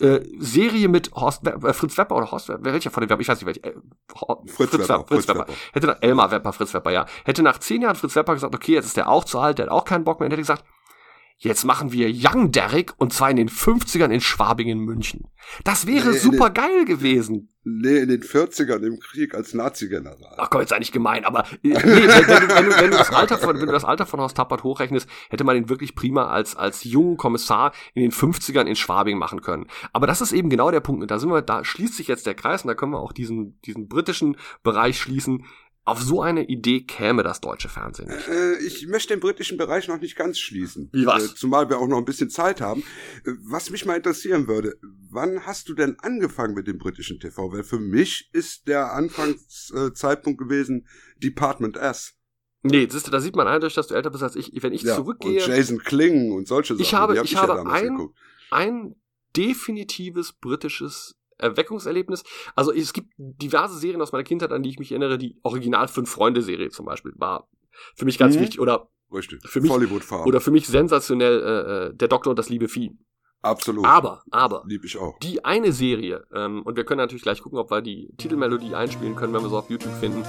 äh, 0.01 0.25
Serie 0.39 0.87
mit 0.87 1.11
Horst 1.13 1.45
äh, 1.47 1.73
Fritz 1.73 1.97
Wepper 1.97 2.15
oder 2.15 2.31
Horst 2.31 2.49
Wepper, 2.49 2.63
welcher 2.63 2.91
von 2.91 3.01
den 3.01 3.09
Wepper, 3.09 3.21
ich 3.21 3.27
weiß 3.27 3.41
nicht 3.41 3.45
welcher, 3.45 3.65
äh, 3.65 3.79
Fritz, 4.47 4.71
Fritz, 4.71 4.89
Wepper, 4.89 5.05
Fritz, 5.07 5.27
Wepper. 5.27 5.39
Wepper. 5.41 5.53
Hätte 5.73 5.87
nach 5.87 5.97
Elmar 6.01 6.31
Wepper, 6.31 6.53
Fritz 6.53 6.73
Wepper, 6.73 6.91
ja. 6.91 7.05
Hätte 7.23 7.43
nach 7.43 7.59
zehn 7.59 7.81
Jahren 7.81 7.95
Fritz 7.95 8.15
Wepper 8.15 8.33
gesagt, 8.33 8.53
okay, 8.55 8.73
jetzt 8.73 8.87
ist 8.87 8.97
der 8.97 9.09
auch 9.09 9.23
zu 9.23 9.39
alt, 9.39 9.59
der 9.59 9.67
hat 9.67 9.71
auch 9.71 9.85
keinen 9.85 10.03
Bock 10.03 10.19
mehr, 10.19 10.25
und 10.25 10.31
hätte 10.31 10.41
gesagt, 10.41 10.63
Jetzt 11.43 11.65
machen 11.65 11.91
wir 11.91 12.07
Young 12.13 12.51
Derek 12.51 12.93
und 12.97 13.13
zwar 13.13 13.31
in 13.31 13.35
den 13.35 13.49
50ern 13.49 14.11
in 14.11 14.21
Schwabingen, 14.21 14.77
München. 14.77 15.27
Das 15.63 15.87
wäre 15.87 16.11
nee, 16.11 16.17
super 16.19 16.51
den, 16.51 16.53
geil 16.53 16.85
gewesen. 16.85 17.49
Nee, 17.63 17.97
in 17.97 18.09
den 18.09 18.21
40ern 18.21 18.85
im 18.85 18.99
Krieg 18.99 19.33
als 19.33 19.55
Nazi-General. 19.55 20.35
Ach 20.37 20.51
komm, 20.51 20.61
jetzt 20.61 20.77
nicht 20.77 20.91
gemein, 20.91 21.25
aber 21.25 21.47
nee, 21.63 21.73
wenn, 21.73 21.83
wenn, 21.83 22.07
du, 22.07 22.55
wenn, 22.55 22.65
du, 22.69 22.79
wenn, 22.79 22.91
du 22.91 22.97
das 22.97 23.09
Alter 23.09 23.39
von, 23.39 23.59
wenn 23.59 23.65
du 23.65 23.71
das 23.71 23.83
Alter 23.83 24.05
von 24.05 24.19
Horst 24.19 24.37
Tappert 24.37 24.63
hochrechnest, 24.63 25.09
hätte 25.31 25.43
man 25.43 25.57
ihn 25.57 25.67
wirklich 25.67 25.95
prima 25.95 26.27
als, 26.27 26.55
als 26.55 26.83
jungen 26.83 27.17
Kommissar 27.17 27.71
in 27.95 28.03
den 28.03 28.11
50ern 28.11 28.67
in 28.67 28.75
Schwabing 28.75 29.17
machen 29.17 29.41
können. 29.41 29.65
Aber 29.93 30.05
das 30.05 30.21
ist 30.21 30.33
eben 30.33 30.51
genau 30.51 30.69
der 30.69 30.81
Punkt. 30.81 31.01
Und 31.01 31.09
da 31.09 31.17
sind 31.17 31.31
wir, 31.31 31.41
da 31.41 31.65
schließt 31.65 31.95
sich 31.95 32.07
jetzt 32.07 32.27
der 32.27 32.35
Kreis 32.35 32.63
und 32.63 32.67
da 32.67 32.75
können 32.75 32.91
wir 32.91 32.99
auch 32.99 33.13
diesen, 33.13 33.59
diesen 33.61 33.87
britischen 33.87 34.37
Bereich 34.61 34.99
schließen. 34.99 35.45
Auf 35.83 35.99
so 36.01 36.21
eine 36.21 36.45
Idee 36.45 36.81
käme 36.81 37.23
das 37.23 37.41
deutsche 37.41 37.67
Fernsehen 37.67 38.07
nicht. 38.07 38.27
Äh, 38.27 38.57
ich 38.59 38.85
möchte 38.87 39.13
den 39.13 39.19
britischen 39.19 39.57
Bereich 39.57 39.87
noch 39.87 39.99
nicht 39.99 40.15
ganz 40.15 40.37
schließen. 40.37 40.89
Wie 40.93 41.07
was? 41.07 41.31
Äh, 41.31 41.35
zumal 41.35 41.69
wir 41.69 41.79
auch 41.79 41.87
noch 41.87 41.97
ein 41.97 42.05
bisschen 42.05 42.29
Zeit 42.29 42.61
haben. 42.61 42.83
Äh, 43.25 43.31
was 43.43 43.71
mich 43.71 43.85
mal 43.85 43.95
interessieren 43.97 44.47
würde, 44.47 44.77
wann 45.09 45.45
hast 45.47 45.69
du 45.69 45.73
denn 45.73 45.97
angefangen 45.99 46.53
mit 46.53 46.67
dem 46.67 46.77
britischen 46.77 47.19
TV? 47.19 47.51
Weil 47.51 47.63
für 47.63 47.79
mich 47.79 48.29
ist 48.31 48.67
der 48.67 48.93
Anfangszeitpunkt 48.93 50.39
gewesen 50.39 50.87
Department 51.17 51.77
S. 51.77 52.13
Nee, 52.61 52.87
siehst 52.87 53.07
du, 53.07 53.11
da 53.11 53.19
sieht 53.19 53.35
man 53.35 53.47
eindeutig, 53.47 53.73
dass 53.73 53.87
du 53.87 53.95
älter 53.95 54.11
bist 54.11 54.21
als 54.21 54.35
ich. 54.35 54.51
Wenn 54.61 54.73
ich 54.73 54.83
ja, 54.83 54.95
zurückgehe. 54.95 55.43
Und 55.43 55.47
Jason 55.47 55.79
Kling 55.79 56.31
und 56.31 56.47
solche 56.47 56.75
Sachen. 56.75 56.83
Ich 56.83 56.93
habe, 56.93 57.17
hab 57.17 57.25
ich, 57.25 57.31
ich 57.31 57.37
habe 57.37 57.67
ein, 57.67 58.09
ein 58.51 58.95
definitives 59.35 60.33
britisches 60.33 61.15
Erweckungserlebnis. 61.41 62.23
Also 62.55 62.71
es 62.71 62.93
gibt 62.93 63.13
diverse 63.17 63.77
Serien 63.77 64.01
aus 64.01 64.11
meiner 64.11 64.23
Kindheit, 64.23 64.51
an 64.51 64.63
die 64.63 64.69
ich 64.69 64.79
mich 64.79 64.91
erinnere. 64.91 65.17
Die 65.17 65.37
Original 65.43 65.87
Fünf 65.87 66.09
Freunde 66.09 66.41
Serie 66.41 66.69
zum 66.69 66.85
Beispiel 66.85 67.13
war 67.15 67.47
für 67.95 68.05
mich 68.05 68.17
ganz 68.17 68.35
mhm. 68.35 68.41
wichtig 68.41 68.59
oder 68.59 68.89
Richtig. 69.13 69.41
für 69.47 69.61
mich 69.61 69.71
oder 69.71 70.41
für 70.41 70.51
mich 70.51 70.67
sensationell 70.67 71.41
äh, 71.41 71.87
äh, 71.87 71.95
der 71.95 72.07
Doktor 72.07 72.31
und 72.31 72.39
das 72.39 72.49
liebe 72.49 72.67
Vieh. 72.67 72.97
Absolut. 73.41 73.85
Aber, 73.85 74.21
aber, 74.29 74.63
lieb 74.67 74.85
ich 74.85 74.97
auch. 74.97 75.17
Die 75.19 75.43
eine 75.43 75.71
Serie 75.71 76.25
ähm, 76.31 76.61
und 76.61 76.77
wir 76.77 76.83
können 76.83 76.99
natürlich 76.99 77.23
gleich 77.23 77.41
gucken, 77.41 77.57
ob 77.57 77.71
wir 77.71 77.81
die 77.81 78.13
Titelmelodie 78.17 78.75
einspielen 78.75 79.15
können, 79.15 79.33
wenn 79.33 79.41
wir 79.41 79.49
sie 79.49 79.57
auf 79.57 79.69
YouTube 79.69 79.93
finden. 79.99 80.23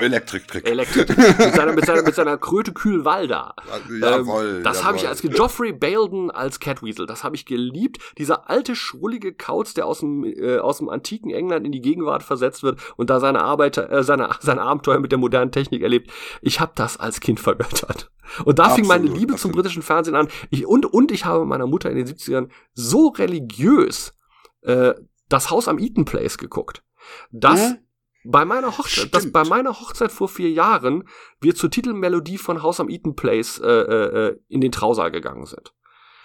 Oh, 0.00 0.04
Elektriktrick. 0.04 0.68
Elektrik. 0.68 1.08
mit, 1.38 1.54
seiner, 1.54 1.72
mit, 1.72 1.86
seiner, 1.86 2.02
mit 2.02 2.14
seiner 2.14 2.38
Kröte 2.38 2.72
Kühlwalda. 2.72 3.54
Jawohl. 3.88 4.56
Ähm, 4.58 4.64
das 4.64 4.84
habe 4.84 4.96
ich 4.96 5.08
als 5.08 5.22
Geoffrey 5.22 5.72
Baildon 5.72 6.30
als 6.30 6.60
Catweasel. 6.60 7.06
Das 7.06 7.24
habe 7.24 7.36
ich 7.36 7.46
geliebt. 7.46 7.98
Dieser 8.18 8.48
alte, 8.50 8.74
schrullige 8.74 9.32
Kauz, 9.32 9.74
der 9.74 9.86
aus 9.86 10.00
dem, 10.00 10.24
äh, 10.24 10.58
aus 10.58 10.78
dem 10.78 10.88
antiken 10.88 11.30
England 11.30 11.66
in 11.66 11.72
die 11.72 11.80
Gegenwart 11.80 12.22
versetzt 12.22 12.62
wird 12.62 12.80
und 12.96 13.10
da 13.10 13.20
seine 13.20 13.42
Arbeit, 13.42 13.78
äh, 13.78 14.02
seine, 14.02 14.30
seine 14.40 14.62
Abenteuer 14.62 14.98
mit 15.00 15.12
der 15.12 15.18
modernen 15.18 15.52
Technik 15.52 15.82
erlebt. 15.82 16.10
Ich 16.42 16.60
habe 16.60 16.72
das 16.74 16.98
als 16.98 17.20
Kind 17.20 17.40
vergöttert. 17.40 18.10
Und 18.44 18.58
da 18.58 18.64
absolut, 18.64 18.76
fing 18.76 18.88
meine 18.88 19.06
Liebe 19.06 19.34
absolut. 19.34 19.40
zum 19.40 19.52
britischen 19.52 19.82
Fernsehen 19.82 20.14
an. 20.14 20.28
Ich, 20.50 20.66
und, 20.66 20.86
und 20.86 21.10
ich 21.12 21.24
habe 21.24 21.44
meiner 21.44 21.66
Mutter 21.66 21.90
in 21.90 21.96
den 21.96 22.06
70ern 22.06 22.48
so 22.72 23.08
religiös 23.08 24.14
äh, 24.62 24.94
das 25.28 25.50
Haus 25.50 25.68
am 25.68 25.78
Eaton 25.78 26.04
Place 26.04 26.38
geguckt. 26.38 26.82
Das 27.30 27.70
hm? 27.70 27.78
Bei 28.24 28.44
meiner 28.44 28.76
Hochzeit, 28.76 29.14
das 29.14 29.30
bei 29.32 29.44
meiner 29.44 29.80
Hochzeit 29.80 30.12
vor 30.12 30.28
vier 30.28 30.50
Jahren 30.50 31.08
wir 31.40 31.54
zur 31.54 31.70
Titelmelodie 31.70 32.38
von 32.38 32.62
Haus 32.62 32.80
am 32.80 32.88
Eaton 32.88 33.16
Place 33.16 33.58
äh, 33.58 33.66
äh, 33.66 34.28
äh, 34.28 34.40
in 34.48 34.60
den 34.60 34.72
Trausaal 34.72 35.10
gegangen 35.10 35.46
sind. 35.46 35.72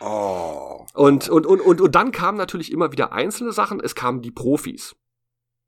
Oh. 0.01 0.85
Und, 0.93 1.29
und, 1.29 1.45
und, 1.45 1.61
und, 1.61 1.81
und 1.81 1.95
dann 1.95 2.11
kamen 2.11 2.37
natürlich 2.37 2.71
immer 2.71 2.91
wieder 2.91 3.13
einzelne 3.13 3.53
Sachen. 3.53 3.79
Es 3.79 3.95
kamen 3.95 4.21
die 4.21 4.31
Profis. 4.31 4.95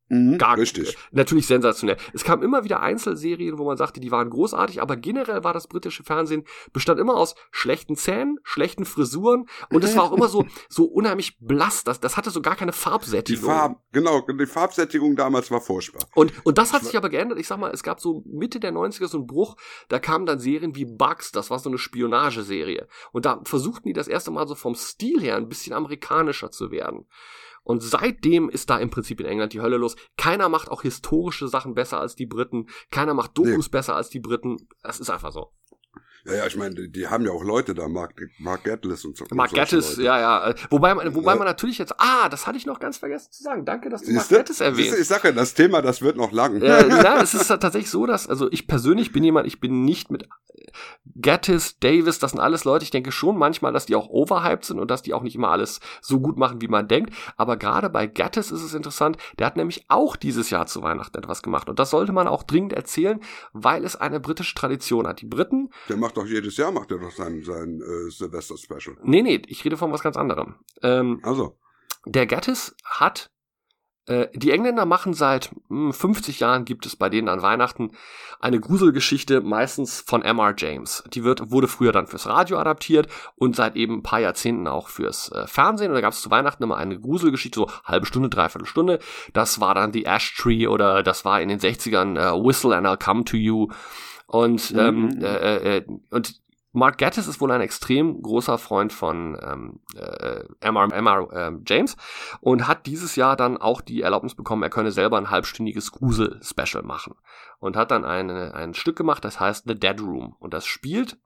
Mhm, 0.08 0.38
Gar 0.38 0.56
richtig. 0.56 0.96
Natürlich 1.12 1.46
sensationell. 1.46 1.96
Es 2.14 2.24
kam 2.24 2.42
immer 2.42 2.64
wieder 2.64 2.80
Einzelserien, 2.80 3.58
wo 3.58 3.64
man 3.64 3.76
sagte, 3.76 4.00
die 4.00 4.10
waren 4.10 4.30
großartig, 4.30 4.80
aber 4.80 4.96
generell 4.96 5.44
war 5.44 5.52
das 5.52 5.66
britische 5.66 6.02
Fernsehen 6.02 6.44
bestand 6.72 6.98
immer 6.98 7.16
aus 7.16 7.34
schlechten 7.50 7.96
Zähnen, 7.96 8.38
schlechten 8.42 8.84
Frisuren 8.84 9.46
und 9.70 9.84
es 9.84 9.96
war 9.96 10.04
auch 10.04 10.12
immer 10.12 10.28
so 10.28 10.46
so 10.68 10.84
unheimlich 10.84 11.38
blass. 11.40 11.84
Das, 11.84 12.00
das 12.00 12.16
hatte 12.16 12.30
so 12.30 12.40
gar 12.40 12.56
keine 12.56 12.72
Die 12.72 12.78
Farbsättigung. 12.78 13.50
Farb, 13.50 13.82
genau, 13.92 14.22
die 14.22 14.46
Farbsättigung 14.46 15.16
damals 15.16 15.50
war 15.50 15.60
furchtbar. 15.60 16.02
Und, 16.14 16.32
und 16.44 16.58
das 16.58 16.72
hat 16.72 16.84
sich 16.84 16.96
aber 16.96 17.08
geändert. 17.10 17.38
Ich 17.38 17.46
sag 17.46 17.58
mal, 17.58 17.70
es 17.70 17.82
gab 17.82 18.00
so 18.00 18.22
Mitte 18.26 18.60
der 18.60 18.72
90er 18.72 19.08
so 19.08 19.18
einen 19.18 19.26
Bruch. 19.26 19.56
Da 19.88 19.98
kamen 19.98 20.26
dann 20.26 20.38
Serien 20.38 20.74
wie 20.74 20.84
Bugs, 20.84 21.32
das 21.32 21.50
war 21.50 21.58
so 21.58 21.68
eine 21.68 21.78
Spionageserie. 21.78 22.88
Und 23.12 23.26
da 23.26 23.40
versuchten 23.44 23.88
die 23.88 23.94
das 23.94 24.08
erste 24.08 24.30
Mal 24.30 24.46
so 24.48 24.54
vom 24.54 24.74
Stil 24.74 25.20
her 25.20 25.36
ein 25.36 25.48
bisschen 25.48 25.74
amerikanischer 25.74 26.50
zu 26.50 26.70
werden. 26.70 27.06
Und 27.68 27.82
seitdem 27.82 28.48
ist 28.48 28.70
da 28.70 28.78
im 28.78 28.88
Prinzip 28.88 29.20
in 29.20 29.26
England 29.26 29.52
die 29.52 29.60
Hölle 29.60 29.76
los. 29.76 29.94
Keiner 30.16 30.48
macht 30.48 30.70
auch 30.70 30.80
historische 30.80 31.48
Sachen 31.48 31.74
besser 31.74 32.00
als 32.00 32.14
die 32.14 32.24
Briten. 32.24 32.66
Keiner 32.90 33.12
macht 33.12 33.36
Dokus 33.36 33.68
besser 33.68 33.94
als 33.94 34.08
die 34.08 34.20
Briten. 34.20 34.56
Das 34.82 35.00
ist 35.00 35.10
einfach 35.10 35.32
so. 35.32 35.52
Ja, 36.24 36.34
ja, 36.34 36.46
ich 36.46 36.56
meine, 36.56 36.74
die, 36.74 36.90
die 36.90 37.06
haben 37.08 37.24
ja 37.24 37.30
auch 37.32 37.44
Leute 37.44 37.74
da, 37.74 37.88
Mark, 37.88 38.14
Mark 38.38 38.64
Gatlis 38.64 39.04
und 39.04 39.16
so. 39.16 39.24
Mark 39.32 39.52
Leute. 39.52 39.80
ja, 40.02 40.18
ja. 40.20 40.54
Wobei, 40.70 40.94
man- 40.94 41.14
wobei 41.14 41.32
Ja. 41.32 41.38
man 41.38 41.46
natürlich 41.46 41.78
jetzt, 41.78 41.94
ah, 41.98 42.28
das 42.28 42.46
hatte 42.46 42.58
ich 42.58 42.66
noch 42.66 42.80
ganz 42.80 42.98
vergessen 42.98 43.30
zu 43.32 43.42
sagen. 43.42 43.64
Danke, 43.64 43.88
dass 43.88 44.02
du 44.02 44.10
Mark 44.12 44.22
Siehste? 44.22 44.36
Gattis 44.36 44.60
erwähnt. 44.60 44.86
Siehste, 44.88 45.00
Ich 45.00 45.08
sage 45.08 45.28
ja, 45.28 45.32
das 45.34 45.54
Thema, 45.54 45.80
das 45.82 46.02
wird 46.02 46.16
noch 46.16 46.32
lang. 46.32 46.60
Ja, 46.62 46.82
na, 46.88 47.22
es 47.22 47.34
ist 47.34 47.48
tatsächlich 47.48 47.90
so, 47.90 48.06
dass, 48.06 48.28
also 48.28 48.50
ich 48.50 48.66
persönlich 48.66 49.12
bin 49.12 49.24
jemand, 49.24 49.46
ich 49.46 49.60
bin 49.60 49.84
nicht 49.84 50.10
mit 50.10 50.28
Gattis, 51.20 51.78
Davis, 51.78 52.18
das 52.18 52.32
sind 52.32 52.40
alles 52.40 52.64
Leute, 52.64 52.84
ich 52.84 52.90
denke 52.90 53.10
schon 53.12 53.36
manchmal, 53.38 53.72
dass 53.72 53.86
die 53.86 53.96
auch 53.96 54.08
overhyped 54.08 54.64
sind 54.64 54.78
und 54.78 54.90
dass 54.90 55.02
die 55.02 55.14
auch 55.14 55.22
nicht 55.22 55.34
immer 55.34 55.48
alles 55.50 55.80
so 56.02 56.20
gut 56.20 56.36
machen, 56.36 56.60
wie 56.60 56.68
man 56.68 56.86
denkt. 56.88 57.14
Aber 57.36 57.56
gerade 57.56 57.88
bei 57.90 58.06
Gattis 58.06 58.50
ist 58.50 58.62
es 58.62 58.74
interessant, 58.74 59.16
der 59.38 59.46
hat 59.46 59.56
nämlich 59.56 59.84
auch 59.88 60.16
dieses 60.16 60.50
Jahr 60.50 60.66
zu 60.66 60.82
Weihnachten 60.82 61.16
etwas 61.16 61.42
gemacht. 61.42 61.68
Und 61.68 61.78
das 61.78 61.90
sollte 61.90 62.12
man 62.12 62.28
auch 62.28 62.42
dringend 62.42 62.72
erzählen, 62.72 63.20
weil 63.52 63.84
es 63.84 63.96
eine 63.96 64.20
britische 64.20 64.54
Tradition 64.54 65.06
hat. 65.06 65.20
Die 65.20 65.26
Briten, 65.26 65.70
Der 65.88 65.96
macht 66.08 66.16
doch 66.16 66.26
jedes 66.26 66.56
Jahr, 66.56 66.72
macht 66.72 66.90
er 66.90 66.98
doch 66.98 67.10
sein, 67.10 67.42
sein 67.44 67.82
äh, 67.82 68.10
Silvester-Special. 68.10 68.96
nee, 69.02 69.20
nee, 69.20 69.42
ich 69.46 69.62
rede 69.62 69.76
von 69.76 69.92
was 69.92 70.02
ganz 70.02 70.16
anderem. 70.16 70.54
Ähm, 70.82 71.20
Also, 71.22 71.58
der 72.06 72.26
Gattis 72.26 72.74
hat 72.82 73.30
äh, 74.06 74.28
die 74.32 74.52
Engländer 74.52 74.86
machen 74.86 75.12
seit 75.12 75.50
hm, 75.68 75.92
50 75.92 76.40
Jahren 76.40 76.64
gibt 76.64 76.86
es 76.86 76.96
bei 76.96 77.10
denen 77.10 77.28
an 77.28 77.42
Weihnachten 77.42 77.90
eine 78.40 78.58
Gruselgeschichte, 78.58 79.42
meistens 79.42 80.00
von 80.00 80.22
M.R. 80.22 80.54
James. 80.56 81.04
Die 81.12 81.24
wird, 81.24 81.50
wurde 81.50 81.68
früher 81.68 81.92
dann 81.92 82.06
fürs 82.06 82.26
Radio 82.26 82.56
adaptiert 82.56 83.08
und 83.36 83.54
seit 83.54 83.76
eben 83.76 83.98
ein 83.98 84.02
paar 84.02 84.20
Jahrzehnten 84.20 84.66
auch 84.66 84.88
fürs 84.88 85.30
äh, 85.32 85.46
Fernsehen. 85.46 85.90
Und 85.90 85.96
da 85.96 86.00
gab 86.00 86.14
es 86.14 86.22
zu 86.22 86.30
Weihnachten 86.30 86.62
immer 86.62 86.78
eine 86.78 86.98
Gruselgeschichte, 86.98 87.60
so 87.60 87.70
halbe 87.84 88.06
Stunde, 88.06 88.30
dreiviertel 88.30 88.66
Stunde. 88.66 88.98
Das 89.34 89.60
war 89.60 89.74
dann 89.74 89.92
die 89.92 90.06
Ash 90.06 90.34
Tree 90.36 90.66
oder 90.66 91.02
das 91.02 91.26
war 91.26 91.42
in 91.42 91.50
den 91.50 91.60
60ern 91.60 92.16
äh, 92.18 92.42
Whistle 92.42 92.74
and 92.74 92.86
I'll 92.86 92.96
Come 92.96 93.24
to 93.24 93.36
You. 93.36 93.68
Und, 94.28 94.74
ähm, 94.76 95.06
Mhm. 95.06 95.24
äh, 95.24 95.76
äh, 95.78 95.86
und 96.10 96.40
Mark 96.72 96.98
Gattis 96.98 97.26
ist 97.26 97.40
wohl 97.40 97.50
ein 97.50 97.62
extrem 97.62 98.20
großer 98.20 98.58
Freund 98.58 98.92
von 98.92 99.38
ähm, 99.42 99.80
äh, 99.96 100.44
MR, 100.60 100.92
MR 100.92 101.32
äh, 101.32 101.52
James 101.66 101.96
und 102.42 102.68
hat 102.68 102.86
dieses 102.86 103.16
Jahr 103.16 103.36
dann 103.36 103.56
auch 103.56 103.80
die 103.80 104.02
Erlaubnis 104.02 104.34
bekommen, 104.34 104.62
er 104.62 104.70
könne 104.70 104.92
selber 104.92 105.16
ein 105.16 105.30
halbstündiges 105.30 105.92
Grusel-Special 105.92 106.84
machen. 106.84 107.14
Und 107.58 107.74
hat 107.74 107.90
dann 107.90 108.04
eine, 108.04 108.54
ein 108.54 108.74
Stück 108.74 108.96
gemacht, 108.96 109.24
das 109.24 109.40
heißt 109.40 109.64
The 109.66 109.74
Dead 109.74 109.98
Room. 110.00 110.36
Und 110.38 110.52
das 110.52 110.66
spielt 110.66 111.18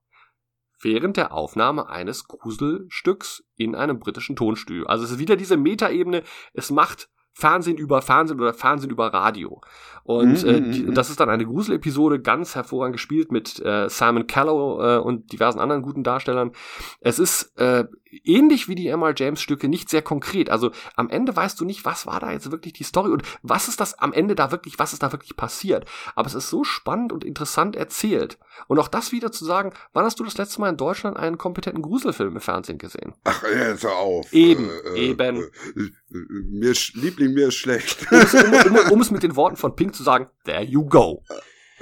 während 0.81 1.17
der 1.17 1.33
Aufnahme 1.33 1.89
eines 1.89 2.27
Gruselstücks 2.27 3.43
in 3.57 3.75
einem 3.75 3.99
britischen 3.99 4.37
Tonstudio. 4.37 4.85
Also 4.85 5.03
es 5.03 5.11
ist 5.11 5.19
wieder 5.19 5.35
diese 5.35 5.57
Metaebene, 5.57 6.23
es 6.53 6.71
macht 6.71 7.09
Fernsehen 7.33 7.77
über 7.77 8.01
Fernsehen 8.01 8.39
oder 8.39 8.53
Fernsehen 8.53 8.91
über 8.91 9.07
Radio. 9.13 9.61
Und 10.03 10.43
Mhm, 10.43 10.49
äh, 10.49 10.59
mhm, 10.59 10.71
die, 10.71 10.83
mhm. 10.83 10.93
das 10.93 11.09
ist 11.09 11.19
dann 11.19 11.29
eine 11.29 11.45
Gruselepisode, 11.45 12.19
ganz 12.19 12.55
hervorragend 12.55 12.93
gespielt 12.95 13.31
mit 13.31 13.59
äh, 13.63 13.89
Simon 13.89 14.27
Callow 14.27 14.81
äh, 14.81 14.97
und 14.99 15.31
diversen 15.31 15.59
anderen 15.59 15.81
guten 15.81 16.03
Darstellern. 16.03 16.51
Es 16.99 17.19
ist 17.19 17.57
äh, 17.57 17.85
ähnlich 18.23 18.67
wie 18.67 18.75
die 18.75 18.87
M.R. 18.87 19.13
James 19.15 19.41
Stücke 19.41 19.67
nicht 19.67 19.89
sehr 19.89 20.01
konkret. 20.01 20.49
Also 20.49 20.71
am 20.95 21.09
Ende 21.09 21.35
weißt 21.35 21.59
du 21.59 21.65
nicht, 21.65 21.85
was 21.85 22.05
war 22.05 22.19
da 22.19 22.31
jetzt 22.31 22.51
wirklich 22.51 22.73
die 22.73 22.83
Story 22.83 23.11
und 23.11 23.23
was 23.41 23.67
ist 23.67 23.79
das 23.79 23.97
am 23.99 24.13
Ende 24.13 24.35
da 24.35 24.51
wirklich, 24.51 24.79
was 24.79 24.93
ist 24.93 25.03
da 25.03 25.11
wirklich 25.11 25.35
passiert. 25.35 25.85
Aber 26.15 26.27
es 26.27 26.33
ist 26.33 26.49
so 26.49 26.63
spannend 26.63 27.11
und 27.11 27.23
interessant 27.23 27.75
erzählt. 27.75 28.37
Und 28.67 28.79
auch 28.79 28.87
das 28.87 29.11
wieder 29.11 29.31
zu 29.31 29.45
sagen, 29.45 29.73
wann 29.93 30.05
hast 30.05 30.19
du 30.19 30.23
das 30.23 30.37
letzte 30.37 30.61
Mal 30.61 30.69
in 30.69 30.77
Deutschland 30.77 31.17
einen 31.17 31.37
kompetenten 31.37 31.81
Gruselfilm 31.81 32.35
im 32.35 32.41
Fernsehen 32.41 32.77
gesehen? 32.77 33.13
ach, 33.23 33.43
jetzt 33.43 33.83
hör 33.83 33.95
auf. 33.95 34.31
Eben, 34.33 34.69
eben. 34.95 35.37
Äh, 35.37 35.81
äh, 35.81 35.91
mir 36.09 36.73
Liebling, 36.93 37.33
mir 37.33 37.47
ist 37.47 37.55
schlecht. 37.55 38.05
Um 38.11 38.17
es, 38.19 38.33
um, 38.33 38.53
um, 38.53 38.77
um 38.91 39.01
es 39.01 39.11
mit 39.11 39.23
den 39.23 39.35
Worten 39.35 39.57
von 39.57 39.75
Pink 39.75 39.95
zu 39.95 40.03
sagen, 40.03 40.27
there 40.45 40.63
you 40.63 40.85
go. 40.85 41.23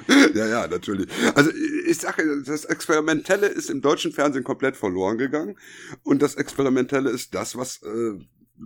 ja, 0.34 0.46
ja, 0.46 0.66
natürlich. 0.66 1.08
Also 1.34 1.50
ich 1.86 1.98
sage, 1.98 2.42
das 2.44 2.64
Experimentelle 2.64 3.46
ist 3.46 3.70
im 3.70 3.80
deutschen 3.80 4.12
Fernsehen 4.12 4.44
komplett 4.44 4.76
verloren 4.76 5.18
gegangen. 5.18 5.58
Und 6.02 6.22
das 6.22 6.34
Experimentelle 6.34 7.10
ist 7.10 7.34
das, 7.34 7.56
was 7.56 7.82
äh, 7.82 8.18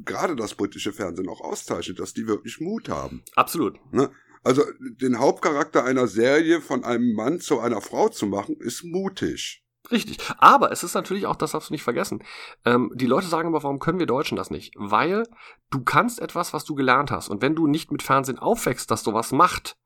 gerade 0.05 0.37
das 0.37 0.55
britische 0.55 0.93
Fernsehen 0.93 1.29
auch 1.29 1.41
auszeichnet, 1.41 1.99
dass 1.99 2.15
die 2.15 2.27
wirklich 2.27 2.61
Mut 2.61 2.89
haben. 2.89 3.23
Absolut. 3.35 3.79
Ne? 3.93 4.11
Also 4.45 4.63
den 4.79 5.19
Hauptcharakter 5.19 5.85
einer 5.85 6.07
Serie 6.07 6.61
von 6.61 6.85
einem 6.85 7.15
Mann 7.15 7.41
zu 7.41 7.59
einer 7.59 7.81
Frau 7.81 8.09
zu 8.09 8.27
machen, 8.27 8.57
ist 8.61 8.85
mutig. 8.85 9.65
Richtig. 9.91 10.19
Aber 10.39 10.73
es 10.73 10.83
ist 10.83 10.95
natürlich 10.95 11.27
auch, 11.27 11.37
das 11.37 11.53
darfst 11.53 11.71
du 11.71 11.75
nicht 11.75 11.83
vergessen. 11.83 12.23
Ähm, 12.65 12.91
die 12.95 13.07
Leute 13.07 13.27
sagen 13.27 13.49
aber, 13.49 13.63
warum 13.63 13.79
können 13.79 13.99
wir 13.99 14.07
Deutschen 14.07 14.37
das 14.37 14.51
nicht? 14.51 14.75
Weil 14.77 15.25
du 15.71 15.83
kannst 15.83 16.21
etwas, 16.21 16.53
was 16.53 16.65
du 16.65 16.75
gelernt 16.75 17.11
hast. 17.11 17.29
Und 17.29 17.43
wenn 17.43 17.55
du 17.55 17.67
nicht 17.67 17.93
mit 17.93 18.03
Fernsehen 18.03 18.39
aufwächst, 18.39 18.91
das 18.91 19.03
sowas 19.03 19.33
macht, 19.33 19.77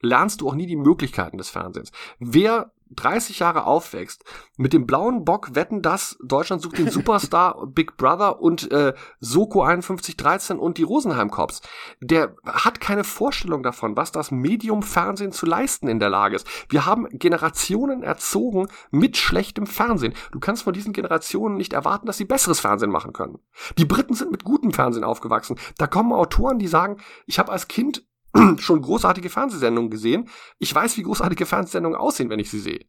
lernst 0.00 0.40
du 0.40 0.48
auch 0.48 0.54
nie 0.54 0.66
die 0.66 0.76
Möglichkeiten 0.76 1.38
des 1.38 1.50
Fernsehens. 1.50 1.90
Wer 2.18 2.72
30 2.90 3.40
Jahre 3.40 3.66
aufwächst, 3.66 4.24
mit 4.56 4.72
dem 4.72 4.86
blauen 4.86 5.24
Bock 5.24 5.54
wetten 5.54 5.82
das, 5.82 6.16
Deutschland 6.22 6.62
sucht 6.62 6.78
den 6.78 6.90
Superstar, 6.90 7.66
Big 7.66 7.96
Brother 7.96 8.40
und 8.40 8.70
äh, 8.70 8.94
Soko 9.18 9.64
5113 9.64 10.58
und 10.58 10.78
die 10.78 10.84
Rosenheim 10.84 11.30
Cops, 11.30 11.62
der 12.00 12.36
hat 12.46 12.80
keine 12.80 13.02
Vorstellung 13.02 13.62
davon, 13.62 13.96
was 13.96 14.12
das 14.12 14.30
Medium 14.30 14.82
Fernsehen 14.82 15.32
zu 15.32 15.46
leisten 15.46 15.88
in 15.88 15.98
der 15.98 16.10
Lage 16.10 16.36
ist. 16.36 16.46
Wir 16.68 16.86
haben 16.86 17.08
Generationen 17.10 18.02
erzogen 18.02 18.68
mit 18.90 19.16
schlechtem 19.16 19.66
Fernsehen. 19.66 20.14
Du 20.30 20.38
kannst 20.38 20.62
von 20.62 20.72
diesen 20.72 20.92
Generationen 20.92 21.56
nicht 21.56 21.72
erwarten, 21.72 22.06
dass 22.06 22.18
sie 22.18 22.24
besseres 22.24 22.60
Fernsehen 22.60 22.90
machen 22.90 23.12
können. 23.12 23.38
Die 23.78 23.84
Briten 23.84 24.14
sind 24.14 24.30
mit 24.30 24.44
gutem 24.44 24.72
Fernsehen 24.72 25.04
aufgewachsen. 25.04 25.58
Da 25.76 25.86
kommen 25.86 26.12
Autoren, 26.12 26.58
die 26.58 26.68
sagen, 26.68 26.98
ich 27.26 27.38
habe 27.38 27.50
als 27.50 27.66
Kind 27.66 28.06
schon 28.58 28.82
großartige 28.82 29.30
Fernsehsendungen 29.30 29.90
gesehen. 29.90 30.28
Ich 30.58 30.74
weiß, 30.74 30.96
wie 30.96 31.02
großartige 31.02 31.46
Fernsehsendungen 31.46 31.98
aussehen, 31.98 32.30
wenn 32.30 32.40
ich 32.40 32.50
sie 32.50 32.60
sehe. 32.60 32.86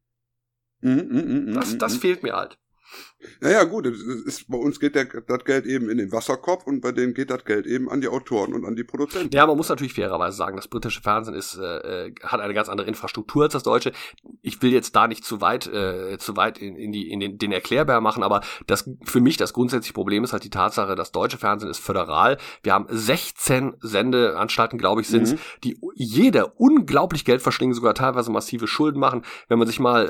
Mhm, 0.82 1.08
mhm, 1.10 1.46
mhm, 1.50 1.54
Das, 1.54 1.74
mhm, 1.74 1.80
das 1.80 1.96
mhm. 1.96 2.00
fehlt 2.00 2.24
mir 2.24 2.34
halt. 2.34 2.58
Ja, 3.42 3.50
ja, 3.50 3.64
gut. 3.64 3.88
Ist, 3.88 4.50
bei 4.50 4.58
uns 4.58 4.80
geht 4.80 4.96
der, 4.96 5.06
das 5.06 5.44
Geld 5.44 5.66
eben 5.66 5.90
in 5.90 5.98
den 5.98 6.12
Wasserkopf 6.12 6.66
und 6.66 6.82
bei 6.82 6.92
denen 6.92 7.14
geht 7.14 7.30
das 7.30 7.46
Geld 7.46 7.66
eben 7.66 7.90
an 7.90 8.02
die 8.02 8.08
Autoren 8.08 8.54
und 8.54 8.66
an 8.66 8.76
die 8.76 8.84
Produzenten. 8.84 9.36
Ja, 9.36 9.46
man 9.46 9.58
muss 9.58 9.70
natürlich 9.70 9.94
fairerweise 9.94 10.38
sagen, 10.38 10.56
das 10.56 10.68
britische 10.68 11.02
Fernsehen 11.02 11.36
ist, 11.36 11.58
äh, 11.58 12.08
äh, 12.08 12.16
hat 12.24 12.40
eine 12.40 12.54
ganz 12.54 12.70
andere 12.70 12.88
Infrastruktur 12.88 13.44
als 13.44 13.54
das 13.54 13.64
deutsche. 13.64 13.92
Ich 14.42 14.62
will 14.62 14.72
jetzt 14.72 14.96
da 14.96 15.08
nicht 15.08 15.26
zu 15.26 15.42
weit, 15.42 15.68
äh, 15.68 16.18
zu 16.20 16.38
weit 16.38 16.58
in, 16.60 16.76
in, 16.76 16.92
die, 16.92 17.10
in 17.10 17.20
den, 17.20 17.38
den 17.38 17.52
Erklärbär 17.52 18.02
machen, 18.02 18.24
aber 18.24 18.42
das 18.68 18.90
für 19.04 19.20
mich 19.22 19.38
das 19.38 19.54
grundsätzliche 19.54 19.94
Problem 19.94 20.24
ist 20.24 20.34
halt 20.34 20.44
die 20.44 20.50
Tatsache, 20.50 20.96
das 20.96 21.12
deutsche 21.12 21.38
Fernsehen 21.38 21.70
ist 21.70 21.80
föderal. 21.80 22.38
Wir 22.64 22.74
haben 22.74 22.86
16 22.90 23.76
Sendeanstalten, 23.80 24.78
glaube 24.78 25.02
ich, 25.02 25.08
sind 25.08 25.18
Mhm. 25.32 25.40
die 25.64 25.80
jeder 25.96 26.60
unglaublich 26.60 27.26
Geld 27.26 27.42
verschlingen, 27.42 27.74
sogar 27.74 27.94
teilweise 27.94 28.32
massive 28.32 28.68
Schulden 28.68 29.00
machen. 29.00 29.24
Wenn 29.48 29.58
man 29.60 29.68
sich 29.68 29.80
mal 29.80 30.08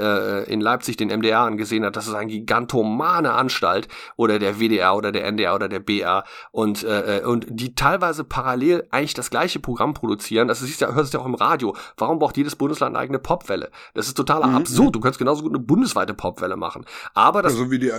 äh, 0.48 0.52
in 0.52 0.62
Leipzig 0.62 0.98
den 0.98 1.10
MDR 1.10 1.40
angesehen 1.42 1.86
hat, 1.86 1.96
das 1.96 2.08
ist 2.08 2.14
ein 2.14 2.28
gigantomane 2.68 3.34
Anstalt 3.34 3.88
oder 4.16 4.40
der 4.40 4.60
WDR 4.60 4.96
oder 4.96 5.12
der 5.12 5.26
NDR 5.26 5.56
oder 5.56 5.68
der 5.70 5.80
BR 5.80 6.24
und 6.52 6.84
äh, 6.84 7.22
und 7.26 7.46
die 7.50 7.76
teilweise 7.76 8.24
parallel 8.24 8.88
eigentlich 8.92 9.14
das 9.14 9.30
gleiche 9.30 9.60
Programm 9.60 9.94
produzieren. 9.94 10.48
Das 10.48 10.60
siehst 10.60 10.82
ja, 10.82 10.94
hörst 10.94 11.14
du 11.14 11.18
ja 11.18 11.24
auch 11.24 11.28
im 11.28 11.36
Radio. 11.36 11.76
Warum 11.98 12.20
braucht 12.20 12.38
jedes 12.38 12.56
Bundesland 12.56 12.96
eine 12.96 13.04
eigene 13.04 13.20
Popwelle? 13.20 13.72
Das 13.94 14.08
ist 14.08 14.16
totaler 14.16 14.48
Mhm. 14.48 14.56
absurd. 14.56 14.96
Du 14.96 15.00
könntest 15.00 15.20
genauso 15.20 15.44
gut 15.44 15.52
eine 15.52 15.60
bundesweite 15.64 16.14
Popwelle 16.14 16.56
machen. 16.58 16.86
Aber 17.14 17.42
das 17.42 17.54
Also 17.54 17.72
wie 17.72 17.80
die, 17.80 17.92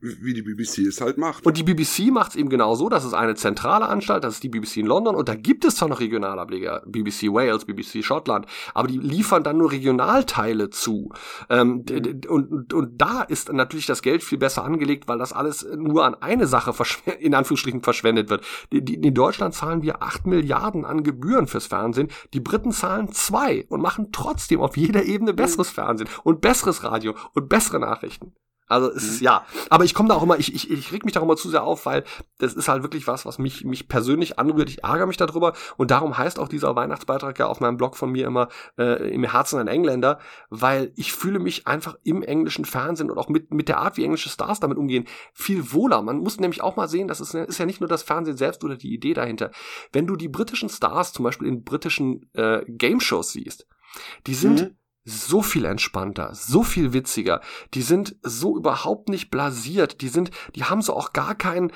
wie 0.00 0.34
die 0.34 0.42
BBC 0.42 0.86
es 0.86 1.00
halt 1.00 1.16
macht. 1.18 1.46
und 1.46 1.56
die 1.56 1.62
BBC 1.62 2.10
macht 2.10 2.30
es 2.30 2.36
eben 2.36 2.48
genau 2.48 2.74
so, 2.74 2.88
das 2.88 3.04
ist 3.04 3.14
eine 3.14 3.34
zentrale 3.34 3.86
Anstalt, 3.86 4.24
das 4.24 4.34
ist 4.34 4.42
die 4.42 4.48
BBC 4.48 4.78
in 4.78 4.86
London 4.86 5.14
und 5.14 5.28
da 5.28 5.34
gibt 5.34 5.64
es 5.64 5.76
zwar 5.76 5.88
noch 5.88 6.00
Regionalableger, 6.00 6.82
BBC 6.86 7.32
Wales, 7.32 7.64
BBC 7.64 8.02
Schottland, 8.04 8.46
aber 8.74 8.88
die 8.88 8.98
liefern 8.98 9.42
dann 9.44 9.58
nur 9.58 9.70
Regionalteile 9.72 10.70
zu. 10.70 11.12
Ähm, 11.48 11.84
und, 11.90 12.26
und, 12.26 12.72
und 12.72 13.00
da 13.00 13.22
ist 13.22 13.52
natürlich 13.52 13.86
das 13.86 14.02
Geld 14.02 14.15
viel 14.22 14.38
besser 14.38 14.64
angelegt, 14.64 15.08
weil 15.08 15.18
das 15.18 15.32
alles 15.32 15.66
nur 15.76 16.04
an 16.04 16.14
eine 16.14 16.46
Sache 16.46 16.74
in 17.18 17.34
Anführungsstrichen 17.34 17.82
verschwendet 17.82 18.30
wird. 18.30 18.44
In 18.70 19.14
Deutschland 19.14 19.54
zahlen 19.54 19.82
wir 19.82 20.02
acht 20.02 20.26
Milliarden 20.26 20.84
an 20.84 21.02
Gebühren 21.02 21.46
fürs 21.46 21.66
Fernsehen, 21.66 22.08
die 22.34 22.40
Briten 22.40 22.72
zahlen 22.72 23.12
zwei 23.12 23.66
und 23.68 23.80
machen 23.80 24.10
trotzdem 24.12 24.60
auf 24.60 24.76
jeder 24.76 25.04
Ebene 25.04 25.34
besseres 25.34 25.70
Fernsehen 25.70 26.08
und 26.24 26.40
besseres 26.40 26.84
Radio 26.84 27.14
und 27.34 27.48
bessere 27.48 27.80
Nachrichten. 27.80 28.34
Also 28.68 28.90
es 28.90 29.04
ist 29.04 29.20
ja, 29.20 29.46
aber 29.70 29.84
ich 29.84 29.94
komme 29.94 30.08
da 30.08 30.16
auch 30.16 30.22
immer, 30.22 30.38
ich, 30.38 30.52
ich, 30.52 30.70
ich 30.70 30.92
reg 30.92 31.04
mich 31.04 31.14
da 31.14 31.20
auch 31.20 31.24
immer 31.24 31.36
zu 31.36 31.48
sehr 31.48 31.62
auf, 31.62 31.86
weil 31.86 32.02
das 32.38 32.54
ist 32.54 32.68
halt 32.68 32.82
wirklich 32.82 33.06
was, 33.06 33.24
was 33.24 33.38
mich, 33.38 33.64
mich 33.64 33.88
persönlich 33.88 34.38
anrührt. 34.38 34.68
Ich 34.68 34.82
ärgere 34.82 35.06
mich 35.06 35.16
darüber 35.16 35.52
und 35.76 35.92
darum 35.92 36.18
heißt 36.18 36.40
auch 36.40 36.48
dieser 36.48 36.74
Weihnachtsbeitrag 36.74 37.38
ja 37.38 37.46
auf 37.46 37.60
meinem 37.60 37.76
Blog 37.76 37.96
von 37.96 38.10
mir 38.10 38.26
immer 38.26 38.48
äh, 38.76 39.08
im 39.10 39.22
Herzen 39.22 39.60
ein 39.60 39.68
Engländer, 39.68 40.18
weil 40.50 40.92
ich 40.96 41.12
fühle 41.12 41.38
mich 41.38 41.66
einfach 41.68 41.96
im 42.02 42.22
englischen 42.22 42.64
Fernsehen 42.64 43.10
und 43.10 43.18
auch 43.18 43.28
mit, 43.28 43.54
mit 43.54 43.68
der 43.68 43.78
Art, 43.78 43.96
wie 43.96 44.04
englische 44.04 44.30
Stars 44.30 44.58
damit 44.58 44.78
umgehen, 44.78 45.06
viel 45.32 45.72
wohler. 45.72 46.02
Man 46.02 46.18
muss 46.18 46.40
nämlich 46.40 46.60
auch 46.60 46.74
mal 46.74 46.88
sehen, 46.88 47.06
das 47.06 47.20
ist, 47.20 47.34
ist 47.34 47.58
ja 47.58 47.66
nicht 47.66 47.80
nur 47.80 47.88
das 47.88 48.02
Fernsehen 48.02 48.36
selbst 48.36 48.64
oder 48.64 48.76
die 48.76 48.92
Idee 48.92 49.14
dahinter. 49.14 49.52
Wenn 49.92 50.08
du 50.08 50.16
die 50.16 50.28
britischen 50.28 50.68
Stars 50.68 51.12
zum 51.12 51.24
Beispiel 51.24 51.46
in 51.46 51.62
britischen 51.62 52.28
äh, 52.34 52.62
Game-Shows 52.66 53.30
siehst, 53.30 53.66
die 54.26 54.34
sind 54.34 54.60
mhm 54.60 54.76
so 55.06 55.40
viel 55.40 55.64
entspannter, 55.64 56.34
so 56.34 56.64
viel 56.64 56.92
witziger. 56.92 57.40
Die 57.74 57.82
sind 57.82 58.16
so 58.22 58.56
überhaupt 58.56 59.08
nicht 59.08 59.30
blasiert. 59.30 60.00
Die 60.00 60.08
sind, 60.08 60.32
die 60.56 60.64
haben 60.64 60.82
so 60.82 60.94
auch 60.94 61.12
gar 61.12 61.36
kein, 61.36 61.70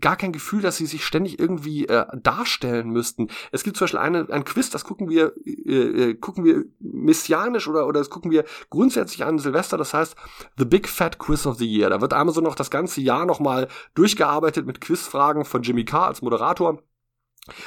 gar 0.00 0.16
kein 0.16 0.32
Gefühl, 0.32 0.62
dass 0.62 0.76
sie 0.76 0.86
sich 0.86 1.04
ständig 1.04 1.40
irgendwie 1.40 1.88
äh, 1.88 2.06
darstellen 2.22 2.90
müssten. 2.90 3.28
Es 3.50 3.64
gibt 3.64 3.76
zum 3.76 3.86
Beispiel 3.86 3.98
eine, 3.98 4.28
ein 4.30 4.44
Quiz, 4.44 4.70
das 4.70 4.84
gucken 4.84 5.08
wir, 5.08 5.32
äh, 5.44 6.10
äh, 6.10 6.14
gucken 6.14 6.44
wir 6.44 6.64
messianisch 6.78 7.66
oder, 7.66 7.86
oder 7.88 7.98
das 7.98 8.10
gucken 8.10 8.30
wir 8.30 8.44
grundsätzlich 8.70 9.24
an 9.24 9.40
Silvester, 9.40 9.76
das 9.76 9.92
heißt 9.92 10.14
The 10.56 10.64
Big 10.64 10.88
Fat 10.88 11.18
Quiz 11.18 11.46
of 11.46 11.58
the 11.58 11.66
Year. 11.66 11.90
Da 11.90 12.00
wird 12.00 12.12
einmal 12.12 12.34
so 12.34 12.40
noch 12.40 12.54
das 12.54 12.70
ganze 12.70 13.00
Jahr 13.00 13.26
nochmal 13.26 13.66
durchgearbeitet 13.94 14.66
mit 14.66 14.80
Quizfragen 14.80 15.44
von 15.44 15.62
Jimmy 15.62 15.84
Carr 15.84 16.06
als 16.06 16.22
Moderator. 16.22 16.78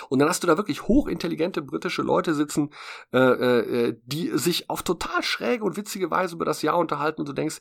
Und 0.10 0.20
dann 0.20 0.30
hast 0.30 0.44
du 0.44 0.48
da 0.48 0.58
wirklich 0.58 0.88
hochintelligente 0.88 1.62
britische 1.62 2.02
Leute 2.02 2.34
sitzen, 2.34 2.70
äh, 3.14 3.20
äh, 3.20 3.98
die 4.06 4.32
sich 4.38 4.70
auf 4.70 4.84
total 4.84 5.24
schräge 5.24 5.64
und 5.64 5.78
witzige 5.78 6.12
Weise 6.12 6.36
über 6.36 6.45
das 6.45 6.62
Jahr 6.62 6.78
unterhalten 6.78 7.22
und 7.22 7.30
du 7.30 7.34
denkst, 7.34 7.60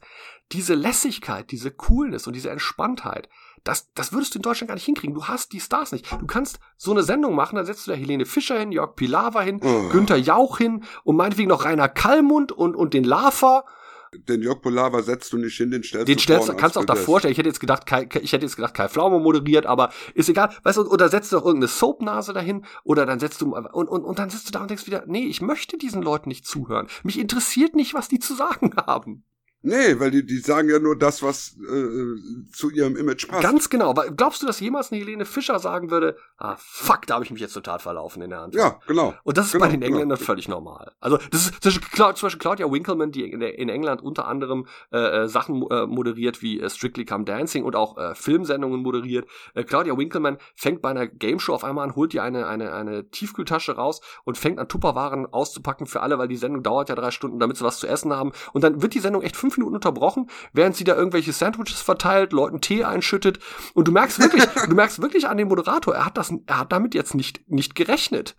diese 0.53 0.75
Lässigkeit, 0.75 1.51
diese 1.51 1.71
Coolness 1.71 2.27
und 2.27 2.35
diese 2.35 2.51
Entspanntheit, 2.51 3.29
das, 3.65 3.93
das 3.95 4.13
würdest 4.13 4.35
du 4.35 4.39
in 4.39 4.43
Deutschland 4.43 4.69
gar 4.69 4.75
nicht 4.75 4.85
hinkriegen. 4.85 5.15
Du 5.15 5.27
hast 5.27 5.53
die 5.53 5.61
Stars 5.61 5.93
nicht. 5.93 6.11
Du 6.11 6.27
kannst 6.27 6.61
so 6.77 6.93
eine 6.93 7.03
Sendung 7.03 7.35
machen, 7.35 7.57
dann 7.57 7.67
setzt 7.67 7.87
du 7.87 7.91
da 7.91 7.97
Helene 7.97 8.25
Fischer 8.25 8.59
hin, 8.59 8.73
Jörg 8.73 8.97
Pilawa 8.97 9.43
hin, 9.43 9.61
oh. 9.63 9.89
Günther 9.91 10.17
Jauch 10.17 10.59
hin 10.59 10.85
und 11.05 11.17
meinetwegen 11.17 11.49
noch 11.49 11.65
Rainer 11.65 11.89
Kallmund 11.89 12.53
und, 12.53 12.75
und 12.75 12.95
den 12.95 13.05
Lava 13.05 13.65
den 14.12 14.43
Jörg 14.43 14.61
Polava 14.61 15.03
setzt 15.03 15.32
du 15.32 15.39
nicht 15.39 15.57
hin, 15.57 15.70
den 15.70 15.82
stellst 15.82 16.09
den 16.09 16.16
du 16.16 16.23
stellst, 16.23 16.57
kannst 16.59 16.77
du 16.77 16.81
auch 16.81 16.85
davor 16.85 17.20
stellen. 17.20 17.32
Ich 17.32 17.39
hätte 17.39 17.49
jetzt 17.49 17.61
gedacht, 17.61 17.87
Kai, 17.87 18.09
ich 18.20 18.32
hätte 18.32 18.45
jetzt 18.45 18.57
gedacht, 18.57 18.74
Kai 18.74 18.89
Pflaume 18.89 19.20
moderiert, 19.20 19.66
aber 19.66 19.91
ist 20.15 20.28
egal. 20.28 20.51
Weißt 20.65 20.78
du, 20.78 20.82
oder 20.91 21.09
setzt 21.09 21.31
du 21.31 21.37
doch 21.37 21.47
irgendeine 21.47 21.69
Soapnase 21.69 22.32
dahin, 22.32 22.65
oder 22.82 23.07
dann 23.07 23.20
setzt 23.20 23.41
du, 23.41 23.55
und, 23.55 23.66
und, 23.66 24.05
und 24.05 24.19
dann 24.19 24.31
sitzt 24.31 24.49
du 24.49 24.53
da 24.53 24.62
und 24.62 24.70
denkst 24.70 24.87
wieder, 24.87 25.05
nee, 25.07 25.27
ich 25.27 25.41
möchte 25.41 25.78
diesen 25.78 26.03
Leuten 26.03 26.28
nicht 26.28 26.47
zuhören. 26.47 26.89
Mich 27.05 27.19
interessiert 27.19 27.77
nicht, 27.77 27.95
was 27.95 28.09
die 28.09 28.19
zu 28.19 28.35
sagen 28.35 28.73
haben. 28.87 29.24
Nee, 29.62 30.01
weil 30.01 30.11
die, 30.11 30.24
die 30.24 30.39
sagen 30.39 30.70
ja 30.70 30.78
nur 30.78 30.97
das, 30.97 31.23
was 31.23 31.57
äh, 31.59 32.51
zu 32.51 32.70
ihrem 32.70 32.97
Image 32.97 33.28
passt. 33.28 33.43
Ganz 33.43 33.69
genau. 33.69 33.93
Glaubst 34.16 34.43
du, 34.43 34.47
dass 34.47 34.59
jemals 34.61 34.91
eine 34.91 35.01
Helene 35.01 35.27
Fischer 35.27 35.59
sagen 35.59 35.91
würde, 35.91 36.16
ah, 36.39 36.57
fuck, 36.59 37.07
da 37.07 37.15
habe 37.15 37.24
ich 37.24 37.31
mich 37.31 37.43
jetzt 37.43 37.53
total 37.53 37.78
verlaufen 37.78 38.23
in 38.23 38.31
der 38.31 38.41
Hand. 38.41 38.55
Ja, 38.55 38.81
genau. 38.87 39.15
Und 39.23 39.37
das 39.37 39.47
ist 39.47 39.53
genau, 39.53 39.66
bei 39.66 39.70
den 39.70 39.82
Engländern 39.82 40.16
genau. 40.16 40.27
völlig 40.27 40.49
normal. 40.49 40.93
Also 41.01 41.19
das 41.31 41.47
ist 41.47 41.62
zum 41.62 41.73
Beispiel 41.73 42.39
Claudia 42.39 42.73
Winkleman, 42.73 43.12
die 43.12 43.31
in, 43.31 43.43
in 43.43 43.69
England 43.69 44.03
unter 44.03 44.27
anderem 44.27 44.66
äh, 44.93 45.24
äh, 45.24 45.28
Sachen 45.28 45.62
äh, 45.70 45.87
moderiert 45.87 46.41
wie 46.41 46.59
äh, 46.59 46.70
Strictly 46.70 47.05
Come 47.05 47.24
Dancing 47.24 47.65
und 47.65 47.77
auch 47.77 47.99
äh, 47.99 48.15
Filmsendungen 48.15 48.81
moderiert. 48.81 49.28
Äh, 49.55 49.65
Claudia 49.65 49.97
Winkleman 49.97 50.39
fängt 50.55 50.81
bei 50.81 50.89
einer 50.89 51.07
Game 51.07 51.39
Show 51.39 51.53
auf 51.53 51.65
einmal 51.65 51.87
an, 51.87 51.97
holt 51.97 52.15
dir 52.15 52.23
eine, 52.23 52.47
eine, 52.47 52.73
eine 52.73 53.11
Tiefkühltasche 53.11 53.73
raus 53.73 54.01
und 54.24 54.39
fängt 54.39 54.59
an 54.59 54.69
Tupperwaren 54.69 55.27
auszupacken 55.27 55.87
für 55.87 56.01
alle, 56.01 56.19
weil 56.19 56.28
die 56.28 56.37
Sendung 56.37 56.62
dauert 56.62 56.89
ja 56.89 56.95
drei 56.95 57.11
Stunden, 57.11 57.39
damit 57.39 57.59
sie 57.59 57.65
was 57.65 57.78
zu 57.78 57.87
essen 57.87 58.15
haben. 58.15 58.32
Und 58.55 58.65
dann 58.65 58.81
wird 58.81 58.95
die 58.95 59.01
Sendung 59.01 59.20
echt 59.20 59.37
fünf 59.37 59.50
Minuten 59.57 59.77
unterbrochen, 59.77 60.29
während 60.53 60.77
sie 60.77 60.85
da 60.85 60.95
irgendwelche 60.95 61.33
Sandwiches 61.33 61.81
verteilt, 61.81 62.33
Leuten 62.33 62.61
Tee 62.61 62.85
einschüttet. 62.85 63.39
Und 63.75 63.89
du 63.89 63.93
merkst 63.93 64.19
wirklich, 64.19 64.45
du 64.69 64.75
merkst 64.75 65.03
wirklich 65.03 65.29
an 65.29 65.37
dem 65.37 65.49
Moderator, 65.49 65.95
er 65.95 66.05
hat 66.05 66.17
das, 66.17 66.33
er 66.47 66.59
hat 66.61 66.73
damit 66.73 66.95
jetzt 66.95 67.15
nicht, 67.15 67.49
nicht 67.49 67.75
gerechnet. 67.75 68.37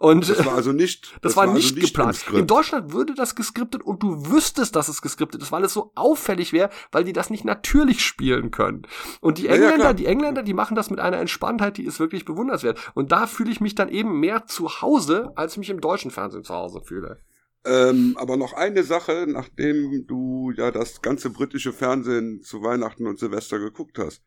Und 0.00 0.30
das 0.30 0.46
war 0.46 0.54
also 0.54 0.72
nicht, 0.72 1.12
das, 1.20 1.20
das 1.20 1.36
war, 1.36 1.46
war, 1.46 1.54
nicht 1.54 1.72
also 1.72 1.74
nicht 1.74 1.94
geplant. 1.94 2.24
In 2.32 2.46
Deutschland 2.46 2.92
würde 2.94 3.14
das 3.14 3.34
geskriptet 3.34 3.82
und 3.82 4.02
du 4.02 4.30
wüsstest, 4.30 4.74
dass 4.74 4.88
es 4.88 5.02
geskriptet 5.02 5.42
ist, 5.42 5.52
weil 5.52 5.62
es 5.62 5.74
so 5.74 5.92
auffällig 5.94 6.54
wäre, 6.54 6.70
weil 6.90 7.04
die 7.04 7.12
das 7.12 7.28
nicht 7.28 7.44
natürlich 7.44 8.02
spielen 8.02 8.50
können. 8.50 8.86
Und 9.20 9.36
die 9.36 9.48
Engländer, 9.48 9.76
ja, 9.76 9.84
ja, 9.84 9.92
die 9.92 10.06
Engländer, 10.06 10.42
die 10.42 10.54
machen 10.54 10.74
das 10.74 10.88
mit 10.88 11.00
einer 11.00 11.18
Entspanntheit, 11.18 11.76
die 11.76 11.84
ist 11.84 12.00
wirklich 12.00 12.24
bewundernswert. 12.24 12.80
Und 12.94 13.12
da 13.12 13.26
fühle 13.26 13.50
ich 13.50 13.60
mich 13.60 13.74
dann 13.74 13.90
eben 13.90 14.18
mehr 14.18 14.46
zu 14.46 14.80
Hause, 14.80 15.32
als 15.36 15.52
ich 15.52 15.58
mich 15.58 15.70
im 15.70 15.82
deutschen 15.82 16.10
Fernsehen 16.10 16.44
zu 16.44 16.54
Hause 16.54 16.80
fühle. 16.80 17.18
Ähm, 17.64 18.16
aber 18.18 18.36
noch 18.36 18.54
eine 18.54 18.82
Sache, 18.84 19.26
nachdem 19.28 20.06
du 20.06 20.50
ja 20.56 20.70
das 20.70 21.02
ganze 21.02 21.30
britische 21.30 21.72
Fernsehen 21.72 22.42
zu 22.42 22.62
Weihnachten 22.62 23.06
und 23.06 23.18
Silvester 23.18 23.58
geguckt 23.58 23.98
hast. 23.98 24.22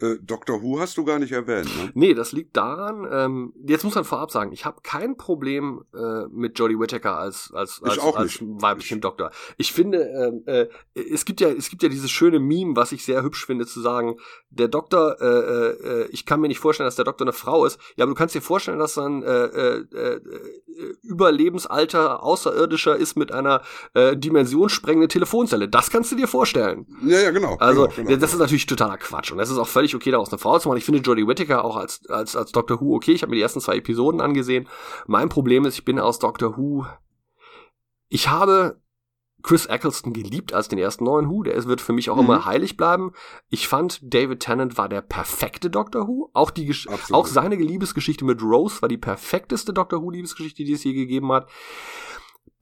Äh, 0.00 0.16
Doctor 0.20 0.62
Who 0.62 0.78
hast 0.78 0.96
du 0.98 1.04
gar 1.04 1.18
nicht 1.18 1.32
erwähnt, 1.32 1.74
ne? 1.76 1.90
Nee, 1.94 2.14
das 2.14 2.32
liegt 2.32 2.56
daran, 2.56 3.08
ähm, 3.10 3.52
jetzt 3.66 3.82
muss 3.84 3.94
man 3.94 4.04
vorab 4.04 4.30
sagen, 4.30 4.52
ich 4.52 4.66
habe 4.66 4.80
kein 4.82 5.16
Problem 5.16 5.84
äh, 5.94 6.26
mit 6.30 6.58
Jodie 6.58 6.78
Whittaker 6.78 7.16
als, 7.18 7.50
als, 7.54 7.82
als, 7.82 7.98
als 7.98 8.38
weiblichen 8.40 9.00
Doktor. 9.00 9.30
Ich 9.56 9.72
finde, 9.72 10.02
ähm, 10.02 10.42
äh, 10.46 10.66
es 10.94 11.24
gibt 11.24 11.40
ja, 11.40 11.48
es 11.48 11.70
gibt 11.70 11.82
ja 11.82 11.88
dieses 11.88 12.10
schöne 12.10 12.40
Meme, 12.40 12.76
was 12.76 12.92
ich 12.92 13.04
sehr 13.04 13.22
hübsch 13.22 13.46
finde, 13.46 13.66
zu 13.66 13.80
sagen, 13.80 14.16
der 14.50 14.68
Doktor, 14.68 15.16
äh, 15.20 15.26
äh, 15.26 16.08
ich 16.10 16.26
kann 16.26 16.40
mir 16.40 16.48
nicht 16.48 16.60
vorstellen, 16.60 16.86
dass 16.86 16.96
der 16.96 17.04
Doktor 17.04 17.24
eine 17.24 17.32
Frau 17.32 17.64
ist. 17.64 17.78
Ja, 17.96 18.04
aber 18.04 18.12
du 18.12 18.18
kannst 18.18 18.34
dir 18.34 18.42
vorstellen, 18.42 18.78
dass 18.78 18.96
er 18.98 19.06
ein 19.06 19.22
äh, 19.22 19.44
äh, 19.46 19.86
äh, 19.94 20.20
Überlebensalter 21.02 22.22
Außerirdischer 22.22 22.96
ist 22.96 23.16
mit 23.16 23.32
einer 23.32 23.62
äh, 23.94 24.16
dimensionssprengenden 24.16 25.08
Telefonzelle. 25.08 25.68
Das 25.68 25.90
kannst 25.90 26.12
du 26.12 26.16
dir 26.16 26.28
vorstellen. 26.28 26.86
Ja, 27.02 27.20
ja, 27.20 27.30
genau. 27.30 27.56
Also, 27.58 27.88
genau, 27.88 28.08
genau. 28.08 28.20
das 28.20 28.32
ist 28.32 28.38
natürlich 28.38 28.66
totaler 28.66 28.98
Quatsch 28.98 29.32
und 29.32 29.38
das 29.38 29.50
ist 29.50 29.58
auch 29.58 29.68
völlig 29.68 29.85
völlig 29.86 29.94
okay, 29.94 30.10
daraus 30.10 30.30
eine 30.30 30.38
Frau 30.38 30.58
zu 30.58 30.68
machen. 30.68 30.78
Ich 30.78 30.84
finde 30.84 31.00
Jodie 31.00 31.26
Whittaker 31.26 31.64
auch 31.64 31.76
als, 31.76 32.06
als, 32.08 32.36
als 32.36 32.52
Doctor 32.52 32.80
Who 32.80 32.94
okay. 32.94 33.12
Ich 33.12 33.22
habe 33.22 33.30
mir 33.30 33.36
die 33.36 33.42
ersten 33.42 33.60
zwei 33.60 33.76
Episoden 33.76 34.20
angesehen. 34.20 34.68
Mein 35.06 35.28
Problem 35.28 35.64
ist, 35.64 35.74
ich 35.78 35.84
bin 35.84 35.98
aus 35.98 36.18
Doctor 36.18 36.56
Who. 36.56 36.86
Ich 38.08 38.28
habe 38.28 38.80
Chris 39.42 39.66
Eccleston 39.66 40.12
geliebt 40.12 40.52
als 40.52 40.68
den 40.68 40.78
ersten 40.78 41.04
neuen 41.04 41.28
Who. 41.30 41.44
Der 41.44 41.62
wird 41.64 41.80
für 41.80 41.92
mich 41.92 42.10
auch 42.10 42.16
mhm. 42.16 42.24
immer 42.24 42.44
heilig 42.44 42.76
bleiben. 42.76 43.12
Ich 43.48 43.68
fand, 43.68 44.00
David 44.02 44.40
Tennant 44.40 44.76
war 44.76 44.88
der 44.88 45.02
perfekte 45.02 45.70
Doctor 45.70 46.08
Who. 46.08 46.30
Auch 46.32 46.50
die, 46.50 46.74
auch 47.10 47.26
seine 47.26 47.56
Liebesgeschichte 47.56 48.24
mit 48.24 48.42
Rose 48.42 48.82
war 48.82 48.88
die 48.88 48.98
perfekteste 48.98 49.72
Doctor 49.72 50.02
Who 50.02 50.10
Liebesgeschichte, 50.10 50.64
die 50.64 50.72
es 50.72 50.84
je 50.84 50.94
gegeben 50.94 51.32
hat 51.32 51.48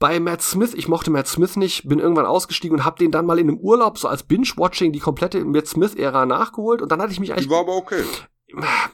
bei 0.05 0.20
Matt 0.20 0.43
Smith, 0.43 0.74
ich 0.74 0.86
mochte 0.86 1.10
Matt 1.10 1.26
Smith 1.26 1.56
nicht, 1.56 1.89
bin 1.89 1.98
irgendwann 1.98 2.26
ausgestiegen 2.26 2.76
und 2.76 2.85
hab 2.85 2.98
den 2.98 3.10
dann 3.10 3.24
mal 3.24 3.39
in 3.39 3.48
einem 3.48 3.56
Urlaub 3.56 3.97
so 3.97 4.06
als 4.06 4.22
Binge-Watching 4.22 4.93
die 4.93 4.98
komplette 4.98 5.43
Matt 5.47 5.66
Smith-Ära 5.66 6.26
nachgeholt 6.26 6.82
und 6.82 6.93
dann 6.93 7.01
hatte 7.01 7.12
ich 7.12 7.20
mich 7.20 7.32
eigentlich. 7.32 7.47
Die 7.47 7.51
war 7.51 7.60
aber 7.60 7.74
okay 7.74 8.05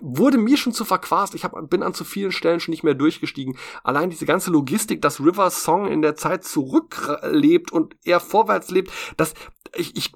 wurde 0.01 0.39
mir 0.39 0.57
schon 0.57 0.73
zu 0.73 0.87
verquast. 0.87 1.35
Ich 1.35 1.45
hab, 1.45 1.69
bin 1.69 1.83
an 1.83 1.93
zu 1.93 2.05
vielen 2.05 2.33
Stellen 2.33 2.61
schon 2.61 2.73
nicht 2.73 2.85
mehr 2.85 2.95
durchgestiegen. 2.95 3.59
Allein 3.83 4.09
diese 4.09 4.25
ganze 4.25 4.51
Logistik, 4.51 5.03
dass 5.03 5.21
River 5.21 5.51
Song 5.51 5.87
in 5.87 6.01
der 6.01 6.17
Zeit 6.17 6.45
zurücklebt 6.45 7.71
und 7.71 7.95
er 8.05 8.21
vorwärts 8.21 8.71
lebt, 8.71 8.91
das 9.19 9.35
ich 9.77 9.97
ich 9.97 10.13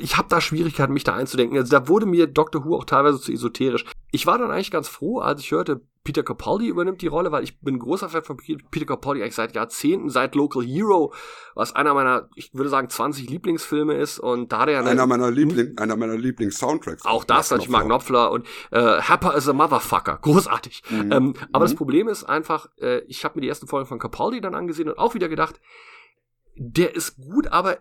ich 0.00 0.16
habe 0.16 0.28
da 0.28 0.40
Schwierigkeiten 0.40 0.92
mich 0.92 1.04
da 1.04 1.14
einzudenken. 1.14 1.58
Also 1.58 1.70
da 1.70 1.88
wurde 1.88 2.06
mir 2.06 2.26
Doctor 2.26 2.64
Who 2.64 2.76
auch 2.76 2.84
teilweise 2.84 3.20
zu 3.20 3.32
esoterisch. 3.32 3.84
Ich 4.12 4.26
war 4.26 4.38
dann 4.38 4.50
eigentlich 4.50 4.70
ganz 4.70 4.88
froh, 4.88 5.18
als 5.18 5.40
ich 5.40 5.50
hörte, 5.50 5.82
Peter 6.06 6.22
Capaldi 6.22 6.68
übernimmt 6.68 7.02
die 7.02 7.08
Rolle, 7.08 7.32
weil 7.32 7.42
ich 7.42 7.60
bin 7.60 7.78
großer 7.80 8.08
Fan 8.08 8.22
von 8.22 8.36
Peter 8.36 8.86
Capaldi 8.86 9.22
eigentlich 9.22 9.34
seit 9.34 9.54
Jahrzehnten, 9.56 10.08
seit 10.08 10.36
Local 10.36 10.62
Hero, 10.62 11.12
was 11.54 11.74
einer 11.74 11.94
meiner, 11.94 12.30
ich 12.36 12.54
würde 12.54 12.70
sagen, 12.70 12.88
20 12.88 13.28
Lieblingsfilme 13.28 13.94
ist 13.94 14.20
und 14.20 14.52
da 14.52 14.66
der 14.66 14.84
einer 14.84 15.06
meiner 15.06 15.30
Liebling, 15.32 15.76
einer 15.78 15.96
meiner 15.96 16.16
Lieblings-Soundtracks. 16.16 17.04
Auch 17.04 17.24
das, 17.24 17.50
natürlich 17.50 17.68
Mark 17.68 17.86
Knopfler 17.86 18.30
und 18.30 18.46
äh, 18.70 19.00
Happer 19.00 19.34
is 19.36 19.48
a 19.48 19.52
Motherfucker, 19.52 20.18
großartig. 20.22 20.84
Mhm. 20.88 21.12
Ähm, 21.12 21.34
aber 21.52 21.64
mhm. 21.64 21.68
das 21.68 21.74
Problem 21.74 22.08
ist 22.08 22.24
einfach, 22.24 22.68
äh, 22.78 23.00
ich 23.08 23.24
habe 23.24 23.34
mir 23.34 23.42
die 23.42 23.48
ersten 23.48 23.66
Folgen 23.66 23.88
von 23.88 23.98
Capaldi 23.98 24.40
dann 24.40 24.54
angesehen 24.54 24.88
und 24.88 24.98
auch 24.98 25.14
wieder 25.14 25.28
gedacht, 25.28 25.60
der 26.54 26.94
ist 26.94 27.16
gut, 27.16 27.48
aber 27.48 27.78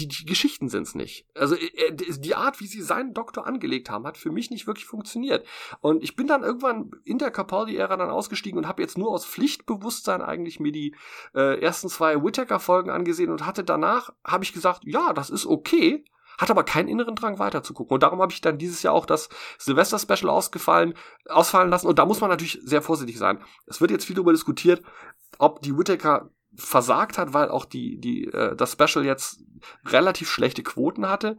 die, 0.00 0.08
die 0.08 0.24
Geschichten 0.24 0.68
sind's 0.68 0.94
nicht. 0.94 1.26
Also 1.34 1.54
äh, 1.54 1.92
die 1.92 2.34
Art, 2.34 2.60
wie 2.60 2.66
sie 2.66 2.82
seinen 2.82 3.14
Doktor 3.14 3.46
angelegt 3.46 3.90
haben, 3.90 4.06
hat 4.06 4.16
für 4.16 4.30
mich 4.30 4.50
nicht 4.50 4.66
wirklich 4.66 4.86
funktioniert. 4.86 5.46
Und 5.80 6.02
ich 6.02 6.16
bin 6.16 6.26
dann 6.26 6.42
irgendwann 6.42 6.90
in 7.04 7.18
der 7.18 7.30
Capaldi-Ära 7.30 7.96
dann 7.96 8.10
ausgestiegen 8.10 8.58
und 8.58 8.66
habe 8.66 8.82
jetzt 8.82 8.98
nur 8.98 9.10
aus 9.10 9.26
Pflichtbewusstsein 9.26 10.22
eigentlich 10.22 10.60
mir 10.60 10.72
die 10.72 10.94
äh, 11.34 11.60
ersten 11.60 11.88
zwei 11.88 12.22
Whittaker-Folgen 12.22 12.90
angesehen 12.90 13.30
und 13.30 13.46
hatte 13.46 13.64
danach, 13.64 14.10
habe 14.24 14.44
ich 14.44 14.52
gesagt, 14.52 14.82
ja, 14.84 15.12
das 15.12 15.30
ist 15.30 15.46
okay, 15.46 16.04
hat 16.38 16.50
aber 16.50 16.64
keinen 16.64 16.88
inneren 16.88 17.16
Drang 17.16 17.38
weiterzugucken. 17.38 17.94
Und 17.94 18.02
darum 18.02 18.22
habe 18.22 18.32
ich 18.32 18.40
dann 18.40 18.56
dieses 18.56 18.82
Jahr 18.82 18.94
auch 18.94 19.04
das 19.04 19.28
Silvester-Special 19.58 20.30
ausgefallen, 20.30 20.94
ausfallen 21.28 21.68
lassen. 21.68 21.86
Und 21.86 21.98
da 21.98 22.06
muss 22.06 22.20
man 22.20 22.30
natürlich 22.30 22.58
sehr 22.62 22.80
vorsichtig 22.80 23.18
sein. 23.18 23.44
Es 23.66 23.80
wird 23.80 23.90
jetzt 23.90 24.06
viel 24.06 24.16
darüber 24.16 24.32
diskutiert, 24.32 24.82
ob 25.38 25.60
die 25.60 25.76
Whittaker 25.76 26.30
versagt 26.56 27.18
hat, 27.18 27.32
weil 27.32 27.48
auch 27.48 27.64
die, 27.64 27.98
die, 27.98 28.26
äh, 28.26 28.56
das 28.56 28.72
Special 28.72 29.04
jetzt 29.04 29.42
relativ 29.86 30.28
schlechte 30.30 30.62
Quoten 30.62 31.08
hatte. 31.08 31.36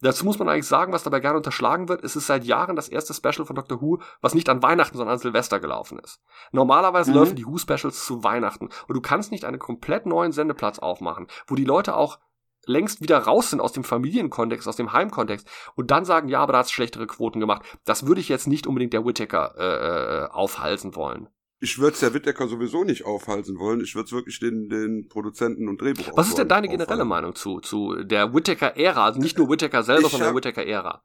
Dazu 0.00 0.24
muss 0.24 0.38
man 0.38 0.48
eigentlich 0.48 0.66
sagen, 0.66 0.92
was 0.92 1.02
dabei 1.02 1.20
gerne 1.20 1.36
unterschlagen 1.36 1.88
wird, 1.88 2.02
es 2.02 2.16
ist 2.16 2.26
seit 2.26 2.44
Jahren 2.44 2.76
das 2.76 2.88
erste 2.88 3.14
Special 3.14 3.46
von 3.46 3.56
Doctor 3.56 3.80
Who, 3.80 4.00
was 4.20 4.34
nicht 4.34 4.48
an 4.48 4.62
Weihnachten, 4.62 4.96
sondern 4.96 5.14
an 5.14 5.20
Silvester 5.20 5.60
gelaufen 5.60 5.98
ist. 5.98 6.20
Normalerweise 6.52 7.10
mhm. 7.10 7.16
laufen 7.16 7.36
die 7.36 7.46
Who-Specials 7.46 8.04
zu 8.04 8.24
Weihnachten 8.24 8.68
und 8.88 8.94
du 8.94 9.00
kannst 9.00 9.32
nicht 9.32 9.44
einen 9.44 9.58
komplett 9.58 10.06
neuen 10.06 10.32
Sendeplatz 10.32 10.78
aufmachen, 10.78 11.26
wo 11.46 11.54
die 11.54 11.64
Leute 11.64 11.96
auch 11.96 12.18
längst 12.66 13.02
wieder 13.02 13.18
raus 13.18 13.50
sind 13.50 13.60
aus 13.60 13.72
dem 13.72 13.84
Familienkontext, 13.84 14.66
aus 14.66 14.76
dem 14.76 14.92
Heimkontext 14.92 15.46
und 15.74 15.90
dann 15.90 16.06
sagen, 16.06 16.28
ja, 16.28 16.40
aber 16.40 16.54
da 16.54 16.58
hat's 16.60 16.72
schlechtere 16.72 17.06
Quoten 17.06 17.40
gemacht. 17.40 17.62
Das 17.84 18.06
würde 18.06 18.22
ich 18.22 18.30
jetzt 18.30 18.46
nicht 18.46 18.66
unbedingt 18.66 18.94
der 18.94 19.04
Whittaker 19.04 19.54
äh, 19.58 20.24
äh 20.24 20.28
aufhalsen 20.30 20.94
wollen. 20.94 21.28
Ich 21.64 21.78
würde 21.78 21.94
es 21.94 22.00
der 22.00 22.12
Whittaker 22.12 22.46
sowieso 22.46 22.84
nicht 22.84 23.06
aufhalsen 23.06 23.58
wollen. 23.58 23.80
Ich 23.80 23.94
würde 23.94 24.04
es 24.04 24.12
wirklich 24.12 24.38
den, 24.38 24.68
den 24.68 25.08
Produzenten 25.08 25.66
und 25.66 25.80
Drehbuch 25.80 26.14
Was 26.14 26.28
ist 26.28 26.36
denn 26.36 26.46
deine 26.46 26.68
generelle 26.68 26.92
aufhalten. 26.92 27.08
Meinung 27.08 27.34
zu, 27.34 27.60
zu 27.60 28.04
der 28.04 28.34
Whittaker-Ära? 28.34 29.02
Also 29.02 29.18
nicht 29.18 29.38
nur 29.38 29.48
Whittaker 29.48 29.82
selber, 29.82 30.04
ich 30.04 30.10
sondern 30.10 30.28
der 30.28 30.36
Whittaker-Ära. 30.36 31.02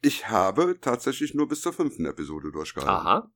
Ich 0.00 0.28
habe 0.28 0.78
tatsächlich 0.80 1.34
nur 1.34 1.48
bis 1.48 1.62
zur 1.62 1.72
fünften 1.72 2.06
Episode 2.06 2.52
durchgehalten. 2.52 2.94
Aha. 2.94 3.32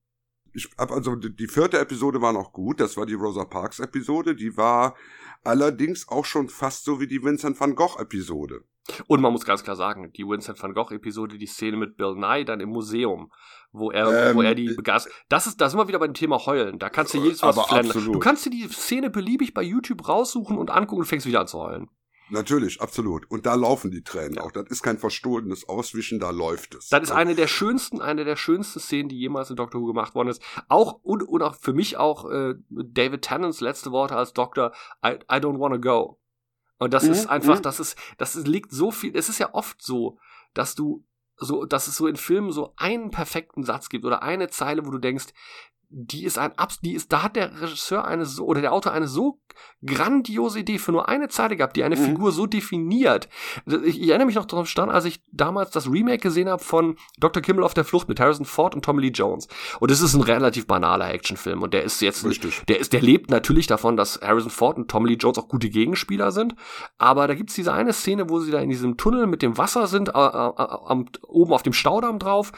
Ich 0.52 0.70
hab 0.78 0.92
also 0.92 1.16
die, 1.16 1.34
die 1.34 1.48
vierte 1.48 1.80
Episode 1.80 2.20
war 2.22 2.32
noch 2.32 2.52
gut, 2.52 2.78
das 2.78 2.96
war 2.96 3.04
die 3.04 3.14
Rosa 3.14 3.44
Parks 3.44 3.80
Episode, 3.80 4.36
die 4.36 4.56
war 4.56 4.94
allerdings 5.42 6.06
auch 6.08 6.24
schon 6.24 6.48
fast 6.48 6.84
so 6.84 7.00
wie 7.00 7.08
die 7.08 7.20
Vincent 7.20 7.58
van 7.58 7.74
Gogh 7.74 7.98
Episode. 7.98 8.62
Und 9.08 9.20
man 9.20 9.32
muss 9.32 9.44
ganz 9.44 9.64
klar 9.64 9.76
sagen, 9.76 10.12
die 10.12 10.24
Vincent 10.24 10.62
van 10.62 10.74
Gogh 10.74 10.94
Episode, 10.94 11.36
die 11.36 11.46
Szene 11.46 11.76
mit 11.76 11.96
Bill 11.96 12.14
Nye 12.14 12.44
dann 12.44 12.60
im 12.60 12.68
Museum, 12.68 13.32
wo 13.74 13.90
er, 13.90 14.30
ähm, 14.30 14.36
wo 14.36 14.42
er 14.42 14.54
die 14.54 14.68
äh, 14.68 14.74
begeistert. 14.74 15.12
Das 15.28 15.46
ist, 15.46 15.60
da 15.60 15.68
sind 15.68 15.78
wir 15.78 15.88
wieder 15.88 15.98
bei 15.98 16.06
dem 16.06 16.14
Thema 16.14 16.46
Heulen. 16.46 16.78
Da 16.78 16.88
kannst 16.88 17.12
du 17.12 17.18
jedes 17.18 17.42
Mal 17.42 17.52
flennen. 17.52 17.90
Du 17.90 18.18
kannst 18.18 18.46
dir 18.46 18.50
die 18.50 18.68
Szene 18.68 19.10
beliebig 19.10 19.52
bei 19.52 19.62
YouTube 19.62 20.08
raussuchen 20.08 20.56
und 20.56 20.70
angucken 20.70 21.00
und 21.00 21.06
fängst 21.06 21.26
wieder 21.26 21.40
an 21.40 21.48
zu 21.48 21.58
heulen. 21.58 21.90
Natürlich, 22.30 22.80
absolut. 22.80 23.30
Und 23.30 23.44
da 23.44 23.54
laufen 23.54 23.90
die 23.90 24.02
Tränen 24.02 24.34
ja. 24.34 24.42
auch. 24.42 24.52
Das 24.52 24.68
ist 24.68 24.82
kein 24.82 24.96
verstohlenes 24.96 25.68
Auswischen, 25.68 26.20
da 26.20 26.30
läuft 26.30 26.74
es. 26.74 26.88
Das 26.88 27.02
ist 27.02 27.10
eine 27.10 27.34
der 27.34 27.48
schönsten, 27.48 28.00
eine 28.00 28.24
der 28.24 28.36
schönsten 28.36 28.80
Szenen, 28.80 29.08
die 29.10 29.18
jemals 29.18 29.50
in 29.50 29.56
Doctor 29.56 29.80
Who 29.80 29.86
gemacht 29.86 30.14
worden 30.14 30.28
ist. 30.28 30.40
Auch 30.68 31.00
und, 31.02 31.22
und 31.22 31.42
auch 31.42 31.56
für 31.56 31.74
mich 31.74 31.98
auch 31.98 32.30
äh, 32.30 32.54
David 32.70 33.22
Tennants 33.22 33.60
letzte 33.60 33.90
Worte 33.90 34.16
als 34.16 34.32
Doktor, 34.32 34.72
I, 35.04 35.18
I 35.30 35.36
don't 35.36 35.58
wanna 35.58 35.76
go. 35.76 36.18
Und 36.78 36.94
das 36.94 37.04
mhm. 37.04 37.12
ist 37.12 37.26
einfach, 37.26 37.58
mhm. 37.58 37.62
das 37.62 37.80
ist, 37.80 37.98
das 38.16 38.36
ist, 38.36 38.48
liegt 38.48 38.72
so 38.72 38.90
viel, 38.90 39.14
es 39.16 39.28
ist 39.28 39.38
ja 39.38 39.52
oft 39.52 39.82
so, 39.82 40.18
dass 40.54 40.74
du 40.74 41.04
so, 41.36 41.64
dass 41.64 41.88
es 41.88 41.96
so 41.96 42.06
in 42.06 42.16
Filmen 42.16 42.52
so 42.52 42.74
einen 42.76 43.10
perfekten 43.10 43.64
Satz 43.64 43.88
gibt 43.88 44.04
oder 44.04 44.22
eine 44.22 44.48
Zeile, 44.48 44.86
wo 44.86 44.90
du 44.90 44.98
denkst, 44.98 45.26
die 45.96 46.24
ist 46.24 46.38
ein 46.38 46.52
die 46.82 46.94
ist, 46.94 47.12
da 47.12 47.22
hat 47.22 47.36
der 47.36 47.60
Regisseur 47.60 48.04
eine 48.04 48.26
so, 48.26 48.44
oder 48.46 48.60
der 48.60 48.72
Autor 48.72 48.92
eine 48.92 49.06
so 49.06 49.38
grandiose 49.86 50.60
Idee 50.60 50.78
für 50.78 50.90
nur 50.90 51.08
eine 51.08 51.28
Zeile 51.28 51.56
gehabt, 51.56 51.76
die 51.76 51.84
eine 51.84 51.94
mhm. 51.94 52.04
Figur 52.04 52.32
so 52.32 52.46
definiert. 52.46 53.28
Ich, 53.66 54.00
ich, 54.00 54.08
erinnere 54.08 54.26
mich 54.26 54.34
noch 54.34 54.46
daran 54.46 54.66
stand, 54.66 54.90
als 54.90 55.04
ich 55.04 55.20
damals 55.30 55.70
das 55.70 55.88
Remake 55.88 56.18
gesehen 56.18 56.48
habe 56.48 56.64
von 56.64 56.96
Dr. 57.18 57.42
Kimmel 57.42 57.62
auf 57.62 57.74
der 57.74 57.84
Flucht 57.84 58.08
mit 58.08 58.18
Harrison 58.18 58.44
Ford 58.44 58.74
und 58.74 58.84
Tommy 58.84 59.02
Lee 59.02 59.12
Jones. 59.12 59.46
Und 59.78 59.92
es 59.92 60.00
ist 60.00 60.14
ein 60.14 60.22
relativ 60.22 60.66
banaler 60.66 61.12
Actionfilm 61.12 61.62
und 61.62 61.74
der 61.74 61.84
ist 61.84 62.00
jetzt, 62.00 62.24
Richtig. 62.24 62.62
der 62.66 62.80
ist, 62.80 62.92
der 62.92 63.02
lebt 63.02 63.30
natürlich 63.30 63.68
davon, 63.68 63.96
dass 63.96 64.20
Harrison 64.20 64.50
Ford 64.50 64.76
und 64.76 64.90
Tommy 64.90 65.10
Lee 65.10 65.16
Jones 65.16 65.38
auch 65.38 65.48
gute 65.48 65.70
Gegenspieler 65.70 66.32
sind. 66.32 66.56
Aber 66.98 67.28
da 67.28 67.34
gibt's 67.34 67.54
diese 67.54 67.72
eine 67.72 67.92
Szene, 67.92 68.28
wo 68.30 68.40
sie 68.40 68.50
da 68.50 68.58
in 68.58 68.70
diesem 68.70 68.96
Tunnel 68.96 69.28
mit 69.28 69.42
dem 69.42 69.58
Wasser 69.58 69.86
sind, 69.86 70.08
äh, 70.08 70.12
äh, 70.12 70.48
äh, 70.48 71.04
oben 71.28 71.52
auf 71.52 71.62
dem 71.62 71.72
Staudamm 71.72 72.18
drauf. 72.18 72.50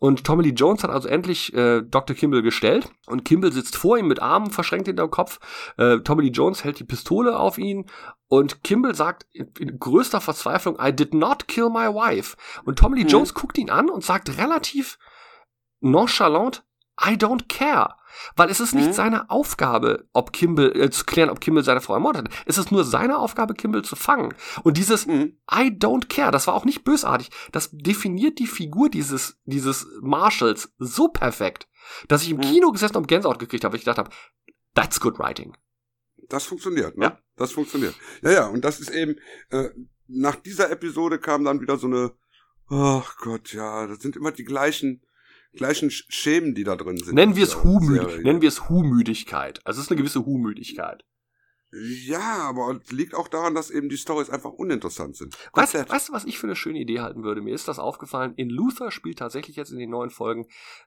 Und 0.00 0.24
Tommy 0.24 0.42
Lee 0.42 0.54
Jones 0.54 0.82
hat 0.82 0.90
also 0.90 1.08
endlich 1.08 1.54
äh, 1.54 1.82
Dr. 1.82 2.16
Kimball 2.16 2.42
gestellt 2.42 2.79
Welt 2.80 2.92
und 3.06 3.24
Kimball 3.24 3.52
sitzt 3.52 3.76
vor 3.76 3.98
ihm 3.98 4.08
mit 4.08 4.20
Armen 4.20 4.50
verschränkt 4.50 4.86
hinter 4.86 5.06
dem 5.06 5.10
Kopf. 5.10 5.38
Äh, 5.76 5.98
Tommy 5.98 6.24
Lee 6.24 6.30
Jones 6.30 6.64
hält 6.64 6.78
die 6.78 6.84
Pistole 6.84 7.38
auf 7.38 7.58
ihn 7.58 7.86
und 8.28 8.62
Kimball 8.64 8.94
sagt 8.94 9.26
in, 9.32 9.50
in 9.58 9.78
größter 9.78 10.20
Verzweiflung, 10.20 10.78
I 10.80 10.92
did 10.92 11.14
not 11.14 11.48
kill 11.48 11.68
my 11.68 11.88
wife. 11.88 12.36
Und 12.64 12.78
Tommy 12.78 12.96
Lee 12.96 13.02
hm. 13.02 13.10
Jones 13.10 13.34
guckt 13.34 13.58
ihn 13.58 13.70
an 13.70 13.90
und 13.90 14.04
sagt 14.04 14.38
relativ 14.38 14.98
nonchalant, 15.80 16.64
I 17.02 17.14
don't 17.14 17.48
care. 17.48 17.94
Weil 18.36 18.50
es 18.50 18.60
ist 18.60 18.74
nicht 18.74 18.88
mhm. 18.88 18.92
seine 18.92 19.30
Aufgabe, 19.30 20.08
ob 20.12 20.32
Kimball, 20.32 20.76
äh, 20.76 20.90
zu 20.90 21.04
klären, 21.04 21.30
ob 21.30 21.40
Kimball 21.40 21.64
seine 21.64 21.80
Frau 21.80 21.94
ermordet 21.94 22.24
hat. 22.24 22.34
Es 22.44 22.58
ist 22.58 22.70
nur 22.70 22.84
seine 22.84 23.18
Aufgabe, 23.18 23.54
Kimball 23.54 23.82
zu 23.82 23.96
fangen. 23.96 24.34
Und 24.62 24.76
dieses 24.76 25.06
mhm. 25.06 25.38
I 25.50 25.68
don't 25.68 26.08
care, 26.08 26.30
das 26.30 26.46
war 26.46 26.54
auch 26.54 26.64
nicht 26.64 26.84
bösartig. 26.84 27.30
Das 27.52 27.70
definiert 27.72 28.38
die 28.38 28.46
Figur 28.46 28.90
dieses, 28.90 29.38
dieses 29.44 29.86
Marshalls 30.00 30.74
so 30.78 31.08
perfekt, 31.08 31.68
dass 32.08 32.22
ich 32.22 32.30
im 32.30 32.38
mhm. 32.38 32.42
Kino 32.42 32.70
gesessen 32.70 32.96
und 32.96 33.08
Gänsehaut 33.08 33.38
gekriegt 33.38 33.64
habe, 33.64 33.72
weil 33.72 33.78
ich 33.78 33.84
gedacht 33.84 33.98
habe, 33.98 34.10
that's 34.74 35.00
good 35.00 35.18
writing. 35.18 35.56
Das 36.28 36.44
funktioniert, 36.44 36.96
ne? 36.96 37.06
Ja. 37.06 37.18
Das 37.36 37.52
funktioniert. 37.52 37.94
Ja, 38.22 38.30
ja, 38.30 38.46
und 38.46 38.64
das 38.64 38.80
ist 38.80 38.90
eben, 38.90 39.16
äh, 39.50 39.70
nach 40.06 40.36
dieser 40.36 40.70
Episode 40.70 41.18
kam 41.18 41.44
dann 41.44 41.60
wieder 41.60 41.76
so 41.76 41.86
eine, 41.86 42.12
ach 42.68 43.16
oh 43.18 43.24
Gott, 43.24 43.52
ja, 43.52 43.86
das 43.86 44.00
sind 44.00 44.16
immer 44.16 44.32
die 44.32 44.44
gleichen, 44.44 45.02
gleichen 45.54 45.90
Schemen, 45.90 46.54
die 46.54 46.64
da 46.64 46.76
drin 46.76 46.98
sind. 46.98 47.14
Nennen 47.14 47.36
wir 47.36 47.44
es 47.44 47.64
Hu-Müdigkeit. 47.64 48.22
Nennen 48.22 48.42
wir 48.42 48.48
es 48.48 48.68
Hu-Müdigkeit. 48.68 49.60
Also 49.64 49.80
es 49.80 49.86
ist 49.86 49.90
eine 49.90 49.98
gewisse 49.98 50.24
Hu-Müdigkeit. 50.24 51.04
Ja, 51.72 52.48
aber 52.48 52.80
liegt 52.90 53.14
auch 53.14 53.28
daran, 53.28 53.54
dass 53.54 53.70
eben 53.70 53.88
die 53.88 53.96
Stories 53.96 54.28
einfach 54.28 54.50
uninteressant 54.50 55.16
sind. 55.16 55.36
Weißt, 55.52 55.74
weißt 55.74 56.08
du, 56.08 56.12
was 56.12 56.24
ich 56.24 56.38
für 56.38 56.48
eine 56.48 56.56
schöne 56.56 56.80
Idee 56.80 57.00
halten 57.00 57.22
würde? 57.22 57.42
Mir 57.42 57.54
ist 57.54 57.68
das 57.68 57.78
aufgefallen. 57.78 58.34
In 58.34 58.50
Luther 58.50 58.90
spielt 58.90 59.20
tatsächlich 59.20 59.54
jetzt 59.54 59.70
in 59.70 59.78
den 59.78 59.90
neuen 59.90 60.10
Folgen 60.10 60.46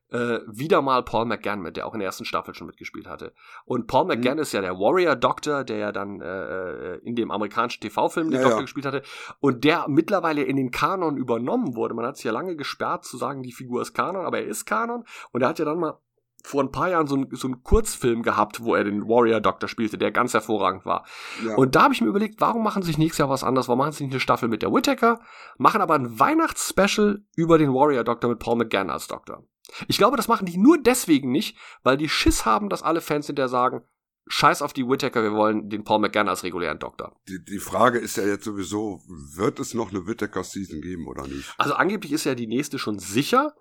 äh, 0.10 0.40
wieder 0.46 0.82
mal 0.82 1.04
Paul 1.04 1.26
McGann 1.26 1.62
mit, 1.62 1.78
der 1.78 1.88
auch 1.88 1.94
in 1.94 2.00
der 2.00 2.08
ersten 2.08 2.26
Staffel 2.26 2.54
schon 2.54 2.68
mitgespielt 2.68 3.08
hatte. 3.08 3.34
Und 3.64 3.88
Paul 3.88 4.06
McGann 4.06 4.36
mhm. 4.36 4.42
ist 4.42 4.52
ja 4.52 4.60
der 4.60 4.74
Warrior 4.74 5.16
Doctor, 5.16 5.64
der 5.64 5.78
ja 5.78 5.92
dann 5.94 6.20
äh, 6.20 6.96
äh 6.96 7.00
in 7.04 7.16
dem 7.16 7.32
amerikanischen 7.32 7.82
TV-Film 7.82 8.30
den 8.30 8.40
ja, 8.40 8.44
Doktor 8.44 8.60
ja. 8.60 8.64
gespielt 8.64 8.86
hatte 8.86 9.04
und 9.40 9.64
der 9.64 9.88
mittlerweile 9.88 10.44
in 10.44 10.58
den 10.58 10.72
Kanon 10.72 11.16
übernommen 11.16 11.76
wurde. 11.76 11.94
Man 11.94 12.06
hat 12.06 12.18
sich 12.18 12.26
ja 12.26 12.34
lange 12.34 12.58
gesperrt 12.58 13.06
zu 13.06 13.18
sagen, 13.18 13.42
die 13.42 13.54
Figur 13.54 13.82
ist 13.82 13.94
Kanon, 13.94 14.26
aber 14.26 14.40
er 14.40 14.48
ist 14.48 14.66
Kanon. 14.66 15.06
Und 15.32 15.42
er 15.42 15.48
hat 15.48 15.60
ja 15.60 15.66
dann 15.66 15.80
mal 15.80 15.98
vor 16.44 16.62
ein 16.62 16.72
paar 16.72 16.90
Jahren 16.90 17.08
so, 17.08 17.16
ein, 17.16 17.28
so 17.32 17.48
einen 17.48 17.64
Kurzfilm 17.64 18.22
gehabt, 18.22 18.64
wo 18.64 18.76
er 18.76 18.84
den 18.84 19.08
Warrior 19.08 19.40
Doctor 19.40 19.70
spielte, 19.70 19.98
der 19.98 20.12
ganz 20.12 20.34
hervorragend 20.34 20.86
war. 20.86 21.06
Ja. 21.44 21.56
Und 21.56 21.76
da 21.76 21.84
habe 21.84 21.94
ich 21.94 22.02
mir 22.02 22.10
überlegt, 22.10 22.42
warum 22.42 22.64
machen 22.64 22.84
sie 22.84 22.88
sich 22.88 22.98
nächstes 22.98 23.20
Jahr 23.20 23.30
was 23.30 23.44
anderes? 23.44 23.70
Warum 23.70 23.80
machen 23.80 23.94
sie 23.94 24.04
nicht 24.04 24.14
eine 24.14 24.20
Staffel 24.20 24.50
mit 24.50 24.62
der 24.62 24.74
Whittaker, 24.74 25.22
machen 25.58 25.82
aber 25.82 25.96
ein 25.96 26.20
Weihnachtsspecial 26.20 27.24
über 27.36 27.58
den 27.58 27.74
Warrior 27.74 28.04
Doctor 28.04 28.30
mit 28.30 28.40
Paul 28.40 28.58
McGann 28.58 28.90
als 28.90 29.08
Doktor. 29.08 29.46
Ich 29.88 29.98
glaube, 29.98 30.18
das 30.18 30.28
machen 30.28 30.46
die 30.46 30.58
nur 30.58 30.78
deswegen 30.78 31.32
nicht, 31.32 31.58
weil 31.82 31.98
die 31.98 32.10
Schiss 32.10 32.46
haben, 32.46 32.70
dass 32.70 32.84
alle 32.84 33.00
Fans 33.02 33.28
hinterher 33.28 33.50
sagen, 33.50 33.82
Scheiß 34.28 34.62
auf 34.62 34.72
die 34.72 34.88
Whittaker, 34.88 35.22
wir 35.22 35.34
wollen 35.34 35.70
den 35.70 35.84
Paul 35.84 36.00
McGann 36.00 36.30
als 36.30 36.44
regulären 36.44 36.80
Doktor. 36.80 37.16
Die, 37.28 37.44
die 37.44 37.60
Frage 37.60 38.00
ist 38.00 38.16
ja 38.16 38.26
jetzt 38.26 38.46
sowieso, 38.46 39.02
wird 39.08 39.60
es 39.60 39.74
noch 39.74 39.90
eine 39.90 40.08
Whittaker-Season 40.08 40.82
geben 40.82 41.08
oder 41.08 41.28
nicht? 41.28 41.54
Also 41.58 41.74
angeblich 41.74 42.14
ist 42.14 42.24
ja 42.24 42.36
die 42.36 42.48
nächste 42.48 42.80
schon 42.80 43.00
sicher. 43.00 43.54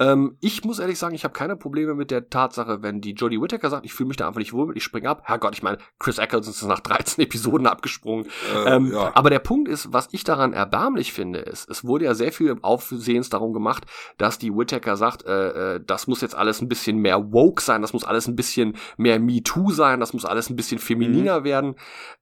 Ähm, 0.00 0.36
ich 0.40 0.64
muss 0.64 0.78
ehrlich 0.78 0.98
sagen, 0.98 1.14
ich 1.14 1.24
habe 1.24 1.32
keine 1.32 1.56
Probleme 1.56 1.94
mit 1.94 2.10
der 2.10 2.30
Tatsache, 2.30 2.82
wenn 2.82 3.00
die 3.00 3.12
Jodie 3.12 3.40
Whittaker 3.40 3.68
sagt, 3.68 3.84
ich 3.84 3.92
fühle 3.92 4.08
mich 4.08 4.16
da 4.16 4.28
einfach 4.28 4.38
nicht 4.38 4.52
wohl 4.52 4.66
mit, 4.66 4.76
ich 4.76 4.84
springe 4.84 5.08
ab. 5.08 5.22
Herrgott, 5.24 5.54
ich 5.54 5.62
meine, 5.62 5.78
Chris 5.98 6.18
Eccleston 6.18 6.52
ist 6.52 6.62
nach 6.62 6.80
13 6.80 7.24
Episoden 7.24 7.66
abgesprungen. 7.66 8.26
Äh, 8.54 8.76
ähm, 8.76 8.92
ja. 8.92 9.10
Aber 9.14 9.30
der 9.30 9.40
Punkt 9.40 9.68
ist, 9.68 9.92
was 9.92 10.08
ich 10.12 10.22
daran 10.22 10.52
erbärmlich 10.52 11.12
finde, 11.12 11.40
ist, 11.40 11.68
es 11.68 11.84
wurde 11.84 12.04
ja 12.04 12.14
sehr 12.14 12.32
viel 12.32 12.56
Aufsehens 12.62 13.28
darum 13.28 13.52
gemacht, 13.52 13.86
dass 14.18 14.38
die 14.38 14.54
Whittaker 14.54 14.96
sagt, 14.96 15.24
äh, 15.24 15.74
äh, 15.74 15.80
das 15.84 16.06
muss 16.06 16.20
jetzt 16.20 16.36
alles 16.36 16.60
ein 16.60 16.68
bisschen 16.68 16.98
mehr 16.98 17.32
woke 17.32 17.60
sein, 17.60 17.82
das 17.82 17.92
muss 17.92 18.04
alles 18.04 18.28
ein 18.28 18.36
bisschen 18.36 18.76
mehr 18.96 19.18
MeToo 19.18 19.72
sein, 19.72 19.98
das 19.98 20.12
muss 20.12 20.24
alles 20.24 20.48
ein 20.48 20.56
bisschen 20.56 20.78
femininer 20.78 21.40
mhm. 21.40 21.44
werden. 21.44 21.74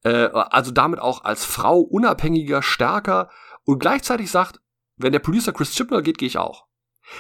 Äh, 0.03 0.28
also 0.32 0.70
damit 0.70 1.01
auch 1.01 1.24
als 1.24 1.44
Frau 1.44 1.81
unabhängiger, 1.81 2.62
stärker 2.62 3.28
und 3.65 3.81
gleichzeitig 3.81 4.31
sagt, 4.31 4.61
wenn 4.97 5.12
der 5.12 5.19
Producer 5.19 5.53
Chris 5.53 5.73
Chibnall 5.73 6.03
geht, 6.03 6.16
gehe 6.16 6.28
ich 6.28 6.39
auch. 6.39 6.66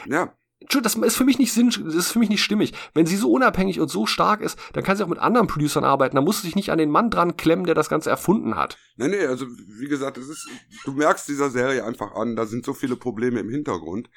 Ja. 0.08 0.32
Das 0.60 0.94
ist 0.94 1.16
für 1.16 1.24
mich 1.24 1.38
nicht 1.38 1.52
Sinn, 1.52 1.68
das 1.68 1.94
ist 1.94 2.12
für 2.12 2.18
mich 2.18 2.30
nicht 2.30 2.42
stimmig. 2.42 2.72
Wenn 2.94 3.04
sie 3.04 3.16
so 3.16 3.30
unabhängig 3.30 3.78
und 3.78 3.88
so 3.88 4.06
stark 4.06 4.40
ist, 4.40 4.58
dann 4.72 4.82
kann 4.82 4.96
sie 4.96 5.04
auch 5.04 5.08
mit 5.08 5.18
anderen 5.18 5.46
Producern 5.46 5.84
arbeiten. 5.84 6.16
Da 6.16 6.22
muss 6.22 6.40
sie 6.40 6.46
sich 6.46 6.56
nicht 6.56 6.70
an 6.70 6.78
den 6.78 6.90
Mann 6.90 7.10
dran 7.10 7.36
klemmen, 7.36 7.66
der 7.66 7.74
das 7.74 7.90
Ganze 7.90 8.08
erfunden 8.08 8.56
hat. 8.56 8.78
Nee, 8.96 9.08
nee, 9.08 9.26
also 9.26 9.46
wie 9.46 9.88
gesagt, 9.88 10.16
das 10.16 10.28
ist, 10.28 10.48
du 10.84 10.92
merkst 10.92 11.28
dieser 11.28 11.50
Serie 11.50 11.84
einfach 11.84 12.14
an, 12.14 12.36
da 12.36 12.46
sind 12.46 12.64
so 12.64 12.72
viele 12.72 12.96
Probleme 12.96 13.38
im 13.40 13.50
Hintergrund. 13.50 14.08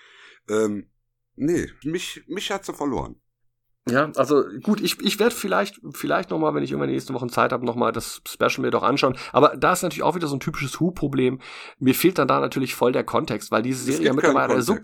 Ähm, 0.49 0.90
nee, 1.36 1.70
mich, 1.84 2.24
mich 2.28 2.52
hat 2.52 2.66
sie 2.66 2.74
verloren. 2.74 3.20
Ja, 3.88 4.11
also 4.15 4.43
gut, 4.61 4.81
ich, 4.81 4.99
ich 5.01 5.19
werde 5.19 5.34
vielleicht, 5.34 5.80
vielleicht 5.93 6.30
nochmal, 6.30 6.53
wenn 6.53 6.64
ich 6.64 6.72
irgendwann 6.72 6.91
nächste 6.91 7.14
Woche 7.14 7.27
Zeit 7.27 7.51
habe, 7.51 7.65
nochmal 7.65 7.91
das 7.91 8.22
Special 8.27 8.60
mir 8.60 8.72
doch 8.72 8.84
anschauen. 8.84 9.18
Aber 9.31 9.56
da 9.57 9.73
ist 9.73 9.81
natürlich 9.81 10.03
auch 10.03 10.15
wieder 10.15 10.27
so 10.27 10.35
ein 10.35 10.39
typisches 10.39 10.80
Who-Problem. 10.80 11.39
Mir 11.80 11.95
fehlt 11.95 12.18
dann 12.18 12.27
da 12.27 12.39
natürlich 12.39 12.76
voll 12.76 12.91
der 12.91 13.03
Kontext, 13.03 13.51
weil 13.51 13.64
diese 13.64 13.84
Serie 13.84 14.07
ja 14.07 14.14
mittlerweile 14.14 14.53
eine 14.53 14.61
so, 14.61 14.77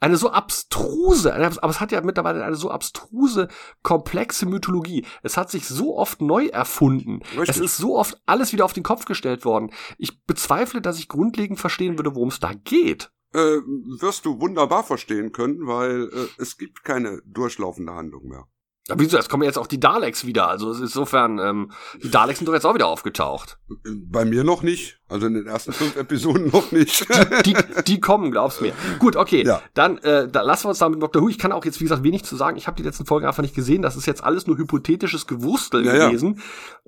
eine 0.00 0.16
so 0.16 0.30
abstruse, 0.30 1.34
aber 1.34 1.70
es 1.70 1.80
hat 1.80 1.92
ja 1.92 2.00
mittlerweile 2.02 2.44
eine 2.44 2.56
so 2.56 2.70
abstruse, 2.70 3.48
komplexe 3.82 4.46
Mythologie. 4.46 5.06
Es 5.22 5.36
hat 5.36 5.50
sich 5.50 5.66
so 5.66 5.96
oft 5.96 6.20
neu 6.20 6.46
erfunden. 6.46 7.20
Richtig. 7.36 7.48
Es 7.48 7.58
ist 7.58 7.76
so 7.76 7.96
oft 7.96 8.20
alles 8.26 8.52
wieder 8.52 8.64
auf 8.64 8.72
den 8.72 8.82
Kopf 8.82 9.04
gestellt 9.06 9.44
worden. 9.44 9.70
Ich 9.96 10.22
bezweifle, 10.24 10.80
dass 10.80 10.98
ich 10.98 11.08
grundlegend 11.08 11.58
verstehen 11.58 11.98
würde, 11.98 12.14
worum 12.14 12.28
es 12.28 12.40
da 12.40 12.52
geht 12.52 13.10
äh, 13.34 13.60
wirst 14.00 14.24
du 14.24 14.40
wunderbar 14.40 14.84
verstehen 14.84 15.32
können, 15.32 15.66
weil 15.66 16.08
äh, 16.12 16.26
es 16.38 16.56
gibt 16.56 16.84
keine 16.84 17.20
durchlaufende 17.26 17.92
Handlung 17.92 18.28
mehr. 18.28 18.46
Aber 18.88 19.00
wieso? 19.00 19.16
Es 19.16 19.28
kommen 19.28 19.44
jetzt 19.44 19.58
auch 19.58 19.66
die 19.66 19.80
Daleks 19.80 20.26
wieder. 20.26 20.48
Also 20.48 20.72
insofern, 20.72 21.38
ähm, 21.38 21.72
die 22.02 22.10
Daleks 22.10 22.38
sind 22.38 22.46
doch 22.46 22.52
jetzt 22.52 22.66
auch 22.66 22.74
wieder 22.74 22.86
aufgetaucht. 22.86 23.58
Bei 23.84 24.24
mir 24.24 24.44
noch 24.44 24.62
nicht. 24.62 25.00
Also 25.06 25.26
in 25.26 25.34
den 25.34 25.46
ersten 25.46 25.72
fünf 25.72 25.96
Episoden 25.96 26.50
noch 26.50 26.72
nicht. 26.72 27.06
Die, 27.44 27.54
die 27.86 28.00
kommen, 28.00 28.30
glaubst 28.30 28.62
mir. 28.62 28.72
Gut, 28.98 29.16
okay. 29.16 29.44
Ja. 29.44 29.60
Dann 29.74 29.98
äh, 29.98 30.28
da 30.28 30.40
lassen 30.40 30.64
wir 30.64 30.70
uns 30.70 30.78
da 30.78 30.88
mit 30.88 31.02
Dr. 31.02 31.22
Who. 31.22 31.28
Ich 31.28 31.38
kann 31.38 31.52
auch 31.52 31.64
jetzt, 31.64 31.78
wie 31.80 31.84
gesagt, 31.84 32.02
wenig 32.02 32.24
zu 32.24 32.36
sagen. 32.36 32.56
Ich 32.56 32.66
habe 32.66 32.76
die 32.76 32.82
letzten 32.82 33.04
Folgen 33.04 33.26
einfach 33.26 33.42
nicht 33.42 33.54
gesehen. 33.54 33.82
Das 33.82 33.96
ist 33.96 34.06
jetzt 34.06 34.24
alles 34.24 34.46
nur 34.46 34.56
hypothetisches 34.56 35.26
Gewurstel 35.26 35.84
Ja, 35.84 35.94
ja. 35.94 36.06
gewesen. 36.08 36.40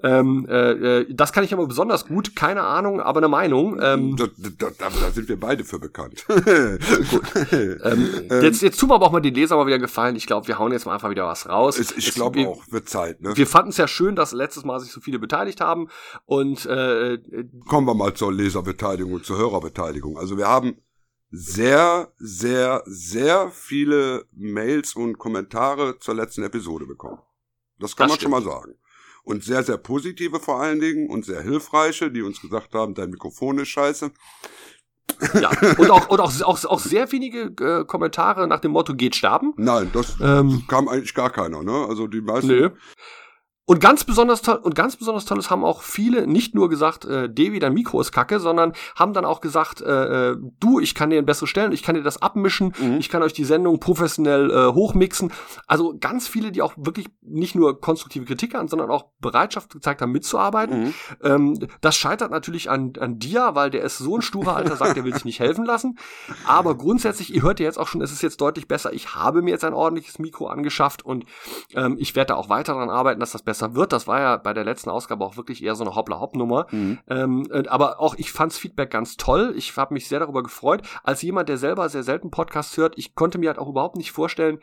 Ähm, 0.03 0.47
äh, 0.49 1.01
äh, 1.01 1.15
das 1.15 1.33
kann 1.33 1.45
ich 1.45 1.53
aber 1.53 1.67
besonders 1.67 2.07
gut. 2.07 2.35
Keine 2.35 2.63
Ahnung, 2.63 3.01
aber 3.01 3.19
eine 3.19 3.29
Meinung. 3.29 3.79
Ähm, 3.83 4.17
da, 4.17 4.27
da, 4.39 4.69
da, 4.79 4.89
da 4.89 5.11
sind 5.11 5.29
wir 5.29 5.39
beide 5.39 5.65
für 5.65 5.79
bekannt. 5.79 6.25
ähm, 7.53 8.09
jetzt, 8.43 8.63
jetzt 8.63 8.81
tun 8.81 8.89
wir 8.89 8.95
aber 8.95 9.07
auch 9.07 9.13
mal 9.13 9.21
den 9.21 9.35
Leser 9.35 9.57
mal 9.57 9.67
wieder 9.67 9.79
gefallen. 9.79 10.17
Ich 10.17 10.27
glaube, 10.27 10.49
wir 10.49 10.59
hauen 10.59 10.73
jetzt 10.73 10.87
mal 10.87 10.95
einfach 10.95 11.11
wieder 11.11 11.27
was 11.27 11.49
raus. 11.49 11.79
ich 11.79 11.97
ich 11.97 12.15
glaube 12.15 12.49
auch, 12.49 12.63
wird 12.71 12.89
Zeit. 12.89 13.21
Ne? 13.21 13.37
Wir 13.37 13.47
fanden 13.47 13.71
es 13.71 13.77
ja 13.77 13.87
schön, 13.87 14.17
dass 14.17 14.33
letztes 14.33 14.65
Mal 14.65 14.81
sich 14.81 14.91
so 14.91 15.01
viele 15.01 15.19
beteiligt 15.19 15.61
haben 15.61 15.89
und 16.25 16.65
äh, 16.67 17.19
Kommen 17.69 17.87
wir 17.87 17.95
mal 17.95 18.15
zur 18.17 18.33
Leserbeteiligung 18.33 19.13
und 19.13 19.25
zur 19.25 19.39
Hörerbeteiligung. 19.39 20.19
Also 20.19 20.37
wir 20.37 20.49
haben 20.49 20.79
sehr, 21.31 22.13
sehr, 22.19 22.83
sehr 22.87 23.51
viele 23.51 24.27
Mails 24.33 24.95
und 24.95 25.19
Kommentare 25.19 25.99
zur 25.99 26.15
letzten 26.15 26.43
Episode 26.43 26.87
bekommen. 26.87 27.19
Das 27.79 27.97
kann 27.97 28.09
Das 28.09 28.17
man 28.17 28.21
schon 28.21 28.31
mal 28.31 28.43
sagen. 28.43 28.75
Und 29.25 29.43
sehr, 29.43 29.63
sehr 29.65 29.77
positive 29.77 30.39
vor 30.39 30.61
allen 30.61 30.79
Dingen 30.81 31.11
und 31.11 31.25
sehr 31.25 31.43
hilfreiche, 31.43 32.11
die 32.13 32.23
uns 32.23 32.41
gesagt 32.41 32.75
haben, 32.75 32.95
dein 32.95 33.11
Mikrofon 33.11 33.59
ist 33.59 33.69
scheiße. 33.69 34.13
ja 35.35 35.51
und 35.79 35.91
auch 35.91 36.09
und 36.09 36.21
auch, 36.21 36.33
auch, 36.43 36.65
auch 36.65 36.79
sehr 36.81 37.11
wenige 37.13 37.53
äh, 37.61 37.85
Kommentare 37.85 38.47
nach 38.47 38.61
dem 38.61 38.73
Motto 38.73 38.95
geht 38.95 39.17
sterben. 39.17 39.53
Nein, 39.57 39.91
das 39.93 40.17
Ähm, 40.21 40.65
kam 40.69 40.89
eigentlich 40.89 41.15
gar 41.15 41.31
keiner, 41.31 41.63
ne? 41.63 41.87
Also 41.89 42.07
die 42.07 42.21
meisten. 42.21 42.49
Nö. 42.49 42.71
Und 43.69 43.81
ganz 43.81 44.05
besonders 44.05 44.43
toll, 44.43 44.61
und 44.63 44.77
ganz 44.77 44.95
besonders 44.95 45.25
tolles 45.25 45.51
haben 45.51 45.65
auch 45.65 45.83
viele 45.83 46.29
nicht 46.29 46.55
nur 46.55 46.69
gesagt, 46.69 47.05
äh, 47.05 47.29
Devi, 47.29 47.59
dein 47.59 47.75
Mikro 47.75 48.01
ist 48.01 48.13
kacke, 48.13 48.39
sondern 48.39 48.73
haben 48.95 49.13
dann 49.13 49.25
auch 49.25 49.41
gesagt, 49.41 49.81
äh, 49.81 50.31
äh, 50.31 50.37
du, 50.61 50.79
ich 50.79 50.95
kann 50.95 51.11
dir 51.11 51.19
ein 51.19 51.27
besseres 51.27 51.51
stellen, 51.51 51.73
ich 51.73 51.83
kann 51.83 51.97
dir 51.97 52.05
das 52.05 52.23
abmischen, 52.23 52.73
Mhm. 52.79 52.99
ich 52.99 53.09
kann 53.09 53.23
euch 53.23 53.33
die 53.33 53.45
Sendung 53.45 53.81
professionell 53.81 54.51
äh, 54.53 54.73
hochmixen. 54.73 55.33
Also 55.67 55.97
ganz 55.99 56.29
viele, 56.29 56.53
die 56.53 56.63
auch 56.63 56.75
wirklich 56.77 57.09
nicht 57.23 57.57
nur 57.57 57.81
konstruktive 57.81 58.25
Kritik 58.25 58.55
an, 58.55 58.69
sondern 58.69 58.89
auch 58.89 59.07
Bereitschaft 59.21 59.73
gezeigt 59.73 60.01
haben, 60.01 60.13
mitzuarbeiten. 60.13 60.85
Mhm. 60.85 60.95
Ähm, 61.25 61.69
das 61.81 61.97
scheitert 61.97 62.31
natürlich 62.31 62.71
an, 62.71 62.93
an 63.01 63.19
dir, 63.19 63.51
weil 63.55 63.71
der 63.71 63.83
ist 63.83 63.99
so 63.99 64.17
ein 64.17 64.23
sturer 64.23 64.55
alter 64.55 64.77
Sack, 64.77 64.95
der 64.95 65.05
will 65.05 65.13
sich 65.13 65.25
nicht 65.25 65.41
helfen 65.41 65.65
lassen. 65.65 65.99
Aber 66.47 66.77
grundsätzlich, 66.77 67.35
ihr 67.35 67.43
hört 67.43 67.59
ja 67.59 67.67
jetzt 67.67 67.79
auch 67.79 67.89
schon, 67.89 68.01
es 68.01 68.13
ist 68.13 68.23
jetzt 68.23 68.41
deutlich 68.41 68.69
besser. 68.69 68.93
Ich 68.93 69.17
habe 69.17 69.43
mir 69.43 69.51
jetzt 69.51 69.65
ein 69.65 69.75
ordentliches 69.75 70.21
Mikro 70.21 70.47
angeschafft 70.47 71.05
und 71.05 71.25
ähm, 71.75 71.97
ich 71.99 72.15
werde 72.15 72.29
da 72.29 72.35
auch 72.37 72.49
weiter 72.49 72.75
daran 72.75 72.91
arbeiten, 72.91 73.19
dass 73.19 73.33
das 73.33 73.43
besser 73.43 73.56
wird. 73.61 73.93
Das 73.93 74.07
war 74.07 74.21
ja 74.21 74.37
bei 74.37 74.53
der 74.53 74.65
letzten 74.65 74.91
Ausgabe 74.91 75.25
auch 75.25 75.37
wirklich 75.37 75.63
eher 75.63 75.75
so 75.75 75.85
eine 75.85 75.95
Hoppla-Hopp-Nummer. 75.95 76.67
Mhm. 76.71 76.99
Ähm, 77.09 77.47
äh, 77.51 77.67
aber 77.69 78.01
auch 78.01 78.15
ich 78.17 78.33
fand's 78.33 78.59
Feedback 78.59 78.91
ganz 78.91 79.17
toll. 79.17 79.55
Ich 79.57 79.77
habe 79.77 79.95
mich 79.95 80.09
sehr 80.09 80.21
darüber 80.21 80.43
gefreut. 80.43 80.83
Als 81.03 81.23
jemand, 81.23 81.49
der 81.49 81.59
selber 81.59 81.89
sehr 81.89 82.03
selten 82.03 82.31
Podcasts 82.31 82.77
hört, 82.77 82.95
ich 82.97 83.15
konnte 83.15 83.39
mir 83.39 83.49
halt 83.49 83.59
auch 83.59 83.69
überhaupt 83.69 83.97
nicht 83.97 84.13
vorstellen, 84.13 84.59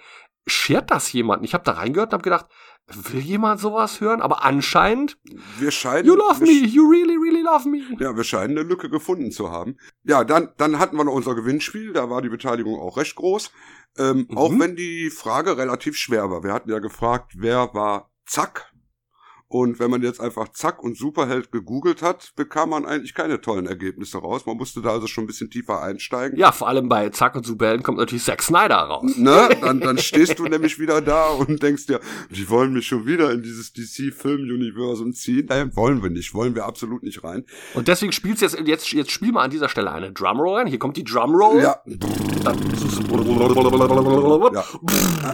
schert 0.45 0.91
das 0.91 1.11
jemanden? 1.13 1.45
Ich 1.45 1.53
habe 1.53 1.63
da 1.63 1.71
reingehört 1.73 2.09
und 2.09 2.13
habe 2.13 2.23
gedacht, 2.23 2.47
will 2.87 3.21
jemand 3.21 3.61
sowas 3.61 4.01
hören? 4.01 4.21
Aber 4.21 4.43
anscheinend, 4.43 5.17
Wir 5.57 5.71
scheinen. 5.71 6.05
you 6.05 6.15
love 6.15 6.41
me, 6.43 6.51
you 6.51 6.85
really, 6.89 7.15
really 7.15 7.41
love 7.41 7.67
me. 7.69 7.79
Ja, 7.99 8.13
wir 8.15 8.25
scheinen 8.25 8.57
eine 8.57 8.67
Lücke 8.67 8.89
gefunden 8.89 9.31
zu 9.31 9.51
haben. 9.51 9.77
Ja, 10.03 10.25
dann, 10.25 10.49
dann 10.57 10.79
hatten 10.79 10.97
wir 10.97 11.05
noch 11.05 11.13
unser 11.13 11.33
Gewinnspiel, 11.33 11.93
da 11.93 12.09
war 12.09 12.21
die 12.21 12.27
Beteiligung 12.29 12.77
auch 12.79 12.97
recht 12.97 13.15
groß. 13.15 13.51
Ähm, 13.97 14.27
Mhm. 14.29 14.37
Auch 14.37 14.51
wenn 14.59 14.75
die 14.75 15.09
Frage 15.11 15.55
relativ 15.55 15.95
schwer 15.97 16.29
war. 16.31 16.43
Wir 16.43 16.51
hatten 16.51 16.69
ja 16.69 16.79
gefragt, 16.79 17.33
wer 17.37 17.73
war 17.73 18.09
Zack? 18.25 18.72
Und 19.53 19.77
wenn 19.77 19.91
man 19.91 20.01
jetzt 20.01 20.19
einfach 20.19 20.47
Zack 20.49 20.81
und 20.81 20.97
Superheld 20.97 21.51
gegoogelt 21.51 22.01
hat, 22.01 22.33
bekam 22.35 22.71
man 22.71 22.87
eigentlich 22.87 23.13
keine 23.13 23.39
tollen 23.39 23.67
Ergebnisse 23.67 24.17
raus. 24.17 24.47
Man 24.47 24.57
musste 24.57 24.81
da 24.81 24.89
also 24.89 25.05
schon 25.05 25.25
ein 25.25 25.27
bisschen 25.27 25.51
tiefer 25.51 25.79
einsteigen. 25.83 26.39
Ja, 26.39 26.51
vor 26.51 26.67
allem 26.67 26.89
bei 26.89 27.09
Zack 27.09 27.35
und 27.35 27.45
Superhelden 27.45 27.83
kommt 27.83 27.99
natürlich 27.99 28.23
Zack 28.23 28.41
Snyder 28.41 28.77
raus. 28.77 29.15
Ne? 29.15 29.49
Dann, 29.61 29.79
dann 29.79 29.99
stehst 29.99 30.39
du 30.39 30.45
nämlich 30.45 30.79
wieder 30.79 31.01
da 31.01 31.27
und 31.27 31.61
denkst 31.61 31.85
dir, 31.85 31.99
die 32.31 32.49
wollen 32.49 32.73
mich 32.73 32.87
schon 32.87 33.05
wieder 33.05 33.31
in 33.31 33.43
dieses 33.43 33.73
DC-Film-Universum 33.73 35.13
ziehen. 35.13 35.45
Nein, 35.47 35.75
wollen 35.75 36.01
wir 36.01 36.09
nicht, 36.09 36.33
wollen 36.33 36.55
wir 36.55 36.65
absolut 36.65 37.03
nicht 37.03 37.23
rein. 37.23 37.45
Und 37.75 37.87
deswegen 37.87 38.11
spielst 38.11 38.41
jetzt, 38.41 38.57
jetzt, 38.59 38.91
jetzt 38.91 39.11
spiel 39.11 39.33
mal 39.33 39.43
an 39.43 39.51
dieser 39.51 39.69
Stelle 39.69 39.91
eine 39.91 40.11
Drumroll 40.11 40.61
rein. 40.61 40.67
Hier 40.67 40.79
kommt 40.79 40.97
die 40.97 41.03
Drumroll. 41.03 41.61
Ja, 41.61 41.77
ja. 44.51 44.63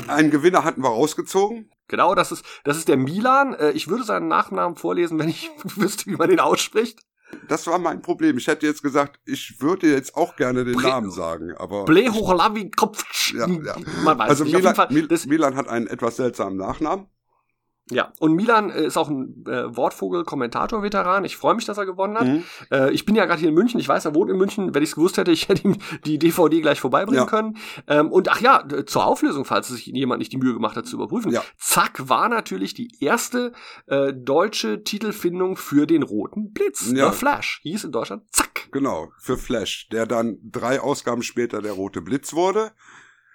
Einen 0.08 0.30
Gewinner 0.30 0.66
hatten 0.66 0.84
wir 0.84 0.90
rausgezogen. 0.90 1.70
Genau, 1.90 2.16
das 2.16 2.32
ist, 2.32 2.46
das 2.64 2.78
ist 2.78 2.88
der 2.88 2.96
Milan. 2.98 3.54
Äh, 3.56 3.72
Ich 3.72 3.90
würde 3.90 4.04
seinen 4.06 4.30
Nachnamen 4.30 4.78
vorlesen, 4.78 5.20
wenn 5.20 5.28
ich 5.28 5.50
wüsste, 5.76 6.06
wie 6.10 6.16
man 6.16 6.30
den 6.30 6.40
ausspricht. 6.40 7.00
Das 7.48 7.68
war 7.68 7.78
mein 7.78 8.02
Problem. 8.02 8.38
Ich 8.38 8.48
hätte 8.48 8.66
jetzt 8.66 8.82
gesagt, 8.82 9.20
ich 9.26 9.62
würde 9.62 9.92
jetzt 9.92 10.16
auch 10.16 10.36
gerne 10.36 10.66
den 10.66 10.76
Bre- 10.76 10.88
Namen 10.90 11.12
sagen, 11.12 11.54
aber 11.58 11.86
Blehochlavi 11.86 12.72
Kopf. 12.72 13.04
Ja, 13.34 13.48
ja. 13.48 13.76
Man 14.04 14.18
weiß 14.18 14.30
also 14.30 14.44
nicht. 14.46 14.56
Milan, 14.56 14.76
Fall, 14.76 14.88
Mil 14.90 15.08
Milan 15.28 15.56
hat 15.56 15.68
einen 15.68 15.88
etwas 15.88 16.16
seltsamen 16.16 16.58
Nachnamen. 16.58 17.06
Ja, 17.92 18.14
und 18.20 18.34
Milan 18.34 18.70
äh, 18.70 18.86
ist 18.86 18.98
auch 18.98 19.10
ein 19.10 19.44
äh, 19.48 19.76
Wortvogel-Kommentator-Veteran. 19.76 21.26
Ich 21.26 21.38
freue 21.38 21.56
mich, 21.56 21.66
dass 21.66 21.78
er 21.78 21.86
gewonnen 21.86 22.18
hat. 22.18 22.28
Mhm. 22.28 22.44
Äh, 22.72 22.92
ich 22.92 23.06
bin 23.06 23.16
ja 23.16 23.26
gerade 23.26 23.40
hier 23.40 23.50
in 23.50 23.56
München. 23.56 23.80
Ich 23.80 23.88
weiß, 23.88 24.06
er 24.06 24.14
wohnt 24.16 24.30
in 24.30 24.38
München. 24.38 24.74
Wenn 24.76 24.84
ich 24.84 24.90
es 24.90 24.96
gewusst 24.96 25.18
hätte, 25.18 25.32
ich 25.32 25.50
hätte 25.50 25.64
ihm 25.64 25.78
die 26.06 26.20
DVD 26.20 26.62
gleich 26.62 26.80
vorbeibringen 26.80 27.24
Ja. 27.24 27.30
können. 27.30 27.58
Ähm, 27.88 28.12
und 28.12 28.30
ach 28.30 28.42
ja, 28.42 28.64
zur 28.86 29.06
Auflösung, 29.06 29.46
falls 29.46 29.70
sich 29.70 29.88
jemand 29.88 30.20
nicht 30.20 30.32
die 30.32 30.38
Mühe 30.38 30.54
gemacht 30.54 30.78
hat 30.78 30.86
zu 30.86 30.96
überprüfen. 30.96 31.32
Ja. 31.32 31.44
Zack 31.58 32.10
war 32.10 32.30
natürlich 32.30 32.74
die 32.74 32.92
erste 33.04 33.54
äh, 33.88 34.14
deutsche 34.14 34.84
Titelfindung 34.84 35.56
für 35.58 35.88
den 35.88 36.04
roten 36.04 36.52
Blitz. 36.54 36.92
Ja. 36.94 37.12
The 37.12 37.18
Flash 37.18 37.60
hieß 37.64 37.86
in 37.86 37.92
Deutschland 37.92 38.24
Zack. 38.32 38.70
Genau, 38.72 39.12
für 39.18 39.38
Flash, 39.38 39.88
der 39.92 40.06
dann 40.06 40.38
drei 40.44 40.80
Ausgaben 40.80 41.24
später 41.24 41.62
der 41.62 41.72
rote 41.74 42.02
Blitz 42.02 42.34
wurde. 42.34 42.72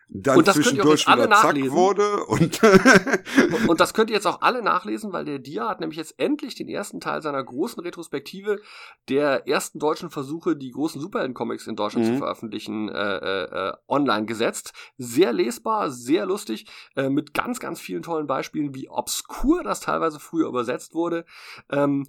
Dann 0.09 0.37
Und 0.39 0.47
das 0.47 0.55
könnt 0.55 0.67
ihr 0.67 0.71
zwischendurch 0.73 1.01
jetzt 1.01 1.09
alle 1.09 1.23
wieder 1.25 1.35
Zack 1.37 1.45
nachlesen. 1.45 1.73
wurde 1.77 2.25
und 2.27 2.63
Und- 2.63 2.63
Und 3.69 3.81
das 3.81 3.95
könnt 3.95 4.11
ihr 4.11 4.17
jetzt 4.17 4.27
auch 4.27 4.43
alle 4.43 4.63
nachlesen, 4.63 5.13
weil 5.13 5.25
der 5.25 5.39
Dia 5.39 5.69
hat 5.69 5.81
nämlich 5.81 5.97
jetzt 5.97 6.15
endlich 6.19 6.55
den 6.55 6.69
ersten 6.69 7.01
Teil 7.01 7.23
seiner 7.23 7.43
großen 7.43 7.83
Retrospektive 7.83 8.61
der 9.09 9.49
ersten 9.49 9.79
deutschen 9.79 10.11
Versuche, 10.11 10.57
die 10.57 10.71
großen 10.71 11.01
Superhelden-Comics 11.01 11.67
in 11.67 11.77
Deutschland 11.77 12.07
Mhm. 12.07 12.13
zu 12.13 12.19
veröffentlichen, 12.19 12.89
äh, 12.91 13.17
äh, 13.17 13.69
äh, 13.69 13.73
online 13.89 14.27
gesetzt. 14.27 14.73
Sehr 14.99 15.33
lesbar, 15.33 15.91
sehr 15.91 16.27
lustig, 16.27 16.67
äh, 16.97 17.09
mit 17.09 17.35
ganz, 17.35 17.59
ganz 17.59 17.81
vielen 17.81 18.03
tollen 18.03 18.27
Beispielen, 18.27 18.75
wie 18.75 18.89
obskur 18.89 19.63
das 19.63 19.81
teilweise 19.81 20.21
früher 20.21 20.49
übersetzt 20.49 20.95
wurde. 20.95 21.25
Ähm, 21.71 22.07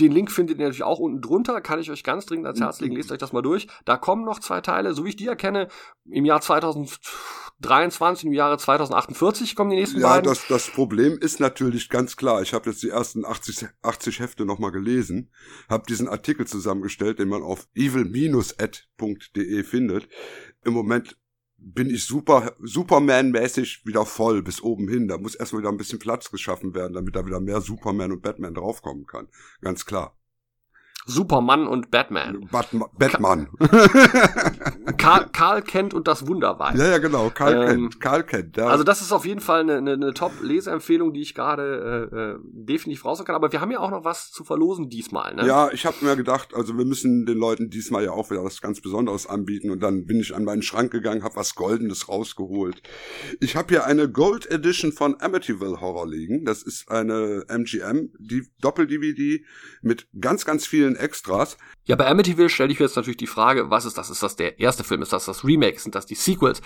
den 0.00 0.12
Link 0.12 0.30
findet 0.30 0.58
ihr 0.58 0.64
natürlich 0.64 0.82
auch 0.82 0.98
unten 0.98 1.22
drunter, 1.22 1.60
kann 1.62 1.80
ich 1.80 1.90
euch 1.90 2.04
ganz 2.04 2.26
dringend 2.26 2.46
ans 2.46 2.60
Herz 2.60 2.80
legen, 2.80 2.94
lest 2.94 3.10
euch 3.10 3.18
das 3.18 3.32
mal 3.32 3.40
durch. 3.40 3.68
Da 3.86 3.96
kommen 3.96 4.24
noch 4.24 4.38
zwei 4.38 4.60
Teile, 4.60 4.92
so 4.92 5.04
wie 5.04 5.10
ich 5.10 5.16
die 5.16 5.26
erkenne, 5.26 5.68
im 6.04 6.26
Jahr 6.26 6.42
2023, 6.42 8.26
im 8.26 8.34
Jahre 8.34 8.58
2048 8.58 9.56
kommen 9.56 9.70
die 9.70 9.76
nächsten 9.76 10.00
ja, 10.00 10.08
beiden. 10.08 10.28
das, 10.28 10.46
das 10.46 10.68
Problem 10.68 11.16
ist 11.18 11.40
natürlich 11.40 11.88
ganz 11.88 12.16
klar. 12.16 12.42
Ich 12.42 12.52
habe 12.52 12.68
jetzt 12.68 12.82
die 12.82 12.90
ersten 12.90 13.24
80, 13.24 13.68
80 13.80 14.20
Hefte 14.20 14.44
nochmal 14.44 14.72
gelesen, 14.72 15.30
habe 15.70 15.84
diesen 15.88 16.06
Artikel 16.06 16.46
zusammengestellt, 16.46 17.18
den 17.18 17.28
man 17.28 17.42
auf 17.42 17.66
evil-ad.de 17.74 19.64
findet. 19.64 20.06
Im 20.64 20.74
Moment 20.74 21.16
bin 21.64 21.90
ich 21.90 22.04
super 22.04 22.54
Superman-mäßig 22.60 23.86
wieder 23.86 24.04
voll 24.04 24.42
bis 24.42 24.62
oben 24.62 24.88
hin. 24.88 25.08
Da 25.08 25.18
muss 25.18 25.34
erstmal 25.34 25.62
wieder 25.62 25.70
ein 25.70 25.76
bisschen 25.76 25.98
Platz 25.98 26.30
geschaffen 26.30 26.74
werden, 26.74 26.94
damit 26.94 27.14
da 27.16 27.24
wieder 27.24 27.40
mehr 27.40 27.60
Superman 27.60 28.12
und 28.12 28.22
Batman 28.22 28.54
draufkommen 28.54 29.06
kann. 29.06 29.28
Ganz 29.60 29.86
klar. 29.86 30.16
Superman 31.06 31.66
und 31.66 31.90
Batman. 31.90 32.48
Batman. 32.50 32.88
Batman. 32.98 33.48
Karl, 34.98 35.28
Karl 35.32 35.62
Kent 35.62 35.94
und 35.94 36.06
das 36.08 36.26
Wunderweib. 36.26 36.76
ja, 36.76 36.88
ja, 36.90 36.98
genau. 36.98 37.30
Karl 37.30 37.54
Ähm, 37.54 37.66
kennt. 37.68 38.00
Karl 38.00 38.22
kennt. 38.24 38.56
Ja. 38.56 38.68
Also 38.68 38.84
das 38.84 39.00
ist 39.02 39.12
auf 39.12 39.24
jeden 39.26 39.40
Fall 39.40 39.60
eine, 39.60 39.78
eine, 39.78 39.92
eine 39.92 40.14
Top-Leseempfehlung, 40.14 41.12
die 41.12 41.22
ich 41.22 41.34
gerade 41.34 42.08
äh, 42.12 42.16
äh, 42.16 42.38
definitiv 42.42 43.04
raushauen 43.04 43.26
kann. 43.26 43.34
Aber 43.34 43.52
wir 43.52 43.60
haben 43.60 43.70
ja 43.70 43.80
auch 43.80 43.90
noch 43.90 44.04
was 44.04 44.30
zu 44.30 44.44
verlosen 44.44 44.88
diesmal. 44.88 45.34
Ne? 45.34 45.46
Ja, 45.46 45.70
ich 45.72 45.86
habe 45.86 45.96
mir 46.02 46.16
gedacht, 46.16 46.54
also 46.54 46.76
wir 46.78 46.84
müssen 46.84 47.26
den 47.26 47.38
Leuten 47.38 47.70
diesmal 47.70 48.04
ja 48.04 48.12
auch 48.12 48.30
wieder 48.30 48.44
was 48.44 48.60
ganz 48.60 48.80
Besonderes 48.80 49.26
anbieten 49.26 49.70
und 49.70 49.82
dann 49.82 50.06
bin 50.06 50.20
ich 50.20 50.34
an 50.34 50.44
meinen 50.44 50.62
Schrank 50.62 50.90
gegangen, 50.92 51.24
habe 51.24 51.36
was 51.36 51.54
Goldenes 51.54 52.08
rausgeholt. 52.08 52.82
Ich 53.40 53.56
habe 53.56 53.68
hier 53.68 53.86
eine 53.86 54.08
Gold 54.10 54.50
Edition 54.50 54.92
von 54.92 55.20
Amityville 55.20 55.80
Horror 55.80 56.08
liegen. 56.08 56.44
Das 56.44 56.62
ist 56.62 56.90
eine 56.90 57.44
MGM, 57.48 58.10
die 58.18 58.46
Doppel-DVD 58.60 59.44
mit 59.82 60.08
ganz, 60.20 60.44
ganz 60.44 60.66
vielen 60.66 60.91
Extras. 60.96 61.56
Ja, 61.84 61.96
bei 61.96 62.06
Amityville 62.06 62.48
stelle 62.48 62.72
ich 62.72 62.78
mir 62.78 62.86
jetzt 62.86 62.96
natürlich 62.96 63.16
die 63.16 63.26
Frage, 63.26 63.70
was 63.70 63.84
ist 63.84 63.98
das? 63.98 64.08
Ist 64.08 64.22
das 64.22 64.36
der 64.36 64.60
erste 64.60 64.84
Film? 64.84 65.02
Ist 65.02 65.12
das 65.12 65.24
das 65.24 65.44
Remake? 65.44 65.80
Sind 65.80 65.94
das 65.94 66.06
die 66.06 66.14
Sequels? 66.14 66.60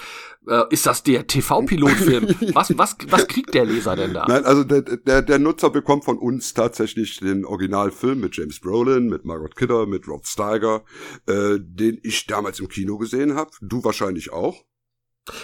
Äh, 0.47 0.65
ist 0.71 0.87
das 0.87 1.03
der 1.03 1.27
TV-Pilotfilm? 1.27 2.35
was, 2.55 2.77
was, 2.77 2.97
was 3.09 3.27
kriegt 3.27 3.55
der 3.55 3.65
Leser 3.65 3.97
denn 3.97 4.13
da? 4.13 4.27
Nein, 4.29 4.45
also 4.45 4.65
der, 4.65 4.83
der, 4.83 5.23
der 5.23 5.39
Nutzer 5.39 5.71
bekommt 5.71 6.05
von 6.05 6.19
uns 6.19 6.53
tatsächlich 6.53 7.19
den 7.21 7.47
Originalfilm 7.47 8.21
mit 8.21 8.37
James 8.37 8.61
Brolin, 8.61 9.09
mit 9.09 9.25
Margot 9.25 9.57
Kidder, 9.57 9.87
mit 9.87 10.07
Rod 10.07 10.27
Steiger, 10.27 10.85
äh, 11.27 11.59
den 11.59 11.99
ich 12.03 12.27
damals 12.27 12.61
im 12.61 12.69
Kino 12.69 12.99
gesehen 12.99 13.35
habe. 13.35 13.51
Du 13.63 13.83
wahrscheinlich 13.85 14.33
auch. 14.33 14.65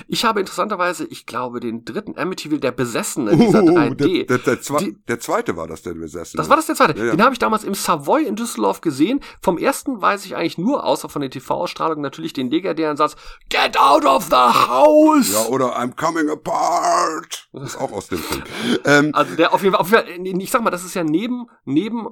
Ich 0.08 0.24
habe 0.24 0.40
interessanterweise, 0.40 1.04
ich 1.04 1.26
glaube, 1.26 1.60
den 1.60 1.84
dritten 1.84 2.16
Amityville, 2.18 2.60
der 2.60 2.72
Besessene, 2.72 3.36
dieser 3.36 3.60
3D. 3.60 4.26
der, 4.26 4.38
der, 4.38 4.56
der, 4.56 4.76
Die- 4.78 4.96
der 5.08 5.20
zweite 5.20 5.56
war 5.56 5.66
das, 5.66 5.82
der 5.82 5.94
Besessene. 5.94 6.40
Das 6.40 6.48
war 6.48 6.56
das 6.56 6.66
der 6.66 6.74
zweite. 6.76 6.98
Ja, 6.98 7.04
ja. 7.06 7.10
Den 7.12 7.22
habe 7.22 7.32
ich 7.32 7.38
damals 7.38 7.64
im 7.64 7.74
Savoy 7.74 8.24
in 8.24 8.36
Düsseldorf 8.36 8.80
gesehen. 8.80 9.20
Vom 9.40 9.58
ersten 9.58 10.00
weiß 10.00 10.24
ich 10.24 10.36
eigentlich 10.36 10.58
nur, 10.58 10.84
außer 10.84 11.08
von 11.08 11.20
der 11.22 11.30
TV-Ausstrahlung, 11.30 12.00
natürlich 12.00 12.32
den 12.32 12.50
legendären 12.50 12.96
Satz 12.96 13.16
Get 13.48 13.78
out 13.78 14.04
of 14.04 14.24
the 14.26 14.36
house! 14.36 15.32
Ja, 15.32 15.46
oder 15.48 15.76
I'm 15.78 15.94
coming 15.96 16.28
apart. 16.30 17.48
Das 17.52 17.62
ist 17.74 17.76
auch 17.80 17.92
aus 17.92 18.08
dem 18.08 18.18
Film. 18.18 18.42
Ähm, 18.84 19.10
Also 19.14 19.34
der 19.36 19.52
auf 19.52 19.62
jeden 19.62 19.74
Fall, 19.74 19.80
auf 19.80 19.90
jeden 19.90 20.26
Fall, 20.26 20.42
ich 20.42 20.50
sag 20.50 20.62
mal, 20.62 20.70
das 20.70 20.84
ist 20.84 20.94
ja 20.94 21.04
neben, 21.04 21.46
neben 21.64 22.08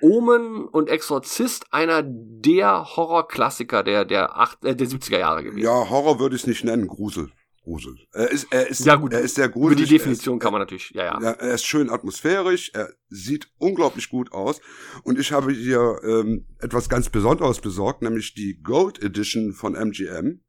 Omen 0.00 0.64
und 0.66 0.88
Exorzist 0.88 1.66
einer 1.72 2.02
der 2.04 2.84
Horrorklassiker 2.96 3.82
der, 3.82 4.04
der, 4.04 4.36
acht, 4.38 4.64
äh, 4.64 4.74
der 4.76 4.86
70er 4.86 5.18
Jahre 5.18 5.42
gewesen. 5.44 5.58
ja, 5.64 5.88
Horror 5.90 6.18
würde 6.20 6.36
ich 6.36 6.42
es 6.42 6.46
nicht 6.48 6.64
nennen, 6.64 6.86
Grusel. 6.86 7.30
Grusel. 7.62 7.96
Er 8.12 8.30
ist, 8.30 8.46
er 8.50 8.66
ist, 8.68 8.86
Ja, 8.86 8.94
gut. 8.94 9.12
er 9.12 9.20
ist 9.20 9.34
sehr 9.34 9.44
Über 9.46 9.52
gruselig. 9.54 9.88
die 9.88 9.94
Definition 9.98 10.38
kann 10.38 10.52
man 10.52 10.62
natürlich, 10.62 10.90
ja, 10.94 11.04
ja. 11.04 11.18
Ja, 11.20 11.30
er 11.32 11.54
ist 11.54 11.66
schön 11.66 11.90
atmosphärisch, 11.90 12.70
er 12.72 12.88
sieht 13.10 13.48
unglaublich 13.58 14.08
gut 14.08 14.32
aus. 14.32 14.60
Und 15.04 15.18
ich 15.18 15.32
habe 15.32 15.52
hier 15.52 16.00
ähm, 16.02 16.46
etwas 16.60 16.88
ganz 16.88 17.10
Besonderes 17.10 17.60
besorgt, 17.60 18.00
nämlich 18.00 18.32
die 18.32 18.58
Gold 18.62 19.02
Edition 19.02 19.52
von 19.52 19.74
MGM, 19.74 20.40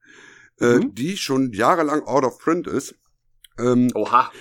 äh, 0.61 0.75
Mhm. 0.77 0.93
die 0.95 1.17
schon 1.17 1.51
jahrelang 1.51 2.03
out 2.03 2.23
of 2.23 2.39
print 2.39 2.67
ist. 2.67 2.95
Ähm, 3.57 3.89
Oha. 3.95 4.31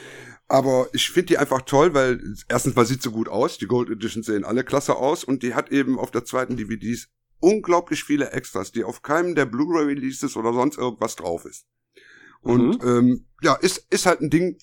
Aber 0.48 0.88
ich 0.92 1.10
finde 1.10 1.26
die 1.26 1.38
einfach 1.38 1.62
toll, 1.62 1.94
weil 1.94 2.20
erstens 2.48 2.74
mal 2.74 2.86
sieht 2.86 3.02
sie 3.02 3.10
gut 3.10 3.28
aus, 3.28 3.58
die 3.58 3.66
Gold 3.66 3.90
Edition 3.90 4.22
sehen 4.22 4.44
alle 4.44 4.64
klasse 4.64 4.96
aus 4.96 5.22
und 5.24 5.42
die 5.42 5.54
hat 5.54 5.70
eben 5.70 5.98
auf 5.98 6.10
der 6.10 6.24
zweiten 6.24 6.56
DVDs 6.56 7.08
unglaublich 7.40 8.02
viele 8.02 8.30
Extras, 8.30 8.72
die 8.72 8.82
auf 8.84 9.02
keinem 9.02 9.34
der 9.34 9.46
Blu-ray 9.46 9.84
Releases 9.86 10.36
oder 10.36 10.52
sonst 10.52 10.78
irgendwas 10.78 11.16
drauf 11.16 11.44
ist. 11.44 11.66
Und 12.40 12.82
ähm, 12.84 13.26
ja, 13.42 13.54
ist, 13.54 13.86
ist 13.90 14.06
halt 14.06 14.20
ein 14.20 14.30
Ding, 14.30 14.56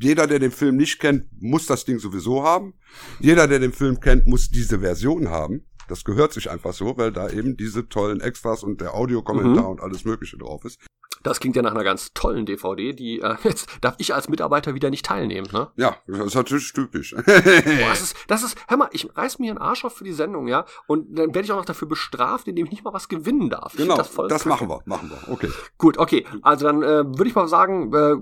jeder, 0.00 0.26
der 0.26 0.38
den 0.38 0.50
Film 0.50 0.76
nicht 0.76 0.98
kennt, 0.98 1.26
muss 1.40 1.66
das 1.66 1.84
Ding 1.84 1.98
sowieso 1.98 2.42
haben. 2.42 2.74
Jeder, 3.20 3.46
der 3.48 3.58
den 3.58 3.72
Film 3.72 4.00
kennt, 4.00 4.26
muss 4.26 4.50
diese 4.50 4.80
Version 4.80 5.28
haben. 5.28 5.66
Das 5.88 6.04
gehört 6.04 6.32
sich 6.32 6.50
einfach 6.50 6.72
so, 6.72 6.96
weil 6.96 7.12
da 7.12 7.28
eben 7.30 7.56
diese 7.56 7.88
tollen 7.88 8.20
Extras 8.20 8.62
und 8.62 8.80
der 8.80 8.94
Audiokommentar 8.94 9.64
Mhm. 9.64 9.70
und 9.70 9.80
alles 9.80 10.04
Mögliche 10.04 10.38
drauf 10.38 10.64
ist. 10.64 10.80
Das 11.24 11.40
klingt 11.40 11.56
ja 11.56 11.62
nach 11.62 11.72
einer 11.72 11.82
ganz 11.82 12.12
tollen 12.14 12.46
DVD, 12.46 12.92
die 12.92 13.20
äh, 13.20 13.34
jetzt 13.44 13.68
darf 13.80 13.96
ich 13.98 14.14
als 14.14 14.28
Mitarbeiter 14.28 14.74
wieder 14.74 14.90
nicht 14.90 15.04
teilnehmen, 15.04 15.48
ne? 15.52 15.68
Ja, 15.76 15.96
das 16.06 16.26
ist 16.26 16.34
natürlich 16.34 16.72
typisch. 16.72 17.14
Boah, 17.26 17.88
das 17.88 18.00
ist, 18.00 18.16
das 18.28 18.42
ist, 18.44 18.56
hör 18.68 18.76
mal, 18.76 18.88
ich 18.92 19.08
reiß 19.16 19.38
mir 19.40 19.50
einen 19.50 19.58
Arsch 19.58 19.84
auf 19.84 19.94
für 19.94 20.04
die 20.04 20.12
Sendung, 20.12 20.46
ja, 20.46 20.66
und 20.86 21.18
dann 21.18 21.34
werde 21.34 21.40
ich 21.40 21.52
auch 21.52 21.56
noch 21.56 21.64
dafür 21.64 21.88
bestraft, 21.88 22.46
indem 22.46 22.66
ich 22.66 22.70
nicht 22.70 22.84
mal 22.84 22.92
was 22.92 23.08
gewinnen 23.08 23.50
darf. 23.50 23.72
Ich 23.74 23.80
genau, 23.80 23.96
das, 23.96 24.14
das 24.28 24.44
machen 24.44 24.68
wir, 24.68 24.82
machen 24.84 25.10
wir. 25.10 25.32
Okay. 25.32 25.50
Gut, 25.78 25.98
okay. 25.98 26.24
Also 26.42 26.66
dann 26.66 26.82
äh, 26.82 27.04
würde 27.04 27.26
ich 27.26 27.34
mal 27.34 27.48
sagen, 27.48 27.92
äh, 27.92 28.16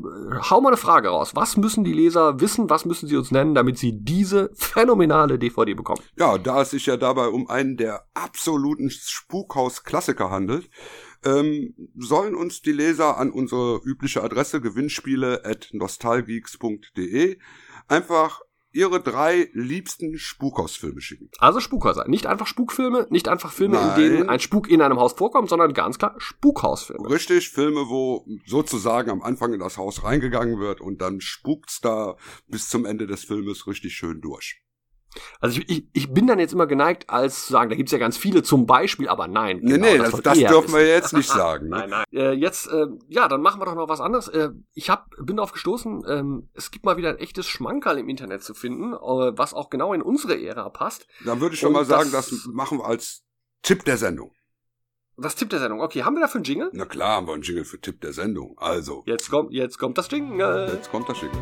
hau 0.50 0.60
mal 0.60 0.68
eine 0.68 0.76
Frage 0.76 1.08
raus. 1.08 1.32
Was 1.34 1.56
müssen 1.56 1.84
die 1.84 1.92
Leser 1.92 2.40
wissen, 2.40 2.70
was 2.70 2.84
müssen 2.84 3.08
sie 3.08 3.16
uns 3.16 3.30
nennen, 3.30 3.54
damit 3.54 3.78
sie 3.78 3.92
diese 3.92 4.50
phänomenale 4.54 5.38
DVD 5.38 5.74
bekommen? 5.74 6.02
Ja, 6.16 6.38
da 6.38 6.62
es 6.62 6.70
sich 6.70 6.86
ja 6.86 6.96
dabei 6.96 7.28
um 7.28 7.48
einen 7.48 7.76
der 7.76 8.06
absoluten 8.14 8.90
Spukhaus-Klassiker 8.90 10.30
handelt, 10.30 10.70
ähm, 11.24 11.74
sollen 11.96 12.34
uns 12.34 12.62
die 12.62 12.72
Leser 12.72 13.16
an 13.16 13.30
unsere 13.30 13.80
übliche 13.84 14.22
Adresse 14.22 14.60
gewinnspiele 14.60 15.44
at 15.44 15.68
nostalgeeks.de 15.72 17.38
einfach 17.88 18.40
ihre 18.72 19.00
drei 19.00 19.50
liebsten 19.52 20.18
Spukhausfilme 20.18 21.00
schicken. 21.00 21.30
Also 21.38 21.60
Spukhäuser. 21.60 22.08
Nicht 22.08 22.26
einfach 22.26 22.46
Spukfilme, 22.46 23.06
nicht 23.10 23.28
einfach 23.28 23.52
Filme, 23.52 23.76
Nein. 23.76 24.00
in 24.00 24.10
denen 24.10 24.28
ein 24.28 24.40
Spuk 24.40 24.70
in 24.70 24.80
einem 24.80 24.98
Haus 24.98 25.12
vorkommt, 25.12 25.48
sondern 25.48 25.74
ganz 25.74 25.98
klar 25.98 26.14
Spukhausfilme. 26.18 27.08
Richtig, 27.10 27.50
Filme, 27.50 27.88
wo 27.88 28.26
sozusagen 28.46 29.10
am 29.10 29.22
Anfang 29.22 29.52
in 29.52 29.60
das 29.60 29.76
Haus 29.76 30.04
reingegangen 30.04 30.58
wird 30.58 30.80
und 30.80 31.00
dann 31.02 31.20
spukt's 31.20 31.80
da 31.80 32.16
bis 32.48 32.68
zum 32.68 32.86
Ende 32.86 33.06
des 33.06 33.24
Filmes 33.24 33.66
richtig 33.66 33.94
schön 33.94 34.20
durch. 34.20 34.62
Also 35.40 35.60
ich, 35.60 35.68
ich, 35.70 35.84
ich 35.92 36.12
bin 36.14 36.26
dann 36.26 36.38
jetzt 36.38 36.52
immer 36.52 36.66
geneigt, 36.66 37.10
als 37.10 37.46
zu 37.46 37.52
sagen, 37.52 37.68
da 37.70 37.76
gibt's 37.76 37.92
ja 37.92 37.98
ganz 37.98 38.16
viele 38.16 38.42
zum 38.42 38.66
Beispiel, 38.66 39.08
aber 39.08 39.28
nein. 39.28 39.58
Nee, 39.62 39.72
genau, 39.72 39.86
nee, 39.86 39.98
das, 39.98 40.22
das 40.22 40.38
ja 40.38 40.48
dürfen 40.50 40.72
wir 40.74 40.86
jetzt 40.86 41.12
nicht 41.12 41.28
sagen. 41.30 41.68
ne? 41.68 41.78
Nein, 41.78 41.90
nein. 41.90 42.04
Äh, 42.12 42.32
jetzt, 42.32 42.66
äh, 42.68 42.86
ja, 43.08 43.28
dann 43.28 43.42
machen 43.42 43.60
wir 43.60 43.66
doch 43.66 43.74
noch 43.74 43.88
was 43.88 44.00
anderes. 44.00 44.28
Äh, 44.28 44.50
ich 44.74 44.88
hab, 44.90 45.10
bin 45.20 45.36
darauf 45.36 45.52
gestoßen, 45.52 46.04
ähm, 46.08 46.48
es 46.54 46.70
gibt 46.70 46.84
mal 46.84 46.96
wieder 46.96 47.10
ein 47.10 47.18
echtes 47.18 47.46
Schmankerl 47.48 47.98
im 47.98 48.08
Internet 48.08 48.42
zu 48.42 48.54
finden, 48.54 48.92
äh, 48.94 48.96
was 48.98 49.54
auch 49.54 49.68
genau 49.70 49.92
in 49.92 50.02
unsere 50.02 50.40
Ära 50.40 50.68
passt. 50.70 51.06
Dann 51.24 51.40
würde 51.40 51.54
ich 51.54 51.60
schon 51.60 51.68
Und 51.68 51.74
mal 51.74 51.84
sagen, 51.84 52.10
das- 52.12 52.30
das 52.30 52.46
machen 52.52 52.78
wir 52.78 52.86
als 52.86 53.22
Tipp 53.62 53.84
der 53.84 53.96
Sendung. 53.98 54.32
Was 55.16 55.36
tippt 55.36 55.52
der 55.52 55.60
Sendung? 55.60 55.82
Okay, 55.82 56.04
haben 56.04 56.14
wir 56.16 56.20
dafür 56.22 56.36
einen 56.38 56.44
Jingle? 56.44 56.70
Na 56.72 56.86
klar, 56.86 57.16
haben 57.16 57.26
wir 57.26 57.34
einen 57.34 57.42
Jingle 57.42 57.66
für 57.66 57.78
Tipp 57.78 58.00
der 58.00 58.14
Sendung. 58.14 58.56
Also, 58.56 59.02
Jetzt 59.06 59.30
kommt, 59.30 59.52
jetzt 59.52 59.78
kommt 59.78 59.98
das 59.98 60.10
Jingle. 60.10 60.70
jetzt 60.72 60.90
kommt 60.90 61.06
das 61.08 61.20
Jingle. 61.20 61.38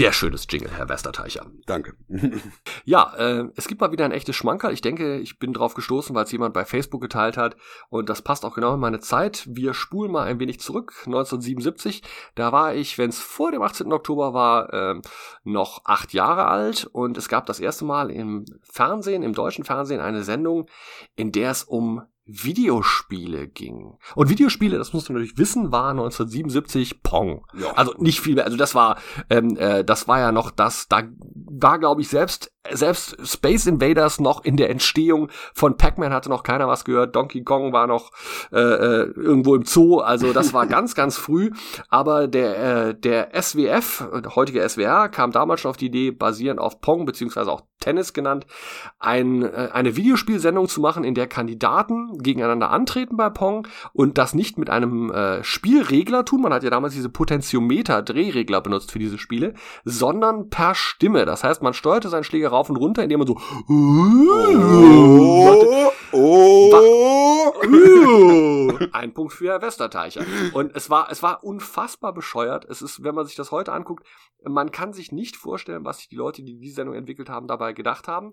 Sehr 0.00 0.14
schönes 0.14 0.46
Jingle, 0.48 0.70
Herr 0.74 0.88
Westerteicher. 0.88 1.50
Danke. 1.66 1.92
Ja, 2.86 3.14
äh, 3.16 3.48
es 3.56 3.68
gibt 3.68 3.82
mal 3.82 3.92
wieder 3.92 4.06
ein 4.06 4.12
echtes 4.12 4.34
Schmankerl. 4.34 4.72
Ich 4.72 4.80
denke, 4.80 5.18
ich 5.18 5.38
bin 5.38 5.52
drauf 5.52 5.74
gestoßen, 5.74 6.14
weil 6.16 6.24
es 6.24 6.32
jemand 6.32 6.54
bei 6.54 6.64
Facebook 6.64 7.02
geteilt 7.02 7.36
hat. 7.36 7.56
Und 7.90 8.08
das 8.08 8.22
passt 8.22 8.46
auch 8.46 8.54
genau 8.54 8.72
in 8.74 8.80
meine 8.80 9.00
Zeit. 9.00 9.46
Wir 9.46 9.74
spulen 9.74 10.10
mal 10.10 10.26
ein 10.26 10.40
wenig 10.40 10.58
zurück. 10.58 10.94
1977. 11.04 12.02
Da 12.34 12.50
war 12.50 12.74
ich, 12.74 12.96
wenn 12.96 13.10
es 13.10 13.20
vor 13.20 13.52
dem 13.52 13.60
18. 13.60 13.92
Oktober 13.92 14.32
war, 14.32 14.72
ähm, 14.72 15.02
noch 15.44 15.82
acht 15.84 16.14
Jahre 16.14 16.46
alt. 16.46 16.86
Und 16.90 17.18
es 17.18 17.28
gab 17.28 17.44
das 17.44 17.60
erste 17.60 17.84
Mal 17.84 18.10
im 18.10 18.46
Fernsehen, 18.62 19.22
im 19.22 19.34
deutschen 19.34 19.64
Fernsehen, 19.64 20.00
eine 20.00 20.22
Sendung, 20.22 20.66
in 21.14 21.30
der 21.30 21.50
es 21.50 21.62
um 21.62 22.02
Videospiele 22.30 23.48
ging. 23.48 23.98
Und 24.14 24.28
Videospiele, 24.28 24.78
das 24.78 24.92
musst 24.92 25.08
du 25.08 25.12
natürlich 25.12 25.38
wissen, 25.38 25.72
war 25.72 25.90
1977 25.90 27.02
Pong. 27.02 27.46
Ja. 27.58 27.72
Also 27.72 27.94
nicht 27.98 28.20
viel 28.20 28.34
mehr. 28.34 28.44
Also 28.44 28.56
das 28.56 28.74
war, 28.74 28.98
ähm, 29.28 29.56
äh, 29.56 29.84
das 29.84 30.08
war 30.08 30.20
ja 30.20 30.32
noch 30.32 30.50
das, 30.50 30.88
da 30.88 31.02
war, 31.34 31.78
glaube 31.78 32.00
ich, 32.00 32.08
selbst, 32.08 32.52
selbst 32.70 33.16
Space 33.26 33.66
Invaders 33.66 34.20
noch 34.20 34.44
in 34.44 34.56
der 34.56 34.70
Entstehung 34.70 35.30
von 35.54 35.76
Pac-Man 35.76 36.12
hatte 36.12 36.28
noch 36.28 36.42
keiner 36.42 36.68
was 36.68 36.84
gehört. 36.84 37.16
Donkey 37.16 37.42
Kong 37.42 37.72
war 37.72 37.86
noch 37.86 38.12
äh, 38.52 38.58
äh, 38.60 39.10
irgendwo 39.16 39.54
im 39.54 39.64
Zoo. 39.64 39.98
Also 39.98 40.32
das 40.32 40.52
war 40.52 40.66
ganz, 40.68 40.94
ganz 40.94 41.16
früh. 41.16 41.50
Aber 41.88 42.28
der, 42.28 42.88
äh, 42.88 42.94
der 42.94 43.30
SWF, 43.40 44.06
äh, 44.12 44.28
heutige 44.34 44.66
SWR, 44.68 45.08
kam 45.08 45.32
damals 45.32 45.60
schon 45.60 45.70
auf 45.70 45.76
die 45.76 45.86
Idee, 45.86 46.10
basierend 46.10 46.60
auf 46.60 46.80
Pong, 46.80 47.06
beziehungsweise 47.06 47.50
auch 47.50 47.62
Tennis 47.80 48.12
genannt, 48.12 48.46
ein, 48.98 49.42
äh, 49.42 49.70
eine 49.72 49.96
Videospielsendung 49.96 50.68
zu 50.68 50.80
machen, 50.80 51.04
in 51.04 51.14
der 51.14 51.26
Kandidaten 51.26 52.18
gegeneinander 52.18 52.70
antreten 52.70 53.16
bei 53.16 53.30
Pong 53.30 53.66
und 53.92 54.18
das 54.18 54.34
nicht 54.34 54.58
mit 54.58 54.70
einem 54.70 55.10
äh, 55.10 55.42
Spielregler 55.42 56.24
tun, 56.24 56.42
man 56.42 56.52
hat 56.52 56.62
ja 56.62 56.70
damals 56.70 56.94
diese 56.94 57.08
Potentiometer-Drehregler 57.08 58.60
benutzt 58.60 58.92
für 58.92 58.98
diese 58.98 59.18
Spiele, 59.18 59.54
sondern 59.84 60.50
per 60.50 60.74
Stimme. 60.74 61.24
Das 61.24 61.42
heißt, 61.42 61.62
man 61.62 61.74
steuerte 61.74 62.08
seinen 62.08 62.24
Schläger 62.24 62.50
rauf 62.50 62.70
und 62.70 62.76
runter, 62.76 63.02
indem 63.02 63.20
man 63.20 63.26
so 63.26 63.38
Oh, 65.42 65.92
oh. 66.12 66.80
ein 68.92 69.14
Punkt 69.14 69.32
für 69.32 69.48
Herr 69.48 69.62
Westerteicher. 69.62 70.24
Und 70.52 70.74
es 70.74 70.90
war, 70.90 71.10
es 71.10 71.22
war 71.22 71.44
unfassbar 71.44 72.12
bescheuert. 72.12 72.64
Es 72.64 72.82
ist, 72.82 73.02
wenn 73.04 73.14
man 73.14 73.26
sich 73.26 73.36
das 73.36 73.50
heute 73.50 73.72
anguckt, 73.72 74.04
man 74.44 74.70
kann 74.70 74.92
sich 74.92 75.12
nicht 75.12 75.36
vorstellen, 75.36 75.84
was 75.84 75.98
sich 75.98 76.08
die 76.08 76.16
Leute, 76.16 76.42
die 76.42 76.58
die 76.58 76.70
Sendung 76.70 76.94
entwickelt 76.94 77.28
haben, 77.28 77.46
dabei 77.46 77.72
gedacht 77.72 78.08
haben. 78.08 78.32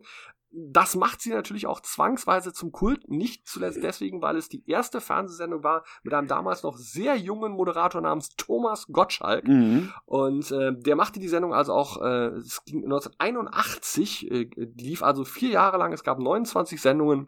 Das 0.50 0.96
macht 0.96 1.22
sie 1.22 1.32
natürlich 1.32 1.68
auch 1.68 1.82
zwangsweise 1.82 2.54
zum 2.54 2.72
Kult, 2.72 3.10
nicht 3.10 3.46
zuletzt 3.48 3.84
deswegen, 3.84 4.22
weil 4.22 4.38
es 4.38 4.48
die 4.48 4.64
erste 4.66 5.02
Fernsehsendung 5.02 5.62
war 5.64 5.84
mit 6.04 6.14
einem 6.14 6.28
damals 6.28 6.64
noch 6.64 6.78
sehr 6.78 7.18
jungen 7.18 7.52
Moderator 7.52 8.00
namens 8.00 8.30
Thomas 8.38 8.88
Gottschalk. 8.88 9.46
Mhm. 9.46 9.92
Und 10.06 10.50
äh, 10.52 10.72
der 10.74 10.96
machte 10.96 11.20
die 11.20 11.28
Sendung 11.28 11.54
also 11.54 11.74
auch, 11.74 12.02
äh, 12.02 12.28
es 12.38 12.64
ging 12.64 12.86
1981, 12.86 14.32
äh, 14.32 14.46
die 14.56 14.86
lief 14.86 15.04
also 15.04 15.26
vier 15.26 15.50
Jahre 15.50 15.78
lang, 15.78 15.92
es 15.92 16.04
gab 16.04 16.18
29 16.18 16.82
Sendungen. 16.82 17.28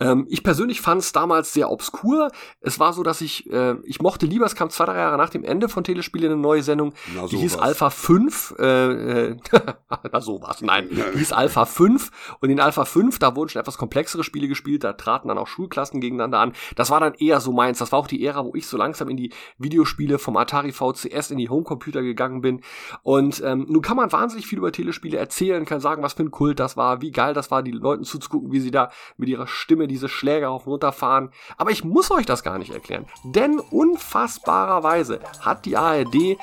Ähm, 0.00 0.26
ich 0.28 0.42
persönlich 0.42 0.80
fand 0.80 1.02
es 1.02 1.12
damals 1.12 1.52
sehr 1.52 1.70
obskur. 1.70 2.30
Es 2.60 2.78
war 2.78 2.92
so, 2.92 3.02
dass 3.02 3.20
ich, 3.20 3.50
äh, 3.50 3.76
ich 3.84 4.00
mochte 4.00 4.26
lieber, 4.26 4.46
es 4.46 4.54
kam 4.54 4.70
zwei, 4.70 4.86
drei 4.86 4.98
Jahre 4.98 5.16
nach 5.16 5.30
dem 5.30 5.44
Ende 5.44 5.68
von 5.68 5.84
Telespiele 5.84 6.26
eine 6.26 6.36
neue 6.36 6.62
Sendung, 6.62 6.92
Na, 7.14 7.26
die 7.26 7.38
hieß. 7.38 7.56
Alpha 7.56 7.90
5, 7.90 8.54
äh, 8.58 9.30
äh, 9.30 9.36
na 10.12 10.20
sowas, 10.20 10.60
nein, 10.62 10.88
die 10.90 11.18
hieß 11.18 11.32
Alpha 11.32 11.64
5 11.64 12.10
und 12.40 12.50
in 12.50 12.60
Alpha 12.60 12.84
5, 12.84 13.18
da 13.18 13.34
wurden 13.36 13.48
schon 13.48 13.60
etwas 13.60 13.78
komplexere 13.78 14.24
Spiele 14.24 14.48
gespielt, 14.48 14.84
da 14.84 14.92
traten 14.92 15.28
dann 15.28 15.38
auch 15.38 15.46
Schulklassen 15.46 16.00
gegeneinander 16.00 16.38
an. 16.38 16.52
Das 16.76 16.90
war 16.90 17.00
dann 17.00 17.14
eher 17.14 17.40
so 17.40 17.52
meins, 17.52 17.78
das 17.78 17.92
war 17.92 17.98
auch 17.98 18.06
die 18.06 18.24
Ära, 18.24 18.44
wo 18.44 18.54
ich 18.54 18.66
so 18.66 18.76
langsam 18.76 19.08
in 19.08 19.16
die 19.16 19.32
Videospiele 19.58 20.18
vom 20.18 20.36
Atari 20.36 20.72
VCS 20.72 21.30
in 21.30 21.38
die 21.38 21.48
Homecomputer 21.48 22.02
gegangen 22.02 22.40
bin 22.40 22.62
und 23.02 23.42
ähm, 23.44 23.66
nun 23.68 23.82
kann 23.82 23.96
man 23.96 24.12
wahnsinnig 24.12 24.46
viel 24.46 24.58
über 24.58 24.72
Telespiele 24.72 25.18
erzählen, 25.18 25.64
kann 25.64 25.80
sagen, 25.80 26.02
was 26.02 26.14
für 26.14 26.22
ein 26.22 26.30
Kult 26.30 26.60
das 26.60 26.76
war, 26.76 27.00
wie 27.00 27.10
geil 27.10 27.34
das 27.34 27.50
war, 27.50 27.62
die 27.62 27.70
Leuten 27.70 28.04
zuzugucken, 28.04 28.52
wie 28.52 28.60
sie 28.60 28.70
da 28.70 28.90
mit 29.16 29.28
ihrer 29.28 29.37
ihrer 29.38 29.46
Stimme 29.46 29.86
diese 29.86 30.08
Schläge 30.08 30.48
auf 30.48 30.66
und 30.66 30.84
runter. 30.84 31.30
Aber 31.56 31.70
ich 31.70 31.84
muss 31.84 32.10
euch 32.10 32.26
das 32.26 32.42
gar 32.42 32.58
nicht 32.58 32.72
erklären. 32.72 33.06
Denn 33.24 33.60
unfassbarerweise 33.60 35.20
hat 35.40 35.64
die 35.64 35.76
ARD 35.76 36.12
die 36.12 36.38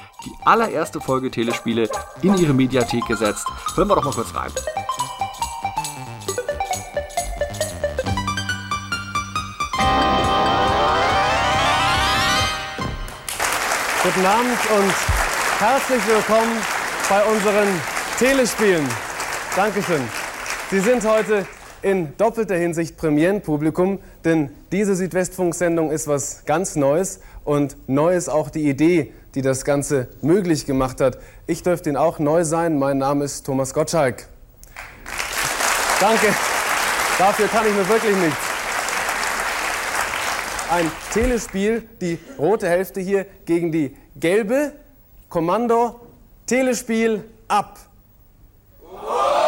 allererste 0.45 1.01
Folge 1.01 1.29
Telespiele 1.29 1.89
in 2.21 2.37
ihre 2.37 2.53
Mediathek 2.53 3.05
gesetzt. 3.05 3.47
Hören 3.75 3.89
wir 3.89 3.95
doch 3.95 4.05
mal 4.05 4.13
kurz 4.13 4.33
rein. 4.33 4.51
Guten 14.03 14.25
Abend 14.25 14.59
und 14.77 14.93
herzlich 15.59 16.07
willkommen 16.07 16.61
bei 17.09 17.23
unseren 17.25 17.67
Telespielen. 18.19 18.87
Dankeschön. 19.55 20.07
Sie 20.69 20.79
sind 20.79 21.03
heute 21.03 21.45
in 21.85 22.17
doppelter 22.17 22.55
Hinsicht 22.55 22.97
Premierenpublikum, 22.97 23.99
denn 24.23 24.49
diese 24.71 24.95
Südwestfunk-Sendung 24.95 25.91
ist 25.91 26.07
was 26.07 26.43
ganz 26.45 26.75
Neues 26.75 27.19
und 27.43 27.77
neu 27.87 28.15
ist 28.15 28.27
auch 28.27 28.49
die 28.49 28.67
Idee, 28.67 29.13
die 29.35 29.43
das 29.43 29.63
Ganze 29.65 30.07
möglich 30.21 30.65
gemacht 30.65 30.99
hat. 30.99 31.19
Ich 31.45 31.61
dürfte 31.61 31.89
Ihnen 31.89 31.97
auch 31.97 32.17
neu 32.17 32.43
sein. 32.43 32.79
Mein 32.79 32.97
Name 32.97 33.23
ist 33.23 33.45
Thomas 33.45 33.71
Gottschalk. 33.71 34.27
Danke. 35.99 36.33
Dafür 37.19 37.47
kann 37.49 37.67
ich 37.67 37.75
mir 37.75 37.87
wirklich 37.87 38.17
nichts. 38.17 38.39
Ein 40.71 40.91
Telespiel, 41.13 41.83
die 42.01 42.17
rote 42.39 42.67
Hälfte 42.67 42.99
hier 42.99 43.27
gegen 43.45 43.71
die 43.71 43.95
gelbe. 44.15 44.71
Kommando, 45.29 45.99
Telespiel 46.47 47.25
ab. 47.47 47.77
So. 48.81 49.44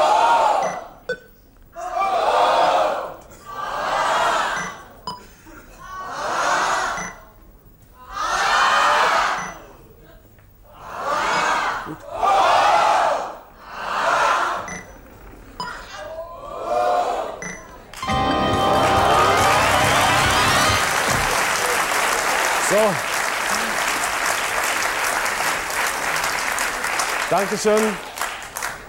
Dankeschön. 27.38 27.80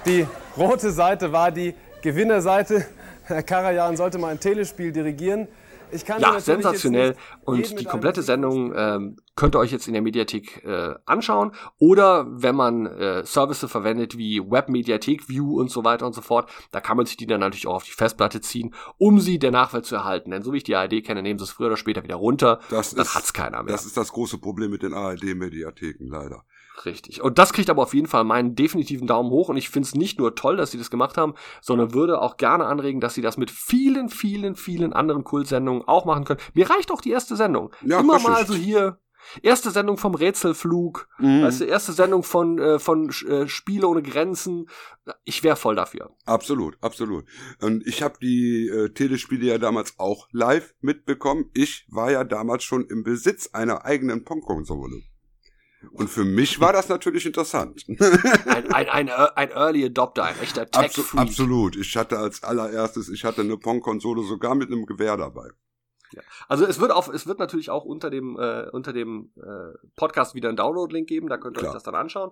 Die 0.07 0.27
rote 0.57 0.91
Seite 0.91 1.33
war 1.33 1.51
die 1.53 1.75
Gewinnerseite. 2.01 2.87
Herr 3.25 3.43
Karajan 3.43 3.95
sollte 3.95 4.17
mal 4.17 4.29
ein 4.29 4.41
Telespiel 4.41 4.91
dirigieren. 4.91 5.49
Ich 5.93 6.07
kann 6.07 6.19
Ja, 6.23 6.41
sensationell. 6.41 7.15
Und 7.45 7.79
die 7.79 7.85
komplette 7.85 8.23
Sendung 8.23 8.73
ähm, 8.75 9.17
könnt 9.37 9.55
ihr 9.55 9.59
euch 9.59 9.71
jetzt 9.71 9.87
in 9.87 9.93
der 9.93 10.01
Mediathek 10.01 10.65
äh, 10.65 10.95
anschauen. 11.05 11.53
Oder 11.79 12.27
wenn 12.31 12.55
man 12.57 12.87
äh, 12.87 13.23
Services 13.27 13.71
verwendet 13.71 14.17
wie 14.17 14.41
Webmediathek, 14.41 15.29
View 15.29 15.61
und 15.61 15.71
so 15.71 15.85
weiter 15.85 16.07
und 16.07 16.15
so 16.15 16.23
fort, 16.23 16.49
da 16.71 16.81
kann 16.81 16.97
man 16.97 17.05
sich 17.05 17.19
die 17.19 17.27
dann 17.27 17.41
natürlich 17.41 17.67
auch 17.67 17.75
auf 17.75 17.85
die 17.85 17.91
Festplatte 17.93 18.41
ziehen, 18.41 18.75
um 18.97 19.21
sie 19.21 19.39
der 19.39 19.51
Nachwelt 19.51 19.85
zu 19.85 19.95
erhalten. 19.95 20.31
Denn 20.31 20.43
so 20.43 20.55
wie 20.55 20.57
ich 20.59 20.65
die 20.65 20.75
ARD 20.75 21.05
kenne, 21.05 21.21
nehmen 21.23 21.39
sie 21.39 21.45
es 21.45 21.51
früher 21.51 21.67
oder 21.67 21.77
später 21.77 22.03
wieder 22.03 22.17
runter. 22.17 22.61
Das 22.71 22.95
dann 22.95 23.05
ist- 23.05 23.15
hat's 23.15 23.35
keiner 23.35 23.63
mehr. 23.63 23.73
Das 23.73 23.85
ist 23.85 23.99
das 23.99 24.11
große 24.11 24.39
Problem 24.39 24.71
mit 24.71 24.83
den 24.83 24.95
ARD-Mediatheken, 24.95 26.07
leider. 26.09 26.45
Richtig. 26.85 27.23
Und 27.23 27.39
das 27.39 27.53
kriegt 27.53 27.71
aber 27.71 27.83
auf 27.83 27.95
jeden 27.95 28.07
Fall 28.07 28.25
meinen 28.25 28.55
definitiven 28.55 29.07
Daumen 29.07 29.31
hoch. 29.31 29.49
Und 29.49 29.57
ich 29.57 29.69
finde 29.71 29.87
es 29.87 29.95
nicht 29.95 30.19
nur 30.19 30.35
toll, 30.35 30.57
dass 30.57 30.71
sie 30.71 30.79
das 30.79 30.91
gemacht 30.91 31.17
haben, 31.17 31.35
sondern 31.61 31.93
würde 31.95 32.21
auch 32.21 32.37
gerne 32.37 32.67
anregen, 32.67 33.01
dass 33.01 33.15
sie 33.15 33.23
das 33.23 33.37
mit 33.37 33.51
vielen, 33.51 34.09
vielen, 34.09 34.55
vielen 34.55 34.93
anderen 34.93 35.25
Kultsendungen 35.25 35.83
auch 35.87 36.05
machen 36.05 36.25
können. 36.25 36.41
Mir 36.55 36.71
reicht 36.71 36.91
auch 36.91 37.01
die 37.01 37.11
erste 37.11 37.37
Sendung. 37.37 37.71
Ja, 37.85 38.01
Immer 38.01 38.19
mal 38.21 38.47
so 38.47 38.55
hier. 38.55 38.99
Erste 39.43 39.71
Sendung 39.73 39.99
vom 39.99 40.15
Rätselflug, 40.15 41.09
Mhm. 41.19 41.43
weißt 41.43 41.61
du, 41.61 41.65
erste 41.65 41.93
Sendung 41.93 42.23
von, 42.23 42.59
äh, 42.59 42.79
von 42.79 43.11
äh, 43.29 43.49
Spiele 43.49 43.87
ohne 43.89 44.01
Grenzen. 44.03 44.67
Ich 45.25 45.43
wäre 45.43 45.57
voll 45.57 45.75
dafür. 45.75 46.11
Absolut, 46.25 46.79
absolut. 46.81 47.25
Und 47.61 47.87
ich 47.87 48.03
habe 48.03 48.15
die 48.23 48.69
äh, 48.69 48.91
Telespiele 48.91 49.47
ja 49.47 49.59
damals 49.59 49.99
auch 49.99 50.29
live 50.31 50.73
mitbekommen. 50.81 51.51
Ich 51.53 51.87
war 51.91 52.11
ja 52.13 52.25
damals 52.25 52.63
schon 52.65 52.87
im 52.87 53.03
Besitz 53.03 53.49
einer 53.53 53.85
eigenen 53.85 54.25
Pong-Konsole. 54.25 55.03
Und 55.93 56.09
für 56.09 56.25
mich 56.25 56.61
war 56.61 56.73
das 56.73 56.89
natürlich 56.89 57.25
interessant. 57.25 57.85
Ein, 58.47 58.73
ein, 58.73 58.89
ein, 58.89 59.09
ein 59.09 59.51
Early 59.51 59.85
Adopter, 59.85 60.25
ein 60.25 60.39
echter 60.41 60.69
Tech-Freak. 60.69 61.21
absolut. 61.21 61.77
Ich 61.77 61.97
hatte 61.97 62.19
als 62.19 62.43
allererstes, 62.43 63.09
ich 63.09 63.25
hatte 63.25 63.43
eine 63.43 63.57
Pong-Konsole 63.57 64.23
sogar 64.23 64.55
mit 64.55 64.73
einem 64.73 64.87
Gewehr 64.87 65.17
dabei. 65.17 65.51
Also 66.49 66.67
es 66.67 66.81
wird 66.81 66.91
auf, 66.91 67.09
es 67.09 67.27
wird 67.27 67.39
natürlich 67.39 67.71
auch 67.71 67.85
unter 67.85 68.11
dem 68.11 68.39
äh, 68.39 68.69
unter 68.71 68.93
dem 68.93 69.31
äh, 69.37 69.77
Podcast 69.97 70.35
wieder 70.35 70.49
einen 70.49 70.57
Download-Link 70.57 71.09
geben, 71.09 71.29
da 71.29 71.37
könnt 71.37 71.57
ihr 71.57 71.61
Klar. 71.61 71.73
euch 71.73 71.77
das 71.77 71.83
dann 71.83 71.95
anschauen. 71.95 72.31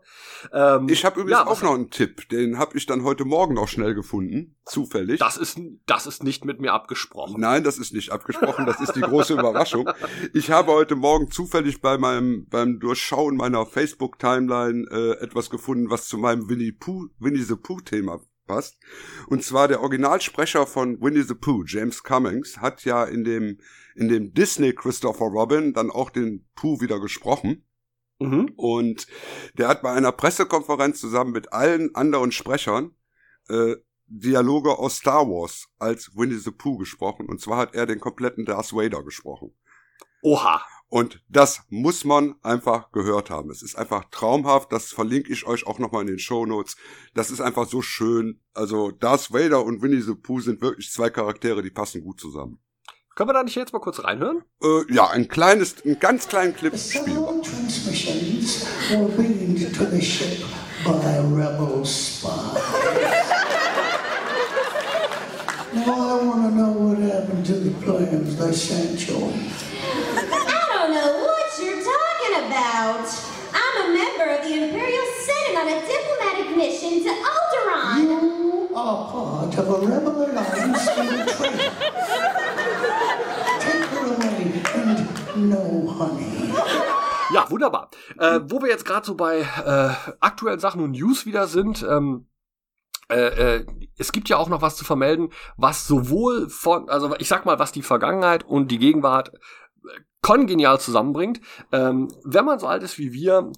Ähm, 0.53 0.89
Ich 0.89 1.05
habe 1.05 1.21
übrigens 1.21 1.39
ja, 1.41 1.47
auch 1.47 1.63
noch 1.63 1.75
einen 1.75 1.91
Tipp. 1.91 2.29
Den 2.29 2.59
habe 2.59 2.77
ich 2.77 2.87
dann 2.87 3.05
heute 3.05 3.25
Morgen 3.25 3.55
noch 3.55 3.69
schnell 3.69 3.95
gefunden. 3.95 4.57
Zufällig. 4.65 5.21
Das 5.21 5.37
ist, 5.37 5.59
das 5.87 6.07
ist 6.07 6.25
nicht 6.25 6.45
mit 6.45 6.61
mir 6.61 6.73
abgesprochen. 6.73 7.41
Nein, 7.41 7.63
das 7.65 7.79
ist 7.79 7.93
nicht 7.93 8.11
abgesprochen. 8.11 8.67
Das 8.67 8.81
ist 8.81 8.97
die 8.97 9.01
große 9.01 9.35
Überraschung. 9.35 9.89
Ich 10.35 10.51
habe 10.51 10.73
heute 10.73 10.97
Morgen 10.97 11.31
zufällig 11.31 11.81
bei 11.81 11.99
meinem 11.99 12.47
beim 12.49 12.81
Durchschauen 12.81 13.37
meiner 13.37 13.67
Facebook-Timeline 13.67 14.87
äh, 14.91 15.23
etwas 15.23 15.51
gefunden, 15.51 15.91
was 15.91 16.09
zu 16.09 16.19
meinem 16.19 16.49
Winnie 16.49 16.73
Pooh, 16.73 17.09
Winnie 17.19 17.43
the 17.43 17.57
Pooh-Thema 17.57 18.21
passt. 18.47 18.79
Und 19.29 19.45
zwar 19.45 19.69
der 19.69 19.83
Originalsprecher 19.83 20.67
von 20.67 21.01
Winnie 21.01 21.23
the 21.23 21.35
Pooh, 21.35 21.65
James 21.67 22.03
Cummings, 22.03 22.59
hat 22.59 22.85
ja 22.85 23.05
in 23.05 23.25
dem 23.25 23.59
in 23.95 24.09
dem 24.09 24.35
Disney 24.35 24.75
Christopher 24.75 25.27
Robin 25.27 25.73
dann 25.73 25.91
auch 25.91 26.11
den 26.11 26.47
Pooh 26.55 26.81
wieder 26.81 27.01
gesprochen. 27.01 27.65
Mhm. 28.19 28.53
Und 28.57 29.07
der 29.55 29.69
hat 29.69 29.83
bei 29.83 29.93
einer 29.93 30.13
Pressekonferenz 30.13 31.01
zusammen 31.01 31.33
mit 31.33 31.53
allen 31.53 31.95
anderen 31.95 32.33
Sprechern 32.33 32.95
äh, 33.49 33.77
Dialoge 34.07 34.79
aus 34.79 34.99
Star 34.99 35.27
Wars 35.27 35.69
als 35.79 36.15
Winnie 36.15 36.37
the 36.37 36.51
Pooh 36.51 36.77
gesprochen. 36.79 37.27
Und 37.27 37.41
zwar 37.41 37.59
hat 37.59 37.75
er 37.75 37.87
den 37.87 38.01
kompletten 38.01 38.45
Darth 38.45 38.73
Vader 38.73 39.03
gesprochen. 39.03 39.53
Oha. 40.23 40.63
Und 40.89 41.21
das 41.29 41.63
muss 41.69 42.05
man 42.05 42.37
einfach 42.43 42.93
gehört 42.93 43.29
haben. 43.29 43.51
Es 43.51 43.63
ist 43.63 43.77
einfach 43.77 44.05
traumhaft. 44.11 44.73
Das 44.73 44.93
verlinke 44.93 45.33
ich 45.33 45.47
euch 45.47 45.67
auch 45.67 45.79
nochmal 45.79 46.03
in 46.03 46.07
den 46.07 46.19
Show 46.19 46.47
Notes. 46.47 46.77
Das 47.15 47.31
ist 47.31 47.41
einfach 47.41 47.67
so 47.69 47.83
schön. 47.83 48.41
Also 48.55 48.93
Darth 48.93 49.33
Vader 49.33 49.65
und 49.65 49.83
Winnie 49.83 50.01
the 50.01 50.15
Pooh 50.15 50.41
sind 50.41 50.61
wirklich 50.61 50.93
zwei 50.93 51.11
Charaktere, 51.11 51.63
die 51.63 51.71
passen 51.71 52.03
gut 52.03 52.21
zusammen. 52.21 52.61
Können 53.17 53.31
wir 53.31 53.35
da 53.35 53.43
nicht 53.43 53.57
jetzt 53.57 53.73
mal 53.73 53.81
kurz 53.81 54.05
reinhören? 54.05 54.45
Äh, 54.63 54.93
ja, 54.93 55.09
ein 55.09 55.27
kleines, 55.27 55.83
einen 55.85 55.99
ganz 55.99 56.29
kleinen 56.29 56.55
Clip 56.55 56.77
spies. 56.77 57.07
Now 65.77 65.83
I 65.83 66.25
want 66.25 66.43
to 66.43 66.51
know 66.57 66.73
what 66.73 66.99
happened 66.99 67.45
to 67.47 67.53
the 67.53 67.71
plans 67.85 68.37
they 68.39 68.53
sent 68.53 69.07
you. 69.09 69.17
I 70.17 70.65
don't 70.73 70.91
know 70.95 71.13
what 71.21 71.49
you're 71.61 71.83
talking 71.85 72.35
about. 72.49 73.05
I'm 73.53 73.75
a 73.85 73.93
member 73.93 74.27
of 74.37 74.45
the 74.47 74.56
Imperial 74.67 75.07
Senate 75.27 75.57
on 75.61 75.69
a 75.69 75.79
diplomatic 75.87 76.57
mission 76.57 76.95
to 77.05 77.11
Alderaan. 77.33 78.03
You 78.03 78.75
are 78.75 79.11
part 79.13 79.59
of 79.59 79.69
a 79.69 79.87
rebel 79.87 80.25
alliance 80.25 80.89
and 80.89 81.29
traitor. 81.29 81.67
Take 83.61 83.85
her 83.95 84.07
away 84.15 84.63
and 84.75 85.51
no 85.51 85.87
honey. 85.87 86.53
Ja, 87.33 87.49
wunderbar. 87.49 87.91
Äh, 88.19 88.41
wo 88.49 88.61
wir 88.61 88.69
jetzt 88.69 88.85
gerade 88.85 89.07
so 89.07 89.15
bei 89.15 89.41
äh, 89.41 90.15
aktuellen 90.21 90.59
Sachen 90.59 90.83
und 90.83 90.93
News 90.93 91.27
wieder 91.27 91.47
sind, 91.47 91.85
ähm, 91.89 92.27
äh, 93.09 93.59
äh, 93.59 93.67
es 93.99 94.11
gibt 94.11 94.29
ja 94.29 94.37
auch 94.37 94.49
noch 94.49 94.63
was 94.63 94.77
zu 94.77 94.85
vermelden, 94.85 95.31
was 95.57 95.87
sowohl 95.87 96.49
von, 96.49 96.89
also 96.89 97.15
ich 97.19 97.29
sag 97.29 97.45
mal, 97.47 97.61
was 97.61 97.71
die 97.71 97.83
Vergangenheit 97.83 98.45
und 98.45 98.71
die 98.73 98.79
Gegenwart 98.79 99.33
äh, 99.33 100.01
kongenial 100.23 100.81
zusammenbringt. 100.81 101.41
Ähm, 101.71 102.09
wenn 102.25 102.45
man 102.45 102.59
so 102.59 102.67
alt 102.67 102.83
ist 102.83 102.99
wie 102.99 103.13
wir, 103.13 103.53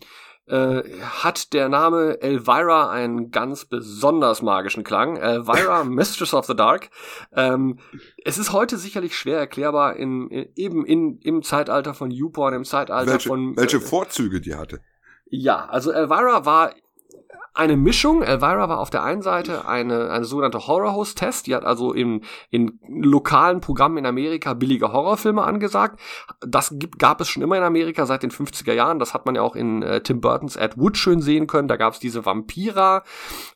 äh, 0.49 0.83
hat 1.03 1.53
der 1.53 1.69
Name 1.69 2.21
Elvira 2.21 2.91
einen 2.91 3.31
ganz 3.31 3.65
besonders 3.65 4.43
magischen 4.43 4.85
Klang. 4.85 5.17
Elvira, 5.17 5.85
Mistress 5.85 6.35
of 6.35 6.47
the 6.47 6.57
Dark. 6.57 6.91
Ähm, 7.35 7.79
es 8.25 8.39
ist 8.39 8.53
heute 8.53 8.77
sicherlich 8.77 9.17
schwer 9.17 9.39
erklärbar 9.39 9.97
in, 9.97 10.29
in 10.29 10.49
eben 10.57 10.85
in, 10.85 11.19
im 11.21 11.43
Zeitalter 11.43 11.95
von 11.95 12.11
YouPorn, 12.11 12.55
im 12.55 12.65
Zeitalter 12.65 13.13
Welche, 13.13 13.29
von 13.29 13.57
welche 13.57 13.79
äh, 13.79 13.81
Vorzüge 13.81 14.41
die 14.41 14.55
hatte. 14.55 14.81
ja, 15.31 15.67
also 15.67 15.91
Elvira 15.91 16.45
war 16.45 16.75
eine 17.59 17.77
Mischung. 17.77 18.23
Elvira 18.23 18.69
war 18.69 18.79
auf 18.79 18.91
der 18.91 19.03
einen 19.03 19.21
Seite 19.21 19.67
eine, 19.67 20.11
eine 20.11 20.25
sogenannte 20.25 20.69
Horror-Host-Test. 20.69 21.49
Die 21.49 21.57
hat 21.57 21.65
also 21.65 21.93
in, 21.93 22.23
in 22.51 22.79
lokalen 22.89 23.61
Programmen 23.61 23.99
in 23.99 24.07
Amerika 24.07 24.55
billige 24.55 24.93
Horrorfilme 24.93 25.43
angesagt. 25.43 25.99
Das 26.41 26.73
gibt, 26.79 27.01
gab 27.01 27.21
es 27.21 27.29
schon 27.29 27.43
immer 27.43 27.57
in 27.57 27.65
Amerika 27.65 28.07
seit 28.07 28.23
den 28.23 28.31
50er 28.31 28.73
Jahren. 28.73 29.01
Das 29.01 29.13
hat 29.13 29.27
man 29.27 29.35
ja 29.35 29.43
auch 29.43 29.57
in 29.57 29.83
äh, 29.83 30.01
Tim 30.01 30.21
Burtons 30.21 30.55
Ed 30.55 30.79
Wood 30.79 30.97
schön 30.97 31.21
sehen 31.21 31.49
können. 31.49 31.67
Da 31.67 31.77
gab 31.77 31.95
es 31.95 31.99
diese 31.99 32.25
Vampira. 32.25 33.03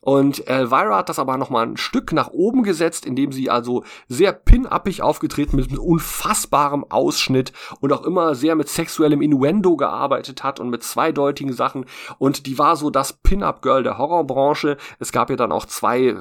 Und 0.01 0.49
Elvira 0.49 0.97
hat 0.97 1.09
das 1.09 1.20
aber 1.20 1.37
nochmal 1.37 1.66
ein 1.66 1.77
Stück 1.77 2.12
nach 2.12 2.29
oben 2.29 2.65
gesetzt, 2.65 3.07
indem 3.07 3.31
sie 3.31 3.51
also 3.51 3.85
sehr 4.09 4.33
pin-uppig 4.33 5.03
aufgetreten 5.03 5.55
mit, 5.55 5.70
mit 5.70 5.79
unfassbarem 5.79 6.85
Ausschnitt 6.89 7.53
und 7.79 7.93
auch 7.93 8.05
immer 8.05 8.35
sehr 8.35 8.57
mit 8.57 8.69
sexuellem 8.69 9.23
Innuendo 9.23 9.77
gearbeitet 9.77 10.43
hat 10.43 10.59
und 10.59 10.70
mit 10.70 10.83
zweideutigen 10.83 11.53
Sachen. 11.53 11.85
Und 12.19 12.47
die 12.47 12.59
war 12.59 12.74
so 12.74 12.91
das 12.91 13.12
Pin-Up-Girl 13.12 13.85
der 13.85 13.91
Horrorbranche. 13.98 14.77
Es 14.98 15.12
gab 15.12 15.31
ja 15.31 15.36
dann 15.36 15.52
auch 15.52 15.66
zwei 15.66 16.16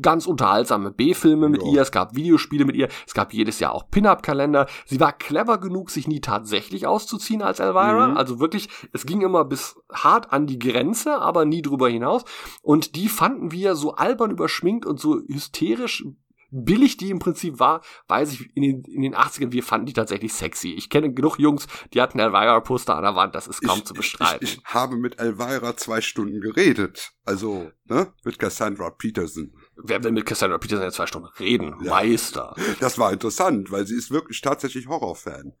ganz 0.00 0.26
unterhaltsame 0.26 0.90
B-Filme 0.90 1.48
mit 1.48 1.62
Ja. 1.62 1.72
ihr, 1.72 1.82
es 1.82 1.92
gab 1.92 2.16
Videospiele 2.16 2.64
mit 2.64 2.76
ihr, 2.76 2.88
es 3.06 3.14
gab 3.14 3.32
jedes 3.32 3.60
Jahr 3.60 3.72
auch 3.74 3.90
Pin-Up-Kalender. 3.90 4.66
Sie 4.86 5.00
war 5.00 5.12
clever 5.12 5.58
genug, 5.58 5.90
sich 5.90 6.08
nie 6.08 6.20
tatsächlich 6.20 6.86
auszuziehen 6.86 7.42
als 7.42 7.60
Elvira. 7.60 8.08
Mhm. 8.08 8.16
Also 8.16 8.40
wirklich, 8.40 8.68
es 8.92 9.06
ging 9.06 9.20
immer 9.20 9.44
bis 9.44 9.76
hart 9.92 10.32
an 10.32 10.46
die 10.46 10.58
Grenze, 10.58 11.18
aber 11.18 11.44
nie 11.44 11.62
drüber 11.62 11.88
hinaus. 11.88 12.24
Und 12.62 12.96
die 12.96 13.08
fanden 13.08 13.52
wir 13.52 13.74
so 13.76 13.94
albern 13.94 14.30
überschminkt 14.30 14.86
und 14.86 14.98
so 14.98 15.20
hysterisch 15.28 16.04
billig 16.50 16.96
die 16.96 17.10
im 17.10 17.18
Prinzip 17.18 17.58
war, 17.58 17.82
weiß 18.08 18.32
ich, 18.32 18.56
in 18.56 18.62
den, 18.62 18.82
in 18.84 19.02
den 19.02 19.14
80ern, 19.14 19.52
wir 19.52 19.62
fanden 19.62 19.86
die 19.86 19.92
tatsächlich 19.92 20.32
sexy. 20.32 20.72
Ich 20.72 20.90
kenne 20.90 21.12
genug 21.12 21.38
Jungs, 21.38 21.66
die 21.92 22.00
hatten 22.00 22.18
Elvira-Poster 22.18 22.96
an 22.96 23.02
der 23.02 23.14
Wand, 23.14 23.34
das 23.34 23.46
ist 23.46 23.62
kaum 23.62 23.84
zu 23.84 23.94
bestreiten. 23.94 24.44
Ich, 24.46 24.58
ich 24.58 24.64
habe 24.64 24.96
mit 24.96 25.18
Elvira 25.20 25.76
zwei 25.76 26.00
Stunden 26.00 26.40
geredet. 26.40 27.12
Also, 27.24 27.70
ne? 27.84 28.12
Mit 28.24 28.38
Cassandra 28.38 28.90
Peterson. 28.90 29.52
Wer 29.76 30.02
will 30.02 30.12
mit 30.12 30.26
Cassandra 30.26 30.58
Peterson 30.58 30.84
jetzt 30.84 30.96
zwei 30.96 31.06
Stunden 31.06 31.28
reden? 31.38 31.74
Ja. 31.82 31.90
Meister. 31.90 32.54
Das 32.80 32.98
war 32.98 33.12
interessant, 33.12 33.70
weil 33.70 33.86
sie 33.86 33.96
ist 33.96 34.10
wirklich 34.10 34.40
tatsächlich 34.40 34.86
Horrorfan. 34.86 35.54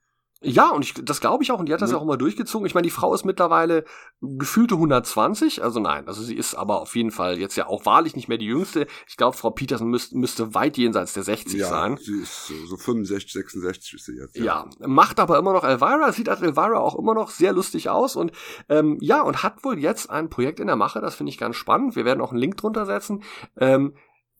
Ja, 0.46 0.70
und 0.70 0.82
ich, 0.82 0.94
das 0.94 1.20
glaube 1.20 1.42
ich 1.42 1.52
auch, 1.52 1.58
und 1.58 1.66
die 1.68 1.72
hat 1.74 1.82
das 1.82 1.90
Mhm. 1.90 1.94
ja 1.94 1.98
auch 1.98 2.04
immer 2.04 2.16
durchgezogen. 2.16 2.66
Ich 2.66 2.74
meine, 2.74 2.84
die 2.84 2.90
Frau 2.90 3.12
ist 3.14 3.24
mittlerweile 3.24 3.84
gefühlte 4.20 4.74
120, 4.76 5.62
also 5.62 5.80
nein, 5.80 6.06
also 6.06 6.22
sie 6.22 6.34
ist 6.34 6.54
aber 6.54 6.80
auf 6.80 6.96
jeden 6.96 7.10
Fall 7.10 7.38
jetzt 7.38 7.56
ja 7.56 7.66
auch 7.66 7.84
wahrlich 7.86 8.16
nicht 8.16 8.28
mehr 8.28 8.38
die 8.38 8.46
jüngste. 8.46 8.86
Ich 9.08 9.16
glaube, 9.16 9.36
Frau 9.36 9.50
Peterson 9.50 9.88
müsst, 9.88 10.14
müsste 10.14 10.54
weit 10.54 10.76
jenseits 10.78 11.12
der 11.12 11.22
60 11.22 11.60
ja, 11.60 11.68
sein. 11.68 11.96
sie 12.00 12.20
ist 12.20 12.46
so, 12.46 12.54
so 12.66 12.76
65, 12.76 13.32
66 13.32 13.94
ist 13.94 14.06
sie 14.06 14.16
jetzt. 14.16 14.36
Ja, 14.36 14.68
macht 14.80 15.20
aber 15.20 15.38
immer 15.38 15.52
noch 15.52 15.64
Elvira, 15.64 16.12
sieht 16.12 16.28
als 16.28 16.42
Elvira 16.42 16.78
auch 16.78 16.96
immer 16.98 17.14
noch 17.14 17.30
sehr 17.30 17.52
lustig 17.52 17.90
aus 17.90 18.16
und 18.16 18.32
ähm, 18.68 18.98
ja, 19.00 19.22
und 19.22 19.42
hat 19.42 19.64
wohl 19.64 19.78
jetzt 19.78 20.10
ein 20.10 20.30
Projekt 20.30 20.60
in 20.60 20.66
der 20.66 20.76
Mache, 20.76 21.00
das 21.00 21.14
finde 21.14 21.30
ich 21.30 21.38
ganz 21.38 21.56
spannend. 21.56 21.96
Wir 21.96 22.04
werden 22.04 22.20
auch 22.20 22.30
einen 22.30 22.40
Link 22.40 22.56
drunter 22.56 22.86
setzen. 22.86 23.22
Ähm, 23.58 23.94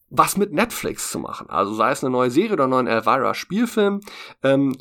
was 0.09 0.37
mit 0.37 0.53
Netflix 0.53 1.11
zu 1.11 1.19
machen. 1.19 1.51
Also 1.51 1.75
sei 1.75 1.91
es 1.91 2.05
eine 2.05 2.13
neue 2.13 2.31
Serie 2.31 2.53
oder 2.53 2.65
einen 2.65 2.71
neuen 2.71 2.87
Elvira-Spielfilm. 2.87 4.01
Ähm, 4.43 4.77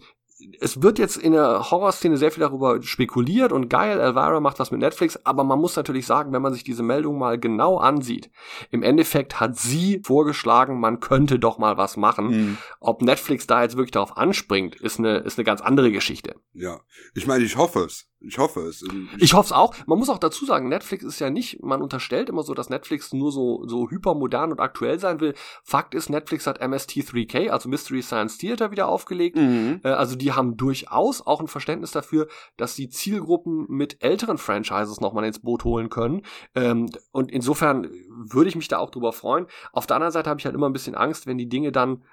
es 0.59 0.81
wird 0.81 0.99
jetzt 0.99 1.17
in 1.17 1.33
der 1.33 1.71
Horrorszene 1.71 2.17
sehr 2.17 2.31
viel 2.31 2.41
darüber 2.41 2.81
spekuliert 2.81 3.51
und 3.51 3.69
geil, 3.69 3.99
Elvira 3.99 4.39
macht 4.39 4.59
was 4.59 4.71
mit 4.71 4.79
Netflix, 4.79 5.19
aber 5.23 5.43
man 5.43 5.59
muss 5.59 5.75
natürlich 5.75 6.05
sagen, 6.05 6.33
wenn 6.33 6.41
man 6.41 6.53
sich 6.53 6.63
diese 6.63 6.83
Meldung 6.83 7.17
mal 7.17 7.39
genau 7.39 7.77
ansieht, 7.77 8.29
im 8.71 8.83
Endeffekt 8.83 9.39
hat 9.39 9.57
sie 9.57 10.01
vorgeschlagen, 10.03 10.79
man 10.79 10.99
könnte 10.99 11.39
doch 11.39 11.57
mal 11.57 11.77
was 11.77 11.97
machen. 11.97 12.27
Mhm. 12.27 12.57
Ob 12.79 13.01
Netflix 13.01 13.47
da 13.47 13.63
jetzt 13.63 13.77
wirklich 13.77 13.91
darauf 13.91 14.17
anspringt, 14.17 14.75
ist 14.75 14.99
eine, 14.99 15.17
ist 15.17 15.37
eine 15.37 15.45
ganz 15.45 15.61
andere 15.61 15.91
Geschichte. 15.91 16.35
Ja. 16.53 16.79
Ich 17.13 17.27
meine, 17.27 17.43
ich 17.43 17.57
hoffe 17.57 17.85
es. 17.85 18.07
Ich 18.27 18.37
hoffe 18.37 18.61
es. 18.61 18.83
Ich 19.19 19.33
hoffe 19.33 19.45
es 19.45 19.51
auch. 19.51 19.75
Man 19.85 19.99
muss 19.99 20.09
auch 20.09 20.17
dazu 20.17 20.45
sagen, 20.45 20.67
Netflix 20.67 21.03
ist 21.03 21.19
ja 21.19 21.29
nicht, 21.29 21.61
man 21.63 21.81
unterstellt 21.81 22.29
immer 22.29 22.43
so, 22.43 22.53
dass 22.53 22.69
Netflix 22.69 23.13
nur 23.13 23.31
so, 23.31 23.67
so 23.67 23.89
hypermodern 23.89 24.51
und 24.51 24.59
aktuell 24.59 24.99
sein 24.99 25.19
will. 25.19 25.33
Fakt 25.63 25.93
ist, 25.93 26.09
Netflix 26.09 26.47
hat 26.47 26.61
MST3K, 26.61 27.49
also 27.49 27.69
Mystery 27.69 28.01
Science 28.01 28.37
Theater, 28.37 28.71
wieder 28.71 28.87
aufgelegt. 28.87 29.35
Mhm. 29.37 29.81
Äh, 29.83 29.89
Also 29.89 30.15
die 30.15 30.31
haben 30.33 30.57
durchaus 30.57 31.25
auch 31.25 31.39
ein 31.39 31.47
Verständnis 31.47 31.91
dafür, 31.91 32.27
dass 32.57 32.75
sie 32.75 32.89
Zielgruppen 32.89 33.65
mit 33.69 34.03
älteren 34.03 34.37
Franchises 34.37 34.99
nochmal 34.99 35.25
ins 35.25 35.39
Boot 35.39 35.63
holen 35.63 35.89
können. 35.89 36.23
Ähm, 36.55 36.89
Und 37.11 37.31
insofern 37.31 37.89
würde 38.09 38.49
ich 38.49 38.55
mich 38.55 38.67
da 38.67 38.79
auch 38.79 38.89
drüber 38.89 39.13
freuen. 39.13 39.47
Auf 39.71 39.87
der 39.87 39.97
anderen 39.97 40.13
Seite 40.13 40.29
habe 40.29 40.39
ich 40.39 40.45
halt 40.45 40.55
immer 40.55 40.69
ein 40.69 40.73
bisschen 40.73 40.95
Angst, 40.95 41.27
wenn 41.27 41.37
die 41.37 41.49
Dinge 41.49 41.71
dann 41.71 42.03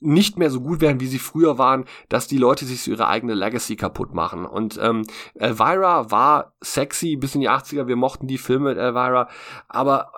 nicht 0.00 0.38
mehr 0.38 0.50
so 0.50 0.60
gut 0.60 0.80
werden, 0.80 1.00
wie 1.00 1.06
sie 1.06 1.18
früher 1.18 1.58
waren, 1.58 1.84
dass 2.08 2.26
die 2.28 2.38
Leute 2.38 2.64
sich 2.64 2.82
so 2.82 2.90
ihre 2.90 3.08
eigene 3.08 3.34
Legacy 3.34 3.76
kaputt 3.76 4.14
machen. 4.14 4.44
Und 4.46 4.78
ähm, 4.80 5.06
Elvira 5.34 6.10
war 6.10 6.54
sexy 6.60 7.16
bis 7.16 7.34
in 7.34 7.40
die 7.40 7.50
80er, 7.50 7.86
wir 7.86 7.96
mochten 7.96 8.26
die 8.26 8.38
Filme 8.38 8.70
mit 8.70 8.78
Elvira, 8.78 9.28
aber 9.68 10.12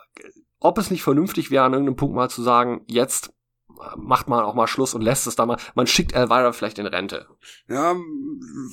ob 0.59 0.77
es 0.78 0.90
nicht 0.90 1.02
vernünftig 1.02 1.51
wäre, 1.51 1.65
an 1.65 1.73
irgendeinem 1.73 1.97
Punkt 1.97 2.15
mal 2.15 2.28
zu 2.28 2.43
sagen, 2.43 2.82
jetzt 2.86 3.32
macht 3.97 4.28
man 4.28 4.44
auch 4.44 4.55
mal 4.55 4.66
Schluss 4.66 4.93
und 4.93 5.01
lässt 5.01 5.27
es 5.27 5.36
da 5.36 5.47
mal, 5.47 5.57
man 5.74 5.86
schickt 5.86 6.12
Elvira 6.12 6.52
vielleicht 6.52 6.78
in 6.78 6.86
Rente. 6.86 7.27
Ja, 7.66 7.94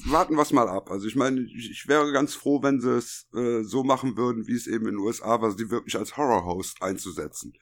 warten 0.05 0.35
wir 0.35 0.41
es 0.41 0.51
mal 0.51 0.67
ab. 0.67 0.91
Also 0.91 1.07
ich 1.07 1.15
meine, 1.15 1.39
ich, 1.41 1.71
ich 1.71 1.87
wäre 1.87 2.11
ganz 2.11 2.35
froh, 2.35 2.61
wenn 2.61 2.81
sie 2.81 2.97
es 2.97 3.27
äh, 3.33 3.63
so 3.63 3.83
machen 3.85 4.17
würden, 4.17 4.47
wie 4.47 4.55
es 4.55 4.67
eben 4.67 4.85
in 4.87 4.95
den 4.95 4.99
USA 4.99 5.39
war, 5.41 5.51
sie 5.51 5.69
wirklich 5.69 5.97
als 5.97 6.17
Horror-Host 6.17 6.81
einzusetzen. 6.81 7.53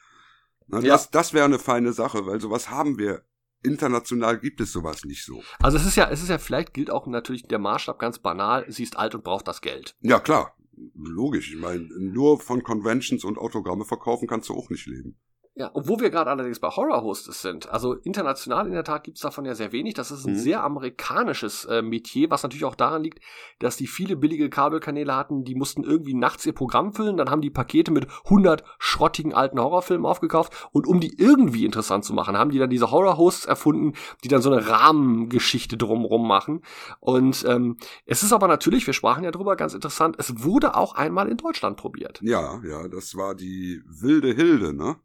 Na, 0.68 0.80
Ja. 0.80 0.94
das, 0.94 1.12
das 1.12 1.34
wäre 1.34 1.46
eine 1.46 1.60
feine 1.60 1.94
Sache, 1.94 2.26
weil 2.26 2.42
sowas 2.42 2.72
haben 2.72 2.98
wir. 2.98 3.22
International 3.66 4.40
gibt 4.40 4.62
es 4.62 4.72
sowas 4.72 5.04
nicht 5.04 5.26
so. 5.26 5.42
Also 5.60 5.78
es 5.78 5.86
ist 5.86 5.96
ja, 5.96 6.10
es 6.10 6.22
ist 6.22 6.30
ja, 6.30 6.38
vielleicht 6.38 6.74
gilt 6.74 6.90
auch 6.90 7.08
natürlich 7.08 7.44
der 7.44 7.60
Maßstab 7.60 8.00
ganz 8.00 8.20
banal, 8.20 8.66
sie 8.70 8.84
ist 8.84 8.98
alt 8.98 9.16
und 9.16 9.24
braucht 9.24 9.48
das 9.48 9.62
Geld. 9.62 9.96
Ja, 10.02 10.20
klar. 10.20 10.56
Logisch. 10.94 11.54
Ich 11.54 11.60
meine, 11.60 11.88
nur 11.98 12.40
von 12.40 12.62
Conventions 12.64 13.24
und 13.24 13.38
Autogramme 13.38 13.86
verkaufen 13.86 14.28
kannst 14.28 14.50
du 14.50 14.54
auch 14.54 14.70
nicht 14.70 14.88
leben. 14.88 15.18
Ja, 15.58 15.68
und 15.68 15.88
wo 15.88 16.02
wir 16.02 16.10
gerade 16.10 16.30
allerdings 16.30 16.60
bei 16.60 16.68
Horror-Hostess 16.68 17.42
sind, 17.42 17.70
also 17.70 17.94
international 17.94 18.68
in 18.68 18.74
der 18.74 18.84
Tat 18.84 19.06
gibt's 19.06 19.22
davon 19.22 19.46
ja 19.46 19.56
sehr 19.56 19.72
wenig. 19.72 19.94
Das 19.94 20.12
ist 20.12 20.26
ein 20.26 20.34
Mhm. 20.34 20.40
sehr 20.40 20.64
amerikanisches 20.66 21.64
äh, 21.64 21.82
Metier, 21.82 22.30
was 22.30 22.44
natürlich 22.44 22.66
auch 22.66 22.76
daran 22.76 23.04
liegt, 23.04 23.20
dass 23.60 23.78
die 23.78 23.88
viele 23.88 24.18
billige 24.18 24.50
Kabelkanäle 24.50 25.16
hatten, 25.16 25.46
die 25.46 25.56
mussten 25.56 25.86
irgendwie 25.86 26.14
nachts 26.14 26.46
ihr 26.46 26.52
Programm 26.54 26.92
füllen, 26.92 27.16
dann 27.16 27.30
haben 27.30 27.40
die 27.40 27.50
Pakete 27.52 27.92
mit 27.92 28.06
100 28.26 28.66
schrottigen 28.80 29.34
alten 29.34 29.58
Horrorfilmen 29.58 30.06
aufgekauft 30.06 30.68
und 30.74 30.88
um 30.88 31.00
die 31.00 31.16
irgendwie 31.18 31.64
interessant 31.64 32.04
zu 32.04 32.14
machen, 32.14 32.38
haben 32.38 32.52
die 32.52 32.60
dann 32.60 32.70
diese 32.70 32.92
Horror-Hosts 32.92 33.46
erfunden, 33.46 33.94
die 34.26 34.28
dann 34.28 34.42
so 34.42 34.52
eine 34.52 34.68
Rahmengeschichte 34.68 35.78
drumrum 35.78 36.28
machen. 36.28 36.64
Und 37.00 37.46
ähm, 37.48 37.78
es 38.06 38.24
ist 38.24 38.34
aber 38.34 38.50
natürlich, 38.50 38.86
wir 38.88 38.94
sprachen 38.94 39.24
ja 39.24 39.32
drüber, 39.32 39.56
ganz 39.56 39.74
interessant, 39.74 40.18
es 40.20 40.44
wurde 40.44 40.76
auch 40.76 40.96
einmal 40.96 41.30
in 41.30 41.38
Deutschland 41.38 41.78
probiert. 41.78 42.20
Ja, 42.22 42.62
ja, 42.68 42.90
das 42.90 43.16
war 43.16 43.36
die 43.36 43.82
wilde 43.86 44.34
Hilde, 44.34 44.74
ne? 44.74 44.98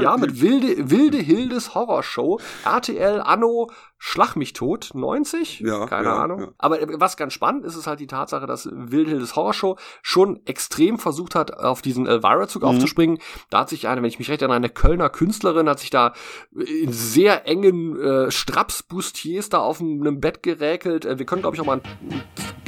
Ja, 0.00 0.16
mit 0.16 0.40
wilde, 0.40 0.90
wilde 0.90 1.18
Hildes 1.18 1.74
Horrorshow. 1.74 2.40
RTL 2.64 3.20
Anno 3.20 3.70
Schlag 4.04 4.34
mich 4.34 4.52
tot 4.52 4.90
90? 4.94 5.60
Ja, 5.60 5.86
Keine 5.86 6.08
ja, 6.08 6.16
Ahnung. 6.16 6.40
ja. 6.40 6.48
Aber 6.58 6.80
äh, 6.82 6.86
was 6.94 7.16
ganz 7.16 7.34
spannend 7.34 7.64
ist, 7.64 7.76
ist 7.76 7.86
halt 7.86 8.00
die 8.00 8.08
Tatsache, 8.08 8.46
dass 8.48 8.68
Wilde 8.72 9.10
Hildes 9.12 9.36
Horrorshow 9.36 9.76
schon 10.02 10.40
extrem 10.44 10.98
versucht 10.98 11.36
hat, 11.36 11.56
auf 11.56 11.82
diesen 11.82 12.06
Elvira-Zug 12.08 12.62
Mhm. 12.62 12.68
aufzuspringen. 12.68 13.18
Da 13.48 13.60
hat 13.60 13.68
sich 13.68 13.86
eine, 13.86 14.02
wenn 14.02 14.08
ich 14.08 14.18
mich 14.18 14.28
recht 14.28 14.42
erinnere, 14.42 14.56
eine 14.56 14.70
Kölner 14.70 15.08
Künstlerin 15.08 15.68
hat 15.68 15.78
sich 15.78 15.90
da 15.90 16.14
in 16.52 16.92
sehr 16.92 17.46
engen 17.46 17.96
äh, 18.00 18.30
Straps-Bustiers 18.32 19.50
da 19.50 19.58
auf 19.58 19.80
einem 19.80 20.20
Bett 20.20 20.42
geräkelt. 20.42 21.04
Äh, 21.04 21.20
wir 21.20 21.24
können, 21.26 21.42
glaube 21.42 21.54
ich, 21.54 21.60
auch 21.60 21.66
mal 21.66 21.80
einen 21.80 22.22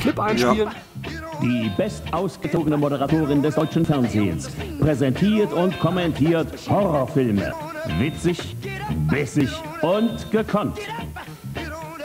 Clip 0.04 0.20
einspielen. 0.20 0.68
Die 1.40 1.70
bestausgezogene 1.78 2.76
Moderatorin 2.76 3.40
des 3.40 3.54
deutschen 3.54 3.86
Fernsehens 3.86 4.50
präsentiert 4.78 5.50
und 5.50 5.78
kommentiert 5.80 6.46
Horrorfilme. 6.68 7.52
Witzig, 7.98 8.54
bissig 9.08 9.48
und 9.80 10.30
gekonnt. 10.30 10.78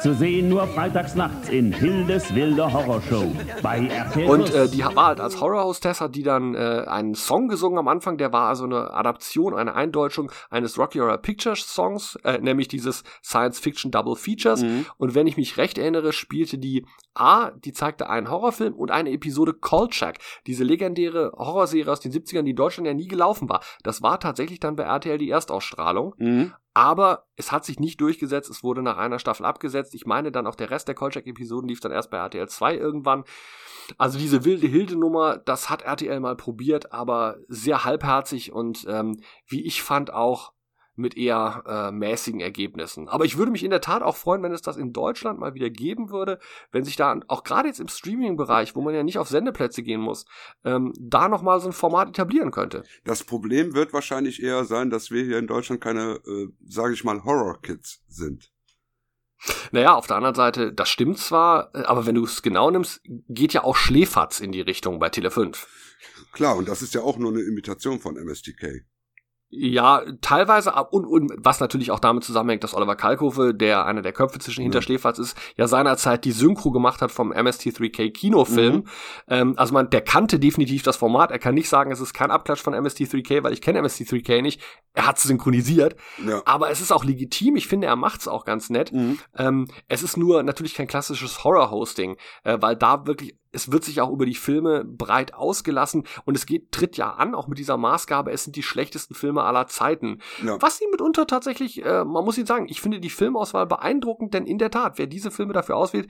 Zu 0.01 0.13
sehen 0.13 0.47
nur 0.47 0.65
freitags 0.67 1.15
nachts 1.15 1.49
in 1.49 1.73
Hildes 1.73 2.33
wilde 2.33 2.71
Horrorshow 2.71 3.35
bei 3.61 3.85
RTL 3.85 4.29
Und 4.29 4.53
äh, 4.53 4.69
die 4.69 4.79
war 4.79 5.07
halt 5.07 5.19
als 5.19 5.41
Horror-Hostess, 5.41 5.99
hat 5.99 6.15
die 6.15 6.23
dann 6.23 6.55
äh, 6.55 6.85
einen 6.87 7.15
Song 7.15 7.49
gesungen 7.49 7.77
am 7.77 7.89
Anfang, 7.89 8.17
der 8.17 8.31
war 8.31 8.47
also 8.47 8.63
eine 8.63 8.93
Adaption, 8.93 9.53
eine 9.53 9.75
Eindeutschung 9.75 10.31
eines 10.49 10.77
Rocky 10.77 10.99
Horror 10.99 11.17
Picture 11.17 11.57
Songs, 11.57 12.17
äh, 12.23 12.37
nämlich 12.37 12.69
dieses 12.69 13.03
Science-Fiction 13.23 13.91
Double 13.91 14.15
Features. 14.15 14.63
Und 14.97 15.15
wenn 15.15 15.27
ich 15.27 15.35
mich 15.35 15.57
recht 15.57 15.77
erinnere, 15.77 16.13
spielte 16.13 16.57
die 16.57 16.85
A, 17.13 17.51
die 17.51 17.73
zeigte 17.73 18.09
einen 18.09 18.29
Horrorfilm 18.29 18.73
und 18.73 18.91
eine 18.91 19.11
Episode 19.11 19.53
Kolchak, 19.53 20.19
diese 20.47 20.63
legendäre 20.63 21.33
Horrorserie 21.35 21.91
aus 21.91 21.99
den 21.99 22.13
70ern, 22.13 22.43
die 22.43 22.51
in 22.51 22.55
Deutschland 22.55 22.87
ja 22.87 22.93
nie 22.93 23.07
gelaufen 23.07 23.49
war. 23.49 23.61
Das 23.83 24.01
war 24.01 24.19
tatsächlich 24.19 24.61
dann 24.61 24.77
bei 24.77 24.83
RTL 24.83 25.17
die 25.17 25.29
Erstausstrahlung. 25.29 26.15
Aber 26.79 27.25
es 27.35 27.51
hat 27.51 27.65
sich 27.65 27.77
nicht 27.77 27.99
durchgesetzt, 27.99 28.49
es 28.49 28.63
wurde 28.63 28.81
nach 28.81 28.95
einer 28.95 29.19
Staffel 29.19 29.45
abgesetzt. 29.45 29.93
Ich 29.93 30.05
meine 30.05 30.31
dann 30.31 30.47
auch 30.47 30.55
der 30.55 30.69
Rest 30.69 30.87
der 30.87 30.95
Kolchak-Episoden 30.95 31.67
lief 31.67 31.81
dann 31.81 31.91
erst 31.91 32.09
bei 32.09 32.15
RTL 32.15 32.47
2 32.47 32.77
irgendwann. 32.77 33.25
Also 33.97 34.17
diese 34.17 34.45
wilde 34.45 34.65
Hilde-Nummer, 34.65 35.35
das 35.39 35.69
hat 35.69 35.81
RTL 35.81 36.21
mal 36.21 36.37
probiert, 36.37 36.93
aber 36.93 37.35
sehr 37.49 37.83
halbherzig 37.83 38.53
und 38.53 38.85
ähm, 38.87 39.19
wie 39.45 39.65
ich 39.65 39.83
fand 39.83 40.13
auch 40.13 40.53
mit 40.99 41.17
eher 41.17 41.63
äh, 41.65 41.91
mäßigen 41.91 42.39
Ergebnissen. 42.39 43.07
Aber 43.07 43.25
ich 43.25 43.37
würde 43.37 43.51
mich 43.51 43.63
in 43.63 43.71
der 43.71 43.81
Tat 43.81 44.03
auch 44.03 44.15
freuen, 44.15 44.43
wenn 44.43 44.53
es 44.53 44.61
das 44.61 44.77
in 44.77 44.93
Deutschland 44.93 45.39
mal 45.39 45.53
wieder 45.53 45.69
geben 45.69 46.09
würde, 46.11 46.39
wenn 46.71 46.83
sich 46.83 46.95
da 46.95 47.19
auch 47.27 47.43
gerade 47.43 47.67
jetzt 47.67 47.79
im 47.79 47.87
Streaming-Bereich, 47.87 48.75
wo 48.75 48.81
man 48.81 48.93
ja 48.93 49.03
nicht 49.03 49.17
auf 49.17 49.29
Sendeplätze 49.29 49.81
gehen 49.81 50.01
muss, 50.01 50.25
ähm, 50.63 50.93
da 50.99 51.29
noch 51.29 51.41
mal 51.41 51.59
so 51.59 51.69
ein 51.69 51.73
Format 51.73 52.09
etablieren 52.09 52.51
könnte. 52.51 52.83
Das 53.05 53.23
Problem 53.23 53.73
wird 53.73 53.93
wahrscheinlich 53.93 54.43
eher 54.43 54.65
sein, 54.65 54.89
dass 54.89 55.11
wir 55.11 55.23
hier 55.23 55.39
in 55.39 55.47
Deutschland 55.47 55.81
keine, 55.81 56.19
äh, 56.25 56.47
sage 56.67 56.93
ich 56.93 57.03
mal, 57.03 57.23
Horror-Kids 57.23 58.03
sind. 58.07 58.51
Naja, 59.71 59.95
auf 59.95 60.07
der 60.07 60.17
anderen 60.17 60.35
Seite, 60.35 60.73
das 60.73 60.89
stimmt 60.89 61.17
zwar, 61.17 61.73
äh, 61.73 61.83
aber 61.83 62.05
wenn 62.05 62.15
du 62.15 62.25
es 62.25 62.41
genau 62.41 62.69
nimmst, 62.71 63.01
geht 63.29 63.53
ja 63.53 63.63
auch 63.63 63.75
Schläferz 63.75 64.39
in 64.39 64.51
die 64.51 64.61
Richtung 64.61 64.99
bei 64.99 65.09
Tele 65.09 65.31
5. 65.31 65.67
Klar, 66.33 66.57
und 66.57 66.67
das 66.67 66.81
ist 66.81 66.93
ja 66.93 67.01
auch 67.01 67.17
nur 67.17 67.31
eine 67.31 67.41
Imitation 67.41 67.99
von 67.99 68.15
MSTK. 68.15 68.85
Ja, 69.51 70.03
teilweise 70.21 70.71
und, 70.91 71.05
und 71.05 71.33
was 71.37 71.59
natürlich 71.59 71.89
auch 71.89 71.99
damit 71.99 72.23
zusammenhängt, 72.23 72.63
dass 72.63 72.75
Oliver 72.75 72.95
Kalkofe, 72.95 73.55
der 73.55 73.83
einer 73.85 74.03
der 74.03 74.13
Köpfe 74.13 74.37
zwischen 74.37 74.61
Hinterschläferz 74.61 75.17
ist, 75.17 75.35
ja 75.55 75.67
seinerzeit 75.67 76.23
die 76.23 76.33
Synchro 76.33 76.69
gemacht 76.69 77.01
hat 77.01 77.11
vom 77.11 77.33
MST3K 77.33 78.11
Kinofilm. 78.11 78.75
Mhm. 78.75 78.83
Ähm, 79.27 79.53
also 79.57 79.73
man, 79.73 79.89
der 79.89 80.01
kannte 80.01 80.39
definitiv 80.39 80.83
das 80.83 80.97
Format. 80.97 81.31
Er 81.31 81.39
kann 81.39 81.55
nicht 81.55 81.67
sagen, 81.67 81.91
es 81.91 81.99
ist 81.99 82.13
kein 82.13 82.29
Abklatsch 82.29 82.61
von 82.61 82.75
MST3K, 82.75 83.41
weil 83.41 83.53
ich 83.53 83.61
kenne 83.61 83.81
MST3K 83.81 84.43
nicht. 84.43 84.61
Er 84.93 85.07
hat 85.07 85.17
es 85.17 85.23
synchronisiert. 85.23 85.95
Ja. 86.27 86.43
Aber 86.45 86.69
es 86.69 86.79
ist 86.79 86.91
auch 86.91 87.03
legitim. 87.03 87.55
Ich 87.55 87.67
finde, 87.67 87.87
er 87.87 87.95
macht 87.95 88.21
es 88.21 88.27
auch 88.27 88.45
ganz 88.45 88.69
nett. 88.69 88.91
Mhm. 88.91 89.17
Ähm, 89.35 89.67
es 89.87 90.03
ist 90.03 90.15
nur 90.15 90.43
natürlich 90.43 90.75
kein 90.75 90.87
klassisches 90.87 91.43
Horror-Hosting, 91.43 92.17
äh, 92.43 92.57
weil 92.61 92.75
da 92.75 93.07
wirklich 93.07 93.38
es 93.51 93.71
wird 93.71 93.83
sich 93.83 94.01
auch 94.01 94.11
über 94.11 94.25
die 94.25 94.35
Filme 94.35 94.85
breit 94.85 95.33
ausgelassen 95.33 96.03
und 96.25 96.35
es 96.35 96.45
geht, 96.45 96.71
tritt 96.71 96.97
ja 96.97 97.11
an, 97.13 97.35
auch 97.35 97.47
mit 97.47 97.57
dieser 97.57 97.77
Maßgabe, 97.77 98.31
es 98.31 98.43
sind 98.43 98.55
die 98.55 98.63
schlechtesten 98.63 99.15
Filme 99.15 99.43
aller 99.43 99.67
Zeiten. 99.67 100.21
Ja. 100.43 100.61
Was 100.61 100.77
sie 100.77 100.87
mitunter 100.91 101.27
tatsächlich, 101.27 101.83
äh, 101.83 102.03
man 102.03 102.23
muss 102.23 102.37
ihnen 102.37 102.47
sagen, 102.47 102.67
ich 102.69 102.81
finde 102.81 102.99
die 102.99 103.09
Filmauswahl 103.09 103.65
beeindruckend, 103.65 104.33
denn 104.33 104.45
in 104.45 104.57
der 104.57 104.71
Tat, 104.71 104.97
wer 104.97 105.07
diese 105.07 105.31
Filme 105.31 105.53
dafür 105.53 105.77
auswählt, 105.77 106.09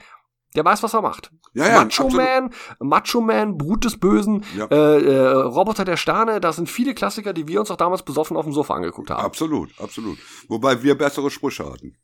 der 0.55 0.65
weiß, 0.65 0.81
was 0.81 0.93
er 0.93 1.01
macht. 1.01 1.31
Ja, 1.53 1.67
ja, 1.67 1.83
Macho 1.83 2.05
absolut. 2.05 2.13
Man, 2.13 2.53
Macho 2.79 3.21
Man, 3.21 3.57
Brut 3.57 3.85
des 3.85 3.99
Bösen, 3.99 4.43
ja. 4.57 4.65
äh, 4.65 4.99
äh, 4.99 5.27
Roboter 5.27 5.85
der 5.85 5.97
Sterne, 5.97 6.39
das 6.39 6.55
sind 6.55 6.69
viele 6.69 6.95
Klassiker, 6.95 7.33
die 7.33 7.47
wir 7.47 7.59
uns 7.59 7.69
auch 7.69 7.77
damals 7.77 8.03
besoffen 8.03 8.35
auf 8.35 8.45
dem 8.45 8.53
Sofa 8.53 8.73
angeguckt 8.73 9.11
haben. 9.11 9.23
Absolut, 9.23 9.69
absolut. 9.79 10.17
Wobei 10.47 10.81
wir 10.81 10.97
bessere 10.97 11.29
Sprüche 11.29 11.71
hatten. 11.71 11.97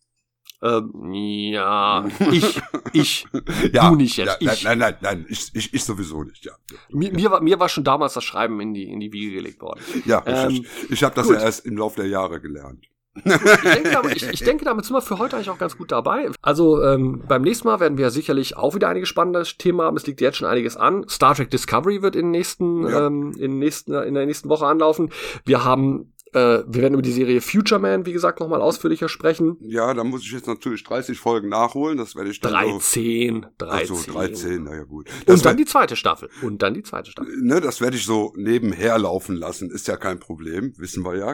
Ähm, 0.61 1.13
ja, 1.13 2.05
ich, 2.31 2.61
ich, 2.93 3.27
ja, 3.73 3.89
du 3.89 3.95
nicht 3.95 4.17
jetzt. 4.17 4.41
Ja, 4.41 4.53
ich. 4.53 4.63
Nein, 4.63 4.79
nein, 4.79 4.95
nein, 5.01 5.25
ich, 5.29 5.51
ich, 5.53 5.73
ich 5.73 5.83
sowieso 5.83 6.23
nicht, 6.23 6.45
ja. 6.45 6.53
Mir, 6.89 7.11
mir, 7.13 7.31
war, 7.31 7.41
mir 7.41 7.59
war 7.59 7.69
schon 7.69 7.83
damals 7.83 8.13
das 8.13 8.23
Schreiben 8.23 8.59
in 8.61 8.73
die, 8.73 8.91
in 8.91 8.99
die 8.99 9.11
Wiege 9.11 9.35
gelegt 9.35 9.61
worden. 9.61 9.81
Ja, 10.05 10.23
ähm, 10.25 10.49
ich, 10.51 10.91
ich 10.91 11.03
habe 11.03 11.15
das 11.15 11.27
gut. 11.27 11.35
ja 11.35 11.41
erst 11.41 11.65
im 11.65 11.77
Laufe 11.77 12.01
der 12.01 12.09
Jahre 12.09 12.39
gelernt. 12.39 12.85
ich, 13.23 13.23
denke, 13.23 13.91
damit, 13.91 14.15
ich, 14.17 14.27
ich 14.27 14.39
denke, 14.41 14.65
damit 14.65 14.83
sind 14.83 14.93
wir 14.93 15.01
für 15.01 15.19
heute 15.19 15.37
eigentlich 15.37 15.49
auch 15.49 15.57
ganz 15.57 15.77
gut 15.77 15.91
dabei. 15.91 16.29
Also 16.41 16.83
ähm, 16.83 17.23
beim 17.27 17.43
nächsten 17.43 17.67
Mal 17.67 17.79
werden 17.79 17.97
wir 17.97 18.09
sicherlich 18.09 18.57
auch 18.57 18.75
wieder 18.75 18.89
einige 18.89 19.05
spannende 19.05 19.43
Themen 19.43 19.81
haben. 19.81 19.95
Es 19.95 20.05
liegt 20.05 20.19
jetzt 20.19 20.37
schon 20.37 20.47
einiges 20.47 20.75
an. 20.75 21.07
Star 21.07 21.33
Trek 21.33 21.49
Discovery 21.49 22.01
wird 22.01 22.17
in, 22.17 22.31
nächsten, 22.31 22.87
ja. 22.87 23.07
ähm, 23.07 23.33
in, 23.39 23.57
nächsten, 23.57 23.93
in 23.93 24.15
der 24.15 24.25
nächsten 24.25 24.49
Woche 24.49 24.65
anlaufen. 24.65 25.11
Wir 25.45 25.63
haben 25.63 26.13
äh, 26.35 26.63
wir 26.67 26.81
werden 26.81 26.93
über 26.93 27.01
die 27.01 27.13
Serie 27.13 27.39
Future 27.39 27.79
Man, 27.79 28.05
wie 28.05 28.11
gesagt, 28.11 28.41
nochmal 28.41 28.61
ausführlicher 28.61 29.07
sprechen. 29.07 29.55
Ja, 29.61 29.93
da 29.93 30.03
muss 30.03 30.23
ich 30.23 30.31
jetzt 30.33 30.47
natürlich 30.47 30.83
30 30.83 31.17
Folgen 31.17 31.47
nachholen. 31.47 31.97
Das 31.97 32.15
werde 32.15 32.29
ich 32.29 32.41
dann 32.41 32.51
13, 32.51 33.43
so, 33.57 33.65
13. 33.65 33.95
Ach 33.95 34.03
so, 34.03 34.11
13, 34.11 34.63
naja 34.63 34.83
gut. 34.83 35.07
Das 35.25 35.37
Und 35.37 35.45
dann 35.45 35.55
die 35.55 35.65
zweite 35.65 35.95
Staffel. 35.95 36.29
Und 36.41 36.61
dann 36.61 36.73
die 36.73 36.83
zweite 36.83 37.09
Staffel. 37.09 37.33
Ne, 37.41 37.61
das 37.61 37.79
werde 37.79 37.95
ich 37.95 38.05
so 38.05 38.33
nebenher 38.35 38.99
laufen 38.99 39.37
lassen. 39.37 39.71
Ist 39.71 39.87
ja 39.87 39.95
kein 39.95 40.19
Problem, 40.19 40.73
wissen 40.77 41.05
wir 41.05 41.15
ja. 41.15 41.33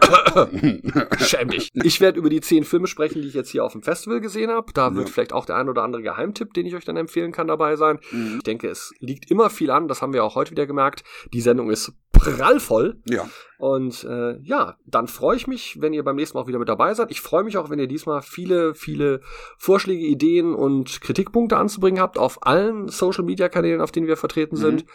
Schäm 1.19 1.49
dich. 1.49 1.71
Ich 1.73 1.99
werde 1.99 2.19
über 2.19 2.29
die 2.29 2.41
zehn 2.41 2.63
Filme 2.63 2.85
sprechen, 2.85 3.23
die 3.23 3.27
ich 3.27 3.33
jetzt 3.33 3.49
hier 3.49 3.65
auf 3.65 3.71
dem 3.71 3.81
Festival 3.81 4.21
gesehen 4.21 4.51
habe. 4.51 4.71
Da 4.73 4.93
wird 4.93 5.07
ja. 5.07 5.13
vielleicht 5.13 5.33
auch 5.33 5.47
der 5.47 5.55
ein 5.55 5.67
oder 5.67 5.81
andere 5.81 6.03
Geheimtipp, 6.03 6.53
den 6.53 6.67
ich 6.67 6.75
euch 6.75 6.85
dann 6.85 6.97
empfehlen 6.97 7.31
kann, 7.31 7.47
dabei 7.47 7.75
sein. 7.75 7.99
Mhm. 8.11 8.35
Ich 8.37 8.43
denke, 8.43 8.69
es 8.69 8.93
liegt 8.99 9.31
immer 9.31 9.49
viel 9.49 9.71
an. 9.71 9.87
Das 9.87 10.03
haben 10.03 10.13
wir 10.13 10.23
auch 10.23 10.35
heute 10.35 10.51
wieder 10.51 10.67
gemerkt. 10.67 11.03
Die 11.33 11.41
Sendung 11.41 11.71
ist 11.71 11.91
prallvoll. 12.11 13.01
Ja. 13.05 13.27
Und 13.61 14.03
äh, 14.05 14.39
ja, 14.41 14.75
dann 14.87 15.05
freue 15.05 15.37
ich 15.37 15.45
mich, 15.45 15.79
wenn 15.79 15.93
ihr 15.93 16.03
beim 16.03 16.15
nächsten 16.15 16.35
Mal 16.35 16.41
auch 16.41 16.47
wieder 16.47 16.57
mit 16.57 16.67
dabei 16.67 16.95
seid. 16.95 17.11
Ich 17.11 17.21
freue 17.21 17.43
mich 17.43 17.59
auch, 17.59 17.69
wenn 17.69 17.77
ihr 17.77 17.85
diesmal 17.85 18.23
viele, 18.23 18.73
viele 18.73 19.21
Vorschläge, 19.59 20.03
Ideen 20.03 20.55
und 20.55 20.99
Kritikpunkte 20.99 21.57
anzubringen 21.57 22.01
habt 22.01 22.17
auf 22.17 22.39
allen 22.41 22.87
Social-Media-Kanälen, 22.87 23.79
auf 23.79 23.91
denen 23.91 24.07
wir 24.07 24.17
vertreten 24.17 24.55
mhm. 24.55 24.61
sind. 24.61 24.85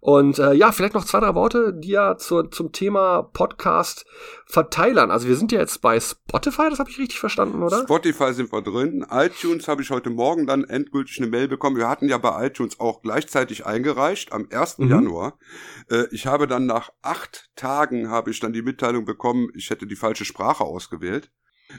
Und 0.00 0.38
äh, 0.38 0.52
ja, 0.52 0.72
vielleicht 0.72 0.92
noch 0.92 1.06
zwei, 1.06 1.20
drei 1.20 1.34
Worte, 1.34 1.72
die 1.72 1.92
ja 1.92 2.18
zur, 2.18 2.50
zum 2.50 2.70
Thema 2.70 3.22
Podcast-Verteilern. 3.32 5.10
Also 5.10 5.26
wir 5.26 5.36
sind 5.36 5.50
ja 5.50 5.60
jetzt 5.60 5.80
bei 5.80 5.98
Spotify, 5.98 6.68
das 6.68 6.80
habe 6.80 6.90
ich 6.90 6.98
richtig 6.98 7.18
verstanden, 7.18 7.62
oder? 7.62 7.84
Spotify 7.84 8.34
sind 8.34 8.52
wir 8.52 8.60
drin. 8.60 9.06
iTunes 9.10 9.68
habe 9.68 9.80
ich 9.80 9.88
heute 9.88 10.10
Morgen 10.10 10.46
dann 10.46 10.64
endgültig 10.64 11.16
eine 11.16 11.30
Mail 11.30 11.48
bekommen. 11.48 11.78
Wir 11.78 11.88
hatten 11.88 12.10
ja 12.10 12.18
bei 12.18 12.46
iTunes 12.46 12.78
auch 12.78 13.00
gleichzeitig 13.00 13.64
eingereicht 13.64 14.34
am 14.34 14.48
1. 14.52 14.80
Mhm. 14.80 14.90
Januar. 14.90 15.38
Äh, 15.90 16.08
ich 16.10 16.26
habe 16.26 16.46
dann 16.46 16.66
nach 16.66 16.90
acht 17.00 17.48
Tagen 17.56 18.01
habe 18.08 18.30
ich 18.30 18.40
dann 18.40 18.52
die 18.52 18.62
Mitteilung 18.62 19.04
bekommen, 19.04 19.48
ich 19.54 19.70
hätte 19.70 19.86
die 19.86 19.96
falsche 19.96 20.24
Sprache 20.24 20.64
ausgewählt. 20.64 21.30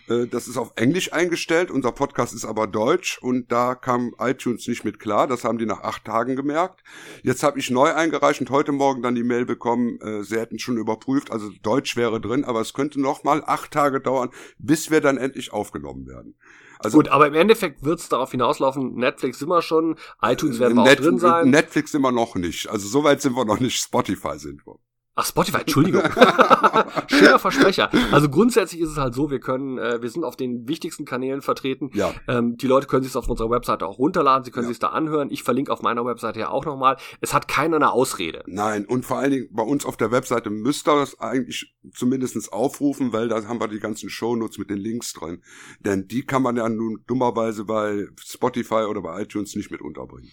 Äh, 0.08 0.28
das 0.28 0.48
ist 0.48 0.58
auf 0.58 0.74
Englisch 0.76 1.14
eingestellt, 1.14 1.72
unser 1.72 1.92
Podcast 1.92 2.34
ist 2.34 2.46
aber 2.46 2.68
Deutsch 2.68 3.20
und 3.22 3.52
da 3.52 3.76
kam 3.76 4.14
iTunes 4.20 4.68
nicht 4.68 4.84
mit 4.84 5.00
klar. 5.00 5.28
Das 5.28 5.44
haben 5.44 5.58
die 5.58 5.66
nach 5.66 5.82
acht 5.82 6.06
Tagen 6.06 6.36
gemerkt. 6.36 6.84
Jetzt 7.24 7.44
habe 7.44 7.60
ich 7.60 7.70
neu 7.70 7.94
eingereicht 7.94 8.42
und 8.42 8.50
heute 8.50 8.72
Morgen 8.72 9.02
dann 9.02 9.16
die 9.16 9.24
Mail 9.24 9.46
bekommen, 9.46 10.00
äh, 10.02 10.24
sie 10.24 10.40
hätten 10.40 10.60
schon 10.60 10.78
überprüft, 10.78 11.32
also 11.32 11.50
Deutsch 11.62 11.96
wäre 11.96 12.20
drin, 12.20 12.44
aber 12.44 12.62
es 12.62 12.74
könnte 12.74 13.00
noch 13.00 13.24
mal 13.24 13.44
acht 13.46 13.72
Tage 13.72 14.02
dauern, 14.02 14.30
bis 14.58 14.92
wir 14.92 15.02
dann 15.02 15.18
endlich 15.18 15.54
aufgenommen 15.54 16.08
werden. 16.08 16.36
Also, 16.80 16.98
Gut, 16.98 17.08
aber 17.08 17.28
im 17.28 17.36
Endeffekt 17.36 17.84
wird 17.84 18.00
es 18.00 18.10
darauf 18.10 18.32
hinauslaufen, 18.32 18.96
Netflix 18.96 19.40
sind 19.40 19.48
wir 19.48 19.62
schon, 19.62 19.98
iTunes 20.22 20.60
werden 20.60 20.76
wir 20.76 20.84
Net 20.84 21.00
auch 21.00 21.04
drin 21.04 21.18
sein. 21.18 21.50
Netflix 21.50 21.94
sind 21.94 22.02
wir 22.02 22.12
noch 22.12 22.36
nicht. 22.36 22.70
Also 22.70 22.88
so 22.90 23.06
weit 23.06 23.22
sind 23.22 23.38
wir 23.38 23.46
noch 23.46 23.62
nicht, 23.62 23.82
Spotify 23.82 24.38
sind 24.38 24.66
wir. 24.68 24.76
Ach, 25.16 25.26
Spotify, 25.28 25.60
Entschuldigung. 25.60 26.02
Schöner 27.08 27.38
Versprecher. 27.38 27.92
Also 28.12 28.30
grundsätzlich 28.30 28.82
ist 28.82 28.90
es 28.90 28.98
halt 28.98 29.14
so, 29.14 29.30
wir 29.30 29.40
können, 29.40 29.78
äh, 29.78 30.02
wir 30.02 30.10
sind 30.10 30.24
auf 30.24 30.36
den 30.36 30.68
wichtigsten 30.68 31.06
Kanälen 31.06 31.44
vertreten. 31.44 31.92
Ja. 31.94 32.16
Ähm, 32.28 32.58
die 32.58 32.66
Leute 32.66 32.88
können 32.88 33.04
sich 33.04 33.16
auf 33.16 33.30
unserer 33.30 33.52
Webseite 33.52 33.86
auch 33.86 34.00
runterladen, 34.00 34.44
sie 34.44 34.50
können 34.50 34.66
ja. 34.66 34.70
sich 34.70 34.80
da 34.80 34.88
anhören. 34.88 35.30
Ich 35.30 35.44
verlinke 35.44 35.72
auf 35.72 35.84
meiner 35.84 36.04
Webseite 36.04 36.40
ja 36.40 36.50
auch 36.50 36.66
nochmal. 36.66 36.98
Es 37.22 37.32
hat 37.32 37.48
keiner 37.48 37.76
eine 37.76 37.92
Ausrede. 37.92 38.44
Nein, 38.48 38.86
und 38.86 39.06
vor 39.06 39.20
allen 39.20 39.30
Dingen 39.30 39.50
bei 39.52 39.62
uns 39.62 39.86
auf 39.86 39.98
der 39.98 40.12
Webseite 40.12 40.50
müsst 40.50 40.88
ihr 40.88 40.96
das 40.96 41.20
eigentlich 41.20 41.76
zumindestens 41.94 42.50
aufrufen, 42.50 43.14
weil 43.14 43.28
da 43.28 43.46
haben 43.46 43.60
wir 43.60 43.68
die 43.68 43.80
ganzen 43.80 44.10
Shownotes 44.10 44.58
mit 44.58 44.72
den 44.72 44.80
Links 44.80 45.14
drin. 45.14 45.44
Denn 45.80 46.08
die 46.08 46.26
kann 46.26 46.42
man 46.42 46.58
ja 46.58 46.68
nun 46.68 47.04
dummerweise 47.06 47.66
bei 47.66 48.08
Spotify 48.20 48.86
oder 48.90 49.04
bei 49.04 49.22
iTunes 49.22 49.56
nicht 49.56 49.70
mit 49.70 49.82
unterbringen. 49.82 50.32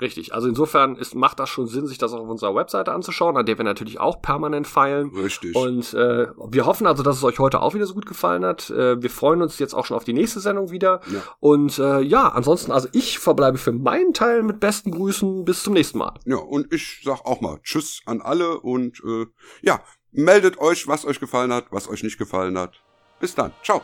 Richtig. 0.00 0.32
Also 0.32 0.48
insofern 0.48 0.96
ist, 0.96 1.14
macht 1.14 1.40
das 1.40 1.48
schon 1.48 1.66
Sinn, 1.66 1.86
sich 1.86 1.98
das 1.98 2.12
auf 2.12 2.28
unserer 2.28 2.54
Webseite 2.54 2.92
anzuschauen, 2.92 3.36
an 3.36 3.46
der 3.46 3.58
wir 3.58 3.64
natürlich 3.64 3.98
auch 3.98 4.22
permanent 4.22 4.66
feilen. 4.66 5.10
Richtig. 5.10 5.56
Und 5.56 5.92
äh, 5.94 6.28
wir 6.50 6.66
hoffen 6.66 6.86
also, 6.86 7.02
dass 7.02 7.16
es 7.16 7.24
euch 7.24 7.38
heute 7.40 7.60
auch 7.60 7.74
wieder 7.74 7.86
so 7.86 7.94
gut 7.94 8.06
gefallen 8.06 8.44
hat. 8.44 8.70
Äh, 8.70 9.02
wir 9.02 9.10
freuen 9.10 9.42
uns 9.42 9.58
jetzt 9.58 9.74
auch 9.74 9.86
schon 9.86 9.96
auf 9.96 10.04
die 10.04 10.12
nächste 10.12 10.38
Sendung 10.38 10.70
wieder. 10.70 11.00
Ja. 11.12 11.22
Und 11.40 11.78
äh, 11.78 12.00
ja, 12.00 12.28
ansonsten, 12.28 12.70
also 12.70 12.88
ich 12.92 13.18
verbleibe 13.18 13.58
für 13.58 13.72
meinen 13.72 14.12
Teil 14.12 14.42
mit 14.42 14.60
besten 14.60 14.92
Grüßen. 14.92 15.44
Bis 15.44 15.64
zum 15.64 15.74
nächsten 15.74 15.98
Mal. 15.98 16.14
Ja, 16.26 16.36
und 16.36 16.72
ich 16.72 17.00
sag 17.04 17.24
auch 17.24 17.40
mal 17.40 17.58
Tschüss 17.62 18.00
an 18.06 18.20
alle 18.20 18.60
und 18.60 19.02
äh, 19.04 19.26
ja, 19.62 19.80
meldet 20.12 20.58
euch, 20.58 20.86
was 20.86 21.04
euch 21.04 21.18
gefallen 21.18 21.52
hat, 21.52 21.66
was 21.70 21.88
euch 21.88 22.02
nicht 22.02 22.18
gefallen 22.18 22.56
hat. 22.56 22.80
Bis 23.18 23.34
dann. 23.34 23.52
Ciao. 23.64 23.82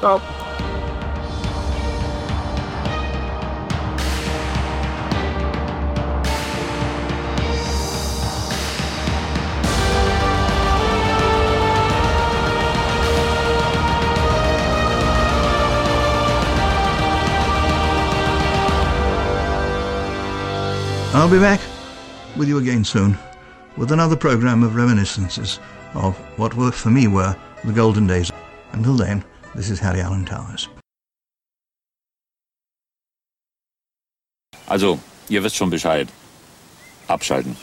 Ciao. 0.00 0.20
I'll 21.16 21.30
be 21.30 21.38
back 21.38 21.60
with 22.36 22.46
you 22.46 22.58
again 22.58 22.84
soon 22.84 23.16
with 23.78 23.90
another 23.90 24.16
program 24.16 24.62
of 24.62 24.76
reminiscences 24.76 25.60
of 25.94 26.14
what 26.36 26.52
were, 26.52 26.70
for 26.70 26.90
me, 26.90 27.08
were 27.08 27.34
the 27.64 27.72
golden 27.72 28.06
days. 28.06 28.30
Until 28.72 28.96
then, 28.96 29.24
this 29.54 29.70
is 29.70 29.80
Harry 29.80 30.02
Allen 30.02 30.26
Towers. 30.26 30.68
Also, 34.68 35.00
ihr 35.30 35.42
wisst 35.42 35.56
schon 35.56 35.70
Bescheid. 35.70 36.12
Abschalten. 37.08 37.56